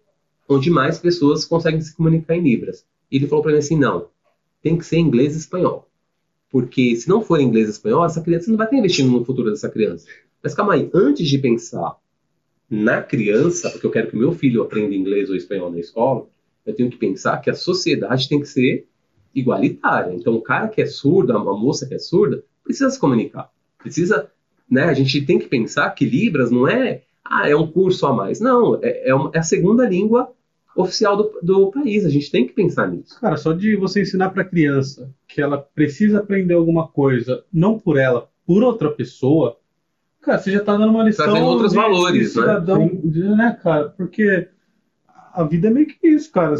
onde 0.47 0.69
mais 0.69 0.97
pessoas 0.97 1.45
conseguem 1.45 1.81
se 1.81 1.95
comunicar 1.95 2.35
em 2.35 2.41
Libras. 2.41 2.85
E 3.11 3.17
ele 3.17 3.27
falou 3.27 3.43
para 3.43 3.53
mim 3.53 3.59
assim: 3.59 3.77
não, 3.77 4.07
tem 4.61 4.77
que 4.77 4.85
ser 4.85 4.97
inglês 4.97 5.35
e 5.35 5.39
espanhol. 5.39 5.87
Porque 6.49 6.95
se 6.95 7.09
não 7.09 7.21
for 7.21 7.39
inglês 7.39 7.67
e 7.67 7.71
espanhol, 7.71 8.05
essa 8.05 8.21
criança 8.21 8.49
não 8.49 8.57
vai 8.57 8.67
estar 8.67 8.77
investindo 8.77 9.09
no 9.09 9.25
futuro 9.25 9.49
dessa 9.49 9.69
criança. 9.69 10.07
Mas 10.41 10.53
calma 10.53 10.73
aí, 10.73 10.89
antes 10.93 11.27
de 11.27 11.37
pensar 11.37 11.97
na 12.69 13.01
criança, 13.01 13.69
porque 13.69 13.85
eu 13.85 13.91
quero 13.91 14.09
que 14.09 14.15
meu 14.15 14.33
filho 14.33 14.61
aprenda 14.61 14.93
inglês 14.93 15.29
ou 15.29 15.35
espanhol 15.35 15.71
na 15.71 15.79
escola, 15.79 16.27
eu 16.65 16.73
tenho 16.73 16.89
que 16.89 16.97
pensar 16.97 17.39
que 17.39 17.49
a 17.49 17.55
sociedade 17.55 18.29
tem 18.29 18.39
que 18.39 18.47
ser 18.47 18.87
igualitária. 19.33 20.13
Então, 20.13 20.33
o 20.35 20.41
cara 20.41 20.67
que 20.67 20.81
é 20.81 20.85
surdo, 20.85 21.33
a 21.33 21.57
moça 21.57 21.87
que 21.87 21.93
é 21.93 21.99
surda, 21.99 22.43
precisa 22.63 22.89
se 22.89 22.99
comunicar. 22.99 23.51
Precisa, 23.77 24.31
né? 24.69 24.83
A 24.83 24.93
gente 24.93 25.25
tem 25.25 25.39
que 25.39 25.47
pensar 25.47 25.89
que 25.91 26.05
Libras 26.05 26.51
não 26.51 26.67
é, 26.67 27.03
ah, 27.25 27.49
é 27.49 27.55
um 27.55 27.67
curso 27.67 28.05
a 28.05 28.13
mais. 28.13 28.39
Não, 28.39 28.79
é, 28.81 29.09
é, 29.09 29.15
uma, 29.15 29.31
é 29.33 29.39
a 29.39 29.43
segunda 29.43 29.87
língua 29.87 30.31
oficial 30.75 31.15
do, 31.15 31.39
do, 31.41 31.71
país. 31.71 32.05
A 32.05 32.09
gente 32.09 32.31
tem 32.31 32.45
que 32.45 32.53
pensar 32.53 32.87
nisso. 32.87 33.19
Cara, 33.19 33.37
só 33.37 33.53
de 33.53 33.75
você 33.75 34.01
ensinar 34.01 34.31
para 34.31 34.41
a 34.41 34.47
criança 34.47 35.09
que 35.27 35.41
ela 35.41 35.57
precisa 35.57 36.19
aprender 36.19 36.53
alguma 36.53 36.87
coisa, 36.87 37.43
não 37.51 37.79
por 37.79 37.97
ela, 37.97 38.29
por 38.45 38.63
outra 38.63 38.91
pessoa, 38.91 39.57
cara, 40.21 40.37
você 40.37 40.51
já 40.51 40.59
está 40.59 40.75
dando 40.75 40.91
uma 40.91 41.03
lição. 41.03 41.25
Trazendo 41.25 41.45
outros 41.45 41.71
de, 41.71 41.77
valores, 41.77 42.19
de 42.19 42.33
cidadão, 42.33 42.79
né? 43.03 43.35
né, 43.35 43.59
cara? 43.61 43.89
Porque 43.89 44.47
a 45.33 45.43
vida 45.43 45.67
é 45.67 45.71
meio 45.71 45.87
que 45.87 46.07
isso, 46.07 46.31
cara. 46.31 46.55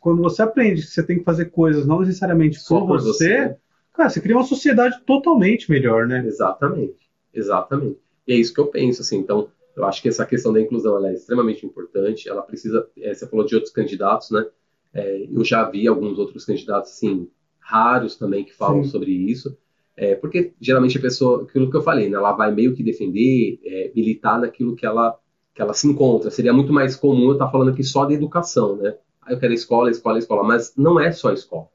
Quando 0.00 0.22
você 0.22 0.42
aprende 0.42 0.82
que 0.82 0.88
você 0.88 1.02
tem 1.02 1.18
que 1.18 1.24
fazer 1.24 1.46
coisas 1.46 1.86
não 1.86 2.00
necessariamente 2.00 2.58
Só 2.58 2.80
por, 2.80 3.00
você, 3.00 3.12
você, 3.12 3.56
cara, 3.92 4.08
você 4.08 4.20
cria 4.20 4.36
uma 4.36 4.44
sociedade 4.44 5.00
totalmente 5.06 5.70
melhor, 5.70 6.06
né? 6.06 6.24
Exatamente, 6.26 7.10
exatamente. 7.32 7.98
E 8.26 8.32
é 8.32 8.36
isso 8.36 8.54
que 8.54 8.60
eu 8.60 8.66
penso, 8.66 9.02
assim. 9.02 9.18
Então, 9.18 9.48
eu 9.76 9.84
acho 9.84 10.02
que 10.02 10.08
essa 10.08 10.26
questão 10.26 10.52
da 10.52 10.60
inclusão 10.60 11.04
é 11.04 11.14
extremamente 11.14 11.64
importante. 11.64 12.28
Ela 12.28 12.42
precisa. 12.42 12.86
É, 12.98 13.14
você 13.14 13.26
falou 13.26 13.44
de 13.44 13.54
outros 13.54 13.72
candidatos, 13.72 14.30
né? 14.30 14.46
É, 14.94 15.26
eu 15.30 15.44
já 15.44 15.68
vi 15.68 15.88
alguns 15.88 16.18
outros 16.18 16.44
candidatos, 16.44 16.90
assim, 16.90 17.28
raros 17.58 18.16
também 18.16 18.44
que 18.44 18.54
falam 18.54 18.84
Sim. 18.84 18.90
sobre 18.90 19.10
isso. 19.10 19.56
É, 19.96 20.14
porque 20.14 20.52
geralmente 20.60 20.98
a 20.98 21.00
pessoa, 21.00 21.42
aquilo 21.42 21.70
que 21.70 21.76
eu 21.76 21.82
falei, 21.82 22.08
né, 22.08 22.16
ela 22.16 22.32
vai 22.32 22.52
meio 22.52 22.74
que 22.74 22.82
defender, 22.82 23.60
é, 23.64 23.92
militar 23.94 24.40
naquilo 24.40 24.74
que 24.74 24.86
ela 24.86 25.18
que 25.54 25.60
ela 25.60 25.74
se 25.74 25.86
encontra. 25.86 26.30
Seria 26.30 26.52
muito 26.52 26.72
mais 26.72 26.96
comum 26.96 27.26
eu 27.26 27.32
estar 27.32 27.50
falando 27.50 27.70
aqui 27.70 27.84
só 27.84 28.06
de 28.06 28.14
educação, 28.14 28.76
né? 28.76 28.96
Ah, 29.20 29.32
eu 29.32 29.38
quero 29.38 29.52
escola, 29.52 29.90
escola, 29.90 30.18
escola, 30.18 30.42
mas 30.42 30.74
não 30.76 30.98
é 30.98 31.12
só 31.12 31.32
escola. 31.32 31.68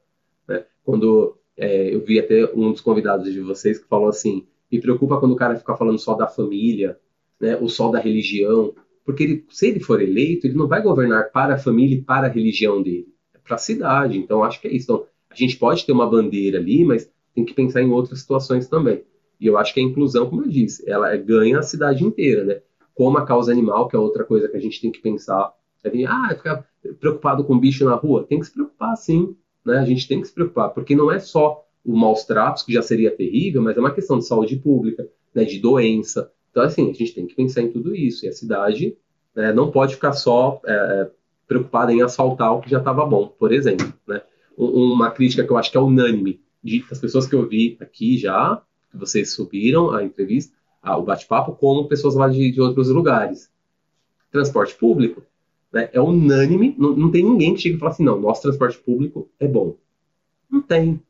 Né? 0.48 0.64
Quando 0.84 1.38
é, 1.56 1.94
eu 1.94 2.04
vi 2.04 2.18
até 2.18 2.44
um 2.54 2.72
dos 2.72 2.80
convidados 2.80 3.32
de 3.32 3.40
vocês 3.40 3.78
que 3.78 3.86
falou 3.86 4.08
assim, 4.08 4.46
me 4.70 4.80
preocupa 4.80 5.18
quando 5.18 5.32
o 5.32 5.36
cara 5.36 5.56
fica 5.56 5.76
falando 5.76 5.98
só 5.98 6.14
da 6.14 6.26
família, 6.26 6.98
né, 7.40 7.56
ou 7.56 7.68
só 7.68 7.90
da 7.90 7.98
religião, 7.98 8.74
porque 9.04 9.22
ele, 9.22 9.46
se 9.50 9.68
ele 9.68 9.80
for 9.80 10.02
eleito, 10.02 10.46
ele 10.46 10.56
não 10.56 10.66
vai 10.66 10.82
governar 10.82 11.30
para 11.30 11.54
a 11.54 11.58
família 11.58 11.96
e 11.96 12.02
para 12.02 12.26
a 12.26 12.30
religião 12.30 12.82
dele, 12.82 13.08
é 13.34 13.38
para 13.38 13.54
a 13.54 13.58
cidade. 13.58 14.18
Então 14.18 14.44
acho 14.44 14.60
que 14.60 14.68
é 14.68 14.72
isso. 14.72 14.84
Então, 14.84 15.06
a 15.30 15.34
gente 15.34 15.56
pode 15.56 15.86
ter 15.86 15.92
uma 15.92 16.08
bandeira 16.08 16.58
ali, 16.58 16.84
mas 16.84 17.10
tem 17.34 17.44
que 17.44 17.54
pensar 17.54 17.82
em 17.82 17.90
outras 17.90 18.20
situações 18.20 18.68
também. 18.68 19.04
E 19.40 19.46
eu 19.46 19.56
acho 19.56 19.72
que 19.72 19.80
a 19.80 19.82
inclusão, 19.82 20.28
como 20.28 20.42
eu 20.42 20.48
disse, 20.48 20.88
ela 20.90 21.16
ganha 21.16 21.58
a 21.58 21.62
cidade 21.62 22.04
inteira, 22.04 22.44
né? 22.44 22.60
como 22.98 23.16
a 23.16 23.24
causa 23.24 23.52
animal, 23.52 23.86
que 23.86 23.94
é 23.94 23.98
outra 23.98 24.24
coisa 24.24 24.48
que 24.48 24.56
a 24.56 24.60
gente 24.60 24.80
tem 24.80 24.90
que 24.90 25.00
pensar. 25.00 25.54
É, 25.84 26.04
ah, 26.04 26.34
ficar 26.34 26.66
preocupado 26.98 27.44
com 27.44 27.56
bicho 27.56 27.84
na 27.84 27.94
rua? 27.94 28.26
Tem 28.28 28.40
que 28.40 28.46
se 28.46 28.52
preocupar, 28.52 28.96
sim. 28.96 29.36
Né? 29.64 29.78
A 29.78 29.84
gente 29.84 30.08
tem 30.08 30.20
que 30.20 30.26
se 30.26 30.34
preocupar, 30.34 30.70
porque 30.70 30.96
não 30.96 31.10
é 31.10 31.20
só 31.20 31.64
o 31.88 31.96
maus 31.96 32.24
tratos, 32.24 32.62
que 32.62 32.72
já 32.72 32.82
seria 32.82 33.10
terrível, 33.10 33.62
mas 33.62 33.76
é 33.76 33.80
uma 33.80 33.94
questão 33.94 34.18
de 34.18 34.26
saúde 34.26 34.56
pública, 34.56 35.08
né, 35.34 35.44
de 35.44 35.58
doença. 35.58 36.30
Então, 36.50 36.62
assim, 36.62 36.90
a 36.90 36.92
gente 36.92 37.14
tem 37.14 37.26
que 37.26 37.34
pensar 37.34 37.62
em 37.62 37.72
tudo 37.72 37.94
isso. 37.96 38.26
E 38.26 38.28
a 38.28 38.32
cidade 38.32 38.94
né, 39.34 39.54
não 39.54 39.70
pode 39.70 39.94
ficar 39.94 40.12
só 40.12 40.60
é, 40.66 41.10
preocupada 41.46 41.90
em 41.90 42.02
asfaltar 42.02 42.54
o 42.54 42.60
que 42.60 42.68
já 42.68 42.78
estava 42.78 43.06
bom, 43.06 43.28
por 43.28 43.52
exemplo. 43.52 43.90
Né? 44.06 44.20
Uma 44.54 45.10
crítica 45.10 45.44
que 45.44 45.50
eu 45.50 45.56
acho 45.56 45.70
que 45.70 45.78
é 45.78 45.80
unânime 45.80 46.40
de, 46.62 46.84
das 46.86 46.98
pessoas 46.98 47.26
que 47.26 47.34
eu 47.34 47.48
vi 47.48 47.78
aqui 47.80 48.18
já, 48.18 48.60
que 48.90 48.98
vocês 48.98 49.32
subiram 49.32 49.90
a 49.90 50.04
entrevista, 50.04 50.54
o 50.84 51.02
bate-papo, 51.02 51.52
como 51.52 51.88
pessoas 51.88 52.14
lá 52.14 52.28
de, 52.28 52.50
de, 52.50 52.60
outros 52.60 52.88
lugares. 52.90 53.50
Transporte 54.30 54.74
público 54.74 55.22
né, 55.72 55.88
é 55.92 56.00
unânime, 56.00 56.74
não, 56.78 56.94
não 56.94 57.10
tem 57.10 57.24
ninguém 57.24 57.54
que 57.54 57.60
chegue 57.60 57.76
e 57.76 57.78
fale 57.78 57.92
assim, 57.92 58.04
não, 58.04 58.20
nosso 58.20 58.42
transporte 58.42 58.78
público 58.78 59.30
é 59.40 59.48
bom. 59.48 59.76
Não 60.50 60.60
tem. 60.60 61.00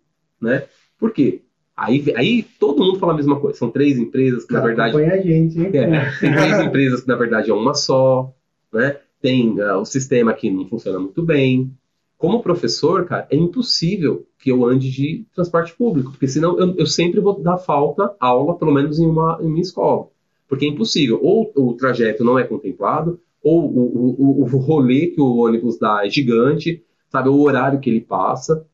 Né? 0.40 0.64
Por 0.98 1.12
quê? 1.12 1.42
Aí, 1.76 2.12
aí 2.16 2.42
todo 2.58 2.84
mundo 2.84 2.98
fala 2.98 3.12
a 3.12 3.16
mesma 3.16 3.38
coisa. 3.38 3.56
São 3.56 3.70
três 3.70 3.98
empresas 3.98 4.44
que, 4.44 4.52
na 4.52 4.60
verdade. 4.60 4.96
a 5.00 5.20
gente, 5.20 5.60
hein? 5.60 5.70
É, 5.72 6.10
tem 6.18 6.32
três 6.32 6.60
empresas 6.60 7.00
que, 7.02 7.08
na 7.08 7.14
verdade, 7.14 7.50
é 7.50 7.54
uma 7.54 7.72
só. 7.72 8.34
Né? 8.72 8.96
Tem 9.22 9.60
uh, 9.60 9.78
o 9.78 9.84
sistema 9.84 10.32
que 10.32 10.50
não 10.50 10.68
funciona 10.68 10.98
muito 10.98 11.22
bem. 11.22 11.72
Como 12.16 12.42
professor, 12.42 13.04
cara, 13.04 13.28
é 13.30 13.36
impossível 13.36 14.26
que 14.40 14.50
eu 14.50 14.64
ande 14.66 14.90
de 14.90 15.24
transporte 15.32 15.72
público, 15.76 16.10
porque 16.10 16.26
senão 16.26 16.58
eu, 16.58 16.74
eu 16.76 16.86
sempre 16.86 17.20
vou 17.20 17.40
dar 17.40 17.58
falta 17.58 18.12
aula, 18.18 18.58
pelo 18.58 18.72
menos 18.72 18.98
em 18.98 19.06
uma, 19.06 19.38
em 19.40 19.46
uma 19.46 19.60
escola. 19.60 20.08
Porque 20.48 20.64
é 20.64 20.68
impossível. 20.68 21.20
Ou 21.22 21.52
o 21.54 21.74
trajeto 21.74 22.24
não 22.24 22.36
é 22.36 22.42
contemplado, 22.42 23.20
ou 23.40 23.64
o, 23.64 24.40
o, 24.40 24.42
o 24.42 24.58
rolê 24.58 25.08
que 25.08 25.20
o 25.20 25.36
ônibus 25.36 25.78
dá 25.78 26.04
é 26.04 26.10
gigante, 26.10 26.82
sabe? 27.08 27.28
O 27.28 27.40
horário 27.40 27.78
que 27.78 27.88
ele 27.88 28.00
passa. 28.00 28.66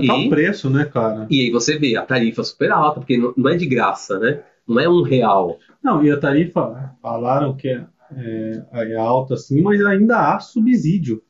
É 0.00 0.04
e, 0.04 0.26
o 0.26 0.28
preço, 0.28 0.70
né, 0.70 0.84
cara? 0.84 1.26
E 1.30 1.42
aí 1.42 1.50
você 1.50 1.78
vê 1.78 1.96
a 1.96 2.02
tarifa 2.02 2.42
super 2.44 2.70
alta, 2.70 3.00
porque 3.00 3.16
não, 3.16 3.48
é 3.48 3.56
de 3.56 3.66
graça, 3.66 4.18
né? 4.18 4.42
Não 4.66 4.78
é 4.78 4.88
um 4.88 5.02
real. 5.02 5.58
Não, 5.82 6.04
e 6.04 6.10
a 6.10 6.18
tarifa, 6.18 6.94
falaram 7.00 7.56
que 7.56 7.68
é, 7.68 7.84
é, 8.16 8.92
é 8.92 8.94
alta 8.96 9.36
sim, 9.36 9.62
mas 9.62 9.80
ainda 9.84 10.32
há 10.34 10.40
subsídio. 10.40 11.22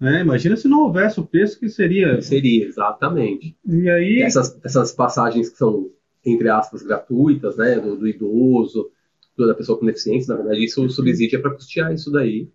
Né? 0.00 0.20
Imagina 0.20 0.56
se 0.56 0.68
não 0.68 0.82
houvesse 0.82 1.20
o 1.20 1.24
preço 1.24 1.58
que 1.58 1.68
seria. 1.68 2.20
Seria, 2.20 2.66
exatamente. 2.66 3.56
E 3.66 3.88
aí. 3.88 4.22
Essas, 4.22 4.58
essas 4.62 4.92
passagens 4.92 5.48
que 5.48 5.56
são, 5.56 5.90
entre 6.24 6.48
aspas, 6.48 6.82
gratuitas, 6.82 7.56
né? 7.56 7.76
Do, 7.78 7.96
do 7.96 8.06
idoso, 8.06 8.90
do, 9.36 9.46
da 9.46 9.54
pessoa 9.54 9.78
com 9.78 9.86
deficiência, 9.86 10.34
na 10.34 10.40
verdade, 10.40 10.64
isso 10.64 10.84
o 10.84 10.90
subsídio 10.90 11.38
é 11.38 11.42
para 11.42 11.52
custear 11.52 11.92
isso 11.92 12.10
daí. 12.10 12.48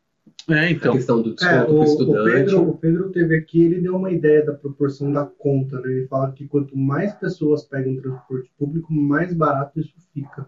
É, 0.50 0.72
então. 0.72 0.94
A 0.94 0.96
questão 0.96 1.22
do 1.22 1.34
desconto 1.34 1.72
é, 1.72 1.80
o, 1.80 1.84
estudante. 1.84 2.20
O 2.20 2.34
Pedro, 2.34 2.70
o 2.70 2.78
Pedro 2.78 3.10
teve 3.12 3.36
aqui, 3.38 3.62
ele 3.64 3.80
deu 3.80 3.96
uma 3.96 4.12
ideia 4.12 4.46
da 4.46 4.54
proporção 4.54 5.12
da 5.12 5.26
conta, 5.26 5.80
né? 5.80 5.92
Ele 5.92 6.08
fala 6.08 6.32
que 6.32 6.48
quanto 6.48 6.78
mais 6.78 7.14
pessoas 7.14 7.64
pegam 7.64 7.96
transporte 7.98 8.52
público, 8.58 8.92
mais 8.94 9.34
barato 9.34 9.80
isso 9.80 9.94
fica. 10.14 10.48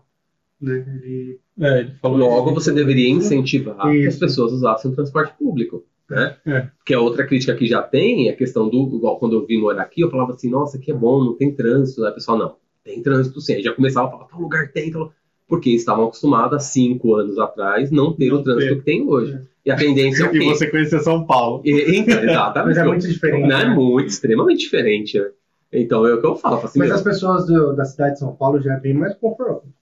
Né? 0.60 0.86
Ele, 1.04 1.40
é, 1.60 1.80
ele 1.80 1.92
falou 2.02 2.18
Logo, 2.18 2.54
você 2.54 2.72
deveria 2.72 3.10
incentivar 3.10 3.94
isso. 3.94 4.02
que 4.02 4.08
as 4.08 4.18
pessoas 4.18 4.52
usassem 4.54 4.92
o 4.92 4.96
transporte 4.96 5.34
público. 5.38 5.84
Né? 6.10 6.36
É. 6.46 6.68
Que 6.86 6.94
a 6.94 7.00
outra 7.00 7.26
crítica 7.26 7.56
que 7.56 7.66
já 7.66 7.82
tem 7.82 8.28
é 8.28 8.32
a 8.32 8.36
questão 8.36 8.70
do, 8.70 8.96
igual 8.96 9.18
quando 9.18 9.34
eu 9.34 9.46
vim 9.46 9.60
morar 9.60 9.84
aqui, 9.84 10.02
eu 10.02 10.12
falava 10.12 10.34
assim, 10.34 10.50
nossa, 10.50 10.78
aqui 10.78 10.92
é 10.92 10.94
bom, 10.96 11.24
não 11.24 11.36
tem 11.36 11.56
trânsito. 11.56 12.04
Aí 12.04 12.12
o 12.12 12.14
pessoal, 12.14 12.38
não, 12.38 12.56
tem 12.84 13.02
trânsito 13.02 13.40
sim. 13.40 13.54
Aí 13.54 13.64
já 13.64 13.74
começava 13.74 14.08
a 14.08 14.12
falar, 14.12 14.26
tal 14.26 14.42
lugar 14.42 14.72
tem, 14.72 14.92
tal... 14.92 15.12
porque 15.52 15.72
estavam 15.72 16.06
acostumados 16.06 16.56
há 16.56 16.60
cinco 16.60 17.14
anos 17.14 17.38
atrás 17.38 17.92
não 17.92 18.14
ter 18.14 18.30
não 18.30 18.38
o 18.38 18.42
trânsito 18.42 18.70
ter. 18.70 18.80
que 18.80 18.86
tem 18.86 19.06
hoje. 19.06 19.34
É. 19.34 19.42
E 19.66 19.70
a 19.72 19.76
tendência 19.76 20.24
é 20.24 20.28
o 20.28 20.32
quê? 20.32 20.38
E 20.38 20.46
você 20.46 20.72
conhecer 20.72 21.02
São 21.02 21.26
Paulo. 21.26 21.62
E, 21.66 21.98
então, 21.98 22.24
exatamente. 22.24 22.78
Mas 22.78 22.78
é 22.78 22.88
muito 22.88 23.06
diferente. 23.06 23.50
Não, 23.50 23.60
é 23.60 23.66
né? 23.66 23.76
muito, 23.76 24.08
extremamente 24.08 24.60
diferente. 24.60 25.20
Né? 25.20 25.30
Então 25.74 26.08
é 26.08 26.14
o 26.14 26.22
que 26.22 26.26
eu 26.26 26.38
falo. 26.38 26.56
Assim, 26.56 26.80
Mas 26.80 26.88
mesmo. 26.88 26.96
as 26.96 27.02
pessoas 27.02 27.46
do, 27.48 27.74
da 27.74 27.84
cidade 27.84 28.14
de 28.14 28.20
São 28.20 28.34
Paulo 28.34 28.62
já 28.62 28.76
é 28.76 28.80
bem 28.80 28.94
mais 28.94 29.14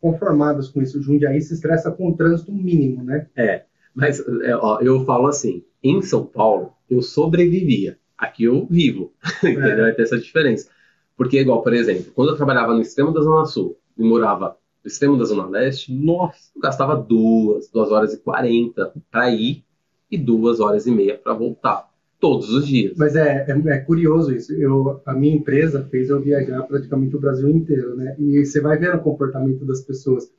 conformadas 0.01 0.69
com 0.69 0.81
isso. 0.81 0.97
O 0.97 1.03
Jundiaí 1.03 1.39
se 1.39 1.53
estressa 1.53 1.91
com 1.91 2.09
o 2.09 2.17
trânsito 2.17 2.51
mínimo, 2.51 3.03
né? 3.03 3.27
É. 3.37 3.61
Mas 3.93 4.19
é, 4.41 4.55
ó, 4.55 4.79
eu 4.81 5.05
falo 5.05 5.27
assim, 5.27 5.63
em 5.83 6.01
São 6.01 6.25
Paulo, 6.25 6.73
eu 6.89 7.03
sobrevivia. 7.03 7.95
Aqui 8.17 8.45
eu 8.45 8.65
vivo. 8.67 9.13
É. 9.43 9.51
Entendeu? 9.51 9.83
Vai 9.83 9.93
ter 9.93 10.01
essa 10.01 10.17
diferença. 10.17 10.67
Porque, 11.15 11.39
igual, 11.39 11.61
por 11.61 11.75
exemplo, 11.75 12.11
quando 12.15 12.29
eu 12.29 12.35
trabalhava 12.35 12.73
no 12.73 12.81
extremo 12.81 13.13
da 13.13 13.21
Zona 13.21 13.45
Sul 13.45 13.77
e 13.95 14.03
morava 14.03 14.57
extremo 14.85 15.17
da 15.17 15.25
Zona 15.25 15.45
Leste, 15.45 15.93
nossa, 15.93 16.51
eu 16.55 16.61
gastava 16.61 16.95
duas, 16.95 17.69
duas 17.69 17.91
horas 17.91 18.13
e 18.13 18.17
quarenta 18.19 18.93
para 19.11 19.29
ir 19.29 19.63
e 20.09 20.17
duas 20.17 20.59
horas 20.59 20.87
e 20.87 20.91
meia 20.91 21.17
para 21.17 21.33
voltar. 21.33 21.89
todos 22.19 22.49
os 22.49 22.67
dias. 22.67 22.97
Mas 22.97 23.15
é, 23.15 23.45
é, 23.47 23.69
é, 23.73 23.77
curioso 23.79 24.33
isso. 24.33 24.51
Eu, 24.53 25.01
a 25.05 25.13
minha 25.13 25.35
empresa 25.35 25.87
fez 25.89 26.09
eu 26.09 26.19
viajar 26.19 26.63
praticamente 26.63 27.15
o 27.15 27.19
Brasil 27.19 27.49
inteiro, 27.49 27.95
né? 27.95 28.15
E 28.19 28.45
você 28.45 28.59
vai 28.59 28.77
ver 28.77 28.93
o 28.93 29.01
comportamento 29.01 29.63
das 29.65 29.81
pessoas. 29.81 30.29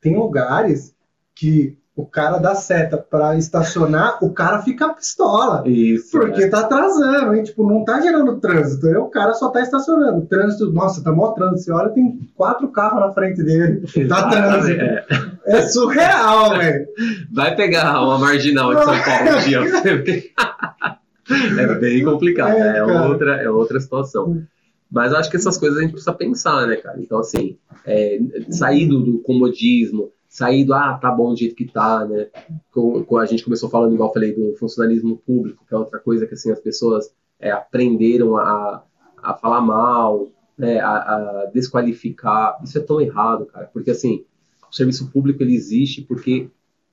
Tem 0.00 0.16
lugares 0.16 0.94
que 1.34 1.78
o 1.98 2.06
cara 2.06 2.38
dá 2.38 2.54
seta 2.54 2.96
para 2.96 3.36
estacionar, 3.36 4.22
o 4.22 4.32
cara 4.32 4.62
fica 4.62 4.88
pistola. 4.90 5.64
Isso. 5.66 6.12
Porque 6.12 6.44
é. 6.44 6.48
tá 6.48 6.60
atrasando, 6.60 7.34
hein? 7.34 7.42
Tipo, 7.42 7.68
não 7.68 7.84
tá 7.84 8.00
gerando 8.00 8.38
trânsito. 8.38 8.86
Aí 8.86 8.94
o 8.94 9.06
cara 9.06 9.34
só 9.34 9.48
tá 9.48 9.60
estacionando. 9.60 10.24
Trânsito, 10.26 10.70
nossa, 10.70 11.02
tá 11.02 11.10
mó 11.10 11.32
trânsito. 11.32 11.62
Você 11.62 11.72
olha, 11.72 11.88
tem 11.88 12.20
quatro 12.36 12.68
carros 12.68 13.00
na 13.00 13.12
frente 13.12 13.42
dele. 13.42 13.82
Tá 14.08 14.28
trânsito. 14.28 14.80
É, 14.80 15.06
é 15.46 15.62
surreal, 15.62 16.50
velho. 16.56 16.86
Vai 17.32 17.56
pegar 17.56 18.00
uma 18.00 18.16
marginal 18.16 18.72
de 18.76 18.84
São 18.84 19.02
Paulo 19.02 19.36
um 19.36 19.48
dia 19.48 19.60
pra 19.60 19.80
você 19.80 19.96
ver. 19.96 20.32
É 21.30 21.74
bem 21.74 22.02
complicado. 22.02 22.56
É, 22.56 22.78
é 22.78 22.82
outra, 22.82 23.42
é 23.42 23.50
outra 23.50 23.78
situação. 23.78 24.42
Mas 24.90 25.12
acho 25.12 25.28
que 25.28 25.36
essas 25.36 25.58
coisas 25.58 25.76
a 25.76 25.82
gente 25.82 25.90
precisa 25.90 26.14
pensar, 26.14 26.66
né, 26.66 26.76
cara? 26.76 26.98
Então, 26.98 27.18
assim, 27.18 27.58
é, 27.84 28.18
sair 28.48 28.86
do, 28.86 29.00
do 29.00 29.18
comodismo, 29.18 30.10
sair 30.38 30.64
do, 30.64 30.72
ah, 30.72 30.96
tá 30.96 31.10
bom 31.10 31.30
do 31.30 31.36
jeito 31.36 31.56
que 31.56 31.66
tá, 31.66 32.06
né? 32.06 32.28
Com, 32.70 33.02
com, 33.04 33.18
a 33.18 33.26
gente 33.26 33.42
começou 33.42 33.68
falando, 33.68 33.92
igual 33.92 34.08
eu 34.08 34.12
falei, 34.14 34.32
do 34.32 34.54
funcionalismo 34.56 35.16
público, 35.18 35.64
que 35.66 35.74
é 35.74 35.76
outra 35.76 35.98
coisa 35.98 36.26
que, 36.28 36.34
assim, 36.34 36.52
as 36.52 36.60
pessoas 36.60 37.12
é, 37.40 37.50
aprenderam 37.50 38.36
a, 38.36 38.84
a 39.20 39.34
falar 39.34 39.60
mal, 39.60 40.28
né, 40.56 40.78
a, 40.78 40.92
a, 40.92 41.50
desqualificar. 41.52 42.56
Isso 42.62 42.78
é 42.78 42.80
tão 42.80 43.00
errado, 43.00 43.46
cara, 43.46 43.68
porque, 43.72 43.90
assim, 43.90 44.24
o 44.70 44.74
serviço 44.74 45.10
público, 45.10 45.42
ele 45.42 45.56
existe 45.56 46.02
porque 46.02 46.48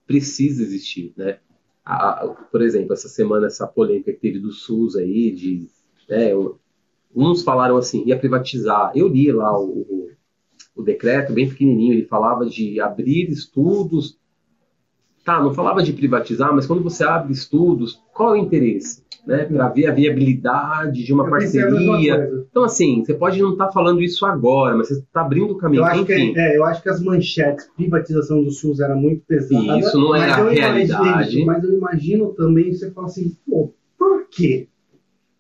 precisa 0.08 0.64
existir, 0.64 1.14
né? 1.16 1.38
A, 1.86 2.28
por 2.52 2.64
exemplo, 2.64 2.94
essa 2.94 3.08
semana, 3.08 3.46
essa 3.46 3.68
polêmica 3.68 4.12
que 4.12 4.20
teve 4.20 4.40
do 4.40 4.52
SUS 4.52 4.96
aí, 4.96 5.32
de, 5.32 5.68
né, 6.10 6.32
uns 7.16 7.44
falaram 7.44 7.78
assim, 7.78 8.04
ia 8.08 8.18
privatizar. 8.18 8.92
Eu 8.96 9.08
li 9.08 9.32
lá 9.32 9.56
o, 9.56 9.82
o 9.82 10.05
o 10.76 10.84
decreto, 10.84 11.34
bem 11.34 11.48
pequenininho, 11.48 11.94
ele 11.94 12.06
falava 12.06 12.46
de 12.46 12.80
abrir 12.82 13.30
estudos. 13.30 14.18
Tá, 15.24 15.42
não 15.42 15.54
falava 15.54 15.82
de 15.82 15.94
privatizar, 15.94 16.54
mas 16.54 16.68
quando 16.68 16.84
você 16.84 17.04
abre 17.04 17.34
estudos, 17.34 18.00
qual 18.14 18.36
é 18.36 18.40
o 18.40 18.44
interesse? 18.44 19.04
Né, 19.26 19.44
para 19.44 19.70
ver 19.70 19.88
a 19.88 19.92
viabilidade 19.92 21.04
de 21.04 21.12
uma 21.12 21.24
eu 21.24 21.30
parceria. 21.32 22.30
Então, 22.48 22.64
assim, 22.64 23.04
você 23.04 23.16
pode 23.16 23.42
não 23.42 23.54
estar 23.54 23.66
tá 23.66 23.72
falando 23.72 24.04
isso 24.04 24.24
agora, 24.24 24.76
mas 24.76 24.90
você 24.90 25.00
está 25.00 25.22
abrindo 25.22 25.54
o 25.54 25.58
caminho. 25.58 25.80
Eu 25.80 25.86
acho, 25.86 26.02
Enfim. 26.04 26.34
Que, 26.34 26.40
é, 26.40 26.56
eu 26.56 26.64
acho 26.64 26.84
que 26.84 26.90
as 26.90 27.02
manchetes, 27.02 27.68
privatização 27.76 28.44
do 28.44 28.52
SUS 28.52 28.80
era 28.80 28.94
muito 28.94 29.24
pesada. 29.26 29.80
Isso 29.80 29.98
não 30.00 30.16
é 30.16 30.30
a 30.30 30.48
realidade. 30.48 31.40
Isso, 31.40 31.46
mas 31.48 31.64
eu 31.64 31.76
imagino 31.76 32.36
também, 32.36 32.72
você 32.72 32.92
fala 32.92 33.08
assim, 33.08 33.36
pô, 33.50 33.74
por 33.98 34.28
quê? 34.30 34.68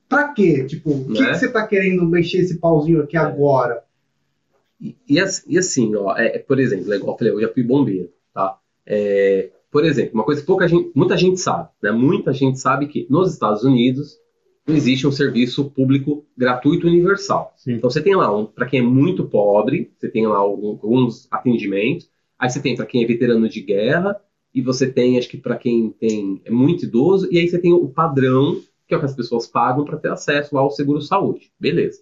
Pra 0.09 0.29
quê? 0.29 0.63
Tipo, 0.63 0.89
o 0.89 1.05
que, 1.05 1.21
né? 1.21 1.33
que, 1.33 1.37
você 1.37 1.45
está 1.45 1.67
querendo 1.67 2.03
mexer 2.07 2.39
esse 2.39 2.57
pauzinho 2.57 3.03
aqui 3.03 3.15
agora? 3.15 3.84
E, 4.79 4.95
e, 5.07 5.57
assim, 5.57 5.95
ó, 5.95 6.15
é, 6.17 6.35
é, 6.35 6.39
por 6.39 6.59
exemplo, 6.59 6.93
igual 6.93 7.13
eu 7.13 7.17
falei, 7.17 7.33
eu 7.33 7.41
já 7.41 7.53
fui 7.53 7.63
bombeiro, 7.63 8.09
tá? 8.33 8.57
É, 8.85 9.49
por 9.71 9.85
exemplo, 9.85 10.13
uma 10.13 10.23
coisa 10.23 10.41
que 10.41 10.47
pouca 10.47 10.67
gente, 10.67 10.91
muita 10.95 11.17
gente 11.17 11.39
sabe, 11.39 11.69
né? 11.81 11.91
Muita 11.91 12.33
gente 12.33 12.59
sabe 12.59 12.87
que 12.87 13.07
nos 13.09 13.33
Estados 13.33 13.63
Unidos 13.63 14.17
não 14.67 14.75
existe 14.75 15.05
um 15.05 15.11
serviço 15.11 15.69
público 15.71 16.25
gratuito 16.37 16.87
universal. 16.87 17.53
Sim. 17.57 17.73
Então 17.73 17.89
você 17.89 18.01
tem 18.01 18.15
lá 18.15 18.35
um, 18.35 18.45
para 18.45 18.65
quem 18.65 18.79
é 18.79 18.83
muito 18.83 19.25
pobre, 19.25 19.91
você 19.97 20.09
tem 20.09 20.25
lá 20.25 20.37
alguns 20.37 21.27
atendimentos. 21.31 22.09
Aí 22.37 22.49
você 22.49 22.59
tem 22.61 22.75
para 22.75 22.85
quem 22.85 23.03
é 23.03 23.07
veterano 23.07 23.47
de 23.47 23.61
guerra 23.61 24.19
e 24.53 24.61
você 24.61 24.91
tem, 24.91 25.17
acho 25.17 25.29
que 25.29 25.37
para 25.37 25.57
quem 25.57 25.91
tem 25.91 26.41
é 26.43 26.51
muito 26.51 26.85
idoso 26.85 27.27
e 27.31 27.37
aí 27.37 27.47
você 27.47 27.59
tem 27.59 27.73
o 27.73 27.89
padrão 27.89 28.61
que 28.87 28.93
é 28.93 28.97
o 28.97 28.99
que 28.99 29.05
as 29.05 29.15
pessoas 29.15 29.47
pagam 29.47 29.83
para 29.83 29.97
ter 29.97 30.11
acesso 30.11 30.57
ao 30.57 30.69
seguro 30.69 31.01
saúde. 31.01 31.51
Beleza. 31.59 32.01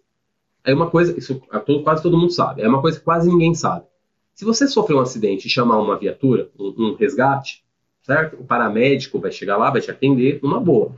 É 0.65 0.73
uma 0.73 0.89
coisa, 0.89 1.17
isso 1.17 1.41
quase 1.83 2.01
todo 2.01 2.17
mundo 2.17 2.31
sabe, 2.31 2.61
é 2.61 2.67
uma 2.67 2.81
coisa 2.81 2.97
que 2.97 3.03
quase 3.03 3.29
ninguém 3.29 3.53
sabe. 3.53 3.85
Se 4.33 4.45
você 4.45 4.67
sofrer 4.67 4.95
um 4.95 5.01
acidente 5.01 5.47
e 5.47 5.49
chamar 5.49 5.79
uma 5.79 5.97
viatura, 5.97 6.49
um, 6.57 6.73
um 6.77 6.95
resgate, 6.95 7.63
certo? 8.01 8.39
O 8.39 8.45
paramédico 8.45 9.19
vai 9.19 9.31
chegar 9.31 9.57
lá, 9.57 9.69
vai 9.69 9.81
te 9.81 9.91
atender 9.91 10.39
numa 10.41 10.59
boa. 10.59 10.95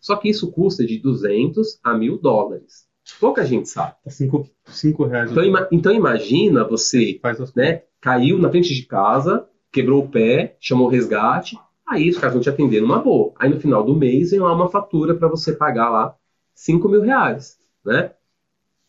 Só 0.00 0.16
que 0.16 0.28
isso 0.28 0.50
custa 0.50 0.84
de 0.84 0.98
200 0.98 1.78
a 1.82 1.94
mil 1.94 2.18
dólares. 2.18 2.86
Pouca 3.20 3.44
gente 3.44 3.68
sabe. 3.68 3.94
Tá 4.02 4.10
cinco, 4.10 4.48
cinco 4.66 5.04
reais. 5.04 5.30
Então, 5.30 5.44
ima, 5.44 5.68
então 5.70 5.92
imagina 5.92 6.64
você, 6.64 7.20
né, 7.54 7.82
caiu 8.00 8.38
na 8.38 8.50
frente 8.50 8.74
de 8.74 8.82
casa, 8.86 9.46
quebrou 9.70 10.04
o 10.04 10.08
pé, 10.08 10.56
chamou 10.58 10.86
o 10.86 10.90
resgate, 10.90 11.58
aí 11.86 12.08
os 12.08 12.16
caras 12.16 12.34
vão 12.34 12.42
te 12.42 12.48
atender 12.48 12.80
numa 12.80 12.98
boa. 12.98 13.32
Aí 13.38 13.48
no 13.48 13.60
final 13.60 13.82
do 13.82 13.94
mês 13.94 14.30
vem 14.30 14.40
lá 14.40 14.52
uma 14.54 14.70
fatura 14.70 15.14
para 15.14 15.28
você 15.28 15.52
pagar 15.52 15.90
lá 15.90 16.14
5 16.54 16.88
mil 16.88 17.02
reais, 17.02 17.58
né? 17.84 18.12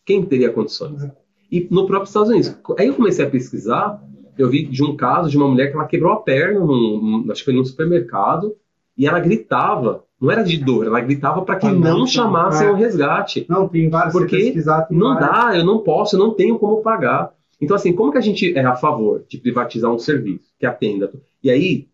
Quem 0.05 0.23
teria 0.23 0.51
condições? 0.51 1.09
E 1.51 1.67
no 1.71 1.87
próprio 1.87 2.07
Estados 2.07 2.29
Unidos. 2.29 2.55
Aí 2.77 2.87
eu 2.87 2.93
comecei 2.93 3.25
a 3.25 3.29
pesquisar, 3.29 4.01
eu 4.37 4.49
vi 4.49 4.65
de 4.65 4.83
um 4.83 4.95
caso 4.95 5.29
de 5.29 5.37
uma 5.37 5.47
mulher 5.47 5.71
que 5.71 5.75
ela 5.75 5.87
quebrou 5.87 6.13
a 6.13 6.17
perna, 6.17 6.59
num, 6.59 7.25
acho 7.31 7.41
que 7.41 7.45
foi 7.45 7.53
num 7.55 7.65
supermercado, 7.65 8.55
e 8.97 9.07
ela 9.07 9.19
gritava. 9.19 10.03
Não 10.21 10.31
era 10.31 10.43
de 10.43 10.57
dor, 10.57 10.85
ela 10.85 11.01
gritava 11.01 11.41
para 11.41 11.57
que 11.57 11.65
ah, 11.65 11.73
não, 11.73 11.99
não 11.99 12.07
chamassem 12.07 12.67
é. 12.67 12.71
o 12.71 12.75
resgate. 12.75 13.45
Não, 13.49 13.67
tem 13.67 13.89
vários 13.89 14.13
Porque 14.13 14.53
não 14.89 15.13
vários. 15.13 15.29
dá, 15.29 15.57
eu 15.57 15.65
não 15.65 15.79
posso, 15.79 16.15
eu 16.15 16.19
não 16.19 16.33
tenho 16.33 16.57
como 16.57 16.81
pagar. 16.81 17.33
Então, 17.59 17.75
assim, 17.75 17.93
como 17.93 18.11
que 18.11 18.17
a 18.17 18.21
gente 18.21 18.57
é 18.57 18.65
a 18.65 18.75
favor 18.75 19.23
de 19.27 19.37
privatizar 19.37 19.91
um 19.91 19.99
serviço 19.99 20.45
que 20.59 20.65
atenda? 20.65 21.11
E 21.43 21.49
aí, 21.49 21.87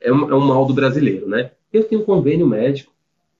é 0.00 0.12
um, 0.12 0.30
é 0.30 0.34
um 0.34 0.40
mal 0.40 0.64
do 0.64 0.74
brasileiro, 0.74 1.28
né? 1.28 1.52
Eu 1.72 1.84
tenho 1.84 2.02
um 2.02 2.04
convênio 2.04 2.46
médico, 2.46 2.92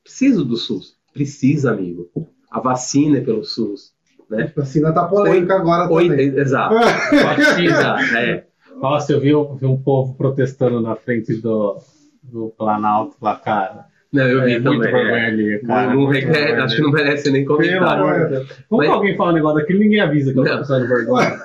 preciso 0.02 0.44
do 0.44 0.56
SUS. 0.56 0.96
Precisa, 1.12 1.70
amigo 1.70 2.08
a 2.52 2.60
vacina 2.60 3.18
é 3.18 3.20
pelo 3.22 3.42
SUS. 3.42 3.92
Né? 4.28 4.52
A 4.54 4.60
vacina 4.60 4.92
tá 4.92 5.04
polêmica 5.04 5.54
agora 5.54 5.88
também. 5.88 6.36
Exato. 6.36 6.74
Vacina, 6.76 8.18
é. 8.18 8.44
Nossa, 8.80 9.12
eu 9.12 9.20
vi, 9.20 9.30
vi, 9.58 9.66
um 9.66 9.76
povo 9.76 10.14
protestando 10.14 10.80
na 10.80 10.94
frente 10.94 11.34
do, 11.34 11.78
do 12.22 12.52
Planalto 12.56 13.16
lá, 13.22 13.36
cara. 13.36 13.86
Não, 14.12 14.26
eu 14.28 14.44
vi 14.44 14.52
é, 14.52 14.60
também. 14.60 14.78
Muito 14.78 14.92
vergonha 14.92 15.16
é. 15.16 15.26
ali, 15.26 15.60
cara. 15.60 15.94
Não, 15.94 16.02
não 16.02 16.10
acho 16.64 16.76
que 16.76 16.82
não 16.82 16.90
merece 16.90 17.30
nem 17.30 17.44
comentar. 17.44 17.98
Como 18.68 18.82
Mas... 18.82 18.90
alguém 18.90 19.16
fala 19.16 19.30
um 19.30 19.34
negócio 19.34 19.58
daquilo, 19.58 19.78
ninguém 19.78 20.00
avisa 20.00 20.32
que 20.32 20.38
eu 20.38 20.44
tô 20.44 20.50
passando 20.50 20.88
vergonha. 20.88 21.40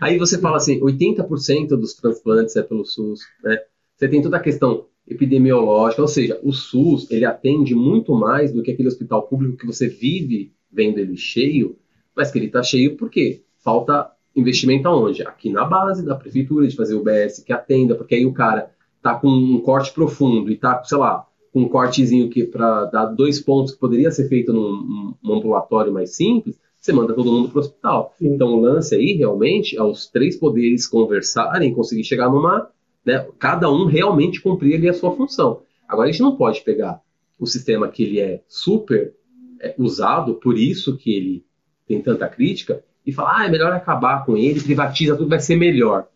Aí 0.00 0.18
você 0.18 0.38
fala 0.38 0.56
assim, 0.56 0.80
80% 0.80 1.68
dos 1.68 1.94
transplantes 1.94 2.56
é 2.56 2.62
pelo 2.62 2.84
SUS, 2.84 3.20
né? 3.44 3.58
Você 3.96 4.08
tem 4.08 4.22
toda 4.22 4.36
a 4.36 4.40
questão 4.40 4.86
epidemiológica, 5.06 6.02
ou 6.02 6.08
seja, 6.08 6.38
o 6.42 6.52
SUS 6.52 7.10
ele 7.10 7.24
atende 7.24 7.74
muito 7.74 8.14
mais 8.14 8.52
do 8.52 8.62
que 8.62 8.72
aquele 8.72 8.88
hospital 8.88 9.22
público 9.22 9.56
que 9.56 9.66
você 9.66 9.88
vive 9.88 10.52
vendo 10.70 10.98
ele 10.98 11.16
cheio, 11.16 11.76
mas 12.14 12.30
que 12.30 12.38
ele 12.38 12.46
está 12.46 12.62
cheio 12.62 12.96
porque 12.96 13.42
falta 13.58 14.10
investimento 14.34 14.88
aonde? 14.88 15.22
Aqui 15.22 15.50
na 15.50 15.64
base 15.64 16.04
da 16.04 16.14
prefeitura, 16.14 16.66
de 16.66 16.76
fazer 16.76 16.94
o 16.94 17.02
BS 17.02 17.42
que 17.44 17.52
atenda, 17.52 17.94
porque 17.94 18.14
aí 18.14 18.26
o 18.26 18.32
cara 18.32 18.70
tá 19.00 19.14
com 19.14 19.28
um 19.28 19.60
corte 19.60 19.92
profundo 19.92 20.50
e 20.50 20.56
tá, 20.56 20.82
sei 20.84 20.98
lá, 20.98 21.26
com 21.52 21.62
um 21.62 21.68
cortezinho 21.68 22.28
que 22.28 22.44
para 22.44 22.84
dar 22.86 23.06
dois 23.06 23.40
pontos 23.40 23.72
que 23.72 23.80
poderia 23.80 24.10
ser 24.10 24.28
feito 24.28 24.52
num, 24.52 25.14
num 25.22 25.34
ambulatório 25.34 25.92
mais 25.92 26.14
simples, 26.14 26.58
você 26.78 26.92
manda 26.92 27.14
todo 27.14 27.32
mundo 27.32 27.48
para 27.48 27.58
o 27.58 27.60
hospital. 27.60 28.14
Sim. 28.18 28.34
Então 28.34 28.48
o 28.48 28.60
lance 28.60 28.94
aí 28.94 29.14
realmente 29.14 29.76
é 29.76 29.82
os 29.82 30.06
três 30.08 30.36
poderes 30.36 30.86
conversarem, 30.86 31.74
conseguir 31.74 32.04
chegar 32.04 32.28
numa 32.28 32.68
né, 33.06 33.26
cada 33.38 33.70
um 33.70 33.86
realmente 33.86 34.40
cumprir 34.40 34.74
ali 34.74 34.88
a 34.88 34.92
sua 34.92 35.14
função. 35.14 35.62
Agora, 35.88 36.08
a 36.08 36.12
gente 36.12 36.20
não 36.20 36.36
pode 36.36 36.62
pegar 36.62 37.00
o 37.38 37.46
sistema 37.46 37.88
que 37.88 38.02
ele 38.02 38.20
é 38.20 38.42
super 38.48 39.14
é, 39.60 39.74
usado, 39.78 40.34
por 40.34 40.58
isso 40.58 40.96
que 40.96 41.14
ele 41.14 41.46
tem 41.86 42.02
tanta 42.02 42.28
crítica, 42.28 42.82
e 43.06 43.12
falar, 43.12 43.42
ah, 43.42 43.46
é 43.46 43.50
melhor 43.50 43.72
acabar 43.72 44.24
com 44.24 44.36
ele, 44.36 44.60
privatiza 44.60 45.16
tudo, 45.16 45.30
vai 45.30 45.38
ser 45.38 45.54
melhor. 45.54 46.08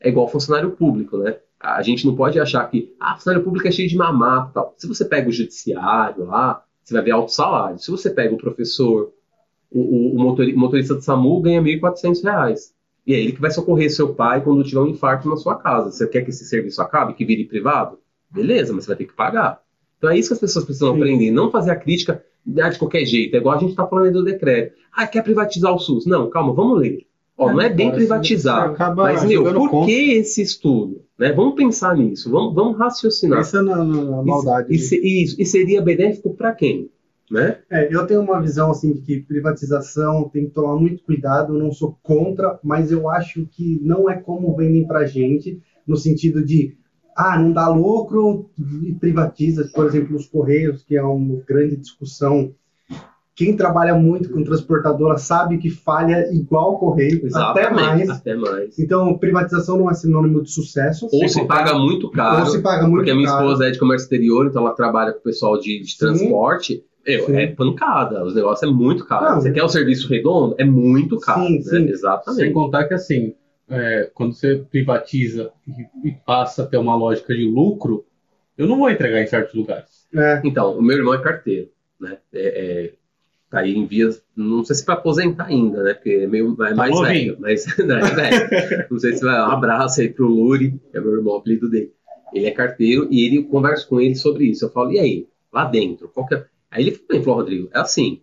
É 0.00 0.08
igual 0.08 0.28
funcionário 0.28 0.72
público, 0.72 1.18
né? 1.18 1.38
A 1.60 1.82
gente 1.82 2.04
não 2.06 2.16
pode 2.16 2.40
achar 2.40 2.68
que, 2.68 2.92
ah, 2.98 3.14
funcionário 3.14 3.44
público 3.44 3.68
é 3.68 3.70
cheio 3.70 3.88
de 3.88 3.96
mamata 3.96 4.50
tal. 4.54 4.74
Se 4.76 4.88
você 4.88 5.04
pega 5.04 5.28
o 5.28 5.32
judiciário 5.32 6.24
lá, 6.24 6.64
você 6.82 6.94
vai 6.94 7.02
ver 7.02 7.10
alto 7.12 7.30
salário. 7.30 7.78
Se 7.78 7.90
você 7.90 8.10
pega 8.10 8.34
o 8.34 8.38
professor, 8.38 9.12
o, 9.70 9.80
o, 9.80 10.16
o 10.16 10.58
motorista 10.58 10.96
de 10.96 11.04
SAMU 11.04 11.40
ganha 11.42 11.60
R$ 11.60 11.78
1.400. 11.78 12.72
E 13.06 13.14
é 13.14 13.18
ele 13.18 13.32
que 13.32 13.40
vai 13.40 13.50
socorrer 13.50 13.90
seu 13.90 14.14
pai 14.14 14.42
quando 14.42 14.62
tiver 14.62 14.80
um 14.80 14.88
infarto 14.88 15.28
na 15.28 15.36
sua 15.36 15.56
casa. 15.56 15.90
Você 15.90 16.06
quer 16.06 16.22
que 16.22 16.30
esse 16.30 16.44
serviço 16.44 16.80
acabe, 16.82 17.14
que 17.14 17.24
vire 17.24 17.44
privado? 17.44 17.98
Beleza, 18.30 18.72
mas 18.72 18.84
você 18.84 18.88
vai 18.88 18.96
ter 18.96 19.06
que 19.06 19.14
pagar. 19.14 19.60
Então 19.98 20.10
é 20.10 20.18
isso 20.18 20.28
que 20.28 20.34
as 20.34 20.40
pessoas 20.40 20.64
precisam 20.64 20.94
Sim. 20.94 21.00
aprender. 21.00 21.30
Não 21.30 21.50
fazer 21.50 21.70
a 21.70 21.76
crítica 21.76 22.24
de 22.44 22.78
qualquer 22.78 23.04
jeito. 23.04 23.34
É 23.34 23.38
igual 23.38 23.56
a 23.56 23.58
gente 23.58 23.70
está 23.70 23.86
falando 23.86 24.06
aí 24.06 24.12
do 24.12 24.24
decreto. 24.24 24.74
Ah, 24.92 25.06
quer 25.06 25.22
privatizar 25.22 25.74
o 25.74 25.78
SUS? 25.78 26.06
Não, 26.06 26.28
calma, 26.30 26.52
vamos 26.52 26.80
ler. 26.80 27.06
Ó, 27.36 27.50
é, 27.50 27.52
não 27.54 27.60
é 27.60 27.68
bem 27.70 27.90
privatizar. 27.90 28.76
Mas, 28.94 29.24
meu, 29.24 29.44
por 29.44 29.70
conta. 29.70 29.86
que 29.86 30.12
esse 30.12 30.42
estudo? 30.42 31.02
Né? 31.18 31.32
Vamos 31.32 31.54
pensar 31.54 31.96
nisso, 31.96 32.30
vamos, 32.30 32.54
vamos 32.54 32.78
raciocinar. 32.78 33.38
Pensa 33.38 33.62
na, 33.62 33.82
na 33.82 34.22
maldade. 34.22 34.74
Isso, 34.74 34.94
isso, 34.94 35.36
e 35.40 35.46
seria 35.46 35.80
benéfico 35.80 36.34
para 36.34 36.52
quem? 36.52 36.90
Né? 37.30 37.58
É, 37.70 37.94
eu 37.94 38.04
tenho 38.06 38.22
uma 38.22 38.40
visão 38.40 38.72
assim 38.72 38.92
de 38.92 39.00
que 39.02 39.20
privatização 39.20 40.28
tem 40.28 40.46
que 40.46 40.50
tomar 40.50 40.74
muito 40.76 41.04
cuidado. 41.04 41.54
Eu 41.54 41.62
não 41.62 41.70
sou 41.70 41.96
contra, 42.02 42.58
mas 42.62 42.90
eu 42.90 43.08
acho 43.08 43.46
que 43.46 43.78
não 43.82 44.10
é 44.10 44.16
como 44.16 44.56
vendem 44.56 44.86
para 44.86 45.06
gente 45.06 45.62
no 45.86 45.96
sentido 45.96 46.44
de 46.44 46.76
ah, 47.16 47.38
não 47.38 47.52
dá 47.52 47.68
lucro 47.68 48.50
e 48.82 48.92
privatiza, 48.94 49.68
por 49.74 49.86
exemplo, 49.86 50.16
os 50.16 50.26
Correios, 50.26 50.82
que 50.82 50.96
é 50.96 51.02
uma 51.02 51.40
grande 51.46 51.76
discussão. 51.76 52.52
Quem 53.34 53.56
trabalha 53.56 53.94
muito 53.94 54.30
com 54.30 54.42
transportadora 54.42 55.16
sabe 55.16 55.58
que 55.58 55.70
falha 55.70 56.28
igual 56.32 56.78
Correio, 56.78 57.26
até 57.32 57.70
mais. 57.70 58.08
Até 58.10 58.34
mais. 58.34 58.78
Então, 58.78 59.16
privatização 59.18 59.78
não 59.78 59.90
é 59.90 59.94
sinônimo 59.94 60.42
de 60.42 60.50
sucesso. 60.50 61.08
Ou 61.12 61.28
se 61.28 61.46
paga 61.46 61.74
muito 61.78 62.10
caro. 62.10 62.40
Ou 62.40 62.46
se 62.46 62.60
paga 62.60 62.82
muito 62.82 62.96
porque 62.96 63.10
a 63.10 63.14
minha 63.14 63.28
caro. 63.28 63.44
esposa 63.44 63.66
é 63.66 63.70
de 63.70 63.78
comércio 63.78 64.04
exterior, 64.04 64.46
então 64.46 64.62
ela 64.62 64.74
trabalha 64.74 65.12
com 65.12 65.20
o 65.20 65.22
pessoal 65.22 65.58
de, 65.58 65.80
de 65.80 65.96
transporte. 65.96 66.84
Sim. 67.06 67.36
é 67.36 67.46
pancada, 67.46 68.24
os 68.24 68.34
negócios 68.34 68.68
é 68.68 68.72
muito 68.72 69.04
caro. 69.06 69.24
Não. 69.34 69.40
Você 69.40 69.52
quer 69.52 69.62
o 69.62 69.68
serviço 69.68 70.08
redondo? 70.08 70.54
É 70.58 70.64
muito 70.64 71.18
caro. 71.18 71.46
Sim, 71.46 71.56
né? 71.56 71.62
sim. 71.62 71.88
Exatamente. 71.88 72.42
Sem 72.42 72.52
contar 72.52 72.84
que 72.84 72.94
assim, 72.94 73.34
é, 73.68 74.10
quando 74.14 74.34
você 74.34 74.56
privatiza 74.70 75.50
e, 75.66 76.08
e 76.08 76.12
passa 76.26 76.62
a 76.62 76.66
ter 76.66 76.76
uma 76.76 76.94
lógica 76.94 77.34
de 77.34 77.44
lucro, 77.44 78.04
eu 78.58 78.66
não 78.66 78.76
vou 78.78 78.90
entregar 78.90 79.22
em 79.22 79.26
certos 79.26 79.54
lugares. 79.54 80.06
É, 80.14 80.40
Então, 80.44 80.76
o 80.76 80.82
meu 80.82 80.98
irmão 80.98 81.14
é 81.14 81.22
carteiro, 81.22 81.68
né? 81.98 82.18
É, 82.32 82.86
é, 82.86 82.92
tá 83.48 83.60
aí 83.60 83.74
em 83.74 83.86
vias, 83.86 84.22
não 84.36 84.64
sei 84.64 84.76
se 84.76 84.84
para 84.84 84.94
aposentar 84.94 85.46
ainda, 85.46 85.82
né? 85.82 85.94
Porque 85.94 86.10
é 86.10 86.26
meio 86.26 86.54
é 86.62 86.74
mais 86.74 86.90
novinho. 86.94 87.36
velho, 87.36 87.36
mas 87.40 87.64
não, 87.78 87.96
é 87.96 88.14
velho. 88.14 88.86
não 88.90 88.98
sei 88.98 89.14
se 89.14 89.24
vai. 89.24 89.40
Um 89.40 89.52
abraço 89.52 90.00
aí 90.00 90.08
pro 90.08 90.28
Luri, 90.28 90.78
que 90.90 90.98
é 90.98 91.00
meu 91.00 91.14
irmão, 91.16 91.34
o 91.34 91.36
apelido 91.38 91.70
dele. 91.70 91.92
Ele 92.34 92.46
é 92.46 92.50
carteiro 92.50 93.08
e 93.10 93.26
ele 93.26 93.38
eu 93.38 93.44
converso 93.44 93.88
com 93.88 94.00
ele 94.00 94.14
sobre 94.14 94.44
isso. 94.44 94.64
Eu 94.64 94.70
falo, 94.70 94.92
e 94.92 94.98
aí, 95.00 95.26
lá 95.52 95.64
dentro, 95.64 96.08
qual 96.08 96.26
que 96.26 96.34
é? 96.34 96.44
Aí 96.70 96.86
ele 97.08 97.22
falou, 97.22 97.38
Rodrigo, 97.40 97.68
é 97.74 97.78
assim, 97.80 98.20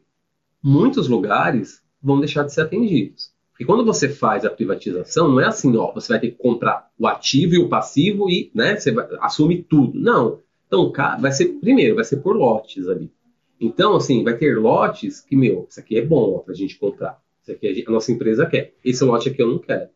muitos 0.63 1.07
lugares 1.07 1.81
vão 2.01 2.19
deixar 2.19 2.43
de 2.43 2.53
ser 2.53 2.61
atendidos. 2.61 3.31
Porque 3.51 3.65
quando 3.65 3.83
você 3.83 4.07
faz 4.07 4.45
a 4.45 4.49
privatização, 4.51 5.29
não 5.29 5.39
é 5.41 5.45
assim, 5.47 5.75
ó, 5.75 5.91
você 5.91 6.13
vai 6.13 6.19
ter 6.19 6.31
que 6.31 6.37
comprar 6.37 6.89
o 6.97 7.07
ativo 7.07 7.55
e 7.55 7.57
o 7.59 7.67
passivo 7.67 8.29
e, 8.29 8.51
né, 8.53 8.77
você 8.77 8.91
vai, 8.91 9.07
assume 9.19 9.63
tudo. 9.63 9.99
Não. 9.99 10.39
Então, 10.67 10.91
vai 11.19 11.31
ser, 11.31 11.45
primeiro, 11.59 11.95
vai 11.95 12.03
ser 12.03 12.17
por 12.17 12.35
lotes 12.35 12.87
ali. 12.87 13.11
Então, 13.59 13.95
assim, 13.95 14.23
vai 14.23 14.37
ter 14.37 14.57
lotes 14.59 15.21
que, 15.21 15.35
meu, 15.35 15.65
isso 15.69 15.79
aqui 15.79 15.97
é 15.97 16.05
bom 16.05 16.35
ó, 16.35 16.39
pra 16.39 16.53
gente 16.53 16.77
comprar. 16.77 17.19
Isso 17.41 17.51
aqui 17.51 17.67
a, 17.67 17.73
gente- 17.73 17.87
a 17.87 17.91
nossa 17.91 18.11
empresa 18.11 18.45
quer. 18.45 18.73
Esse 18.85 19.03
lote 19.03 19.29
aqui 19.29 19.41
eu 19.41 19.47
não 19.47 19.57
quero. 19.57 19.87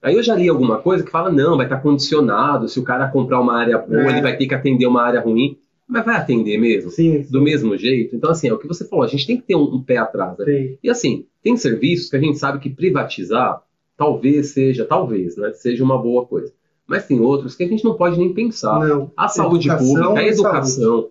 Aí 0.00 0.14
eu 0.14 0.22
já 0.22 0.34
li 0.36 0.48
alguma 0.48 0.78
coisa 0.78 1.02
que 1.04 1.10
fala, 1.10 1.30
não, 1.32 1.56
vai 1.56 1.66
estar 1.66 1.80
condicionado. 1.80 2.68
Se 2.68 2.78
o 2.78 2.84
cara 2.84 3.08
comprar 3.10 3.40
uma 3.40 3.56
área 3.58 3.76
boa, 3.76 4.04
É. 4.04 4.08
ele 4.10 4.22
vai 4.22 4.36
ter 4.36 4.46
que 4.46 4.54
atender 4.54 4.86
uma 4.86 5.02
área 5.02 5.20
ruim. 5.20 5.58
Mas 5.90 6.04
vai 6.04 6.16
atender 6.16 6.56
mesmo? 6.58 6.90
sim, 6.90 7.22
Do 7.28 7.40
mesmo 7.42 7.76
jeito? 7.76 8.14
Então, 8.14 8.30
assim, 8.30 8.48
é 8.48 8.52
o 8.52 8.58
que 8.58 8.68
você 8.68 8.86
falou, 8.86 9.04
a 9.04 9.08
gente 9.08 9.26
tem 9.26 9.36
que 9.36 9.42
ter 9.42 9.56
um, 9.56 9.74
um 9.74 9.82
pé 9.82 9.96
atrás. 9.98 10.38
Né? 10.38 10.44
sim. 10.44 10.78
E 10.82 10.88
assim, 10.90 11.26
tem 11.42 11.56
serviços 11.56 12.08
que 12.08 12.16
a 12.16 12.20
gente 12.20 12.38
sabe 12.38 12.60
que 12.60 12.70
privatizar 12.70 13.62
talvez 13.96 14.48
seja, 14.52 14.84
talvez, 14.84 15.36
né, 15.36 15.52
seja 15.52 15.84
uma 15.84 15.98
boa 15.98 16.24
coisa. 16.26 16.52
Mas 16.86 17.06
tem 17.06 17.20
outros 17.20 17.54
que 17.54 17.62
a 17.64 17.68
gente 17.68 17.84
não 17.84 17.94
pode 17.94 18.18
nem 18.18 18.32
pensar. 18.32 18.78
Não. 18.80 19.10
A 19.16 19.28
saúde 19.28 19.68
Educação 19.68 19.94
pública, 19.94 20.20
a 20.20 20.26
educação, 20.26 21.10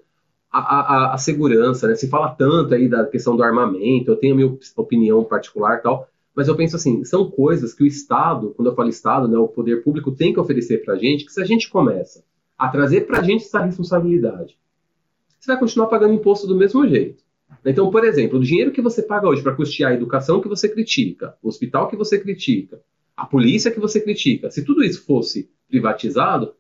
a, 0.51 0.60
a, 0.60 0.80
a- 0.80 1.14
a 1.14 1.18
segurança, 1.18 1.88
né? 1.88 1.95
Se 1.95 2.07
fala 2.10 2.30
tanto 2.30 2.73
aí 2.73 2.89
da 2.89 3.06
questão 3.06 3.35
do 3.38 3.43
armamento, 3.43 4.11
eu 4.11 4.15
tenho 4.18 4.34
a 4.34 4.35
minha 4.35 4.47
op- 4.47 4.60
opinião 4.76 5.23
particular 5.23 5.77
e 5.77 5.81
tal, 5.81 6.07
mas 6.35 6.47
eu 6.47 6.56
penso 6.56 6.76
assim, 6.76 7.03
são 7.06 7.30
coisas 7.30 7.73
que 7.73 7.84
o 7.84 7.88
Estado, 7.88 8.53
quando 8.57 8.68
eu 8.69 8.76
falo 8.76 8.89
Estado, 8.89 9.27
né, 9.27 9.38
o 9.38 9.47
poder 9.47 9.84
público 9.84 10.11
tem 10.11 10.34
que 10.34 10.39
oferecer 10.39 10.84
pra 10.84 10.95
gente, 10.95 11.26
que 11.26 11.31
se 11.31 11.41
a 11.41 11.45
gente 11.45 11.69
começa 11.69 12.23
a 12.57 12.68
trazer 12.68 13.01
pra 13.07 13.22
gente 13.22 13.45
essa 13.45 13.60
responsabilidade, 13.64 14.57
você 15.39 15.51
vai 15.51 15.59
continuar 15.59 15.87
pagando 15.87 16.13
imposto 16.13 16.45
do 16.47 16.55
mesmo 16.55 16.87
jeito. 16.87 17.23
Então, 17.65 17.89
por 17.89 18.03
exemplo, 18.05 18.37
o 18.39 18.43
dinheiro 18.43 18.71
que 18.71 18.81
você 18.81 19.01
paga 19.01 19.27
hoje 19.27 19.41
para 19.41 19.55
custear 19.55 19.91
a 19.91 19.95
educação 19.95 20.39
que 20.41 20.47
você 20.47 20.69
critica, 20.69 21.35
o 21.41 21.47
hospital 21.47 21.87
que 21.87 21.95
você 21.95 22.19
critica, 22.19 22.79
a 23.17 23.25
polícia 23.25 23.71
que 23.71 23.79
você 23.79 23.99
critica, 23.99 24.49
se 24.51 24.63
tudo 24.63 24.83
isso 24.83 25.03
fosse 25.05 25.49
privatizado, 25.67 26.53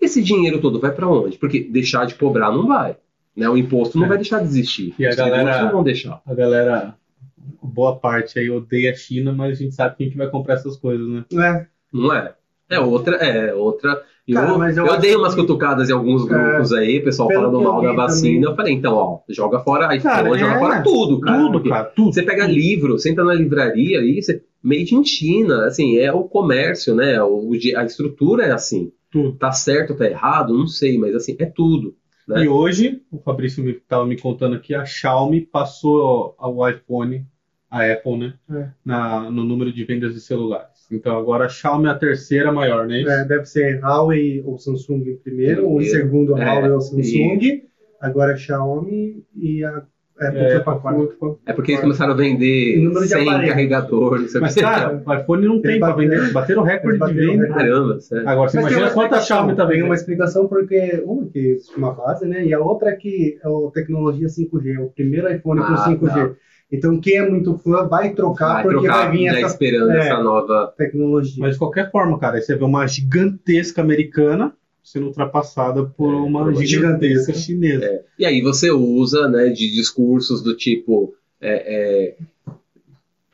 esse 0.00 0.22
dinheiro 0.22 0.60
todo 0.60 0.80
vai 0.80 0.90
para 0.92 1.08
onde? 1.08 1.38
Porque 1.38 1.60
deixar 1.62 2.06
de 2.06 2.14
cobrar 2.14 2.50
não 2.50 2.66
vai. 2.66 2.96
Né? 3.36 3.48
O 3.48 3.56
imposto 3.56 3.98
não 3.98 4.06
É. 4.06 4.08
vai 4.08 4.16
deixar 4.18 4.38
de 4.40 4.44
existir. 4.46 4.94
E 4.98 5.06
a 5.06 5.10
Os 5.10 5.16
galera- 5.16 5.62
não 5.64 5.72
vão 5.72 5.82
deixar. 5.84 6.20
A 6.26 6.34
galera, 6.34 6.96
boa 7.62 7.96
parte 7.96 8.38
aí 8.38 8.50
odeia 8.50 8.90
a 8.90 8.94
China, 8.94 9.32
mas 9.32 9.52
a 9.58 9.62
gente 9.62 9.74
sabe 9.74 9.96
quem 9.96 10.10
que 10.10 10.16
vai 10.16 10.28
comprar 10.28 10.54
essas 10.54 10.76
coisas, 10.76 11.06
né? 11.08 11.24
É, 11.34 11.66
Não 11.92 12.12
é? 12.12 12.34
É 12.74 12.80
outra, 12.80 13.16
é 13.16 13.54
outra. 13.54 14.02
Eu, 14.26 14.34
Cara, 14.36 14.56
mas 14.58 14.76
eu 14.76 14.86
eu 14.86 14.92
acho 14.92 15.00
dei 15.00 15.16
umas 15.16 15.34
que- 15.34 15.40
cutucadas 15.40 15.90
em 15.90 15.92
alguns 15.92 16.24
grupos 16.24 16.72
aí, 16.72 17.00
pessoal 17.00 17.28
falando 17.32 17.56
eu 17.58 17.62
mal 17.62 17.82
da 17.82 17.92
vacina. 17.92 18.34
também. 18.34 18.42
Eu 18.50 18.56
falei, 18.56 18.72
então, 18.74 18.94
ó, 18.94 19.18
joga 19.28 19.58
fora 19.60 19.86
iPhone, 19.96 20.02
Cara, 20.14 20.38
joga 20.38 20.52
é. 20.54 20.58
fora 20.60 20.82
tudo, 20.82 21.20
cara. 21.20 21.38
tudo, 21.42 21.68
cara, 21.68 21.84
tudo. 21.86 22.12
Você 22.14 22.22
pega 22.22 22.46
livro, 22.46 22.92
você 22.98 23.10
entra 23.10 23.24
na 23.24 23.34
livraria 23.34 23.98
aí, 23.98 24.22
você, 24.22 24.42
made 24.62 24.94
in 24.94 25.04
China, 25.04 25.66
assim, 25.66 25.96
é 25.98 26.12
o 26.12 26.22
comércio, 26.22 26.94
né? 26.94 27.20
O, 27.20 27.50
a 27.76 27.84
estrutura 27.84 28.44
é 28.44 28.52
assim. 28.52 28.92
Tudo. 29.10 29.32
Tá 29.32 29.50
certo, 29.50 29.94
tá 29.96 30.06
errado, 30.06 30.56
não 30.56 30.68
sei, 30.68 30.96
mas 30.98 31.14
assim, 31.16 31.34
é 31.38 31.44
tudo. 31.46 31.94
né? 32.28 32.44
E 32.44 32.48
hoje, 32.48 33.02
o 33.10 33.18
Fabrício 33.18 33.68
estava 33.68 34.06
me 34.06 34.16
contando 34.16 34.54
aqui, 34.54 34.72
a 34.72 34.84
Xiaomi 34.84 35.40
passou 35.40 36.36
ao 36.38 36.70
iPhone, 36.70 37.26
a 37.68 37.84
Apple, 37.92 38.16
né? 38.18 38.34
É. 38.50 38.68
Na, 38.84 39.28
no 39.30 39.42
número 39.44 39.72
de 39.72 39.84
vendas 39.84 40.14
de 40.14 40.20
celulares. 40.20 40.71
Então 40.92 41.16
agora 41.18 41.46
a 41.46 41.48
Xiaomi 41.48 41.86
é 41.86 41.90
a 41.90 41.94
terceira 41.94 42.52
maior, 42.52 42.86
né? 42.86 43.00
é, 43.02 43.24
deve 43.24 43.44
ser 43.46 43.80
Huawei 43.80 44.42
ou 44.44 44.58
Samsung 44.58 45.02
em 45.08 45.16
primeiro, 45.16 45.66
ou 45.68 45.80
em 45.80 45.84
segundo 45.84 46.36
É, 46.38 46.44
Huawei 46.44 46.70
ou 46.70 46.80
Samsung, 46.80 47.62
agora 48.00 48.36
Xiaomi 48.36 49.24
e 49.36 49.64
a 49.64 49.82
Apple 50.20 50.38
É, 50.40 50.60
foi 50.62 50.78
pra. 50.78 50.92
É 51.46 51.52
porque 51.52 51.72
eles 51.72 51.80
começaram 51.80 52.12
a 52.12 52.16
vender 52.16 52.78
O 52.78 52.82
número 52.84 53.00
de 53.00 53.08
100 53.08 53.22
aparelhos. 53.22 53.48
carregador, 53.48 54.20
não 54.20 54.28
sei 54.28 54.38
o 54.38 54.42
Mas, 54.42 54.54
cara, 54.54 55.02
o 55.04 55.14
iPhone 55.14 55.46
não 55.46 55.60
tem 55.60 55.80
para 55.80 55.94
vender. 55.94 56.32
Bateram 56.32 56.62
recorde 56.62 56.98
Eles 56.98 57.08
de 57.08 57.14
bateram 57.14 57.32
venda. 57.32 57.48
Caramba, 57.48 58.00
sério. 58.00 58.28
Agora, 58.28 58.48
você 58.48 58.56
Mas 58.60 58.66
imagina 58.72 58.90
quanta 58.90 59.16
explicação, 59.16 59.26
Xiaomi 59.36 59.56
tá 59.56 59.62
Tem 59.66 59.68
vendendo. 59.74 59.86
uma 59.88 59.94
explicação 59.94 60.46
porque, 60.46 61.02
uma, 61.06 61.26
que 61.26 61.56
é 61.74 61.78
uma 61.78 61.94
fase, 61.96 62.28
né? 62.28 62.44
E 62.44 62.52
a 62.54 62.60
outra 62.60 62.90
é 62.90 62.94
que 62.94 63.38
é 63.42 63.48
a 63.48 63.70
tecnologia 63.72 64.28
5G, 64.28 64.78
o 64.84 64.90
primeiro 64.90 65.32
iPhone 65.34 65.60
com 65.60 65.66
Ah, 65.66 65.88
5G. 65.88 66.08
tá. 66.28 66.34
Então, 66.72 66.98
quem 66.98 67.16
é 67.18 67.28
muito 67.28 67.56
fã 67.58 67.86
vai 67.86 68.14
trocar 68.14 68.54
Vai 68.54 68.62
porque 68.62 68.86
trocar, 68.86 69.08
vai 69.08 69.10
vir 69.16 69.26
essa 69.26 69.46
esperando 69.48 69.90
é. 69.92 69.98
essa 69.98 70.22
nova. 70.22 70.72
tecnologia. 70.76 71.34
Mas 71.38 71.52
de 71.52 71.58
qualquer 71.58 71.90
forma, 71.90 72.18
cara, 72.18 72.36
aí 72.36 72.42
você 72.42 72.56
vê 72.56 72.64
uma 72.64 72.86
gigantesca 72.86 73.82
americana 73.82 74.54
sendo 74.82 75.06
ultrapassada 75.06 75.84
por 75.84 76.12
É, 76.12 76.16
uma 76.16 76.44
por 76.44 76.52
uma 76.54 76.64
gigantesca 76.66 77.32
gigantesca. 77.32 77.34
chinesa. 77.34 77.84
É. 77.84 78.02
E 78.18 78.24
aí 78.26 78.40
você 78.40 78.70
usa, 78.70 79.28
né, 79.28 79.48
de 79.50 79.70
discursos 79.70 80.42
do 80.42 80.56
tipo. 80.56 81.14
é, 81.40 82.14
é, 82.14 82.16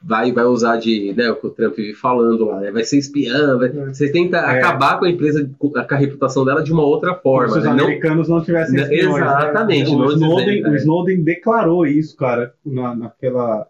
vai, 0.08 0.32
vai 0.32 0.44
usar 0.44 0.76
de, 0.78 1.12
né, 1.14 1.30
o 1.30 1.36
que 1.36 1.46
o 1.46 1.50
Trump 1.50 1.76
vive 1.76 1.92
falando 1.94 2.46
lá, 2.46 2.60
né, 2.60 2.70
vai 2.70 2.82
ser 2.82 2.96
espiã, 2.98 3.58
vai- 3.58 3.68
É. 3.68 3.86
você 3.92 4.10
tenta 4.10 4.38
É. 4.38 4.58
acabar 4.58 4.98
com 4.98 5.04
a 5.04 5.10
empresa, 5.10 5.48
com 5.58 5.70
a, 5.76 5.96
reputação 5.96 6.44
dela 6.44 6.62
de 6.62 6.72
uma 6.72 6.82
outra 6.82 7.10
Como 7.10 7.22
forma, 7.22 7.52
se 7.52 7.58
os 7.58 7.64
né, 7.64 7.74
não, 7.74 7.84
americanos 7.84 8.28
não 8.28 8.42
tivessem 8.42 8.76
Né, 8.76 8.82
espiões, 8.84 9.20
né? 9.20 9.26
exatamente, 9.26 9.90
O 9.90 9.98
não 9.98 10.10
Snowden, 10.12 10.46
dizendo, 10.46 10.66
o 10.68 10.70
né. 10.70 10.76
Snowden 10.78 11.22
declarou 11.22 11.86
isso, 11.86 12.16
cara, 12.16 12.54
na, 12.64 12.94
naquela 12.94 13.66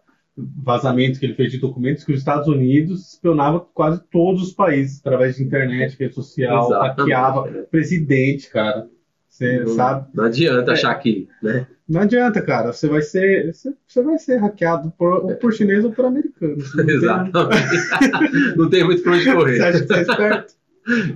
vazamento 0.63 1.19
que 1.19 1.25
ele 1.25 1.33
fez 1.33 1.51
de 1.51 1.57
documentos 1.57 2.05
que 2.05 2.13
os 2.13 2.19
Estados 2.19 2.47
Unidos 2.47 3.13
espionava 3.13 3.59
quase 3.73 4.01
todos 4.09 4.41
os 4.41 4.53
países 4.53 4.99
através 5.01 5.35
de 5.35 5.43
internet, 5.43 5.97
rede 5.99 6.15
social, 6.15 6.65
Exatamente, 6.67 6.97
hackeava 6.99 7.43
presidente, 7.69 8.49
cara. 8.49 8.87
Você 9.27 9.59
não, 9.59 9.67
sabe? 9.67 10.07
não 10.13 10.23
adianta 10.23 10.71
É. 10.71 10.73
achar 10.73 10.95
que, 10.95 11.27
né, 11.43 11.67
Não 11.89 12.01
adianta, 12.01 12.39
cara. 12.41 12.71
Você 12.71 12.87
vai 12.87 13.01
ser, 13.01 13.51
você, 13.53 13.73
você 13.87 14.03
vai 14.03 14.17
ser 14.19 14.37
hackeado 14.37 14.91
por, 14.97 15.25
ou 15.25 15.35
por 15.35 15.51
chinês 15.51 15.83
ou 15.83 15.91
por 15.91 16.05
americano. 16.05 16.57
Exatamente, 16.87 17.57
não 18.55 18.69
tem 18.69 18.83
muito 18.85 19.01
pra 19.01 19.13
onde 19.13 19.23
Você 19.23 19.33
correr, 19.35 19.61
acha 19.61 19.81
que 19.81 19.87
você 19.87 19.93
é 19.95 20.01
esperto? 20.01 20.53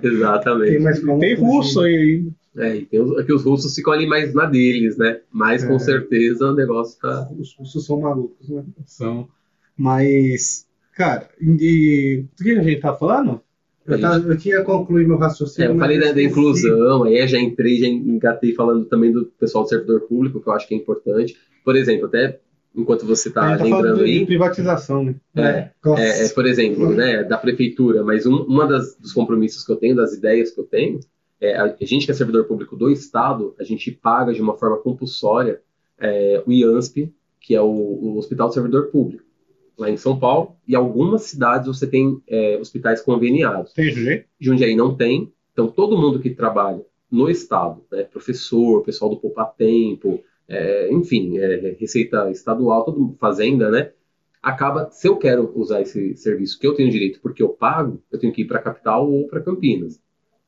exatamente. 0.04 0.72
Tem 0.72 0.82
mais 0.82 1.00
como 1.00 1.20
Tem 1.20 1.36
russo 1.36 1.82
aí. 1.82 2.28
É, 2.56 2.76
e 2.76 2.86
tem 2.86 3.00
os, 3.02 3.20
é 3.20 3.24
que 3.24 3.34
os 3.34 3.44
russos 3.44 3.74
ficam 3.74 3.94
ali 3.94 4.06
mais 4.06 4.32
na 4.34 4.46
deles, 4.46 4.96
né, 4.98 5.22
mas 5.32 5.64
com 5.64 5.74
É. 5.76 5.80
certeza 5.80 6.52
o 6.52 6.56
negócio 6.56 7.00
tá... 7.00 7.28
Os 7.38 7.56
russos 7.56 7.84
são 7.86 8.00
malucos, 8.02 8.48
né? 8.48 8.64
São. 8.86 9.28
Mas, 9.76 10.68
cara, 10.96 11.28
e 11.42 12.26
do 12.38 12.44
que 12.44 12.52
a 12.52 12.62
gente 12.62 12.80
tá 12.82 12.94
falando? 12.94 13.42
Eu, 13.86 14.00
tava- 14.00 14.28
eu 14.28 14.38
tinha 14.38 14.64
concluído 14.64 15.08
meu 15.08 15.18
raciocínio. 15.18 15.72
É, 15.72 15.74
eu 15.74 15.80
falei 15.80 15.98
da, 15.98 16.06
da 16.06 16.10
esqueci. 16.12 16.30
inclusão, 16.30 17.04
aí 17.04 17.28
já 17.28 17.40
entrei, 17.40 17.78
já 17.80 17.88
engatei 17.88 18.54
falando 18.54 18.86
também 18.86 19.12
do 19.12 19.26
pessoal 19.40 19.64
do 19.64 19.70
servidor 19.70 20.02
público, 20.02 20.40
que 20.42 20.48
eu 20.48 20.54
acho 20.54 20.68
que 20.68 20.74
é 20.74 20.78
importante. 20.78 21.36
Por 21.64 21.76
exemplo, 21.76 22.06
até 22.06 22.40
enquanto 22.76 23.06
você 23.06 23.30
está 23.30 23.58
tá 23.58 23.64
lembrando 23.64 24.04
de, 24.04 24.12
de 24.12 24.20
aí, 24.20 24.26
privatização, 24.26 25.04
né? 25.04 25.16
é, 25.36 25.70
Nossa. 25.84 26.02
é, 26.02 26.26
é, 26.26 26.30
por 26.30 26.46
exemplo, 26.46 26.90
né, 26.94 27.24
da 27.24 27.38
prefeitura, 27.38 28.04
mas 28.04 28.26
um, 28.26 28.36
uma 28.44 28.66
das, 28.66 28.96
dos 28.96 29.14
compromissos 29.14 29.64
que 29.64 29.72
eu 29.72 29.76
tenho, 29.76 29.96
das 29.96 30.14
ideias 30.14 30.52
que 30.52 30.60
eu 30.60 30.66
tenho, 30.66 31.00
é 31.40 31.56
a, 31.56 31.66
a 31.66 31.86
gente 31.86 32.06
que 32.06 32.12
é 32.12 32.16
servidor 32.16 32.46
público 32.46 32.76
do 32.76 32.90
Estado, 32.90 33.54
a 33.60 33.64
gente 33.64 33.92
paga 33.92 34.34
de 34.34 34.42
uma 34.42 34.58
forma 34.58 34.78
compulsória 34.78 35.62
é, 36.00 36.42
o 36.48 36.52
IANSP, 36.52 37.14
que 37.40 37.54
é 37.54 37.62
o, 37.62 37.68
o 37.68 38.18
Hospital 38.18 38.48
do 38.48 38.54
Servidor 38.54 38.88
Público, 38.88 39.24
lá 39.78 39.90
em 39.90 39.98
São 39.98 40.20
Paulo, 40.20 40.56
e 40.68 40.76
algumas 40.76 41.24
cidades 41.24 41.68
você 41.68 41.88
tem 41.88 42.22
é, 42.28 42.58
hospitais 42.58 43.02
conveniados. 43.02 43.74
Tem 43.74 43.92
jeito? 43.92 44.28
Jundiaí 44.40 44.76
não 44.76 44.96
tem. 44.96 45.32
Então, 45.52 45.68
todo 45.68 45.98
mundo 45.98 46.20
que 46.20 46.30
trabalha 46.30 46.84
no 47.12 47.30
Estado, 47.30 47.84
né, 47.92 48.04
professor, 48.04 48.84
pessoal 48.84 49.12
do 49.12 49.18
Poupa 49.18 49.46
Tempo, 49.46 50.24
é, 50.48 50.92
enfim, 50.92 51.38
é, 51.38 51.76
Receita 51.80 52.30
Estadual, 52.32 52.86
todo 52.86 53.16
Fazenda, 53.20 53.70
né? 53.70 53.92
Acaba, 54.42 54.90
se 54.92 55.08
eu 55.08 55.16
quero 55.16 55.52
usar 55.56 55.82
esse 55.82 56.18
serviço 56.18 56.60
que 56.60 56.68
eu 56.68 56.74
tenho 56.74 56.92
direito 56.92 57.22
porque 57.22 57.42
eu 57.42 57.50
pago, 57.50 58.02
eu 58.12 58.20
tenho 58.20 58.34
que 58.34 58.42
ir 58.42 58.46
para 58.46 58.60
a 58.60 58.62
capital 58.62 59.10
ou 59.10 59.28
para 59.28 59.42
Campinas. 59.42 60.02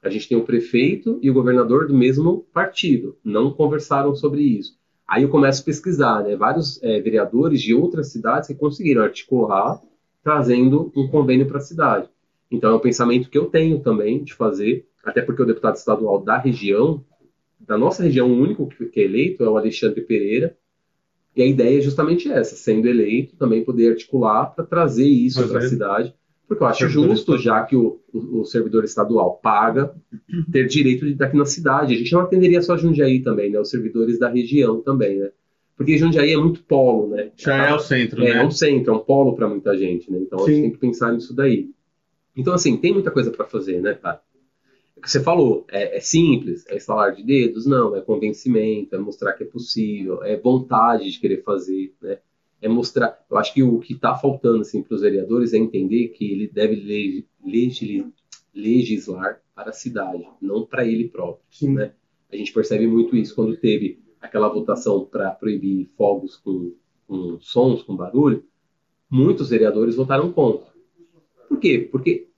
A 0.04 0.10
gente 0.10 0.28
tem 0.28 0.38
o 0.38 0.44
prefeito 0.44 1.18
e 1.22 1.30
o 1.32 1.34
governador 1.34 1.88
do 1.88 1.94
mesmo 1.94 2.46
partido, 2.54 3.18
não 3.24 3.52
conversaram 3.52 4.14
sobre 4.14 4.42
isso. 4.42 4.78
Aí 5.08 5.24
eu 5.24 5.30
começo 5.30 5.62
a 5.62 5.66
pesquisar, 5.66 6.24
né? 6.24 6.36
Vários 6.36 6.82
é, 6.82 7.00
vereadores 7.00 7.62
de 7.62 7.74
outras 7.74 8.12
cidades 8.12 8.48
que 8.48 8.56
conseguiram 8.56 9.04
articular, 9.04 9.80
trazendo 10.24 10.92
um 10.96 11.08
convênio 11.08 11.48
para 11.48 11.58
a 11.58 11.62
cidade. 11.62 12.10
Então 12.50 12.72
é 12.72 12.76
um 12.76 12.80
pensamento 12.80 13.30
que 13.30 13.38
eu 13.38 13.46
tenho 13.46 13.80
também 13.80 14.24
de 14.24 14.34
fazer, 14.34 14.88
até 15.04 15.22
porque 15.22 15.42
o 15.42 15.46
deputado 15.46 15.76
estadual 15.76 16.22
da 16.22 16.38
região, 16.38 17.04
da 17.60 17.78
nossa 17.78 18.04
região, 18.04 18.32
o 18.32 18.38
único 18.38 18.68
que 18.68 19.00
é 19.00 19.04
eleito 19.04 19.44
é 19.44 19.50
o 19.50 19.58
Alexandre 19.58 20.02
Pereira, 20.02 20.58
e 21.36 21.42
a 21.42 21.46
ideia 21.46 21.78
é 21.78 21.82
justamente 21.82 22.32
essa, 22.32 22.56
sendo 22.56 22.88
eleito, 22.88 23.36
também 23.36 23.64
poder 23.64 23.92
articular 23.92 24.46
para 24.48 24.66
trazer 24.66 25.08
isso 25.08 25.46
para 25.48 25.60
a 25.60 25.70
cidade, 25.70 26.16
porque 26.48 26.64
eu 26.64 26.68
acho 26.68 26.88
justo, 26.88 27.38
já 27.38 27.64
que 27.64 27.76
o, 27.76 28.00
o, 28.14 28.42
o, 28.42 28.46
servidor 28.46 28.84
estadual 28.84 29.40
paga, 29.42 29.96
ter 30.52 30.68
direito 30.68 31.06
de 31.06 31.14
estar 31.14 31.26
aqui 31.26 31.38
na 31.38 31.46
cidade. 31.46 31.94
A 31.94 31.98
gente 31.98 32.14
não 32.14 32.22
atenderia 32.22 32.62
só 32.62 32.78
Jundiaí 32.78 33.22
também, 33.22 33.50
né? 33.50 33.60
Os 33.60 33.70
servidores 33.70 34.20
da 34.20 34.30
região 34.30 34.82
também, 34.82 35.18
né? 35.18 35.32
Porque 35.76 35.98
Jundiaí 35.98 36.34
é 36.34 36.38
muito 36.38 36.64
polo, 36.64 37.08
né? 37.08 37.32
Já 37.36 37.70
é 37.70 37.74
o 37.74 37.80
centro, 37.80 38.24
é, 38.24 38.34
né? 38.34 38.42
É 38.42 38.46
um 38.46 38.52
centro, 38.52 38.94
é 38.94 38.96
um 38.96 39.00
polo 39.00 39.36
para 39.36 39.50
muita 39.50 39.76
gente, 39.76 40.12
né? 40.12 40.20
Então 40.22 40.40
Sim. 40.40 40.46
a 40.46 40.48
gente 40.54 40.62
tem 40.62 40.72
que 40.72 40.78
pensar 40.78 41.12
nisso 41.12 41.34
daí. 41.34 41.70
Então, 42.36 42.54
assim, 42.54 42.78
tem 42.78 42.94
muita 42.94 43.12
coisa 43.12 43.32
para 43.32 43.46
fazer, 43.46 43.82
né, 43.82 43.94
cara? 43.94 44.22
O 44.96 45.02
que 45.02 45.10
você 45.10 45.22
falou, 45.22 45.66
é, 45.70 45.98
é, 45.98 46.00
simples, 46.00 46.66
é 46.68 46.76
instalar 46.76 47.14
de 47.14 47.24
dedos? 47.24 47.66
Não, 47.66 47.96
é 47.96 48.02
convencimento, 48.02 48.96
é 48.96 49.00
mostrar 49.00 49.34
que 49.34 49.44
é 49.44 49.48
possível, 49.48 50.24
é 50.24 50.38
vontade 50.38 51.10
de 51.10 51.20
querer 51.20 51.44
fazer, 51.44 51.94
né? 52.02 52.20
É 52.66 52.68
mostrar. 52.68 53.24
Eu 53.30 53.38
acho 53.38 53.54
que 53.54 53.62
o 53.62 53.78
que 53.78 53.94
está 53.94 54.16
faltando 54.16 54.62
assim, 54.62 54.82
para 54.82 54.96
os 54.96 55.02
vereadores 55.02 55.54
é 55.54 55.58
entender 55.58 56.08
que 56.08 56.32
ele 56.32 56.48
deve 56.48 56.76
leg, 56.76 58.08
legislar 58.56 59.40
para 59.54 59.70
a 59.70 59.74
cidade, 59.74 60.28
não 60.42 60.66
para 60.66 60.84
ele 60.84 61.08
próprio. 61.08 61.46
Né? 61.72 61.92
A 62.34 62.36
gente 62.36 62.52
percebe 62.52 62.88
muito 62.88 63.16
isso 63.16 63.36
quando 63.36 63.56
teve 63.56 64.00
aquela 64.20 64.50
votação 64.50 65.06
para 65.06 65.30
proibir 65.30 65.92
fogos 65.96 66.38
com, 66.38 66.74
com 67.08 67.38
sons, 67.40 67.84
com 67.84 67.96
barulho. 67.96 68.44
Muitos 69.08 69.52
vereadores 69.52 69.96
votaram 69.96 70.32
contra. 70.32 70.66
Por 71.48 71.60
quê? 71.60 71.88
Porque 71.92 72.30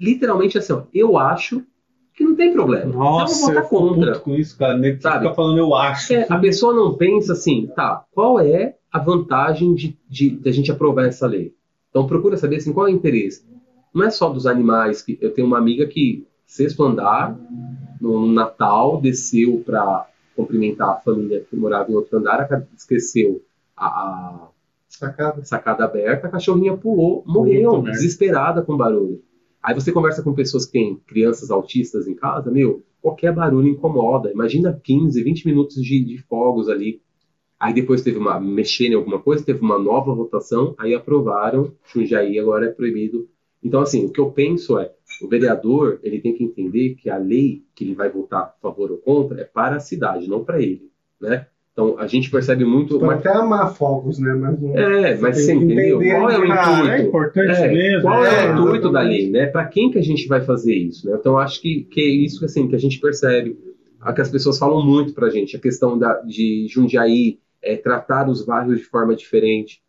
literalmente 0.00 0.58
assim, 0.58 0.72
ó, 0.72 0.82
eu 0.92 1.16
acho 1.16 1.64
que 2.12 2.24
não 2.24 2.34
tem 2.34 2.52
problema. 2.52 2.92
Nossa, 2.92 3.34
eu 3.34 3.38
vou 3.38 3.48
votar 3.54 3.68
contra. 3.68 4.18
com 4.18 4.34
isso, 4.34 4.58
cara. 4.58 4.76
Nem 4.76 5.00
sabe? 5.00 5.20
Fica 5.20 5.34
falando 5.36 5.58
eu 5.58 5.76
acho. 5.76 6.12
É, 6.12 6.26
a 6.28 6.38
pessoa 6.38 6.74
não 6.74 6.96
pensa 6.96 7.34
assim, 7.34 7.68
tá, 7.68 8.04
qual 8.10 8.40
é 8.40 8.79
a 8.92 8.98
vantagem 8.98 9.74
de, 9.74 9.98
de, 10.08 10.30
de, 10.30 10.48
a 10.48 10.52
gente 10.52 10.70
aprovar 10.70 11.06
essa 11.06 11.26
lei? 11.26 11.54
Então 11.90 12.06
procura 12.06 12.36
saber 12.36 12.56
assim, 12.56 12.72
qual 12.72 12.88
é 12.88 12.90
o 12.90 12.94
interesse. 12.94 13.44
Não 13.94 14.04
é 14.04 14.10
só 14.10 14.28
dos 14.30 14.46
animais. 14.46 15.02
que 15.02 15.18
Eu 15.20 15.32
tenho 15.32 15.46
uma 15.46 15.58
amiga 15.58 15.86
que, 15.86 16.26
sexto 16.46 16.84
andar, 16.84 17.38
no 18.00 18.26
Natal, 18.26 19.00
desceu 19.00 19.62
para 19.64 20.08
cumprimentar 20.34 20.90
a 20.90 21.00
família 21.00 21.44
que 21.48 21.56
morava 21.56 21.90
em 21.90 21.94
outro 21.94 22.18
andar, 22.18 22.66
esqueceu 22.76 23.42
a, 23.76 23.86
a 23.86 24.48
sacada. 24.88 25.44
sacada 25.44 25.84
aberta, 25.84 26.28
a 26.28 26.30
cachorrinha 26.30 26.76
pulou, 26.76 27.22
morreu, 27.26 27.82
desesperada 27.82 28.62
com 28.62 28.76
barulho. 28.76 29.22
Aí 29.62 29.74
você 29.74 29.92
conversa 29.92 30.22
com 30.22 30.32
pessoas 30.32 30.64
que 30.64 30.72
têm 30.72 30.96
crianças 31.06 31.50
autistas 31.50 32.08
em 32.08 32.14
casa, 32.14 32.50
meu, 32.50 32.82
qualquer 33.02 33.34
barulho 33.34 33.68
incomoda. 33.68 34.30
Imagina 34.32 34.78
15, 34.82 35.22
20 35.22 35.46
minutos 35.46 35.82
de, 35.82 36.02
de 36.04 36.18
fogos 36.22 36.68
ali. 36.68 37.00
Aí 37.60 37.74
depois 37.74 38.00
teve 38.00 38.16
uma, 38.16 38.40
mexer 38.40 38.86
em 38.86 38.94
alguma 38.94 39.18
coisa, 39.18 39.44
teve 39.44 39.60
uma 39.60 39.78
nova 39.78 40.14
votação, 40.14 40.74
aí 40.78 40.94
aprovaram, 40.94 41.72
Jundiaí 41.92 42.38
agora 42.38 42.66
é 42.66 42.70
proibido. 42.70 43.28
Então, 43.62 43.82
assim, 43.82 44.06
o 44.06 44.10
que 44.10 44.18
eu 44.18 44.30
penso 44.30 44.78
é, 44.78 44.90
o 45.20 45.28
vereador, 45.28 46.00
ele 46.02 46.20
tem 46.20 46.34
que 46.34 46.42
entender 46.42 46.94
que 46.94 47.10
a 47.10 47.18
lei 47.18 47.62
que 47.74 47.84
ele 47.84 47.94
vai 47.94 48.08
votar 48.08 48.40
a 48.40 48.54
favor 48.62 48.90
ou 48.90 48.96
contra 48.96 49.42
é 49.42 49.44
para 49.44 49.76
a 49.76 49.80
cidade, 49.80 50.26
não 50.26 50.42
para 50.42 50.62
ele, 50.62 50.90
né? 51.20 51.46
Então 51.72 51.98
a 51.98 52.06
gente 52.06 52.30
percebe 52.30 52.64
muito. 52.64 52.98
Pode 52.98 53.20
até 53.20 53.30
amar 53.30 53.74
fogos, 53.74 54.18
né? 54.18 54.34
Mas 54.34 54.60
não, 54.60 54.76
é, 54.76 55.16
mas 55.16 55.36
você 55.36 55.54
entendeu? 55.54 55.98
Qual 55.98 56.30
é 56.30 56.38
o 56.38 56.44
intuito? 56.44 56.90
É 56.90 57.00
importante 57.02 57.62
é, 57.62 57.68
mesmo. 57.68 58.02
Qual 58.02 58.24
é, 58.24 58.46
é 58.46 58.50
o 58.50 58.58
intuito 58.58 58.90
da 58.90 59.00
lei, 59.00 59.30
né? 59.30 59.46
Para 59.46 59.66
quem 59.66 59.90
que 59.90 59.98
a 59.98 60.02
gente 60.02 60.26
vai 60.26 60.40
fazer 60.40 60.74
isso? 60.74 61.08
Né? 61.08 61.16
Então 61.18 61.38
acho 61.38 61.60
que, 61.60 61.84
que 61.84 62.00
é 62.00 62.04
isso 62.04 62.44
assim, 62.44 62.66
que 62.66 62.74
a 62.74 62.78
gente 62.78 62.98
percebe. 62.98 63.56
A 64.00 64.12
que 64.14 64.20
as 64.20 64.30
pessoas 64.30 64.58
falam 64.58 64.84
muito 64.84 65.12
para 65.12 65.26
a 65.26 65.30
gente, 65.30 65.56
a 65.56 65.60
questão 65.60 65.98
da, 65.98 66.20
de 66.22 66.66
Jundiaí, 66.68 67.38
é, 67.62 67.76
tratar 67.76 68.28
os 68.28 68.44
bairros 68.44 68.78
de 68.78 68.84
forma 68.84 69.14
diferente. 69.14 69.82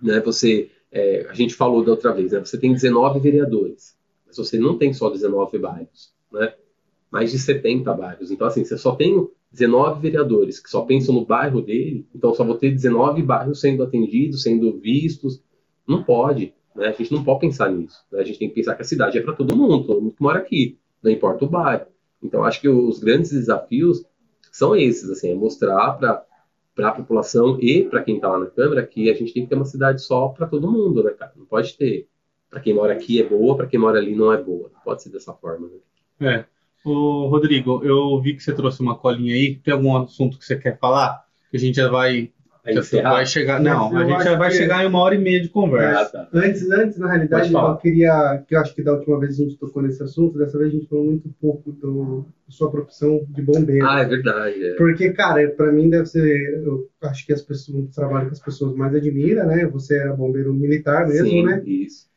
Né? 0.00 0.20
Você, 0.20 0.70
é, 0.90 1.26
a 1.28 1.34
gente 1.34 1.54
falou 1.54 1.84
da 1.84 1.92
outra 1.92 2.12
vez, 2.12 2.32
né? 2.32 2.40
você 2.40 2.58
tem 2.58 2.72
19 2.72 3.20
vereadores, 3.20 3.96
mas 4.26 4.36
você 4.36 4.58
não 4.58 4.78
tem 4.78 4.92
só 4.92 5.10
19 5.10 5.58
bairros, 5.58 6.12
né? 6.32 6.54
mais 7.10 7.30
de 7.30 7.38
70 7.38 7.92
bairros. 7.94 8.30
Então, 8.30 8.46
assim, 8.46 8.64
você 8.64 8.76
só 8.76 8.94
tem 8.94 9.28
19 9.52 10.00
vereadores 10.00 10.58
que 10.58 10.68
só 10.68 10.82
pensam 10.82 11.14
no 11.14 11.24
bairro 11.24 11.62
dele, 11.62 12.06
então 12.14 12.34
só 12.34 12.44
vou 12.44 12.56
ter 12.56 12.72
19 12.72 13.22
bairros 13.22 13.60
sendo 13.60 13.84
atendidos, 13.84 14.42
sendo 14.42 14.78
vistos. 14.80 15.40
Não 15.86 16.02
pode, 16.02 16.52
né? 16.74 16.88
A 16.88 16.92
gente 16.92 17.12
não 17.12 17.22
pode 17.22 17.40
pensar 17.40 17.70
nisso. 17.70 18.04
Né? 18.10 18.20
A 18.20 18.24
gente 18.24 18.38
tem 18.38 18.48
que 18.48 18.54
pensar 18.56 18.74
que 18.74 18.82
a 18.82 18.84
cidade 18.84 19.16
é 19.16 19.22
para 19.22 19.32
todo 19.32 19.56
mundo, 19.56 19.86
todo 19.86 20.00
mundo 20.00 20.14
que 20.14 20.22
mora 20.22 20.40
aqui, 20.40 20.76
não 21.00 21.10
importa 21.10 21.44
o 21.44 21.48
bairro. 21.48 21.86
Então 22.20 22.42
acho 22.42 22.60
que 22.60 22.68
os 22.68 22.98
grandes 22.98 23.30
desafios 23.30 24.04
são 24.50 24.74
esses, 24.74 25.08
assim, 25.10 25.30
é 25.30 25.34
mostrar 25.34 25.92
para 25.92 26.24
para 26.74 26.88
a 26.88 26.92
população 26.92 27.58
e 27.60 27.84
para 27.84 28.02
quem 28.02 28.16
está 28.16 28.28
lá 28.28 28.38
na 28.38 28.46
Câmara 28.46 28.86
que 28.86 29.08
a 29.08 29.14
gente 29.14 29.32
tem 29.32 29.44
que 29.44 29.48
ter 29.48 29.54
uma 29.54 29.64
cidade 29.64 30.02
só 30.02 30.28
para 30.28 30.46
todo 30.46 30.70
mundo, 30.70 31.02
né, 31.04 31.10
cara? 31.12 31.32
Não 31.36 31.46
pode 31.46 31.76
ter. 31.76 32.08
Para 32.50 32.60
quem 32.60 32.74
mora 32.74 32.92
aqui 32.92 33.20
é 33.20 33.28
boa, 33.28 33.56
para 33.56 33.66
quem 33.66 33.78
mora 33.78 33.98
ali 33.98 34.14
não 34.14 34.32
é 34.32 34.42
boa. 34.42 34.70
Pode 34.84 35.02
ser 35.02 35.10
dessa 35.10 35.32
forma, 35.32 35.68
né? 35.68 35.78
É. 36.20 36.44
Ô, 36.84 37.26
Rodrigo, 37.28 37.82
eu 37.82 38.20
vi 38.20 38.34
que 38.34 38.42
você 38.42 38.52
trouxe 38.52 38.80
uma 38.80 38.96
colinha 38.96 39.34
aí. 39.34 39.56
Tem 39.56 39.72
algum 39.72 39.96
assunto 39.96 40.38
que 40.38 40.44
você 40.44 40.56
quer 40.56 40.78
falar? 40.78 41.24
Que 41.50 41.56
a 41.56 41.60
gente 41.60 41.76
já 41.76 41.88
vai. 41.88 42.32
Já 42.72 43.10
vai 43.10 43.26
chegar. 43.26 43.60
Não, 43.60 43.94
a 43.94 44.04
gente 44.04 44.24
já 44.24 44.36
vai 44.36 44.50
que... 44.50 44.56
chegar 44.56 44.82
em 44.82 44.86
uma 44.86 45.00
hora 45.00 45.14
e 45.14 45.18
meia 45.18 45.40
de 45.40 45.50
conversa. 45.50 46.00
Ah, 46.00 46.24
tá. 46.24 46.28
Antes, 46.32 46.70
antes, 46.70 46.98
na 46.98 47.08
realidade, 47.08 47.52
eu 47.52 47.76
queria. 47.76 48.42
Que 48.48 48.54
eu 48.54 48.60
acho 48.60 48.74
que 48.74 48.82
da 48.82 48.94
última 48.94 49.20
vez 49.20 49.34
a 49.34 49.42
gente 49.42 49.58
tocou 49.58 49.82
nesse 49.82 50.02
assunto, 50.02 50.38
dessa 50.38 50.56
vez 50.56 50.70
a 50.70 50.76
gente 50.76 50.88
falou 50.88 51.04
muito 51.04 51.28
pouco 51.40 51.72
do, 51.72 52.26
da 52.46 52.52
sua 52.52 52.70
profissão 52.70 53.24
de 53.28 53.42
bombeiro. 53.42 53.86
Ah, 53.86 54.00
é 54.00 54.06
verdade. 54.06 54.64
É. 54.64 54.74
Porque, 54.76 55.10
cara, 55.12 55.46
para 55.50 55.70
mim 55.72 55.90
deve 55.90 56.06
ser. 56.06 56.62
Eu 56.64 56.88
acho 57.02 57.26
que 57.26 57.34
as 57.34 57.42
pessoas, 57.42 57.84
o 57.84 57.94
trabalho 57.94 58.28
que 58.28 58.32
as 58.32 58.40
pessoas 58.40 58.74
mais 58.74 58.94
admiram, 58.94 59.46
né? 59.46 59.66
Você 59.66 59.98
era 59.98 60.14
bombeiro 60.14 60.54
militar 60.54 61.06
mesmo, 61.06 61.28
Sim, 61.28 61.44
né? 61.44 61.62
Isso. 61.66 62.13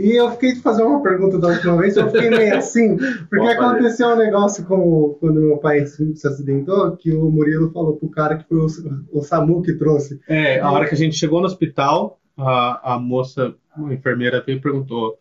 E 0.00 0.16
eu 0.16 0.30
fiquei 0.32 0.54
de 0.54 0.60
fazer 0.60 0.82
uma 0.82 1.02
pergunta 1.02 1.38
da 1.38 1.48
última 1.48 1.76
vez, 1.76 1.96
eu 1.96 2.10
fiquei 2.10 2.30
meio 2.30 2.56
assim, 2.56 2.96
porque 3.28 3.48
aconteceu 3.48 4.08
um 4.08 4.16
negócio 4.16 4.64
com 4.64 5.16
quando 5.20 5.40
meu 5.40 5.58
pai 5.58 5.84
se, 5.86 6.26
acidentou, 6.26 6.96
que 6.96 7.12
o 7.12 7.30
Murilo 7.30 7.70
falou 7.70 7.96
pro 7.96 8.08
cara 8.08 8.36
que 8.36 8.48
foi 8.48 8.58
o, 8.58 8.66
o 9.12 9.22
SAMU 9.22 9.62
que 9.62 9.74
trouxe. 9.74 10.20
É, 10.28 10.60
a 10.60 10.70
hora 10.70 10.88
que 10.88 10.94
a 10.94 10.98
gente 10.98 11.16
chegou 11.16 11.40
no 11.40 11.46
hospital, 11.46 12.18
a, 12.36 12.94
a 12.94 12.98
moça, 12.98 13.54
a 13.76 13.92
enfermeira 13.92 14.42
veio 14.44 14.58
e 14.58 14.62
perguntou: 14.62 15.18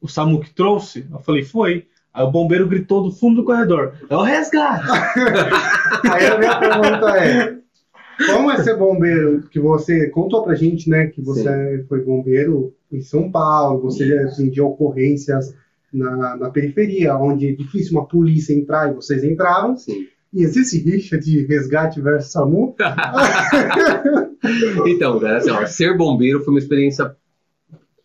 o 0.00 0.08
SAMU 0.08 0.40
que 0.40 0.54
trouxe? 0.54 1.06
Eu 1.10 1.20
falei, 1.20 1.42
foi. 1.42 1.86
Aí 2.12 2.24
o 2.24 2.30
bombeiro 2.30 2.66
gritou 2.66 3.02
do 3.02 3.12
fundo 3.12 3.36
do 3.36 3.44
corredor: 3.44 3.94
é 4.08 4.16
o 4.16 4.22
resgate! 4.22 4.88
Aí 6.10 6.26
a 6.26 6.38
minha 6.38 6.58
pergunta 6.58 7.16
é: 7.18 7.57
como 8.26 8.50
é 8.50 8.62
ser 8.62 8.76
bombeiro? 8.76 9.42
Que 9.50 9.60
você 9.60 10.08
contou 10.10 10.42
pra 10.42 10.54
gente, 10.54 10.88
né, 10.88 11.06
que 11.06 11.22
você 11.22 11.78
Sim. 11.78 11.84
foi 11.88 12.02
bombeiro 12.02 12.74
em 12.90 13.00
São 13.00 13.30
Paulo, 13.30 13.82
você 13.82 14.18
atendia 14.18 14.64
ocorrências 14.64 15.54
na, 15.92 16.36
na, 16.36 16.50
periferia, 16.50 17.16
onde 17.16 17.48
é 17.48 17.52
difícil 17.52 17.92
uma 17.92 18.06
polícia 18.06 18.52
entrar 18.52 18.90
e 18.90 18.94
vocês 18.94 19.24
entravam. 19.24 19.76
Sim. 19.76 20.06
E 20.32 20.42
existe 20.42 20.78
rixa 20.78 21.18
de 21.18 21.46
resgate 21.46 22.00
versus 22.00 22.32
SAMU? 22.32 22.74
então, 24.86 25.18
cara, 25.18 25.38
assim, 25.38 25.50
ó, 25.50 25.64
ser 25.64 25.96
bombeiro 25.96 26.40
foi 26.40 26.52
uma 26.52 26.58
experiência 26.58 27.16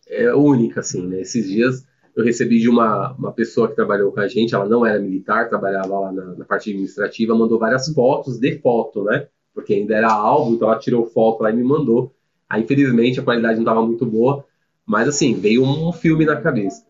é, 0.08 0.34
única, 0.34 0.80
assim, 0.80 1.06
né? 1.06 1.20
Esses 1.20 1.46
dias 1.46 1.84
eu 2.16 2.24
recebi 2.24 2.60
de 2.60 2.68
uma, 2.68 3.12
uma 3.14 3.32
pessoa 3.32 3.68
que 3.68 3.74
trabalhou 3.74 4.12
com 4.12 4.20
a 4.20 4.28
gente, 4.28 4.54
ela 4.54 4.68
não 4.68 4.86
era 4.86 5.00
militar, 5.00 5.48
trabalhava 5.48 5.98
lá 5.98 6.12
na, 6.12 6.24
na 6.36 6.44
parte 6.44 6.70
administrativa, 6.70 7.34
mandou 7.34 7.58
várias 7.58 7.88
fotos 7.88 8.38
de 8.38 8.56
foto, 8.58 9.02
né? 9.04 9.26
Porque 9.54 9.72
ainda 9.72 9.94
era 9.94 10.12
alvo, 10.12 10.54
então 10.54 10.68
ela 10.68 10.78
tirou 10.78 11.06
foto 11.06 11.42
lá 11.42 11.50
e 11.50 11.56
me 11.56 11.62
mandou. 11.62 12.12
Aí, 12.48 12.62
infelizmente, 12.62 13.20
a 13.20 13.22
qualidade 13.22 13.54
não 13.54 13.62
estava 13.62 13.86
muito 13.86 14.04
boa, 14.04 14.44
mas 14.84 15.08
assim, 15.08 15.34
veio 15.34 15.62
um 15.62 15.92
filme 15.92 16.24
na 16.26 16.40
cabeça. 16.40 16.84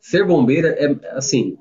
Ser 0.00 0.26
bombeira 0.26 0.68
é, 0.70 1.16
assim, 1.16 1.56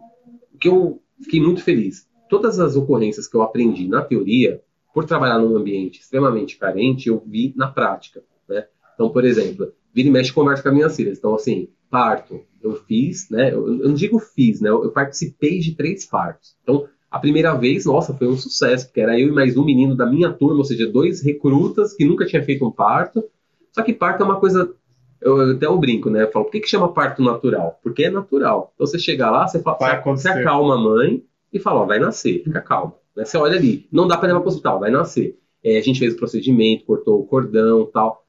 que 0.60 0.68
eu 0.68 1.02
fiquei 1.22 1.40
muito 1.40 1.64
feliz. 1.64 2.08
Todas 2.30 2.60
as 2.60 2.76
ocorrências 2.76 3.28
que 3.28 3.36
eu 3.36 3.42
aprendi 3.42 3.88
na 3.88 4.02
teoria, 4.02 4.62
por 4.94 5.06
trabalhar 5.06 5.38
num 5.38 5.56
ambiente 5.56 6.02
extremamente 6.02 6.58
carente, 6.58 7.08
eu 7.08 7.22
vi 7.26 7.54
na 7.56 7.68
prática, 7.68 8.24
né? 8.50 8.66
Então, 8.96 9.10
por 9.10 9.24
exemplo, 9.24 9.72
vira 9.94 10.10
e 10.10 10.12
mexe 10.12 10.34
conversa 10.34 10.64
com 10.64 10.70
as 10.70 10.76
minhas 10.76 10.96
filhas. 10.96 11.18
Então, 11.20 11.36
assim, 11.36 11.70
parto, 11.90 12.42
eu 12.62 12.76
fiz, 12.76 13.30
né? 13.30 13.54
Eu, 13.54 13.68
eu 13.68 13.90
não 13.90 13.94
digo 13.94 14.20
fiz, 14.20 14.60
né? 14.60 14.70
Eu, 14.70 14.84
eu 14.84 14.92
participei 14.92 15.60
de 15.60 15.76
três 15.76 16.06
partos. 16.06 16.56
Então, 16.64 16.88
a 17.10 17.20
primeira 17.20 17.54
vez, 17.56 17.86
nossa, 17.86 18.14
foi 18.14 18.28
um 18.28 18.38
sucesso, 18.38 18.86
porque 18.86 19.02
era 19.02 19.20
eu 19.20 19.30
e 19.30 19.32
mais 19.32 19.56
um 19.58 19.64
menino 19.64 19.96
da 19.96 20.06
minha 20.06 20.32
turma, 20.32 20.58
ou 20.58 20.66
seja, 20.66 20.88
dois 20.88 21.22
recrutas 21.22 21.94
que 21.94 22.06
nunca 22.06 22.26
tinha 22.26 22.44
feito 22.44 22.66
um 22.66 22.72
parto. 22.72 23.24
Só 23.72 23.82
que 23.82 23.94
parto 23.94 24.24
é 24.24 24.26
uma 24.26 24.40
coisa 24.40 24.74
eu, 25.22 25.42
eu 25.42 25.52
até 25.56 25.66
eu 25.66 25.78
brinco, 25.78 26.10
né? 26.10 26.24
Eu 26.24 26.32
falo, 26.32 26.46
por 26.46 26.52
que, 26.52 26.60
que 26.60 26.70
chama 26.70 26.94
parto 26.94 27.22
natural? 27.24 27.80
Porque 27.84 28.06
é 28.06 28.10
natural. 28.10 28.72
Então 28.76 28.86
você 28.86 29.00
chega 29.00 29.30
lá, 29.30 29.48
você, 29.48 29.60
fala, 29.60 29.78
Vai 29.78 30.04
você, 30.04 30.30
acalma 30.30 30.76
a 30.76 30.78
mãe 30.78 31.24
e 31.52 31.60
fala, 31.60 31.82
ó, 31.82 31.86
vai 31.86 32.00
nascer, 32.00 32.44
fica 32.44 32.62
calma. 32.62 32.94
Né? 33.16 33.26
Você 33.26 33.38
olha 33.38 33.58
ali, 33.58 33.88
não 33.92 34.08
dá 34.08 34.18
pra 34.18 34.28
levar 34.28 34.42
pro 34.42 34.50
hospital, 34.50 34.80
vai 34.80 34.92
nascer. 34.92 35.38
É, 35.64 35.78
a 35.78 35.82
gente 35.82 36.00
fez 36.00 36.14
o 36.14 36.18
procedimento, 36.18 36.86
cortou 36.86 37.20
o 37.20 37.26
cordão 37.26 37.84
e 37.84 37.92
tal. 37.92 38.24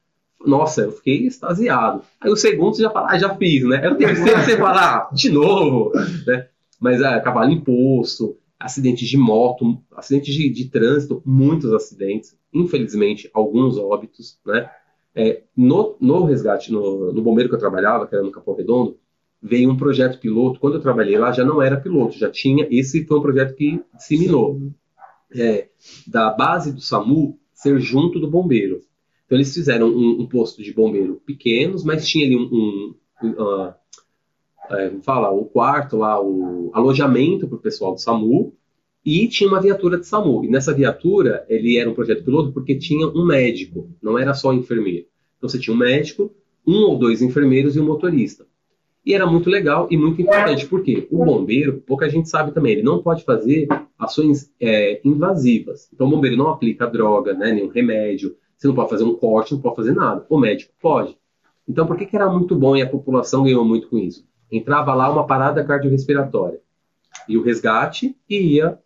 Nossa, 0.45 0.81
eu 0.81 0.91
fiquei 0.91 1.27
extasiado. 1.27 2.01
Aí 2.19 2.31
o 2.31 2.35
segundo 2.35 2.75
você 2.75 2.81
já 2.81 2.89
fala, 2.89 3.11
ah, 3.11 3.19
já 3.19 3.35
fiz, 3.35 3.63
né? 3.65 3.81
Aí 3.83 3.91
o 3.91 3.97
terceiro 3.97 4.39
você 4.39 4.57
fala, 4.57 4.81
ah, 4.81 5.09
de 5.13 5.29
novo, 5.29 5.91
né? 6.25 6.47
Mas 6.79 7.01
é, 7.01 7.19
cavalo 7.19 7.51
imposto, 7.51 8.37
acidentes 8.59 9.07
de 9.07 9.17
moto, 9.17 9.81
acidentes 9.95 10.33
de, 10.33 10.49
de 10.49 10.65
trânsito, 10.69 11.21
muitos 11.25 11.71
acidentes, 11.73 12.37
infelizmente, 12.53 13.29
alguns 13.33 13.77
óbitos, 13.77 14.37
né? 14.45 14.69
É, 15.15 15.43
no, 15.55 15.97
no 15.99 16.25
resgate, 16.25 16.71
no, 16.71 17.11
no 17.11 17.21
bombeiro 17.21 17.49
que 17.49 17.55
eu 17.55 17.59
trabalhava, 17.59 18.05
que 18.05 18.13
era 18.13 18.23
no 18.23 18.31
Capão 18.31 18.55
Redondo, 18.55 18.97
veio 19.41 19.69
um 19.71 19.77
projeto 19.77 20.19
piloto. 20.19 20.59
Quando 20.59 20.75
eu 20.75 20.81
trabalhei 20.81 21.17
lá, 21.17 21.31
já 21.31 21.43
não 21.43 21.61
era 21.61 21.79
piloto, 21.79 22.17
já 22.17 22.29
tinha. 22.29 22.67
Esse 22.69 23.05
foi 23.05 23.17
um 23.17 23.21
projeto 23.21 23.55
que 23.55 23.81
disseminou. 23.95 24.61
É, 25.35 25.69
da 26.07 26.31
base 26.31 26.73
do 26.73 26.81
SAMU 26.81 27.39
ser 27.53 27.79
junto 27.79 28.19
do 28.19 28.29
bombeiro. 28.29 28.81
Então 29.25 29.37
eles 29.37 29.53
fizeram 29.53 29.87
um, 29.87 30.21
um 30.21 30.27
posto 30.27 30.63
de 30.63 30.73
bombeiro 30.73 31.21
pequenos, 31.25 31.83
mas 31.83 32.07
tinha 32.07 32.25
ali 32.25 32.35
um, 32.35 32.49
um, 32.51 32.95
um, 33.23 33.41
ah, 33.43 33.77
é, 34.69 34.91
fala, 35.03 35.31
o 35.31 35.45
quarto 35.45 35.97
lá, 35.97 36.21
o 36.21 36.69
alojamento 36.73 37.47
para 37.47 37.57
o 37.57 37.61
pessoal 37.61 37.93
do 37.93 38.01
SAMU 38.01 38.53
e 39.05 39.27
tinha 39.27 39.49
uma 39.49 39.61
viatura 39.61 39.97
de 39.97 40.05
SAMU. 40.05 40.43
E 40.45 40.49
nessa 40.49 40.73
viatura 40.73 41.45
ele 41.49 41.77
era 41.77 41.89
um 41.89 41.93
projeto 41.93 42.23
piloto 42.23 42.51
porque 42.51 42.75
tinha 42.75 43.07
um 43.07 43.25
médico, 43.25 43.89
não 44.01 44.17
era 44.17 44.33
só 44.33 44.53
enfermeiro. 44.53 45.07
Então 45.37 45.49
você 45.49 45.59
tinha 45.59 45.73
um 45.73 45.79
médico, 45.79 46.31
um 46.67 46.83
ou 46.83 46.97
dois 46.97 47.21
enfermeiros 47.21 47.75
e 47.75 47.79
um 47.79 47.85
motorista. 47.85 48.45
E 49.05 49.13
era 49.13 49.25
muito 49.25 49.49
legal 49.49 49.87
e 49.89 49.97
muito 49.97 50.21
importante, 50.21 50.67
porque 50.67 51.07
o 51.09 51.23
bombeiro, 51.23 51.81
pouca 51.87 52.09
gente 52.09 52.29
sabe 52.29 52.51
também, 52.51 52.73
ele 52.73 52.83
não 52.83 53.01
pode 53.01 53.23
fazer 53.23 53.67
ações 53.97 54.51
é, 54.59 55.01
invasivas. 55.03 55.89
Então 55.93 56.05
o 56.05 56.09
bombeiro 56.09 56.35
não 56.35 56.49
aplica 56.49 56.85
droga, 56.85 57.33
né, 57.33 57.53
nenhum 57.53 57.69
remédio, 57.69 58.35
você 58.57 58.67
não 58.67 58.75
pode 58.75 58.89
fazer 58.89 59.05
um 59.05 59.15
corte, 59.15 59.53
não 59.53 59.61
pode 59.61 59.77
fazer 59.77 59.93
nada. 59.95 60.25
O 60.29 60.37
médico 60.37 60.73
pode. 60.81 61.17
Então 61.67 61.87
por 61.87 61.97
que, 61.97 62.05
que 62.05 62.15
era 62.15 62.29
muito 62.29 62.55
bom 62.55 62.75
e 62.75 62.81
a 62.81 62.89
população 62.89 63.43
ganhou 63.43 63.63
muito 63.63 63.87
com 63.87 63.97
isso? 63.97 64.27
Entrava 64.51 64.93
lá 64.93 65.09
uma 65.09 65.25
parada 65.25 65.63
cardiorrespiratória 65.63 66.59
e 67.27 67.37
o 67.37 67.43
resgate 67.43 68.15
e 68.29 68.55
ia 68.55 68.79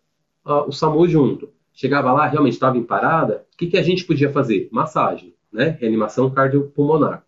uh, 0.44 0.68
o 0.68 0.72
SAMU 0.72 1.08
junto. 1.08 1.50
Chegava 1.72 2.12
lá, 2.12 2.26
realmente 2.26 2.52
estava 2.52 2.76
em 2.76 2.84
parada, 2.84 3.44
o 3.52 3.56
que, 3.56 3.66
que 3.66 3.76
a 3.76 3.82
gente 3.82 4.04
podia 4.04 4.30
fazer? 4.30 4.68
Massagem, 4.70 5.34
né? 5.52 5.76
reanimação 5.80 6.30
cardiopulmonar 6.30 7.24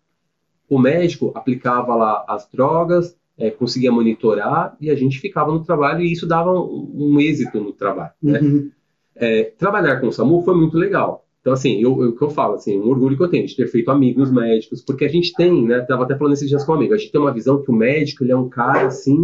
o 0.69 0.77
médico 0.77 1.31
aplicava 1.33 1.95
lá 1.95 2.25
as 2.27 2.47
drogas, 2.49 3.17
é, 3.37 3.49
conseguia 3.49 3.91
monitorar 3.91 4.75
e 4.81 4.89
a 4.89 4.95
gente 4.95 5.19
ficava 5.19 5.51
no 5.51 5.63
trabalho 5.63 6.01
e 6.01 6.11
isso 6.11 6.27
dava 6.27 6.51
um, 6.51 6.91
um 6.93 7.19
êxito 7.19 7.59
no 7.59 7.71
trabalho. 7.71 8.11
Né? 8.21 8.39
Uhum. 8.39 8.71
É, 9.15 9.43
trabalhar 9.57 9.99
com 9.99 10.07
o 10.07 10.11
SAMU 10.11 10.43
foi 10.43 10.55
muito 10.55 10.77
legal. 10.77 11.25
Então, 11.47 11.53
assim, 11.53 11.81
eu, 11.81 12.03
eu, 12.03 12.09
o 12.09 12.15
que 12.15 12.21
eu 12.21 12.29
falo, 12.29 12.55
assim, 12.55 12.77
um 12.77 12.89
orgulho 12.89 13.15
que 13.15 13.23
eu 13.23 13.29
tenho 13.29 13.47
de 13.47 13.55
ter 13.55 13.67
feito 13.67 13.89
amigos 13.89 14.29
médicos, 14.29 14.81
porque 14.81 15.05
a 15.05 15.07
gente 15.07 15.33
tem, 15.33 15.65
né, 15.65 15.79
tava 15.79 16.03
até 16.03 16.17
falando 16.17 16.33
esses 16.33 16.49
dias 16.49 16.65
com 16.65 16.73
um 16.73 16.75
amigo, 16.75 16.93
a 16.93 16.97
gente 16.97 17.11
tem 17.11 17.21
uma 17.21 17.33
visão 17.33 17.63
que 17.63 17.71
o 17.71 17.73
médico, 17.73 18.23
ele 18.23 18.33
é 18.33 18.35
um 18.35 18.49
cara, 18.49 18.87
assim, 18.87 19.17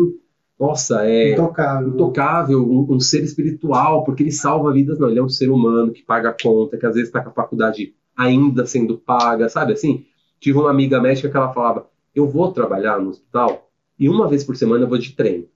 nossa, 0.57 1.05
é 1.05 1.33
Intocável. 1.33 1.89
intocável, 1.89 2.63
um, 2.63 2.93
um 2.93 2.99
ser 2.99 3.23
espiritual, 3.23 4.05
porque 4.05 4.23
ele 4.23 4.31
salva 4.31 4.71
vidas, 4.71 4.97
não, 4.97 5.09
ele 5.09 5.19
é 5.19 5.23
um 5.23 5.27
ser 5.27 5.49
humano 5.49 5.91
que 5.91 6.01
paga 6.01 6.29
a 6.29 6.37
conta, 6.41 6.77
que 6.77 6.85
às 6.85 6.93
vezes 6.93 7.09
está 7.09 7.21
com 7.21 7.29
a 7.29 7.33
faculdade 7.33 7.93
ainda 8.15 8.65
sendo 8.65 8.97
paga, 8.97 9.49
sabe, 9.49 9.73
assim, 9.73 10.05
Tive 10.43 10.57
uma 10.57 10.71
amiga 10.71 10.99
médica 10.99 11.29
que 11.29 11.37
ela 11.37 11.53
falava: 11.53 11.87
Eu 12.13 12.27
vou 12.27 12.51
trabalhar 12.51 12.99
no 12.99 13.11
hospital 13.11 13.71
e 13.97 14.09
uma 14.09 14.27
vez 14.27 14.43
por 14.43 14.57
semana 14.57 14.83
eu 14.83 14.89
vou 14.89 14.97
de 14.97 15.13
trem. 15.15 15.47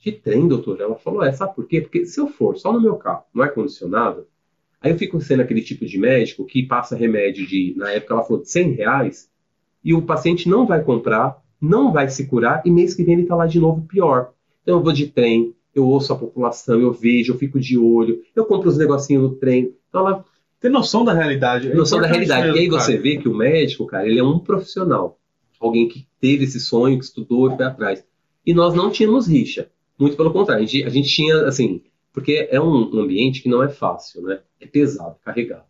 De 0.00 0.10
trem, 0.10 0.48
doutor? 0.48 0.80
Ela 0.80 0.96
falou: 0.96 1.22
É, 1.22 1.30
sabe 1.30 1.54
por 1.54 1.68
quê? 1.68 1.80
Porque 1.82 2.04
se 2.04 2.20
eu 2.20 2.26
for 2.26 2.58
só 2.58 2.72
no 2.72 2.80
meu 2.80 2.96
carro, 2.96 3.22
no 3.32 3.42
ar-condicionado, 3.42 4.26
aí 4.86 4.92
eu 4.92 4.98
fico 4.98 5.20
sendo 5.20 5.42
aquele 5.42 5.62
tipo 5.62 5.84
de 5.84 5.98
médico 5.98 6.44
que 6.44 6.62
passa 6.62 6.96
remédio 6.96 7.46
de, 7.46 7.74
na 7.76 7.90
época 7.90 8.14
ela 8.14 8.22
falou, 8.22 8.42
de 8.42 8.50
100 8.50 8.72
reais 8.72 9.28
e 9.84 9.94
o 9.94 10.02
paciente 10.02 10.48
não 10.48 10.66
vai 10.66 10.82
comprar, 10.82 11.36
não 11.60 11.92
vai 11.92 12.08
se 12.08 12.26
curar 12.26 12.62
e 12.64 12.70
mês 12.70 12.94
que 12.94 13.04
vem 13.04 13.14
ele 13.14 13.22
está 13.22 13.36
lá 13.36 13.46
de 13.46 13.60
novo 13.60 13.82
pior. 13.82 14.32
Então 14.62 14.78
eu 14.78 14.82
vou 14.82 14.92
de 14.92 15.06
trem, 15.06 15.54
eu 15.74 15.86
ouço 15.86 16.12
a 16.12 16.16
população, 16.16 16.80
eu 16.80 16.92
vejo, 16.92 17.32
eu 17.32 17.38
fico 17.38 17.60
de 17.60 17.78
olho, 17.78 18.22
eu 18.34 18.44
compro 18.44 18.68
os 18.68 18.78
negocinhos 18.78 19.22
no 19.22 19.36
trem. 19.36 19.74
Então 19.88 20.06
ela 20.06 20.24
Ter 20.60 20.70
noção 20.70 21.04
da 21.04 21.12
realidade. 21.12 21.70
É 21.70 21.74
noção 21.74 22.00
da 22.00 22.06
realidade. 22.06 22.46
mesmo, 22.46 22.56
e 22.56 22.60
aí 22.60 22.68
você 22.68 22.92
cara. 22.92 23.02
vê 23.02 23.16
que 23.18 23.28
o 23.28 23.34
médico, 23.34 23.86
cara, 23.86 24.08
ele 24.08 24.18
é 24.18 24.24
um 24.24 24.38
profissional. 24.38 25.18
Alguém 25.60 25.88
que 25.88 26.06
teve 26.20 26.44
esse 26.44 26.60
sonho, 26.60 26.98
que 26.98 27.04
estudou 27.04 27.52
e 27.52 27.56
foi 27.56 27.64
atrás. 27.64 28.04
E 28.44 28.54
nós 28.54 28.74
não 28.74 28.90
tínhamos 28.90 29.26
rixa. 29.26 29.68
Muito 29.98 30.16
pelo 30.16 30.32
contrário. 30.32 30.64
A 30.64 30.66
gente, 30.66 30.84
a 30.84 30.88
gente 30.88 31.08
tinha, 31.08 31.42
assim, 31.46 31.82
porque 32.16 32.48
é 32.50 32.58
um 32.58 32.98
ambiente 32.98 33.42
que 33.42 33.48
não 33.48 33.62
é 33.62 33.68
fácil, 33.68 34.22
né? 34.22 34.38
É 34.58 34.66
pesado, 34.66 35.16
carregado. 35.22 35.64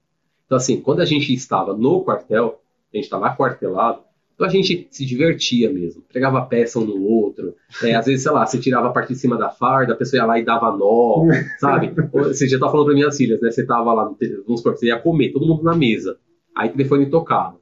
Então, 0.46 0.56
assim, 0.56 0.80
quando 0.80 1.00
a 1.00 1.04
gente 1.04 1.34
estava 1.34 1.76
no 1.76 2.04
quartel, 2.04 2.60
a 2.94 2.96
gente 2.96 3.06
estava 3.06 3.26
aquartelado, 3.26 4.02
então 4.32 4.46
a 4.46 4.50
gente 4.50 4.86
se 4.88 5.04
divertia 5.04 5.72
mesmo. 5.72 6.04
Pegava 6.12 6.40
peça 6.46 6.78
um 6.78 6.84
no 6.84 7.02
outro. 7.02 7.56
É, 7.82 7.96
às 7.96 8.06
vezes, 8.06 8.22
sei 8.22 8.30
lá, 8.30 8.46
você 8.46 8.60
tirava 8.60 8.86
a 8.86 8.92
parte 8.92 9.12
de 9.12 9.18
cima 9.18 9.36
da 9.36 9.50
farda, 9.50 9.94
a 9.94 9.96
pessoa 9.96 10.20
ia 10.20 10.24
lá 10.24 10.38
e 10.38 10.44
dava 10.44 10.70
nó, 10.70 11.26
sabe? 11.58 11.92
Você 12.12 12.46
já 12.46 12.60
tá 12.60 12.70
falando 12.70 12.86
para 12.86 12.94
minhas 12.94 13.16
filhas, 13.16 13.40
né? 13.40 13.50
Você 13.50 13.66
tava 13.66 13.92
lá, 13.92 14.04
vamos 14.04 14.60
supor, 14.60 14.76
você 14.76 14.86
ia 14.86 15.00
comer, 15.00 15.32
todo 15.32 15.48
mundo 15.48 15.64
na 15.64 15.74
mesa. 15.74 16.16
Aí 16.54 16.68
o 16.68 16.72
telefone 16.72 17.06
tocava. 17.06 17.56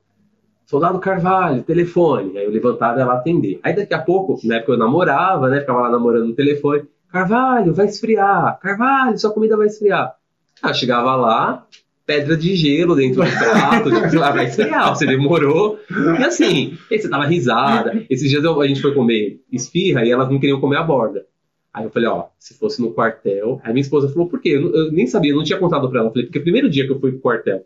Soldado 0.66 0.98
Carvalho, 0.98 1.62
telefone. 1.62 2.36
Aí 2.36 2.44
eu 2.44 2.50
levantava 2.50 3.00
e 3.00 3.04
lá 3.04 3.14
atender. 3.14 3.60
Aí 3.62 3.74
daqui 3.74 3.94
a 3.94 4.02
pouco, 4.02 4.38
na 4.44 4.56
época 4.56 4.72
eu 4.72 4.78
namorava, 4.78 5.48
né? 5.48 5.60
Ficava 5.60 5.80
lá 5.80 5.90
namorando 5.90 6.26
no 6.26 6.34
telefone. 6.34 6.82
Carvalho, 7.14 7.72
vai 7.72 7.86
esfriar. 7.86 8.58
Carvalho, 8.58 9.16
sua 9.16 9.30
comida 9.30 9.56
vai 9.56 9.68
esfriar. 9.68 10.16
Ah, 10.60 10.74
chegava 10.74 11.14
lá, 11.14 11.64
pedra 12.04 12.36
de 12.36 12.56
gelo 12.56 12.96
dentro 12.96 13.22
do 13.22 13.30
prato, 13.30 13.88
tipo, 13.88 14.16
lá 14.18 14.32
vai 14.32 14.46
esfriar, 14.46 14.92
você 14.92 15.06
demorou. 15.06 15.78
E 16.18 16.24
assim, 16.24 16.76
você 16.90 17.06
dava 17.06 17.24
risada. 17.24 18.04
Esses 18.10 18.28
dias 18.28 18.44
a 18.44 18.66
gente 18.66 18.82
foi 18.82 18.92
comer 18.92 19.40
esfirra 19.52 20.04
e 20.04 20.10
elas 20.10 20.28
não 20.28 20.40
queriam 20.40 20.60
comer 20.60 20.78
a 20.78 20.82
borda. 20.82 21.24
Aí 21.72 21.84
eu 21.84 21.90
falei, 21.90 22.08
ó, 22.08 22.30
se 22.36 22.52
fosse 22.54 22.82
no 22.82 22.92
quartel. 22.92 23.60
Aí 23.62 23.72
minha 23.72 23.82
esposa 23.82 24.08
falou, 24.08 24.28
por 24.28 24.40
quê? 24.40 24.48
Eu, 24.48 24.74
eu 24.74 24.90
nem 24.90 25.06
sabia, 25.06 25.30
eu 25.30 25.36
não 25.36 25.44
tinha 25.44 25.58
contado 25.60 25.88
pra 25.88 26.00
ela. 26.00 26.08
Eu 26.08 26.12
falei, 26.12 26.26
porque 26.26 26.40
o 26.40 26.42
primeiro 26.42 26.68
dia 26.68 26.84
que 26.84 26.90
eu 26.90 26.98
fui 26.98 27.12
pro 27.12 27.20
quartel 27.20 27.64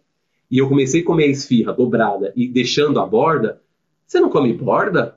e 0.50 0.58
eu 0.58 0.68
comecei 0.68 1.00
a 1.00 1.04
comer 1.06 1.24
a 1.24 1.28
esfirra 1.28 1.72
dobrada 1.72 2.34
e 2.36 2.46
deixando 2.46 3.00
a 3.00 3.06
borda, 3.06 3.62
você 4.06 4.20
não 4.20 4.28
come 4.28 4.52
borda? 4.52 5.16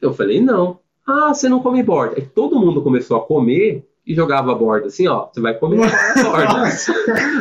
Eu 0.00 0.14
falei, 0.14 0.40
não. 0.40 0.80
Ah, 1.08 1.32
você 1.32 1.48
não 1.48 1.60
come 1.60 1.82
borda. 1.82 2.16
Aí 2.16 2.22
todo 2.22 2.60
mundo 2.60 2.82
começou 2.82 3.16
a 3.16 3.24
comer 3.24 3.88
e 4.06 4.14
jogava 4.14 4.52
a 4.52 4.54
borda 4.54 4.88
assim, 4.88 5.08
ó, 5.08 5.26
você 5.26 5.40
vai 5.40 5.58
comer 5.58 5.78
borda. 6.22 6.68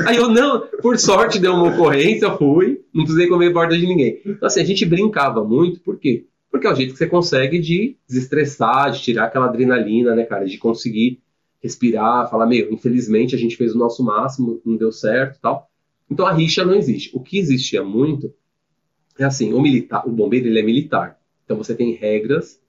Aí 0.07 0.15
eu, 0.15 0.29
não, 0.29 0.61
por 0.81 0.97
sorte 0.97 1.37
deu 1.37 1.53
uma 1.53 1.73
ocorrência, 1.73 2.31
fui, 2.37 2.81
não 2.93 3.03
precisei 3.03 3.27
comer 3.27 3.51
borda 3.51 3.77
de 3.77 3.85
ninguém. 3.85 4.21
Então 4.25 4.47
assim, 4.47 4.61
a 4.61 4.65
gente 4.65 4.85
brincava 4.85 5.43
muito, 5.43 5.81
por 5.81 5.99
quê? 5.99 6.25
Porque 6.49 6.65
é 6.65 6.71
o 6.71 6.75
jeito 6.75 6.93
que 6.93 6.97
você 6.97 7.07
consegue 7.07 7.59
de 7.59 7.97
desestressar, 8.07 8.91
de 8.91 9.01
tirar 9.01 9.25
aquela 9.25 9.47
adrenalina, 9.47 10.15
né, 10.15 10.23
cara, 10.23 10.45
de 10.45 10.57
conseguir 10.57 11.19
respirar, 11.61 12.29
falar, 12.29 12.45
meu, 12.45 12.71
infelizmente 12.71 13.35
a 13.35 13.37
gente 13.37 13.57
fez 13.57 13.75
o 13.75 13.77
nosso 13.77 14.01
máximo, 14.01 14.61
não 14.65 14.77
deu 14.77 14.93
certo 14.93 15.35
e 15.35 15.41
tal. 15.41 15.69
Então 16.09 16.25
a 16.25 16.31
rixa 16.31 16.63
não 16.63 16.73
existe. 16.73 17.11
O 17.13 17.19
que 17.19 17.37
existia 17.37 17.83
muito 17.83 18.33
é 19.19 19.25
assim, 19.25 19.51
o 19.53 19.61
militar, 19.61 20.07
o 20.07 20.11
bombeiro 20.11 20.47
ele 20.47 20.59
é 20.59 20.63
militar. 20.63 21.19
Então 21.43 21.57
você 21.57 21.75
tem 21.75 21.93
regras 21.93 22.59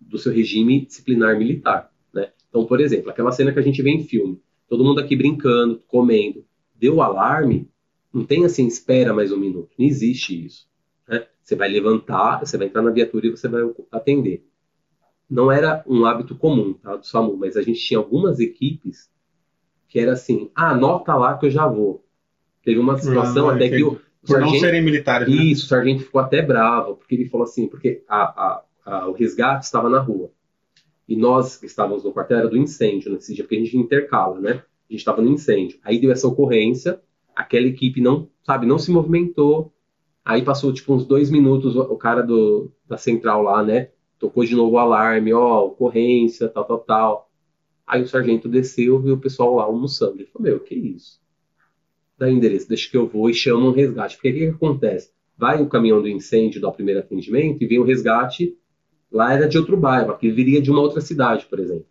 do 0.00 0.18
seu 0.18 0.32
regime 0.32 0.84
disciplinar 0.86 1.36
militar, 1.38 1.90
né? 2.12 2.30
Então, 2.48 2.64
por 2.66 2.80
exemplo, 2.80 3.10
aquela 3.10 3.32
cena 3.32 3.52
que 3.52 3.58
a 3.58 3.62
gente 3.62 3.82
vê 3.82 3.90
em 3.90 4.04
filme, 4.04 4.40
todo 4.68 4.84
mundo 4.84 5.00
aqui 5.00 5.14
brincando, 5.16 5.82
comendo, 5.86 6.44
deu 6.74 7.00
alarme, 7.02 7.68
não 8.12 8.24
tem 8.24 8.44
assim, 8.44 8.66
espera 8.66 9.12
mais 9.12 9.30
um 9.32 9.36
minuto, 9.38 9.70
não 9.78 9.86
existe 9.86 10.46
isso. 10.46 10.66
Né? 11.08 11.26
Você 11.42 11.54
vai 11.54 11.68
levantar, 11.68 12.40
você 12.40 12.56
vai 12.56 12.66
entrar 12.66 12.82
na 12.82 12.90
viatura 12.90 13.26
e 13.26 13.30
você 13.30 13.46
vai 13.48 13.62
atender. 13.92 14.46
Não 15.28 15.50
era 15.50 15.82
um 15.86 16.04
hábito 16.06 16.36
comum, 16.36 16.72
tá, 16.74 16.96
do 16.96 17.06
SAMU, 17.06 17.36
mas 17.36 17.56
a 17.56 17.62
gente 17.62 17.80
tinha 17.80 17.98
algumas 17.98 18.38
equipes 18.38 19.10
que 19.88 19.98
era 19.98 20.12
assim, 20.12 20.50
ah, 20.54 20.70
anota 20.70 21.14
lá 21.14 21.36
que 21.36 21.46
eu 21.46 21.50
já 21.50 21.66
vou. 21.66 22.04
Teve 22.64 22.78
uma 22.78 22.96
situação 22.98 23.48
Ah, 23.50 23.54
até 23.54 23.68
que 23.68 23.82
o, 23.82 23.92
Por 24.24 24.40
não 24.40 24.46
sargento- 24.48 24.60
serem 24.60 24.82
militares, 24.82 25.28
né? 25.28 25.34
isso, 25.42 25.66
o 25.66 25.68
sargento 25.68 26.04
ficou 26.04 26.20
até 26.20 26.42
bravo, 26.42 26.96
porque 26.96 27.14
ele 27.14 27.28
falou 27.28 27.44
assim, 27.44 27.66
porque 27.68 28.02
a, 28.08 28.22
a- 28.22 28.64
o 28.86 29.12
resgate 29.12 29.64
estava 29.64 29.88
na 29.88 30.00
rua. 30.00 30.30
E 31.08 31.16
nós 31.16 31.56
que 31.56 31.66
estávamos 31.66 32.04
no 32.04 32.12
quartel 32.12 32.38
era 32.38 32.48
do 32.48 32.56
incêndio 32.56 33.12
nesse 33.12 33.34
dia, 33.34 33.44
porque 33.44 33.56
a 33.56 33.60
gente 33.60 33.76
intercala, 33.76 34.40
né? 34.40 34.62
A 34.88 34.92
gente 34.92 35.00
estava 35.00 35.22
no 35.22 35.28
incêndio. 35.28 35.78
Aí 35.82 36.00
deu 36.00 36.10
essa 36.10 36.26
ocorrência, 36.26 37.00
aquela 37.34 37.66
equipe 37.66 38.00
não, 38.00 38.28
sabe, 38.44 38.66
não 38.66 38.78
se 38.78 38.90
movimentou. 38.90 39.72
Aí 40.24 40.42
passou 40.42 40.72
tipo 40.72 40.92
uns 40.94 41.06
dois 41.06 41.30
minutos, 41.30 41.76
o, 41.76 41.96
cara 41.96 42.22
do, 42.22 42.72
da 42.88 42.96
central 42.96 43.42
lá, 43.42 43.62
né? 43.62 43.90
Tocou 44.18 44.44
de 44.44 44.54
novo 44.54 44.76
o 44.76 44.78
alarme, 44.78 45.32
ó, 45.32 45.66
ocorrência, 45.66 46.48
tal, 46.48 46.64
tal, 46.64 46.78
tal. 46.78 47.30
Aí 47.86 48.02
o 48.02 48.08
sargento 48.08 48.48
desceu, 48.48 49.00
viu 49.00 49.14
o 49.14 49.20
pessoal 49.20 49.54
lá 49.54 49.64
almoçando. 49.64 50.14
Ele 50.16 50.26
falou, 50.26 50.48
meu, 50.48 50.60
que 50.60 50.74
isso? 50.74 51.20
Dá 52.18 52.30
endereço, 52.30 52.68
deixa 52.68 52.90
que 52.90 52.96
eu 52.96 53.06
vou 53.06 53.30
e 53.30 53.34
chama 53.34 53.66
um 53.66 53.72
resgate. 53.72 54.16
Porque 54.16 54.30
o 54.30 54.34
que, 54.34 54.46
acontece? 54.46 55.16
vai 55.36 55.60
o 55.62 55.68
caminhão 55.68 56.00
do 56.00 56.08
incêndio 56.08 56.60
dar 56.60 56.68
o 56.68 56.72
primeiro 56.72 57.00
atendimento 57.00 57.62
e 57.62 57.66
vem 57.66 57.78
o 57.78 57.84
resgate, 57.84 58.56
lá 59.10 59.32
era 59.32 59.48
de 59.48 59.58
outro 59.58 59.76
bairro, 59.76 60.12
aqui 60.12 60.30
viria 60.30 60.60
de 60.60 60.70
uma 60.70 60.80
outra 60.80 61.00
cidade, 61.00 61.46
por 61.46 61.58
exemplo. 61.58 61.86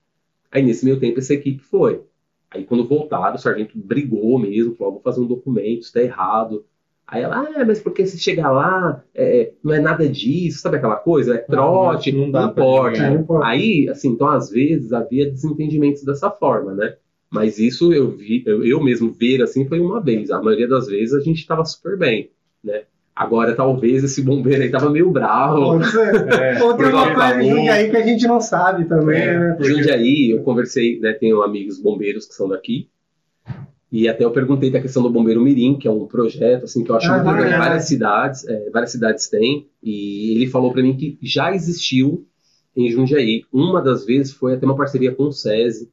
Aí 0.52 0.64
nesse 0.64 0.86
meio 0.86 1.00
tempo 1.00 1.20
essa 1.20 1.34
equipe 1.34 1.64
foi. 1.64 2.02
Aí 2.50 2.64
quando 2.64 2.88
voltaram, 2.88 3.36
o 3.36 3.40
sargento 3.40 3.78
brigou 3.78 4.40
mesmo, 4.40 4.76
falou, 4.76 4.94
vou 4.94 5.02
fazer 5.02 5.20
um 5.20 5.28
documento, 5.28 5.82
está 5.82 6.02
errado. 6.02 6.66
Aí 7.08 7.22
ela, 7.22 7.38
ah, 7.38 7.66
mas 7.66 7.80
porque 7.80 8.06
se 8.06 8.18
chegar 8.18 8.52
lá, 8.52 9.04
é, 9.14 9.54
não 9.64 9.74
é 9.74 9.80
nada 9.80 10.08
disso, 10.10 10.60
sabe 10.60 10.78
aquela 10.78 10.96
coisa? 10.96 11.36
É 11.36 11.38
trote, 11.38 12.12
não, 12.12 12.22
não, 12.22 12.32
dá 12.32 12.42
não 12.44 12.52
importa. 12.52 13.10
Não 13.10 13.22
importa. 13.22 13.46
Aí, 13.46 13.88
assim, 13.90 14.10
então 14.10 14.28
às 14.28 14.50
vezes 14.50 14.92
havia 14.92 15.30
desentendimentos 15.30 16.04
dessa 16.04 16.32
forma, 16.32 16.74
né? 16.74 16.96
Mas 17.30 17.60
isso 17.60 17.94
eu 17.94 18.10
vi, 18.12 18.44
eu, 18.46 18.66
eu 18.66 18.84
mesmo 18.84 19.12
ver 19.12 19.42
assim 19.42 19.68
foi 19.68 19.80
uma 19.80 20.02
vez. 20.02 20.32
A 20.32 20.42
maioria 20.42 20.68
das 20.68 20.88
vezes 20.88 21.14
a 21.14 21.20
gente 21.20 21.40
estava 21.40 21.64
super 21.66 21.98
bem, 21.98 22.32
né? 22.64 22.84
Agora, 23.16 23.56
talvez 23.56 24.04
esse 24.04 24.22
bombeiro 24.22 24.62
aí 24.62 24.70
tava 24.70 24.90
meio 24.90 25.10
bravo. 25.10 25.62
Pode 25.62 25.90
ser. 25.90 26.26
É, 26.36 26.62
Ou 26.62 26.76
tem 26.76 26.88
uma 26.88 27.14
coisa 27.14 27.42
em 27.42 27.50
Jundiaí 27.50 27.90
que 27.90 27.98
a 27.98 28.06
gente 28.06 28.28
não 28.28 28.42
sabe 28.42 28.84
também, 28.86 29.22
é, 29.22 29.40
né? 29.40 29.54
Porque... 29.54 29.72
Jundiaí, 29.72 30.32
eu 30.32 30.44
conversei, 30.44 31.00
né? 31.00 31.14
Tenho 31.14 31.42
amigos 31.42 31.80
bombeiros 31.80 32.26
que 32.26 32.34
são 32.34 32.50
daqui. 32.50 32.90
E 33.90 34.10
até 34.10 34.26
eu 34.26 34.32
perguntei 34.32 34.70
da 34.70 34.82
questão 34.82 35.02
do 35.02 35.10
Bombeiro 35.10 35.40
Mirim, 35.40 35.78
que 35.78 35.88
é 35.88 35.92
um 35.92 36.06
projeto 36.06 36.66
assim 36.66 36.84
que 36.84 36.92
eu 36.92 36.96
acho 36.96 37.10
ah, 37.10 37.24
muito 37.24 37.42
legal. 37.42 37.60
Várias 37.60 37.88
cidades, 37.88 38.46
é, 38.46 38.70
várias 38.70 38.92
cidades 38.92 39.30
têm. 39.30 39.70
E 39.82 40.36
ele 40.36 40.48
falou 40.48 40.74
para 40.74 40.82
mim 40.82 40.98
que 40.98 41.18
já 41.22 41.56
existiu 41.56 42.28
em 42.76 42.92
Jundiaí. 42.92 43.46
Uma 43.54 43.82
das 43.82 44.06
vezes 44.06 44.34
foi 44.34 44.56
até 44.56 44.66
uma 44.66 44.76
parceria 44.76 45.16
com 45.16 45.24
o 45.24 45.32
SESI. 45.32 45.90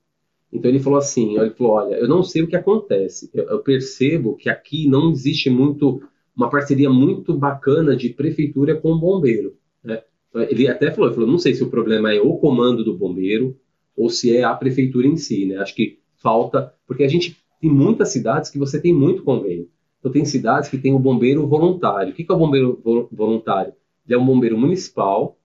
Então 0.53 0.69
ele 0.69 0.81
falou 0.81 0.99
assim, 0.99 1.39
ele 1.39 1.51
falou, 1.51 1.75
olha, 1.75 1.95
eu 1.95 2.09
não 2.09 2.25
sei 2.25 2.43
o 2.43 2.49
que 2.49 2.57
acontece. 2.57 3.31
Eu, 3.33 3.45
eu 3.45 3.59
percebo 3.61 4.35
que 4.35 4.51
aqui 4.51 4.89
não 4.89 5.13
existe 5.13 5.49
muito 5.49 6.03
uma 6.37 6.49
parceria 6.49 6.91
muito 6.91 7.37
bacana 7.37 7.97
de 7.97 8.11
prefeitura 8.11 8.75
com 8.75 8.93
o 8.93 8.99
bombeiro. 8.99 9.57
Né? 9.83 10.03
Ele 10.35 10.69
até 10.69 10.91
falou, 10.91 11.09
ele 11.09 11.15
falou, 11.15 11.31
não 11.31 11.39
sei 11.39 11.55
se 11.55 11.63
o 11.63 11.71
problema 11.71 12.13
é 12.13 12.21
o 12.21 12.37
comando 12.39 12.83
do 12.83 12.97
bombeiro 12.97 13.57
ou 13.97 14.09
se 14.09 14.35
é 14.35 14.43
a 14.43 14.55
prefeitura 14.55 15.07
em 15.07 15.17
si, 15.17 15.47
né? 15.47 15.57
Acho 15.59 15.75
que 15.75 16.01
falta, 16.17 16.73
porque 16.87 17.03
a 17.03 17.09
gente 17.09 17.37
tem 17.61 17.71
muitas 17.71 18.09
cidades 18.09 18.51
que 18.51 18.59
você 18.59 18.81
tem 18.81 18.93
muito 18.93 19.23
convênio. 19.23 19.69
Então 19.99 20.11
tem 20.11 20.25
cidades 20.25 20.69
que 20.69 20.79
tem 20.79 20.95
o 20.95 20.99
bombeiro 20.99 21.47
voluntário. 21.47 22.13
O 22.13 22.15
que 22.15 22.27
é 22.29 22.35
o 22.35 22.39
bombeiro 22.39 22.81
voluntário? 23.13 23.73
Ele 24.07 24.15
é 24.15 24.19
um 24.19 24.25
bombeiro 24.27 24.59
municipal, 24.59 25.39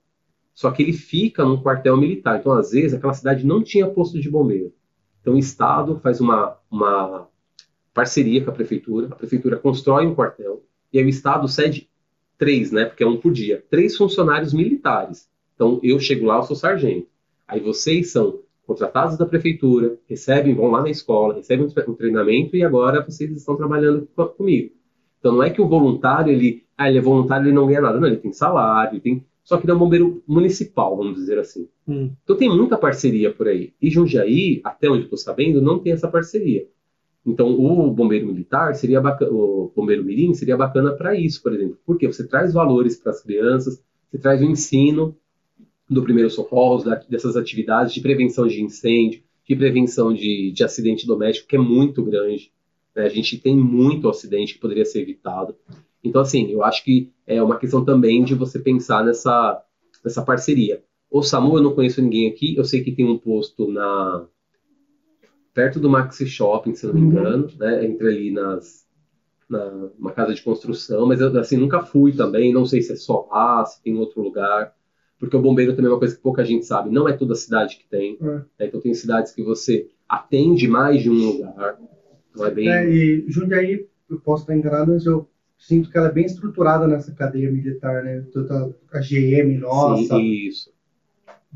só 0.56 0.72
que 0.72 0.82
ele 0.82 0.94
fica 0.94 1.46
num 1.46 1.62
quartel 1.62 1.98
militar. 1.98 2.40
Então 2.40 2.54
às 2.54 2.72
vezes 2.72 2.94
aquela 2.94 3.14
cidade 3.14 3.46
não 3.46 3.62
tinha 3.62 3.88
posto 3.88 4.20
de 4.20 4.30
bombeiro. 4.30 4.74
Então 5.22 5.36
o 5.36 5.38
estado 5.38 6.00
faz 6.00 6.22
uma, 6.22 6.58
uma 6.72 7.28
parceria 7.94 8.44
com 8.44 8.50
a 8.50 8.54
prefeitura, 8.54 9.08
a 9.08 9.16
prefeitura 9.16 9.58
constrói 9.58 10.08
um 10.08 10.16
quartel, 10.16 10.64
e 10.92 11.00
aí 11.00 11.06
o 11.06 11.10
Estado 11.10 11.48
cede 11.48 11.90
três, 12.38 12.72
né? 12.72 12.86
Porque 12.86 13.04
é 13.04 13.08
um 13.08 13.18
por 13.18 13.32
dia. 13.32 13.64
Três 13.70 13.98
funcionários 13.98 14.54
militares. 14.54 15.28
Então 15.56 15.80
eu 15.84 16.00
chego 16.00 16.26
lá, 16.26 16.38
eu 16.38 16.44
sou 16.44 16.56
sargento. 16.56 17.08
Aí 17.48 17.60
vocês 17.60 18.12
são 18.12 18.40
contratados 18.66 19.18
da 19.18 19.26
prefeitura, 19.26 19.98
recebem, 20.08 20.54
vão 20.54 20.70
lá 20.70 20.82
na 20.82 20.90
escola, 20.90 21.36
recebem 21.36 21.66
um 21.66 21.94
treinamento 21.94 22.56
e 22.56 22.64
agora 22.64 23.04
vocês 23.04 23.32
estão 23.32 23.56
trabalhando 23.56 24.08
comigo. 24.36 24.72
Então 25.20 25.32
não 25.32 25.44
é 25.44 25.50
que 25.50 25.62
o 25.62 25.68
voluntário, 25.68 26.32
ele, 26.32 26.64
ah, 26.78 26.90
ele 26.90 27.00
é 27.00 27.02
voluntário, 27.02 27.48
ele 27.48 27.56
não 27.56 27.66
ganha 27.66 27.82
nada. 27.82 28.00
Não, 28.00 28.08
ele 28.08 28.18
tem 28.18 28.32
salário, 28.32 28.96
ele 28.96 29.02
tem. 29.02 29.26
Só 29.44 29.58
que 29.58 29.64
ele 29.64 29.72
é 29.72 29.76
um 29.76 29.80
bombeiro 29.80 30.22
municipal, 30.28 30.98
vamos 30.98 31.16
dizer 31.16 31.40
assim. 31.40 31.70
Hum. 31.88 32.12
Então 32.24 32.36
tem 32.36 32.50
muita 32.50 32.78
parceria 32.78 33.32
por 33.32 33.48
aí. 33.48 33.74
E 33.82 33.90
Jundiaí, 33.90 34.60
até 34.64 34.90
onde 34.90 35.04
estou 35.04 35.18
sabendo, 35.18 35.62
não 35.62 35.80
tem 35.80 35.94
essa 35.94 36.10
parceria. 36.10 36.68
Então, 37.28 37.52
o 37.60 37.91
bombeiro 37.91 38.26
militar 38.26 38.74
seria 38.74 39.02
bacana, 39.02 39.30
o 39.34 39.70
bombeiro 39.76 40.02
mirim 40.02 40.34
seria 40.34 40.56
bacana 40.56 40.94
para 40.94 41.14
isso, 41.14 41.44
por 41.44 41.54
exemplo. 41.54 41.78
Porque 41.86 42.08
você 42.08 42.26
traz 42.26 42.54
valores 42.54 42.95
para 42.95 43.12
as 43.12 43.22
crianças, 43.22 43.84
você 44.10 44.18
traz 44.18 44.41
o 44.41 44.45
ensino 44.45 45.14
do 45.90 46.02
primeiro 46.02 46.30
socorro, 46.30 46.86
dessas 47.10 47.36
atividades 47.36 47.94
de 47.94 47.99
prevenção 47.99 48.48
de 48.48 48.64
incêndio, 48.64 49.22
de 49.45 49.56
prevenção 49.58 50.14
de, 50.14 50.54
de 50.54 50.64
acidente 50.64 51.06
doméstico, 51.06 51.49
que 51.49 51.58
é 51.58 51.60
muito 51.60 52.02
grande. 52.02 52.49
Né? 52.95 53.04
A 53.04 53.10
gente 53.10 53.38
tem 53.38 53.58
muito 53.58 54.08
acidente 54.08 54.54
que 54.54 54.62
poderia 54.62 54.86
ser 54.86 55.02
evitado. 55.02 55.54
Então, 56.02 56.22
assim, 56.22 56.49
eu 56.49 56.64
acho 56.64 56.82
que 56.82 57.12
é 57.26 57.44
uma 57.44 57.58
questão 57.58 57.84
também 57.84 58.24
de 58.24 58.36
você 58.36 58.58
pensar 58.58 59.04
nessa, 59.04 59.62
nessa 60.02 60.22
parceria. 60.22 60.82
O 61.12 61.22
SAMU, 61.22 61.58
eu 61.58 61.64
não 61.64 61.76
conheço 61.76 62.02
ninguém 62.02 62.30
aqui, 62.30 62.56
eu 62.56 62.64
sei 62.64 62.82
que 62.82 62.91
tem 62.94 63.06
um 63.06 63.18
posto 63.18 63.70
na, 63.70 64.26
perto 65.58 65.80
do 65.80 65.90
Maxi 65.90 66.28
Shopping, 66.28 66.76
se 66.76 66.86
não 66.86 66.94
me 66.94 67.02
uhum. 67.02 67.08
engano, 67.08 67.48
uhum. 67.48 67.58
né? 67.58 67.84
Entre 67.84 68.08
ali 68.08 68.32
nas 68.32 68.86
na 69.50 69.90
uma 69.98 70.12
casa 70.12 70.36
de 70.36 70.44
construção, 70.44 71.08
mas 71.08 71.20
eu 71.20 71.36
assim 71.40 71.58
nunca 71.58 71.82
fui 71.82 72.12
também, 72.12 72.54
não 72.54 72.64
sei 72.64 72.82
se 72.82 72.94
é 72.94 72.96
só 72.96 73.28
lá, 73.32 73.66
se 73.66 73.82
tem 73.82 73.98
outro 73.98 74.22
lugar, 74.22 74.74
porque 75.18 75.36
o 75.36 75.42
bombeiro 75.42 75.74
também 75.74 75.90
é 75.90 75.94
uma 75.94 76.00
coisa 76.00 76.16
que 76.16 76.22
pouca 76.22 76.46
gente 76.46 76.66
sabe, 76.66 76.92
não 76.92 77.10
é 77.10 77.14
toda 77.14 77.34
cidade 77.34 77.78
que 77.78 77.90
tem, 77.90 78.18
é. 78.22 78.24
né? 78.24 78.44
então 78.60 78.80
tem 78.80 78.94
cidades 78.94 79.32
que 79.32 79.42
você 79.42 79.88
atende 80.08 80.68
mais 80.68 81.02
de 81.02 81.10
um 81.10 81.14
lugar, 81.14 81.80
não 82.36 82.46
é 82.46 82.52
bem. 82.52 82.70
É, 82.70 82.88
e 82.88 83.26
Jundiaí, 83.28 83.88
eu 84.10 84.20
posso 84.20 84.44
estar 84.44 84.56
enganado, 84.56 84.92
mas 84.92 85.06
eu 85.06 85.28
sinto 85.58 85.90
que 85.90 85.98
ela 85.98 86.10
é 86.10 86.12
bem 86.12 86.26
estruturada 86.26 86.86
nessa 86.86 87.16
cadeia 87.16 87.50
militar, 87.50 88.04
né? 88.04 88.26
Toda 88.34 88.76
a 88.92 89.00
GM 89.00 89.58
nossa. 89.60 90.18
Sim, 90.18 90.48
isso 90.48 90.77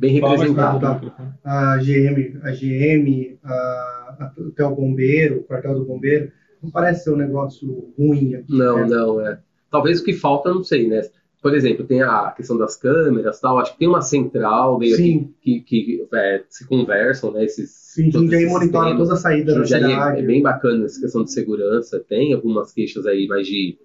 bem 0.01 0.13
representado. 0.13 1.13
A 1.43 1.77
GM, 1.77 2.39
a 2.43 2.51
GM, 2.51 3.37
a, 3.43 4.17
até 4.49 4.65
o 4.65 4.75
bombeiro, 4.75 5.37
o 5.39 5.43
quartel 5.43 5.75
do 5.75 5.85
bombeiro, 5.85 6.31
não 6.61 6.71
parece 6.71 7.03
ser 7.03 7.11
um 7.11 7.17
negócio 7.17 7.93
ruim 7.97 8.33
aqui. 8.33 8.51
Não, 8.51 8.77
né? 8.77 8.87
não, 8.87 9.21
é. 9.21 9.39
Talvez 9.69 10.01
o 10.01 10.03
que 10.03 10.13
falta, 10.13 10.51
não 10.51 10.63
sei, 10.63 10.87
né? 10.87 11.01
Por 11.41 11.55
exemplo, 11.55 11.85
tem 11.85 12.01
a 12.01 12.31
questão 12.35 12.57
das 12.57 12.75
câmeras 12.75 13.39
tal, 13.39 13.57
acho 13.57 13.73
que 13.73 13.79
tem 13.79 13.87
uma 13.87 14.01
central 14.01 14.77
meio 14.77 14.95
Sim. 14.95 15.33
que, 15.41 15.61
que, 15.61 16.07
é, 16.13 16.43
se 16.49 16.67
conversam, 16.67 17.31
né? 17.31 17.45
Esses, 17.45 17.69
Sim, 17.69 18.11
Jundiaí 18.11 18.45
monitora 18.45 18.95
toda 18.95 19.13
a 19.13 19.17
saída 19.17 19.55
da 19.55 19.65
cidade. 19.65 20.17
É, 20.17 20.19
é 20.19 20.23
bem 20.23 20.41
bacana 20.41 20.85
essa 20.85 20.99
questão 20.99 21.23
de 21.23 21.31
segurança, 21.31 22.03
tem 22.07 22.33
algumas 22.33 22.71
queixas 22.73 23.05
aí 23.05 23.27
mais 23.27 23.47
de, 23.47 23.77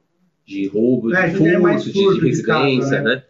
de 0.47 0.69
roubo, 0.69 1.15
é, 1.15 1.29
de 1.29 1.35
é 1.47 1.59
furto, 1.59 1.85
de, 1.85 2.21
de, 2.21 2.27
residência, 2.27 3.03
né? 3.03 3.17
né? 3.17 3.23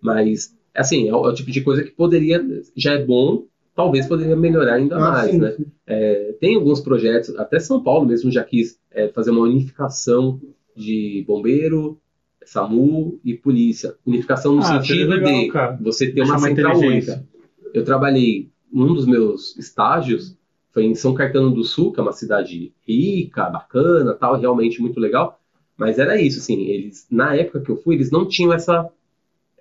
Mas 0.00 0.54
assim, 0.74 1.08
é 1.08 1.14
o, 1.14 1.26
é 1.26 1.30
o, 1.30 1.34
tipo 1.34 1.50
de 1.50 1.60
coisa 1.60 1.82
que 1.82 1.90
poderia, 1.90 2.44
já 2.76 2.94
é 2.94 3.04
bom, 3.04 3.46
talvez 3.74 4.06
poderia 4.06 4.36
melhorar 4.36 4.74
ainda 4.74 4.96
ah, 4.96 5.00
mais, 5.00 5.30
sim, 5.30 5.38
né? 5.38 5.52
Sim. 5.52 5.66
É, 5.86 6.34
tem 6.40 6.56
alguns 6.56 6.80
projetos, 6.80 7.36
até 7.36 7.58
São 7.58 7.82
Paulo 7.82 8.06
mesmo 8.06 8.30
já 8.30 8.42
quis 8.42 8.78
é, 8.90 9.08
fazer 9.08 9.30
uma 9.30 9.42
unificação 9.42 10.40
de 10.76 11.24
bombeiro, 11.26 11.98
SAMU 12.44 13.18
e 13.24 13.34
polícia. 13.34 13.94
Unificação 14.04 14.54
no 14.54 14.62
ah, 14.62 14.82
sentido 14.82 15.10
legal, 15.10 15.32
de 15.32 15.48
cara. 15.48 15.78
você 15.80 16.10
ter 16.10 16.22
uma 16.22 16.38
central 16.38 16.78
única. 16.78 17.24
Eu 17.72 17.84
trabalhei, 17.84 18.50
um 18.72 18.92
dos 18.92 19.06
meus 19.06 19.56
estágios 19.56 20.36
foi 20.72 20.84
em 20.84 20.94
São 20.94 21.14
Caetano 21.14 21.52
do 21.52 21.62
Sul, 21.62 21.92
que 21.92 22.00
é 22.00 22.02
uma 22.02 22.12
cidade 22.12 22.72
rica, 22.86 23.48
bacana, 23.48 24.12
tal, 24.14 24.38
realmente 24.38 24.80
muito 24.80 24.98
legal. 24.98 25.38
Mas 25.76 25.98
era 25.98 26.20
isso, 26.20 26.40
assim, 26.40 26.66
eles, 26.66 27.06
na 27.10 27.34
época 27.34 27.60
que 27.60 27.70
eu 27.70 27.76
fui, 27.76 27.94
eles 27.94 28.10
não 28.10 28.26
tinham 28.26 28.52
essa 28.52 28.88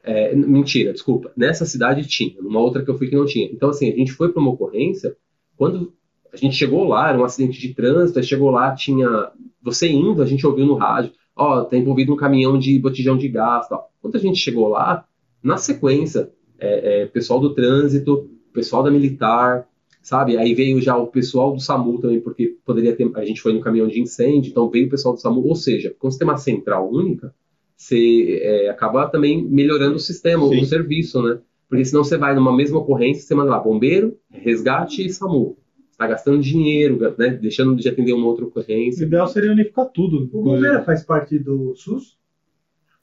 é, 0.04 0.36
mentira, 0.36 0.92
desculpa. 0.92 1.32
Nessa 1.36 1.66
cidade 1.66 2.06
tinha, 2.06 2.42
numa 2.42 2.60
outra 2.60 2.84
que 2.84 2.92
eu 2.92 2.98
fui 2.98 3.08
que 3.08 3.16
não 3.16 3.26
tinha. 3.26 3.50
Então, 3.52 3.70
assim, 3.70 3.90
a 3.90 3.96
gente 3.96 4.12
foi 4.12 4.32
para 4.32 4.42
uma 4.42 4.52
ocorrência. 4.52 5.16
Quando 5.56 5.94
a 6.32 6.36
gente 6.38 6.56
chegou 6.56 6.84
lá, 6.84 7.10
era 7.10 7.18
um 7.18 7.24
acidente 7.24 7.60
de 7.60 7.74
trânsito, 7.74 8.20
aí 8.20 8.26
chegou 8.26 8.52
lá, 8.52 8.74
tinha. 8.76 9.32
Você 9.62 9.90
indo, 9.90 10.22
a 10.22 10.26
gente 10.26 10.46
ouviu 10.46 10.66
no 10.66 10.76
rádio, 10.76 11.14
ó, 11.36 11.60
oh, 11.60 11.66
tá 11.66 11.78
envolvido 11.78 12.14
um 12.14 12.18
caminhão 12.18 12.60
de 12.60 12.78
botijão 12.80 13.18
de 13.18 13.30
gás 13.30 13.68
tal. 13.70 13.90
Quando 14.02 14.18
a 14.18 14.20
gente 14.20 14.38
chegou 14.38 14.68
lá, 14.68 15.06
na 15.42 15.56
sequência, 15.56 16.30
é, 16.60 17.04
é, 17.04 17.06
pessoal 17.06 17.40
do 17.40 17.54
trânsito, 17.54 18.30
pessoal 18.52 18.84
da 18.84 18.92
militar, 18.92 19.66
sabe? 20.02 20.38
Aí 20.38 20.54
veio 20.54 20.82
já 20.82 20.98
o 20.98 21.08
pessoal 21.08 21.54
do 21.54 21.62
SAMU 21.62 22.02
também, 22.02 22.20
porque 22.20 22.58
poderia 22.66 22.96
ter. 22.96 23.10
A 23.16 23.24
gente 23.24 23.42
foi 23.42 23.54
no 23.54 23.62
caminhão 23.62 23.88
de 23.88 24.02
incêndio, 24.02 24.50
então 24.50 24.70
veio 24.70 24.88
o 24.88 24.90
pessoal 24.90 25.14
do 25.14 25.22
SAMU. 25.22 25.48
Ou 25.48 25.56
seja, 25.56 25.96
quando 25.98 26.12
você 26.12 26.20
tem 26.20 26.28
uma 26.28 26.38
central 26.38 26.92
única, 26.92 27.34
você 27.76 28.40
é, 28.42 28.70
acaba 28.70 29.08
também 29.08 29.44
melhorando 29.44 29.96
o 29.96 30.00
sistema, 30.00 30.48
Sim. 30.48 30.62
o 30.62 30.66
serviço, 30.66 31.22
né? 31.22 31.40
Porque 31.68 31.86
senão 31.86 32.04
você 32.04 32.18
vai 32.18 32.36
numa 32.36 32.56
mesma 32.56 32.80
ocorrência, 32.80 33.24
você 33.24 33.34
manda 33.34 33.52
lá 33.52 33.60
bombeiro, 33.60 34.18
resgate 34.30 35.06
e 35.06 35.10
SAMU. 35.10 35.58
Está 35.90 36.08
gastando 36.08 36.40
dinheiro, 36.40 37.00
né? 37.18 37.30
deixando 37.30 37.76
de 37.76 37.88
atender 37.88 38.14
uma 38.14 38.28
outra 38.28 38.46
ocorrência. 38.46 39.04
O 39.04 39.08
ideal 39.08 39.28
seria 39.28 39.52
unificar 39.52 39.88
tudo. 39.90 40.30
O 40.34 40.44
bombeiro 40.44 40.84
faz 40.84 41.04
parte 41.04 41.38
do 41.38 41.74
SUS? 41.76 42.18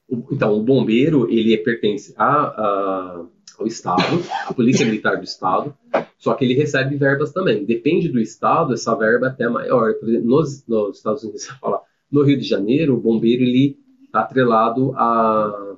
O, 0.07 0.23
então, 0.31 0.57
o 0.57 0.61
bombeiro, 0.61 1.29
ele 1.29 1.57
pertence 1.57 2.13
a, 2.17 2.25
a, 2.25 3.25
ao 3.59 3.67
Estado, 3.67 4.01
à 4.45 4.53
Polícia 4.53 4.85
Militar 4.85 5.17
do 5.17 5.23
Estado, 5.23 5.73
só 6.17 6.33
que 6.33 6.43
ele 6.43 6.53
recebe 6.53 6.95
verbas 6.95 7.31
também. 7.31 7.65
Depende 7.65 8.09
do 8.09 8.19
Estado, 8.19 8.73
essa 8.73 8.95
verba 8.95 9.27
é 9.27 9.29
até 9.29 9.47
maior. 9.47 9.93
Por 9.95 10.09
exemplo, 10.09 10.27
nos, 10.27 10.65
nos 10.67 10.97
Estados 10.97 11.23
Unidos, 11.23 11.45
falar, 11.59 11.81
no 12.11 12.23
Rio 12.23 12.37
de 12.37 12.45
Janeiro, 12.45 12.93
o 12.93 13.01
bombeiro, 13.01 13.43
ele 13.43 13.77
atrelado 14.13 14.93
a. 14.95 15.75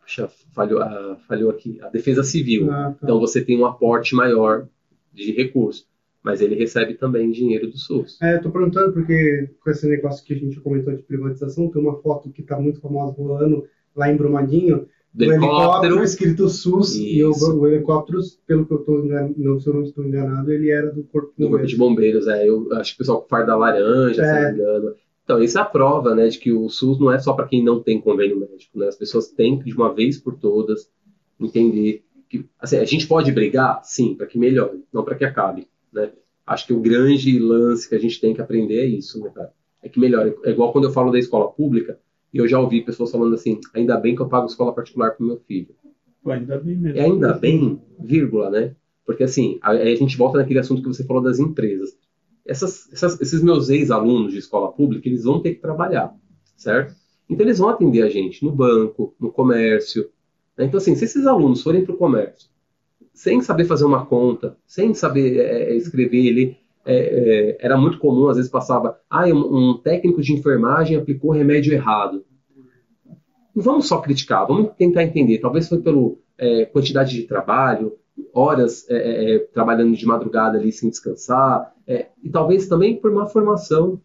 Puxa, 0.00 0.28
falhou, 0.54 0.82
a, 0.82 1.16
falhou 1.26 1.50
aqui, 1.50 1.78
a 1.82 1.88
defesa 1.88 2.22
civil. 2.22 2.70
Ah, 2.70 2.90
tá. 2.92 2.98
Então 3.02 3.18
você 3.18 3.42
tem 3.44 3.58
um 3.58 3.66
aporte 3.66 4.14
maior 4.14 4.66
de 5.12 5.32
recursos. 5.32 5.86
mas 6.22 6.40
ele 6.40 6.54
recebe 6.54 6.94
também 6.94 7.30
dinheiro 7.30 7.70
do 7.70 7.76
SUS. 7.78 8.18
É, 8.22 8.38
tô 8.38 8.50
perguntando 8.50 8.92
porque 8.92 9.50
com 9.62 9.70
esse 9.70 9.86
negócio 9.86 10.24
que 10.24 10.32
a 10.34 10.36
gente 10.36 10.58
comentou 10.60 10.94
de 10.94 11.02
privatização, 11.02 11.68
tem 11.70 11.80
uma 11.82 12.00
foto 12.00 12.30
que 12.30 12.40
está 12.42 12.58
muito 12.58 12.80
famosa 12.80 13.14
rolando 13.16 13.64
lá 13.94 14.10
em 14.10 14.16
Brumadinho, 14.16 14.86
Do 15.12 15.24
helicóptero. 15.24 16.02
escrito 16.02 16.48
SUS, 16.48 16.96
e 16.96 17.22
o, 17.24 17.30
Isso. 17.30 17.56
o 17.58 17.66
helicóptero, 17.66 18.18
pelo 18.46 18.64
que 18.66 18.72
eu 18.72 18.78
estou 18.80 19.04
enganado, 19.04 19.34
não, 19.36 19.60
se 19.60 19.68
eu 19.68 19.74
não 19.74 19.82
estou 19.82 20.02
enganado, 20.04 20.50
ele 20.50 20.70
era 20.70 20.90
do 20.90 21.04
Corpo 21.04 21.32
de 21.36 21.44
do 21.44 21.50
Corpo 21.50 21.66
de 21.66 21.76
Bombeiros. 21.76 22.24
Bombeiros, 22.24 22.26
é. 22.26 22.48
Eu 22.48 22.72
acho 22.78 22.92
que 22.92 22.96
o 22.96 22.98
pessoal 22.98 23.20
com 23.22 23.28
farda 23.28 23.54
laranja, 23.56 24.14
se 24.14 24.20
É. 24.22 24.32
não 24.42 24.52
me 24.52 24.58
engano. 24.58 24.94
Então, 25.24 25.42
isso 25.42 25.58
é 25.58 25.62
a 25.62 25.64
prova, 25.64 26.14
né, 26.14 26.28
de 26.28 26.38
que 26.38 26.52
o 26.52 26.68
SUS 26.68 27.00
não 27.00 27.10
é 27.10 27.18
só 27.18 27.32
para 27.32 27.48
quem 27.48 27.64
não 27.64 27.82
tem 27.82 28.00
convênio 28.00 28.38
médico, 28.38 28.78
né? 28.78 28.88
As 28.88 28.96
pessoas 28.96 29.28
têm 29.28 29.58
que, 29.58 29.64
de 29.64 29.74
uma 29.74 29.92
vez 29.92 30.18
por 30.18 30.36
todas, 30.38 30.90
entender 31.40 32.04
que, 32.28 32.44
assim, 32.60 32.76
a 32.76 32.84
gente 32.84 33.06
pode 33.06 33.32
brigar, 33.32 33.80
sim, 33.84 34.14
para 34.14 34.26
que 34.26 34.38
melhore, 34.38 34.84
não 34.92 35.02
para 35.02 35.14
que 35.14 35.24
acabe, 35.24 35.66
né? 35.92 36.12
Acho 36.46 36.66
que 36.66 36.74
o 36.74 36.80
grande 36.80 37.38
lance 37.38 37.88
que 37.88 37.94
a 37.94 37.98
gente 37.98 38.20
tem 38.20 38.34
que 38.34 38.42
aprender 38.42 38.80
é 38.80 38.86
isso, 38.86 39.18
né, 39.20 39.30
cara? 39.34 39.50
É 39.82 39.88
que 39.88 39.98
melhore. 39.98 40.34
É 40.44 40.50
igual 40.50 40.72
quando 40.72 40.84
eu 40.84 40.92
falo 40.92 41.10
da 41.10 41.18
escola 41.18 41.50
pública, 41.50 41.98
e 42.32 42.38
eu 42.38 42.46
já 42.46 42.60
ouvi 42.60 42.82
pessoas 42.82 43.10
falando 43.10 43.34
assim, 43.34 43.60
ainda 43.72 43.96
bem 43.96 44.14
que 44.14 44.20
eu 44.20 44.28
pago 44.28 44.46
escola 44.46 44.74
particular 44.74 45.12
pro 45.12 45.24
meu 45.24 45.38
filho. 45.46 45.74
Ainda 46.26 46.58
bem 46.58 46.76
mesmo. 46.76 46.98
É 46.98 47.04
ainda 47.04 47.32
bem, 47.32 47.80
vírgula, 47.98 48.50
né? 48.50 48.74
Porque 49.06 49.22
assim, 49.22 49.58
aí 49.62 49.92
a 49.92 49.96
gente 49.96 50.16
volta 50.16 50.38
naquele 50.38 50.58
assunto 50.58 50.82
que 50.82 50.88
você 50.88 51.04
falou 51.04 51.22
das 51.22 51.38
empresas. 51.38 51.96
Essas- 52.46 52.92
essas- 52.92 53.20
esses 53.20 53.42
meus 53.42 53.70
ex-alunos 53.70 54.32
de 54.32 54.38
escola 54.38 54.70
pública, 54.72 55.08
eles 55.08 55.24
vão 55.24 55.40
ter 55.40 55.54
que 55.54 55.60
trabalhar, 55.60 56.14
certo? 56.56 56.94
Então 57.28 57.46
eles 57.46 57.58
vão 57.58 57.68
atender 57.70 58.02
a 58.02 58.08
gente 58.08 58.44
no 58.44 58.52
banco, 58.52 59.14
no 59.18 59.30
comércio. 59.32 60.10
né? 60.56 60.66
Então 60.66 60.78
assim, 60.78 60.94
se 60.94 61.04
esses 61.04 61.26
alunos 61.26 61.62
forem 61.62 61.84
para 61.84 61.94
o 61.94 61.98
comércio, 61.98 62.48
sem 63.12 63.40
saber 63.40 63.64
fazer 63.64 63.84
uma 63.84 64.04
conta, 64.06 64.56
sem 64.66 64.92
saber 64.94 65.38
é, 65.38 65.70
é, 65.72 65.76
escrever, 65.76 66.26
ele 66.26 66.56
é, 66.84 66.96
é, 66.96 67.56
era 67.60 67.76
muito 67.78 67.98
comum, 67.98 68.28
às 68.28 68.36
vezes 68.36 68.50
passava, 68.50 69.00
ah, 69.08 69.24
um, 69.26 69.70
um 69.70 69.78
técnico 69.78 70.20
de 70.20 70.32
enfermagem 70.34 70.96
aplicou 70.96 71.30
remédio 71.30 71.72
errado. 71.72 72.24
Vamos 73.54 73.86
só 73.86 74.00
criticar, 74.00 74.46
vamos 74.46 74.72
tentar 74.76 75.04
entender. 75.04 75.38
Talvez 75.38 75.68
foi 75.68 75.80
pelo 75.80 76.18
é, 76.36 76.64
quantidade 76.66 77.14
de 77.14 77.22
trabalho, 77.22 77.96
horas 78.32 78.88
é, 78.88 78.96
é, 78.96 79.34
é, 79.34 79.38
trabalhando 79.38 79.96
de 79.96 80.06
madrugada 80.06 80.58
ali 80.58 80.72
sem 80.72 80.90
descansar, 80.90 81.72
é, 81.86 82.08
e 82.22 82.30
talvez 82.30 82.66
também 82.66 82.96
por 82.96 83.10
uma 83.10 83.26
formação, 83.26 84.00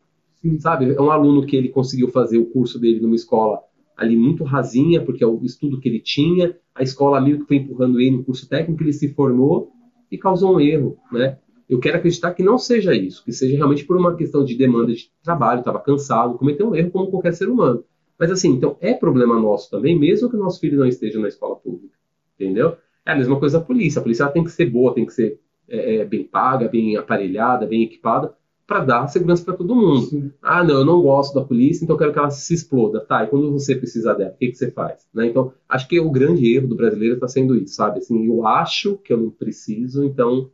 sabe? 0.60 0.94
É 0.94 1.02
um 1.02 1.12
aluno 1.12 1.46
que 1.46 1.56
ele 1.56 1.70
conseguiu 1.70 2.10
fazer 2.10 2.38
o 2.38 2.46
curso 2.46 2.80
dele 2.80 3.00
numa 3.00 3.16
escola 3.16 3.62
ali 3.96 4.16
muito 4.16 4.44
rasinha, 4.44 5.04
porque 5.04 5.24
é 5.24 5.28
o 5.28 5.44
estudo 5.44 5.80
que 5.80 5.90
ele 5.90 6.00
tinha, 6.00 6.56
a 6.74 6.82
escola 6.82 7.20
meio 7.20 7.40
que 7.40 7.46
foi 7.46 7.58
empurrando 7.58 8.00
ele 8.00 8.18
no 8.18 8.24
curso 8.24 8.48
técnico, 8.48 8.82
ele 8.82 8.94
se 8.94 9.10
formou 9.10 9.72
e 10.10 10.18
causou 10.18 10.56
um 10.56 10.60
erro, 10.60 10.98
né? 11.12 11.38
Eu 11.68 11.80
quero 11.80 11.98
acreditar 11.98 12.34
que 12.34 12.42
não 12.42 12.58
seja 12.58 12.96
isso, 12.96 13.24
que 13.24 13.32
seja 13.32 13.56
realmente 13.56 13.86
por 13.86 13.96
uma 13.96 14.16
questão 14.16 14.44
de 14.44 14.58
demanda 14.58 14.92
de 14.92 15.12
trabalho, 15.22 15.60
estava 15.60 15.80
cansado, 15.80 16.38
cometeu 16.38 16.70
um 16.70 16.76
erro 16.76 16.90
como 16.90 17.12
qualquer 17.12 17.34
ser 17.34 17.48
humano. 17.48 17.84
Mas 18.18 18.32
assim, 18.32 18.50
então 18.50 18.76
é 18.82 18.94
problema 18.94 19.40
nosso 19.40 19.70
também, 19.70 19.98
mesmo 19.98 20.30
que 20.30 20.36
o 20.36 20.40
nosso 20.40 20.60
filho 20.60 20.80
não 20.80 20.88
esteja 20.88 21.20
na 21.20 21.28
escola 21.28 21.56
pública, 21.56 21.96
entendeu? 22.36 22.76
É 23.06 23.12
a 23.12 23.16
mesma 23.16 23.40
coisa 23.40 23.60
da 23.60 23.66
polícia. 23.66 24.00
A 24.00 24.04
polícia 24.04 24.28
tem 24.28 24.44
que 24.44 24.52
ser 24.52 24.66
boa, 24.68 24.94
tem 24.94 25.06
que 25.06 25.14
ser 25.14 25.40
é, 25.68 25.98
é, 25.98 26.06
bem 26.06 26.24
paga, 26.24 26.68
bem 26.68 26.98
aparelhada, 26.98 27.66
bem 27.66 27.84
equipada, 27.84 28.34
para 28.66 28.86
dar 28.86 29.08
segurança 29.08 29.44
para 29.44 29.56
todo 29.56 29.76
mundo. 29.76 30.02
Sim. 30.02 30.32
Ah, 30.42 30.64
não, 30.64 30.80
eu 30.80 30.86
não 30.86 31.02
gosto 31.02 31.34
da 31.34 31.46
polícia, 31.46 31.84
então 31.84 31.96
eu 31.96 32.00
quero 32.00 32.14
que 32.14 32.20
ela 32.20 32.30
se 32.30 32.54
exploda. 32.54 33.00
Tá, 33.00 33.24
e 33.24 33.28
quando 33.28 33.52
você 33.52 33.76
precisar 33.76 34.14
dela, 34.14 34.32
o 34.32 34.38
que, 34.38 34.50
que 34.50 34.56
você 34.56 34.72
faz? 34.72 35.08
Né? 35.14 35.28
Então, 35.28 35.54
acho 35.68 35.88
que 35.88 36.00
o 36.00 36.12
grande 36.12 36.56
erro 36.56 36.68
do 36.68 36.76
brasileiro 36.76 37.16
está 37.16 37.28
sendo 37.28 37.56
isso, 37.56 37.76
sabe? 37.76 38.00
Assim, 38.00 38.28
eu 38.28 38.46
acho 38.46 38.98
que 38.98 39.12
eu 39.12 39.18
não 39.18 39.30
preciso, 39.32 40.04
então 40.04 40.52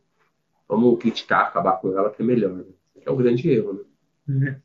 vamos 0.68 0.98
criticar, 0.98 1.42
acabar 1.42 1.72
com 1.72 1.96
ela, 1.96 2.10
que 2.10 2.22
é 2.22 2.24
melhor. 2.24 2.52
Né? 2.52 2.64
É 3.04 3.10
o 3.10 3.16
grande 3.16 3.48
erro, 3.50 3.84
né? 4.26 4.60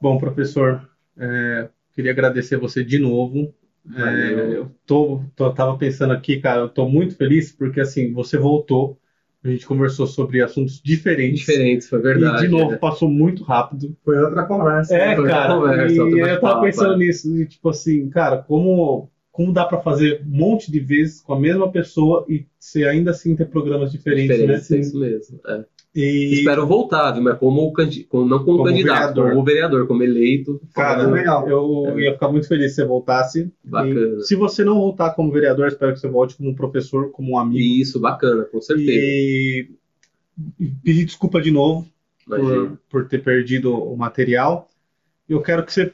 Bom, 0.00 0.18
professor, 0.18 0.88
é, 1.16 1.68
queria 1.94 2.10
agradecer 2.10 2.56
você 2.56 2.84
de 2.84 2.98
novo. 2.98 3.54
É, 3.94 4.56
eu 4.58 4.70
tô, 4.84 5.22
tô- 5.36 5.52
tava 5.54 5.78
pensando 5.78 6.12
aqui, 6.12 6.40
cara, 6.40 6.62
eu 6.62 6.68
tô 6.68 6.88
muito 6.88 7.16
feliz 7.16 7.52
porque 7.52 7.80
assim, 7.80 8.12
você 8.12 8.36
voltou, 8.38 8.98
a 9.44 9.48
gente 9.48 9.66
conversou 9.66 10.06
sobre 10.06 10.42
assuntos 10.42 10.80
diferentes. 10.82 11.40
Diferentes, 11.40 11.88
foi 11.88 12.00
verdade. 12.00 12.44
E 12.44 12.48
de 12.48 12.52
novo 12.52 12.72
né? 12.72 12.78
passou 12.78 13.08
muito 13.08 13.44
rápido. 13.44 13.96
Foi 14.04 14.18
outra 14.18 14.46
conversa. 14.46 14.94
É, 14.94 15.14
Foi 15.14 15.28
cara, 15.28 15.54
conversa, 15.54 16.02
e 16.02 16.18
eu 16.18 16.40
tava 16.40 16.60
bate-papo, 16.60 16.66
pensando 16.66 16.94
é. 16.94 16.98
nisso, 16.98 17.36
e, 17.40 17.46
tipo 17.46 17.68
assim, 17.68 18.08
cara, 18.10 18.42
como, 18.42 19.10
como 19.36 19.52
dá 19.52 19.64
pra 19.66 19.80
fazer 19.80 20.22
um 20.26 20.30
monte 20.36 20.72
de 20.72 20.80
vezes 20.80 21.20
com 21.20 21.34
a 21.34 21.38
mesma 21.38 21.70
pessoa 21.70 22.24
e 22.28 22.46
você 22.58 22.84
ainda 22.84 23.10
assim 23.10 23.36
ter 23.36 23.44
programas 23.46 23.92
diferentes, 23.92 24.34
Diferentes, 24.36 24.70
né? 24.70 24.76
é 24.76 24.80
isso 24.80 24.98
mesmo. 24.98 25.40
é. 25.46 25.64
E, 25.94 26.34
Espero 26.34 26.66
voltar, 26.66 27.12
viu? 27.12 27.22
Mas 27.22 27.38
como, 27.38 27.72
como- 28.08 28.26
não 28.26 28.38
como, 28.44 28.58
Como 28.58 28.64
candidato, 28.64 28.98
vereador. 29.14 29.30
como 29.30 29.44
vereador, 29.44 29.86
como 29.86 30.02
eleito. 30.02 30.60
cara, 30.74 31.04
Foi 31.04 31.12
legal. 31.18 31.48
eu 31.48 31.98
ia 31.98 32.12
ficar 32.12 32.28
muito 32.30 32.46
feliz 32.48 32.72
se 32.72 32.76
você 32.76 32.84
voltasse. 32.84 33.50
Bacana. 33.64 34.18
E 34.18 34.22
se 34.24 34.34
você 34.36 34.62
não 34.64 34.74
voltar 34.78 35.10
como 35.14 35.32
vereador, 35.32 35.68
espero 35.68 35.92
que 35.94 36.00
você 36.00 36.08
volte 36.08 36.36
como 36.36 36.54
professor, 36.54 37.10
como 37.12 37.32
um 37.32 37.38
amigo. 37.38 37.58
Isso, 37.80 37.98
bacana, 37.98 38.44
com 38.44 38.60
certeza. 38.60 38.90
E, 38.92 39.70
e 40.60 40.66
pedir 40.84 41.04
desculpa 41.06 41.40
de 41.40 41.50
novo 41.50 41.86
por, 42.26 42.78
por 42.90 43.08
ter 43.08 43.22
perdido 43.22 43.72
o 43.74 43.96
material. 43.96 44.68
Eu 45.28 45.40
quero 45.40 45.64
que 45.64 45.72
você 45.72 45.92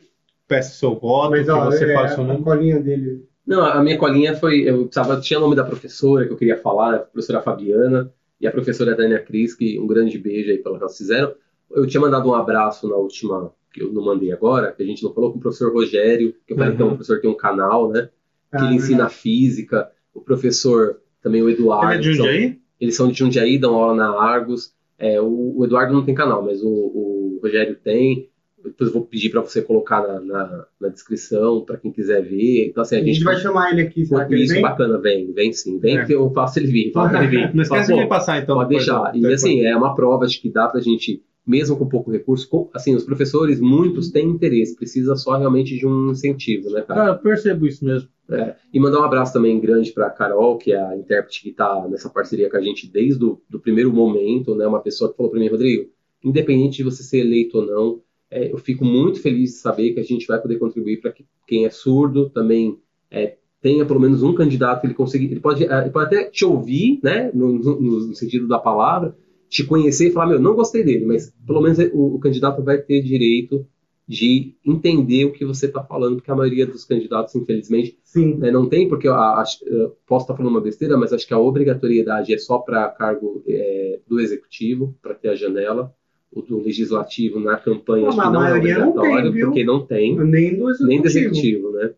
peça 0.49 0.75
seu 0.75 0.97
voto, 0.99 1.31
Mas, 1.31 1.45
que 1.47 1.51
ó, 1.53 1.65
você 1.67 1.85
é, 1.91 1.95
fale 1.95 2.09
seu 2.09 2.25
a 2.25 2.27
nome. 2.27 2.43
colinha 2.43 2.81
dele. 2.81 3.25
Não, 3.47 3.65
a 3.65 3.83
minha 3.83 3.99
colinha 3.99 4.35
foi. 4.37 4.61
Eu 4.69 4.85
precisava, 4.87 5.21
tinha 5.21 5.39
o 5.39 5.43
nome 5.43 5.57
da 5.57 5.65
professora 5.65 6.27
que 6.27 6.33
eu 6.33 6.37
queria 6.37 6.57
falar, 6.57 6.95
a 6.95 6.99
professora 7.01 7.43
Fabiana, 7.43 8.13
e 8.41 8.47
a 8.47 8.53
professora 8.53 8.95
Dania 8.95 9.19
Cris, 9.21 9.55
que 9.55 9.79
um 9.79 9.87
grande 9.87 10.17
beijo 10.19 10.51
aí 10.51 10.59
pelo 10.59 10.77
que 10.77 10.83
elas 10.83 10.97
fizeram. 10.97 11.33
Eu 11.71 11.87
tinha 11.87 12.01
mandado 12.01 12.29
um 12.29 12.35
abraço 12.35 12.89
na 12.89 12.97
última, 12.97 13.53
que 13.73 13.83
eu 13.83 13.93
não 13.93 14.05
mandei 14.05 14.31
agora, 14.33 14.73
que 14.73 14.83
a 14.83 14.87
gente 14.87 15.03
não 15.03 15.13
falou, 15.13 15.33
com 15.33 15.39
o 15.39 15.41
professor 15.41 15.73
Rogério, 15.73 16.35
que 16.47 16.53
eu 16.53 16.57
falei 16.57 16.71
Uhum. 16.73 16.77
que 16.77 16.83
é 16.83 16.87
um 16.87 16.89
professor 16.91 17.17
que 17.17 17.23
tem 17.23 17.31
um 17.31 17.37
canal, 17.37 17.91
né? 17.91 18.09
Que 18.51 18.59
Ah, 18.59 18.65
ele 18.67 18.75
ensina 18.77 19.09
física. 19.09 19.91
O 20.15 20.21
professor, 20.21 21.01
também 21.23 21.43
o 21.43 21.49
Eduardo. 21.49 21.93
Ele 21.93 21.95
é 21.95 22.01
de 22.03 22.11
que 22.11 22.17
são- 22.17 22.27
Jundiaí? 22.27 22.59
Eles 22.81 22.97
são 22.97 23.09
de 23.09 23.19
Jundiaí, 23.19 23.59
dão 23.59 23.75
aula 23.77 23.95
na 23.95 24.11
Argos. 24.21 24.75
É, 24.99 25.21
o, 25.21 25.55
o 25.59 25.65
Eduardo 25.65 25.93
não 25.95 26.05
tem 26.05 26.15
canal, 26.15 26.45
mas 26.45 26.63
o, 26.63 26.69
o 26.69 27.41
Rogério 27.43 27.77
tem. 27.77 28.29
Depois 28.65 28.89
eu 28.89 28.93
vou 28.95 29.05
pedir 29.05 29.31
para 29.31 29.41
você 29.41 29.61
colocar 29.63 30.07
na, 30.07 30.21
na, 30.21 30.67
na 30.81 30.89
descrição 30.89 31.65
para 31.65 31.77
quem 31.77 31.91
quiser 31.93 32.23
ver. 32.23 32.67
Então, 32.69 32.83
assim, 32.83 32.97
A 32.97 33.03
gente 33.05 33.23
vai 33.25 33.37
chamar 33.37 33.73
ele 33.73 33.83
aqui, 33.83 34.05
será 34.07 34.25
que 34.25 34.35
ele 34.35 34.45
isso, 34.45 34.55
vem? 34.55 34.63
bacana, 34.63 34.99
vem, 34.99 35.33
vem 35.33 35.53
sim. 35.53 35.79
Vem 35.79 35.99
É. 35.99 36.05
que 36.05 36.13
eu 36.15 36.31
faço 36.33 36.59
ele 36.59 36.69
vir, 36.69 36.93
faço 36.93 37.17
ele 37.17 37.27
vir. 37.29 37.53
Não 37.55 37.63
esquece 37.63 37.93
de 37.95 38.01
me 38.01 38.09
passar, 38.09 38.43
então. 38.43 38.57
Pode 38.57 38.69
depois 38.69 38.87
deixar. 38.87 39.17
E 39.17 39.27
assim, 39.33 39.63
é 39.65 39.77
uma 39.77 39.95
prova 39.95 40.27
de 40.27 40.39
que 40.41 40.51
dá 40.51 40.69
pra 40.69 40.81
gente, 40.81 41.23
mesmo 41.47 41.77
com 41.77 41.89
pouco 41.89 42.11
recurso, 42.11 42.49
com- 42.49 42.71
assim, 42.73 42.95
os 42.95 43.05
professores, 43.05 43.61
muitos 43.61 44.11
têm 44.11 44.29
interesse, 44.29 44.77
precisa 44.77 45.17
só 45.17 45.37
realmente 45.37 45.77
de 45.77 45.87
um 45.87 46.11
incentivo, 46.11 46.71
né, 46.71 46.83
cara? 46.83 47.01
Cara, 47.01 47.13
eu 47.15 47.19
percebo 47.19 47.67
isso 47.67 47.85
mesmo. 47.85 48.09
É, 48.31 48.55
e 48.73 48.81
mandar 48.81 49.01
um 49.01 49.05
abraço 49.05 49.33
também 49.33 49.61
grande 49.61 49.93
para 49.93 50.07
a 50.07 50.11
Carol, 50.11 50.57
que 50.57 50.73
é 50.73 50.81
a 50.81 50.97
intérprete 50.97 51.43
que 51.43 51.51
está 51.51 51.87
nessa 51.89 52.09
parceria 52.09 52.49
com 52.49 52.57
a 52.57 52.63
gente 52.63 52.91
desde 52.91 53.23
o 53.23 53.43
do 53.51 53.61
primeiro 53.61 53.93
momento, 53.93 54.55
né? 54.55 54.67
Uma 54.67 54.81
pessoa 54.81 55.11
que 55.11 55.17
falou 55.17 55.31
para 55.31 55.41
mim, 55.41 55.49
Rodrigo, 55.49 55.91
independente 56.25 56.77
de 56.79 56.85
você 56.85 57.03
ser 57.03 57.19
eleito 57.19 57.59
ou 57.59 57.67
não, 57.67 58.01
é, 58.33 58.53
eu 58.53 58.59
fico 58.59 58.85
muito 58.85 59.21
feliz 59.21 59.51
de 59.53 59.57
saber 59.59 59.93
que 59.95 60.01
a 60.01 60.05
gente 60.05 60.27
vai 60.27 60.41
poder 60.41 60.59
contribuir 60.59 61.01
para 61.01 61.13
que 61.13 61.25
quem 61.47 61.65
é 61.67 61.71
surdo 61.71 62.31
também 62.31 62.79
é, 63.11 63.37
tenha 63.61 63.85
pelo 63.87 64.01
menos 64.01 64.23
um 64.23 64.35
candidato 64.35 64.81
que 64.81 64.87
ele 64.89 64.95
conseguir, 64.95 65.27
ele 65.31 65.41
pode, 65.41 65.65
é, 65.65 65.81
ele 65.83 65.91
pode 65.91 66.07
até 66.07 66.25
te 66.31 66.45
ouvir, 66.45 66.99
né? 67.03 67.31
No, 67.33 67.53
no- 67.53 67.81
no 68.09 68.15
sentido 68.15 68.49
da 68.49 68.59
palavra, 68.59 69.17
te 69.49 69.65
conhecer 69.65 70.09
e 70.09 70.13
falar, 70.13 70.27
meu, 70.29 70.41
não 70.41 70.55
gostei 70.55 70.83
dele, 70.83 71.05
mas 71.07 71.33
pelo 71.47 71.61
menos 71.61 71.79
o, 71.93 72.17
o 72.17 72.19
candidato 72.19 72.63
vai 72.63 72.79
ter 72.79 73.03
direito 73.03 73.67
de 74.09 74.55
entender 74.67 75.25
o 75.27 75.33
que 75.33 75.45
você 75.45 75.67
está 75.67 75.83
falando, 75.83 76.17
porque 76.17 76.31
a 76.31 76.35
maioria 76.35 76.67
dos 76.67 76.85
candidatos, 76.85 77.35
infelizmente, 77.37 77.97
Sim. 78.03 78.35
né, 78.37 78.51
não 78.51 78.69
tem, 78.69 78.89
porque 78.89 79.07
acho- 79.09 79.65
eu 79.65 79.97
posso 80.07 80.25
estar 80.25 80.37
falando 80.37 80.51
uma 80.53 80.61
besteira, 80.61 80.97
mas 80.97 81.13
acho 81.13 81.27
que 81.27 81.33
a 81.33 81.39
obrigatoriedade 81.39 82.35
é 82.35 82.39
só 82.39 82.59
para 82.59 82.89
cargo 82.89 83.43
é, 83.49 84.01
do 84.07 84.19
executivo, 84.21 84.97
para 85.01 85.15
ter 85.15 85.29
a 85.29 85.35
janela, 85.37 85.95
do 86.35 86.59
legislativo 86.63 87.39
na 87.41 87.57
campanha, 87.59 88.11
Não, 88.15 88.17
acho 88.17 88.31
não 88.31 88.43
é 88.45 88.51
maioria 88.51 88.79
não 88.79 88.91
obrigatório, 88.91 89.33
tem, 89.33 89.41
porque 89.41 89.65
não 89.65 89.87
tem, 89.87 90.17
Nem 90.17 90.57
do 90.57 90.71
executivo. 90.71 90.89
nem 90.89 91.01
do 91.01 91.07
executivo, 91.09 91.73
né? 91.73 91.95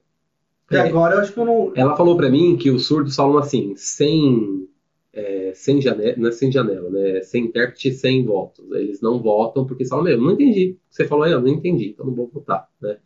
E 0.71 0.77
É, 0.77 0.81
agora 0.81 1.15
eu 1.17 1.21
acho 1.21 1.33
que 1.33 1.39
eu 1.41 1.45
não. 1.45 1.73
ela 1.75 1.97
falou 1.97 2.17
para 2.17 2.31
mim 2.31 2.57
que 2.57 2.71
os 2.71 2.87
surdos 2.87 3.15
falam 3.15 3.39
assim, 3.39 3.75
sem, 3.77 4.69
é, 5.13 5.53
sem 5.55 5.81
janela, 5.81 6.17
não 6.17 6.29
é 6.29 6.33
sem 6.33 6.51
janela, 6.51 6.91
né? 6.91 7.23
Sem 7.23 7.45
intérprete, 7.47 7.93
sem 7.93 8.25
votos. 8.25 8.65
Eles 8.73 9.01
não 9.01 9.21
votam 9.23 9.67
porque 9.67 9.87
falam, 9.87 10.05
meu, 10.05 10.21
não 10.21 10.33
entendi. 10.33 10.79
Você 10.91 11.07
falou 11.07 11.25
aí, 11.25 11.33
eu 11.33 11.41
não 11.41 11.49
entendi, 11.49 11.91
então 11.91 12.07
não 12.07 12.15
vou 12.15 12.29
votar, 12.29 12.69
né? 12.81 12.99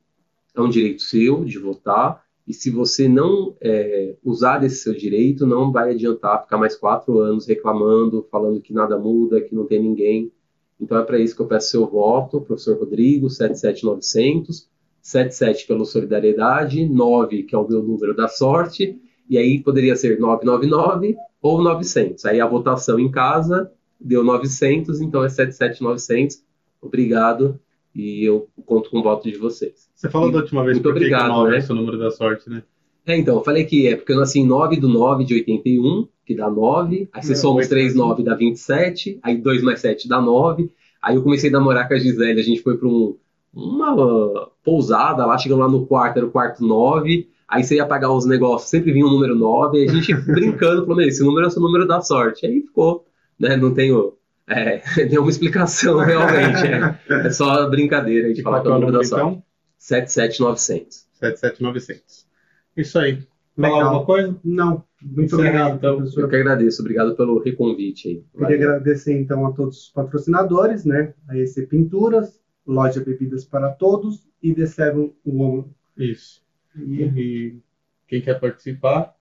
é 0.55 0.61
um 0.61 0.69
direito 0.69 1.03
seu 1.03 1.45
de 1.45 1.59
votar, 1.59 2.25
e 2.47 2.53
se 2.53 2.71
você 2.71 3.09
não 3.09 3.55
é, 3.61 4.15
usar 4.25 4.59
desse 4.59 4.83
seu 4.83 4.95
direito, 4.95 5.45
não 5.47 5.73
vai 5.73 5.91
adiantar 5.91 6.43
ficar 6.43 6.57
mais 6.57 6.77
quatro 6.77 7.19
anos 7.19 7.47
reclamando, 7.47 8.27
falando 8.31 8.61
que 8.61 8.73
nada 8.73 8.99
muda, 8.99 9.41
que 9.41 9.55
não 9.55 9.67
tem 9.67 9.83
ninguém. 9.83 10.33
Então 10.81 10.99
é 10.99 11.05
para 11.05 11.19
isso 11.19 11.35
que 11.35 11.43
eu 11.43 11.47
peço 11.47 11.71
seu 11.71 11.87
voto, 11.87 12.41
professor 12.41 12.79
Rodrigo, 12.79 13.29
77900, 13.29 14.69
77 15.03 15.67
pelo 15.67 15.85
Solidariedade, 15.85 16.89
9 16.89 17.43
que 17.43 17.55
é 17.55 17.59
o 17.59 17.69
meu 17.69 17.83
número 17.83 18.15
da 18.15 18.29
sorte, 18.29 19.01
e 19.29 19.37
aí 19.37 19.63
poderia 19.63 19.95
ser 19.97 20.19
999 20.19 21.17
ou 21.43 21.63
900. 21.63 22.25
Aí 22.27 22.41
a 22.41 22.47
votação 22.47 22.99
em 22.99 23.11
casa 23.11 23.71
deu 24.01 24.25
900, 24.25 25.01
então 25.01 25.25
é 25.25 25.29
77900. 25.29 26.43
Obrigado 26.81 27.61
e 27.95 28.25
eu 28.25 28.49
conto 28.65 28.91
com 28.91 29.01
o 29.01 29.03
voto 29.03 29.31
de 29.31 29.37
vocês. 29.37 29.89
Você 29.95 30.09
falou 30.09 30.29
e, 30.29 30.33
da 30.33 30.39
última 30.39 30.65
vez 30.65 30.77
muito 30.77 30.85
que 30.85 30.91
obrigado, 30.91 31.29
9 31.29 31.51
né? 31.51 31.59
é 31.59 31.73
o 31.73 31.75
número 31.75 31.99
da 31.99 32.11
sorte, 32.11 32.49
né? 32.49 32.63
É, 33.07 33.17
então, 33.17 33.37
eu 33.37 33.45
falei 33.45 33.65
que 33.65 33.89
é 33.89 33.97
porque 33.97 34.13
eu 34.13 34.19
nasci 34.19 34.41
em 34.41 34.47
9 34.47 34.77
do 34.77 34.89
9 34.89 35.25
de 35.25 35.35
81, 35.35 36.07
que 36.25 36.35
dá 36.35 36.51
9, 36.51 37.09
aí 37.13 37.23
você 37.23 37.33
é, 37.33 37.35
soma 37.35 37.61
os 37.61 37.69
3, 37.69 37.95
9 37.95 38.23
dá 38.23 38.35
27, 38.35 39.19
aí 39.23 39.37
2 39.37 39.63
mais 39.63 39.81
7 39.81 40.09
dá 40.09 40.21
9, 40.21 40.71
aí 41.03 41.17
eu 41.17 41.23
comecei 41.23 41.51
a 41.51 41.53
namorar 41.53 41.89
com 41.89 41.95
a 41.95 41.99
Gisele, 41.99 42.41
a 42.41 42.45
gente 42.45 42.63
foi 42.63 42.77
para 42.77 42.87
um, 42.87 43.17
uma 43.53 44.49
pousada 44.63 45.27
lá, 45.27 45.37
chegando 45.39 45.61
lá 45.61 45.69
no 45.69 45.87
quarto, 45.87 46.19
era 46.19 46.27
o 46.27 46.31
quarto 46.31 46.65
9, 46.65 47.29
aí 47.51 47.65
você 47.65 47.77
ia 47.77 47.87
pagar 47.87 48.13
os 48.13 48.25
negócios, 48.25 48.71
sempre 48.71 48.93
vinha 48.93 49.05
o 49.05 49.11
número 49.11 49.35
9, 49.35 49.79
e 49.79 49.89
a 49.89 49.93
gente 49.93 50.15
brincando, 50.33 50.87
falou, 50.87 51.03
esse 51.03 51.23
número 51.23 51.47
é 51.47 51.49
o 51.49 51.51
seu 51.51 51.61
número 51.61 51.87
da 51.87 52.01
sorte, 52.01 52.47
aí 52.47 52.61
ficou, 52.61 53.05
né, 53.39 53.57
não 53.57 53.75
tenho 53.75 54.15
é, 54.47 54.83
nenhuma 55.05 55.31
explicação 55.31 55.99
realmente. 56.05 56.67
É, 56.67 57.27
é 57.27 57.31
só 57.31 57.69
brincadeira 57.69 58.33
de 58.33 58.43
falar 58.43 58.61
que 58.61 58.69
é 58.69 58.71
o 58.71 58.75
número 58.75 58.93
da 58.93 59.05
sorte. 59.05 59.27
Então? 59.27 59.43
77900. 59.79 61.07
77900. 61.15 62.27
Isso 62.77 62.99
aí. 62.99 63.27
Falar 63.57 63.85
alguma 63.85 64.05
coisa? 64.05 64.37
Não. 64.45 64.85
Muito 65.03 65.35
obrigado, 65.35 65.77
então. 65.77 65.97
professor. 65.97 66.21
Eu 66.23 66.29
que 66.29 66.37
agradeço. 66.37 66.83
Obrigado 66.83 67.17
pelo 67.17 67.43
reconvite 67.43 68.09
aí. 68.09 68.25
Queria 68.47 68.57
agradecer, 68.57 69.19
então, 69.19 69.47
a 69.47 69.53
todos 69.53 69.85
os 69.85 69.89
patrocinadores, 69.91 70.85
né? 70.85 71.15
A 71.29 71.37
EC 71.37 71.67
Pinturas, 71.69 72.39
Loja 72.67 73.03
Bebidas 73.03 73.45
para 73.45 73.71
Todos 73.71 74.27
e 74.43 74.55
The 74.55 74.67
Seven 74.67 75.15
Woman. 75.27 75.65
Isso. 75.97 76.43
E, 76.77 77.03
e 77.03 77.59
quem 78.07 78.21
quer 78.21 78.41
participar? 78.41 79.15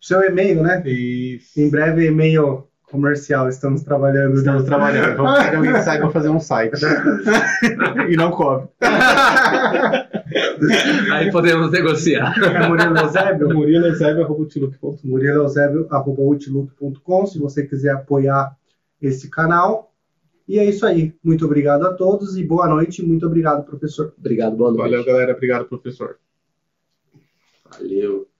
Seu 0.00 0.22
e-mail, 0.22 0.62
né? 0.62 0.82
Isso. 0.84 1.60
Em 1.60 1.70
breve, 1.70 2.06
e-mail 2.06 2.66
comercial, 2.92 3.48
estamos 3.48 3.82
trabalhando. 3.82 4.36
Estamos 4.36 4.64
trabalhando. 4.64 5.16
Vamos 5.16 5.38
pegar 5.38 5.56
alguém 5.56 5.72
que 5.72 5.82
saiba 5.82 6.10
fazer 6.10 6.28
um 6.28 6.40
site. 6.40 6.74
e 8.10 8.16
não 8.16 8.30
cobre. 8.30 8.68
Aí 11.12 11.30
podemos 11.30 11.70
negociar. 11.70 12.34
Murilo 12.68 12.98
Eusébio. 12.98 13.54
Murilo 13.54 13.86
Eusébio.com. 13.86 14.98
Murilo. 15.04 15.48
Se 17.26 17.38
você 17.38 17.66
quiser 17.66 17.92
apoiar 17.92 18.54
esse 19.00 19.30
canal. 19.30 19.91
E 20.48 20.58
é 20.58 20.64
isso 20.64 20.84
aí. 20.84 21.14
Muito 21.22 21.44
obrigado 21.44 21.84
a 21.86 21.92
todos 21.94 22.36
e 22.36 22.44
boa 22.44 22.68
noite. 22.68 23.02
Muito 23.02 23.26
obrigado, 23.26 23.64
professor. 23.64 24.12
Obrigado, 24.18 24.56
boa 24.56 24.72
noite. 24.72 24.90
Valeu, 24.90 25.04
galera. 25.04 25.32
Obrigado, 25.32 25.66
professor. 25.66 26.18
Valeu. 27.70 28.31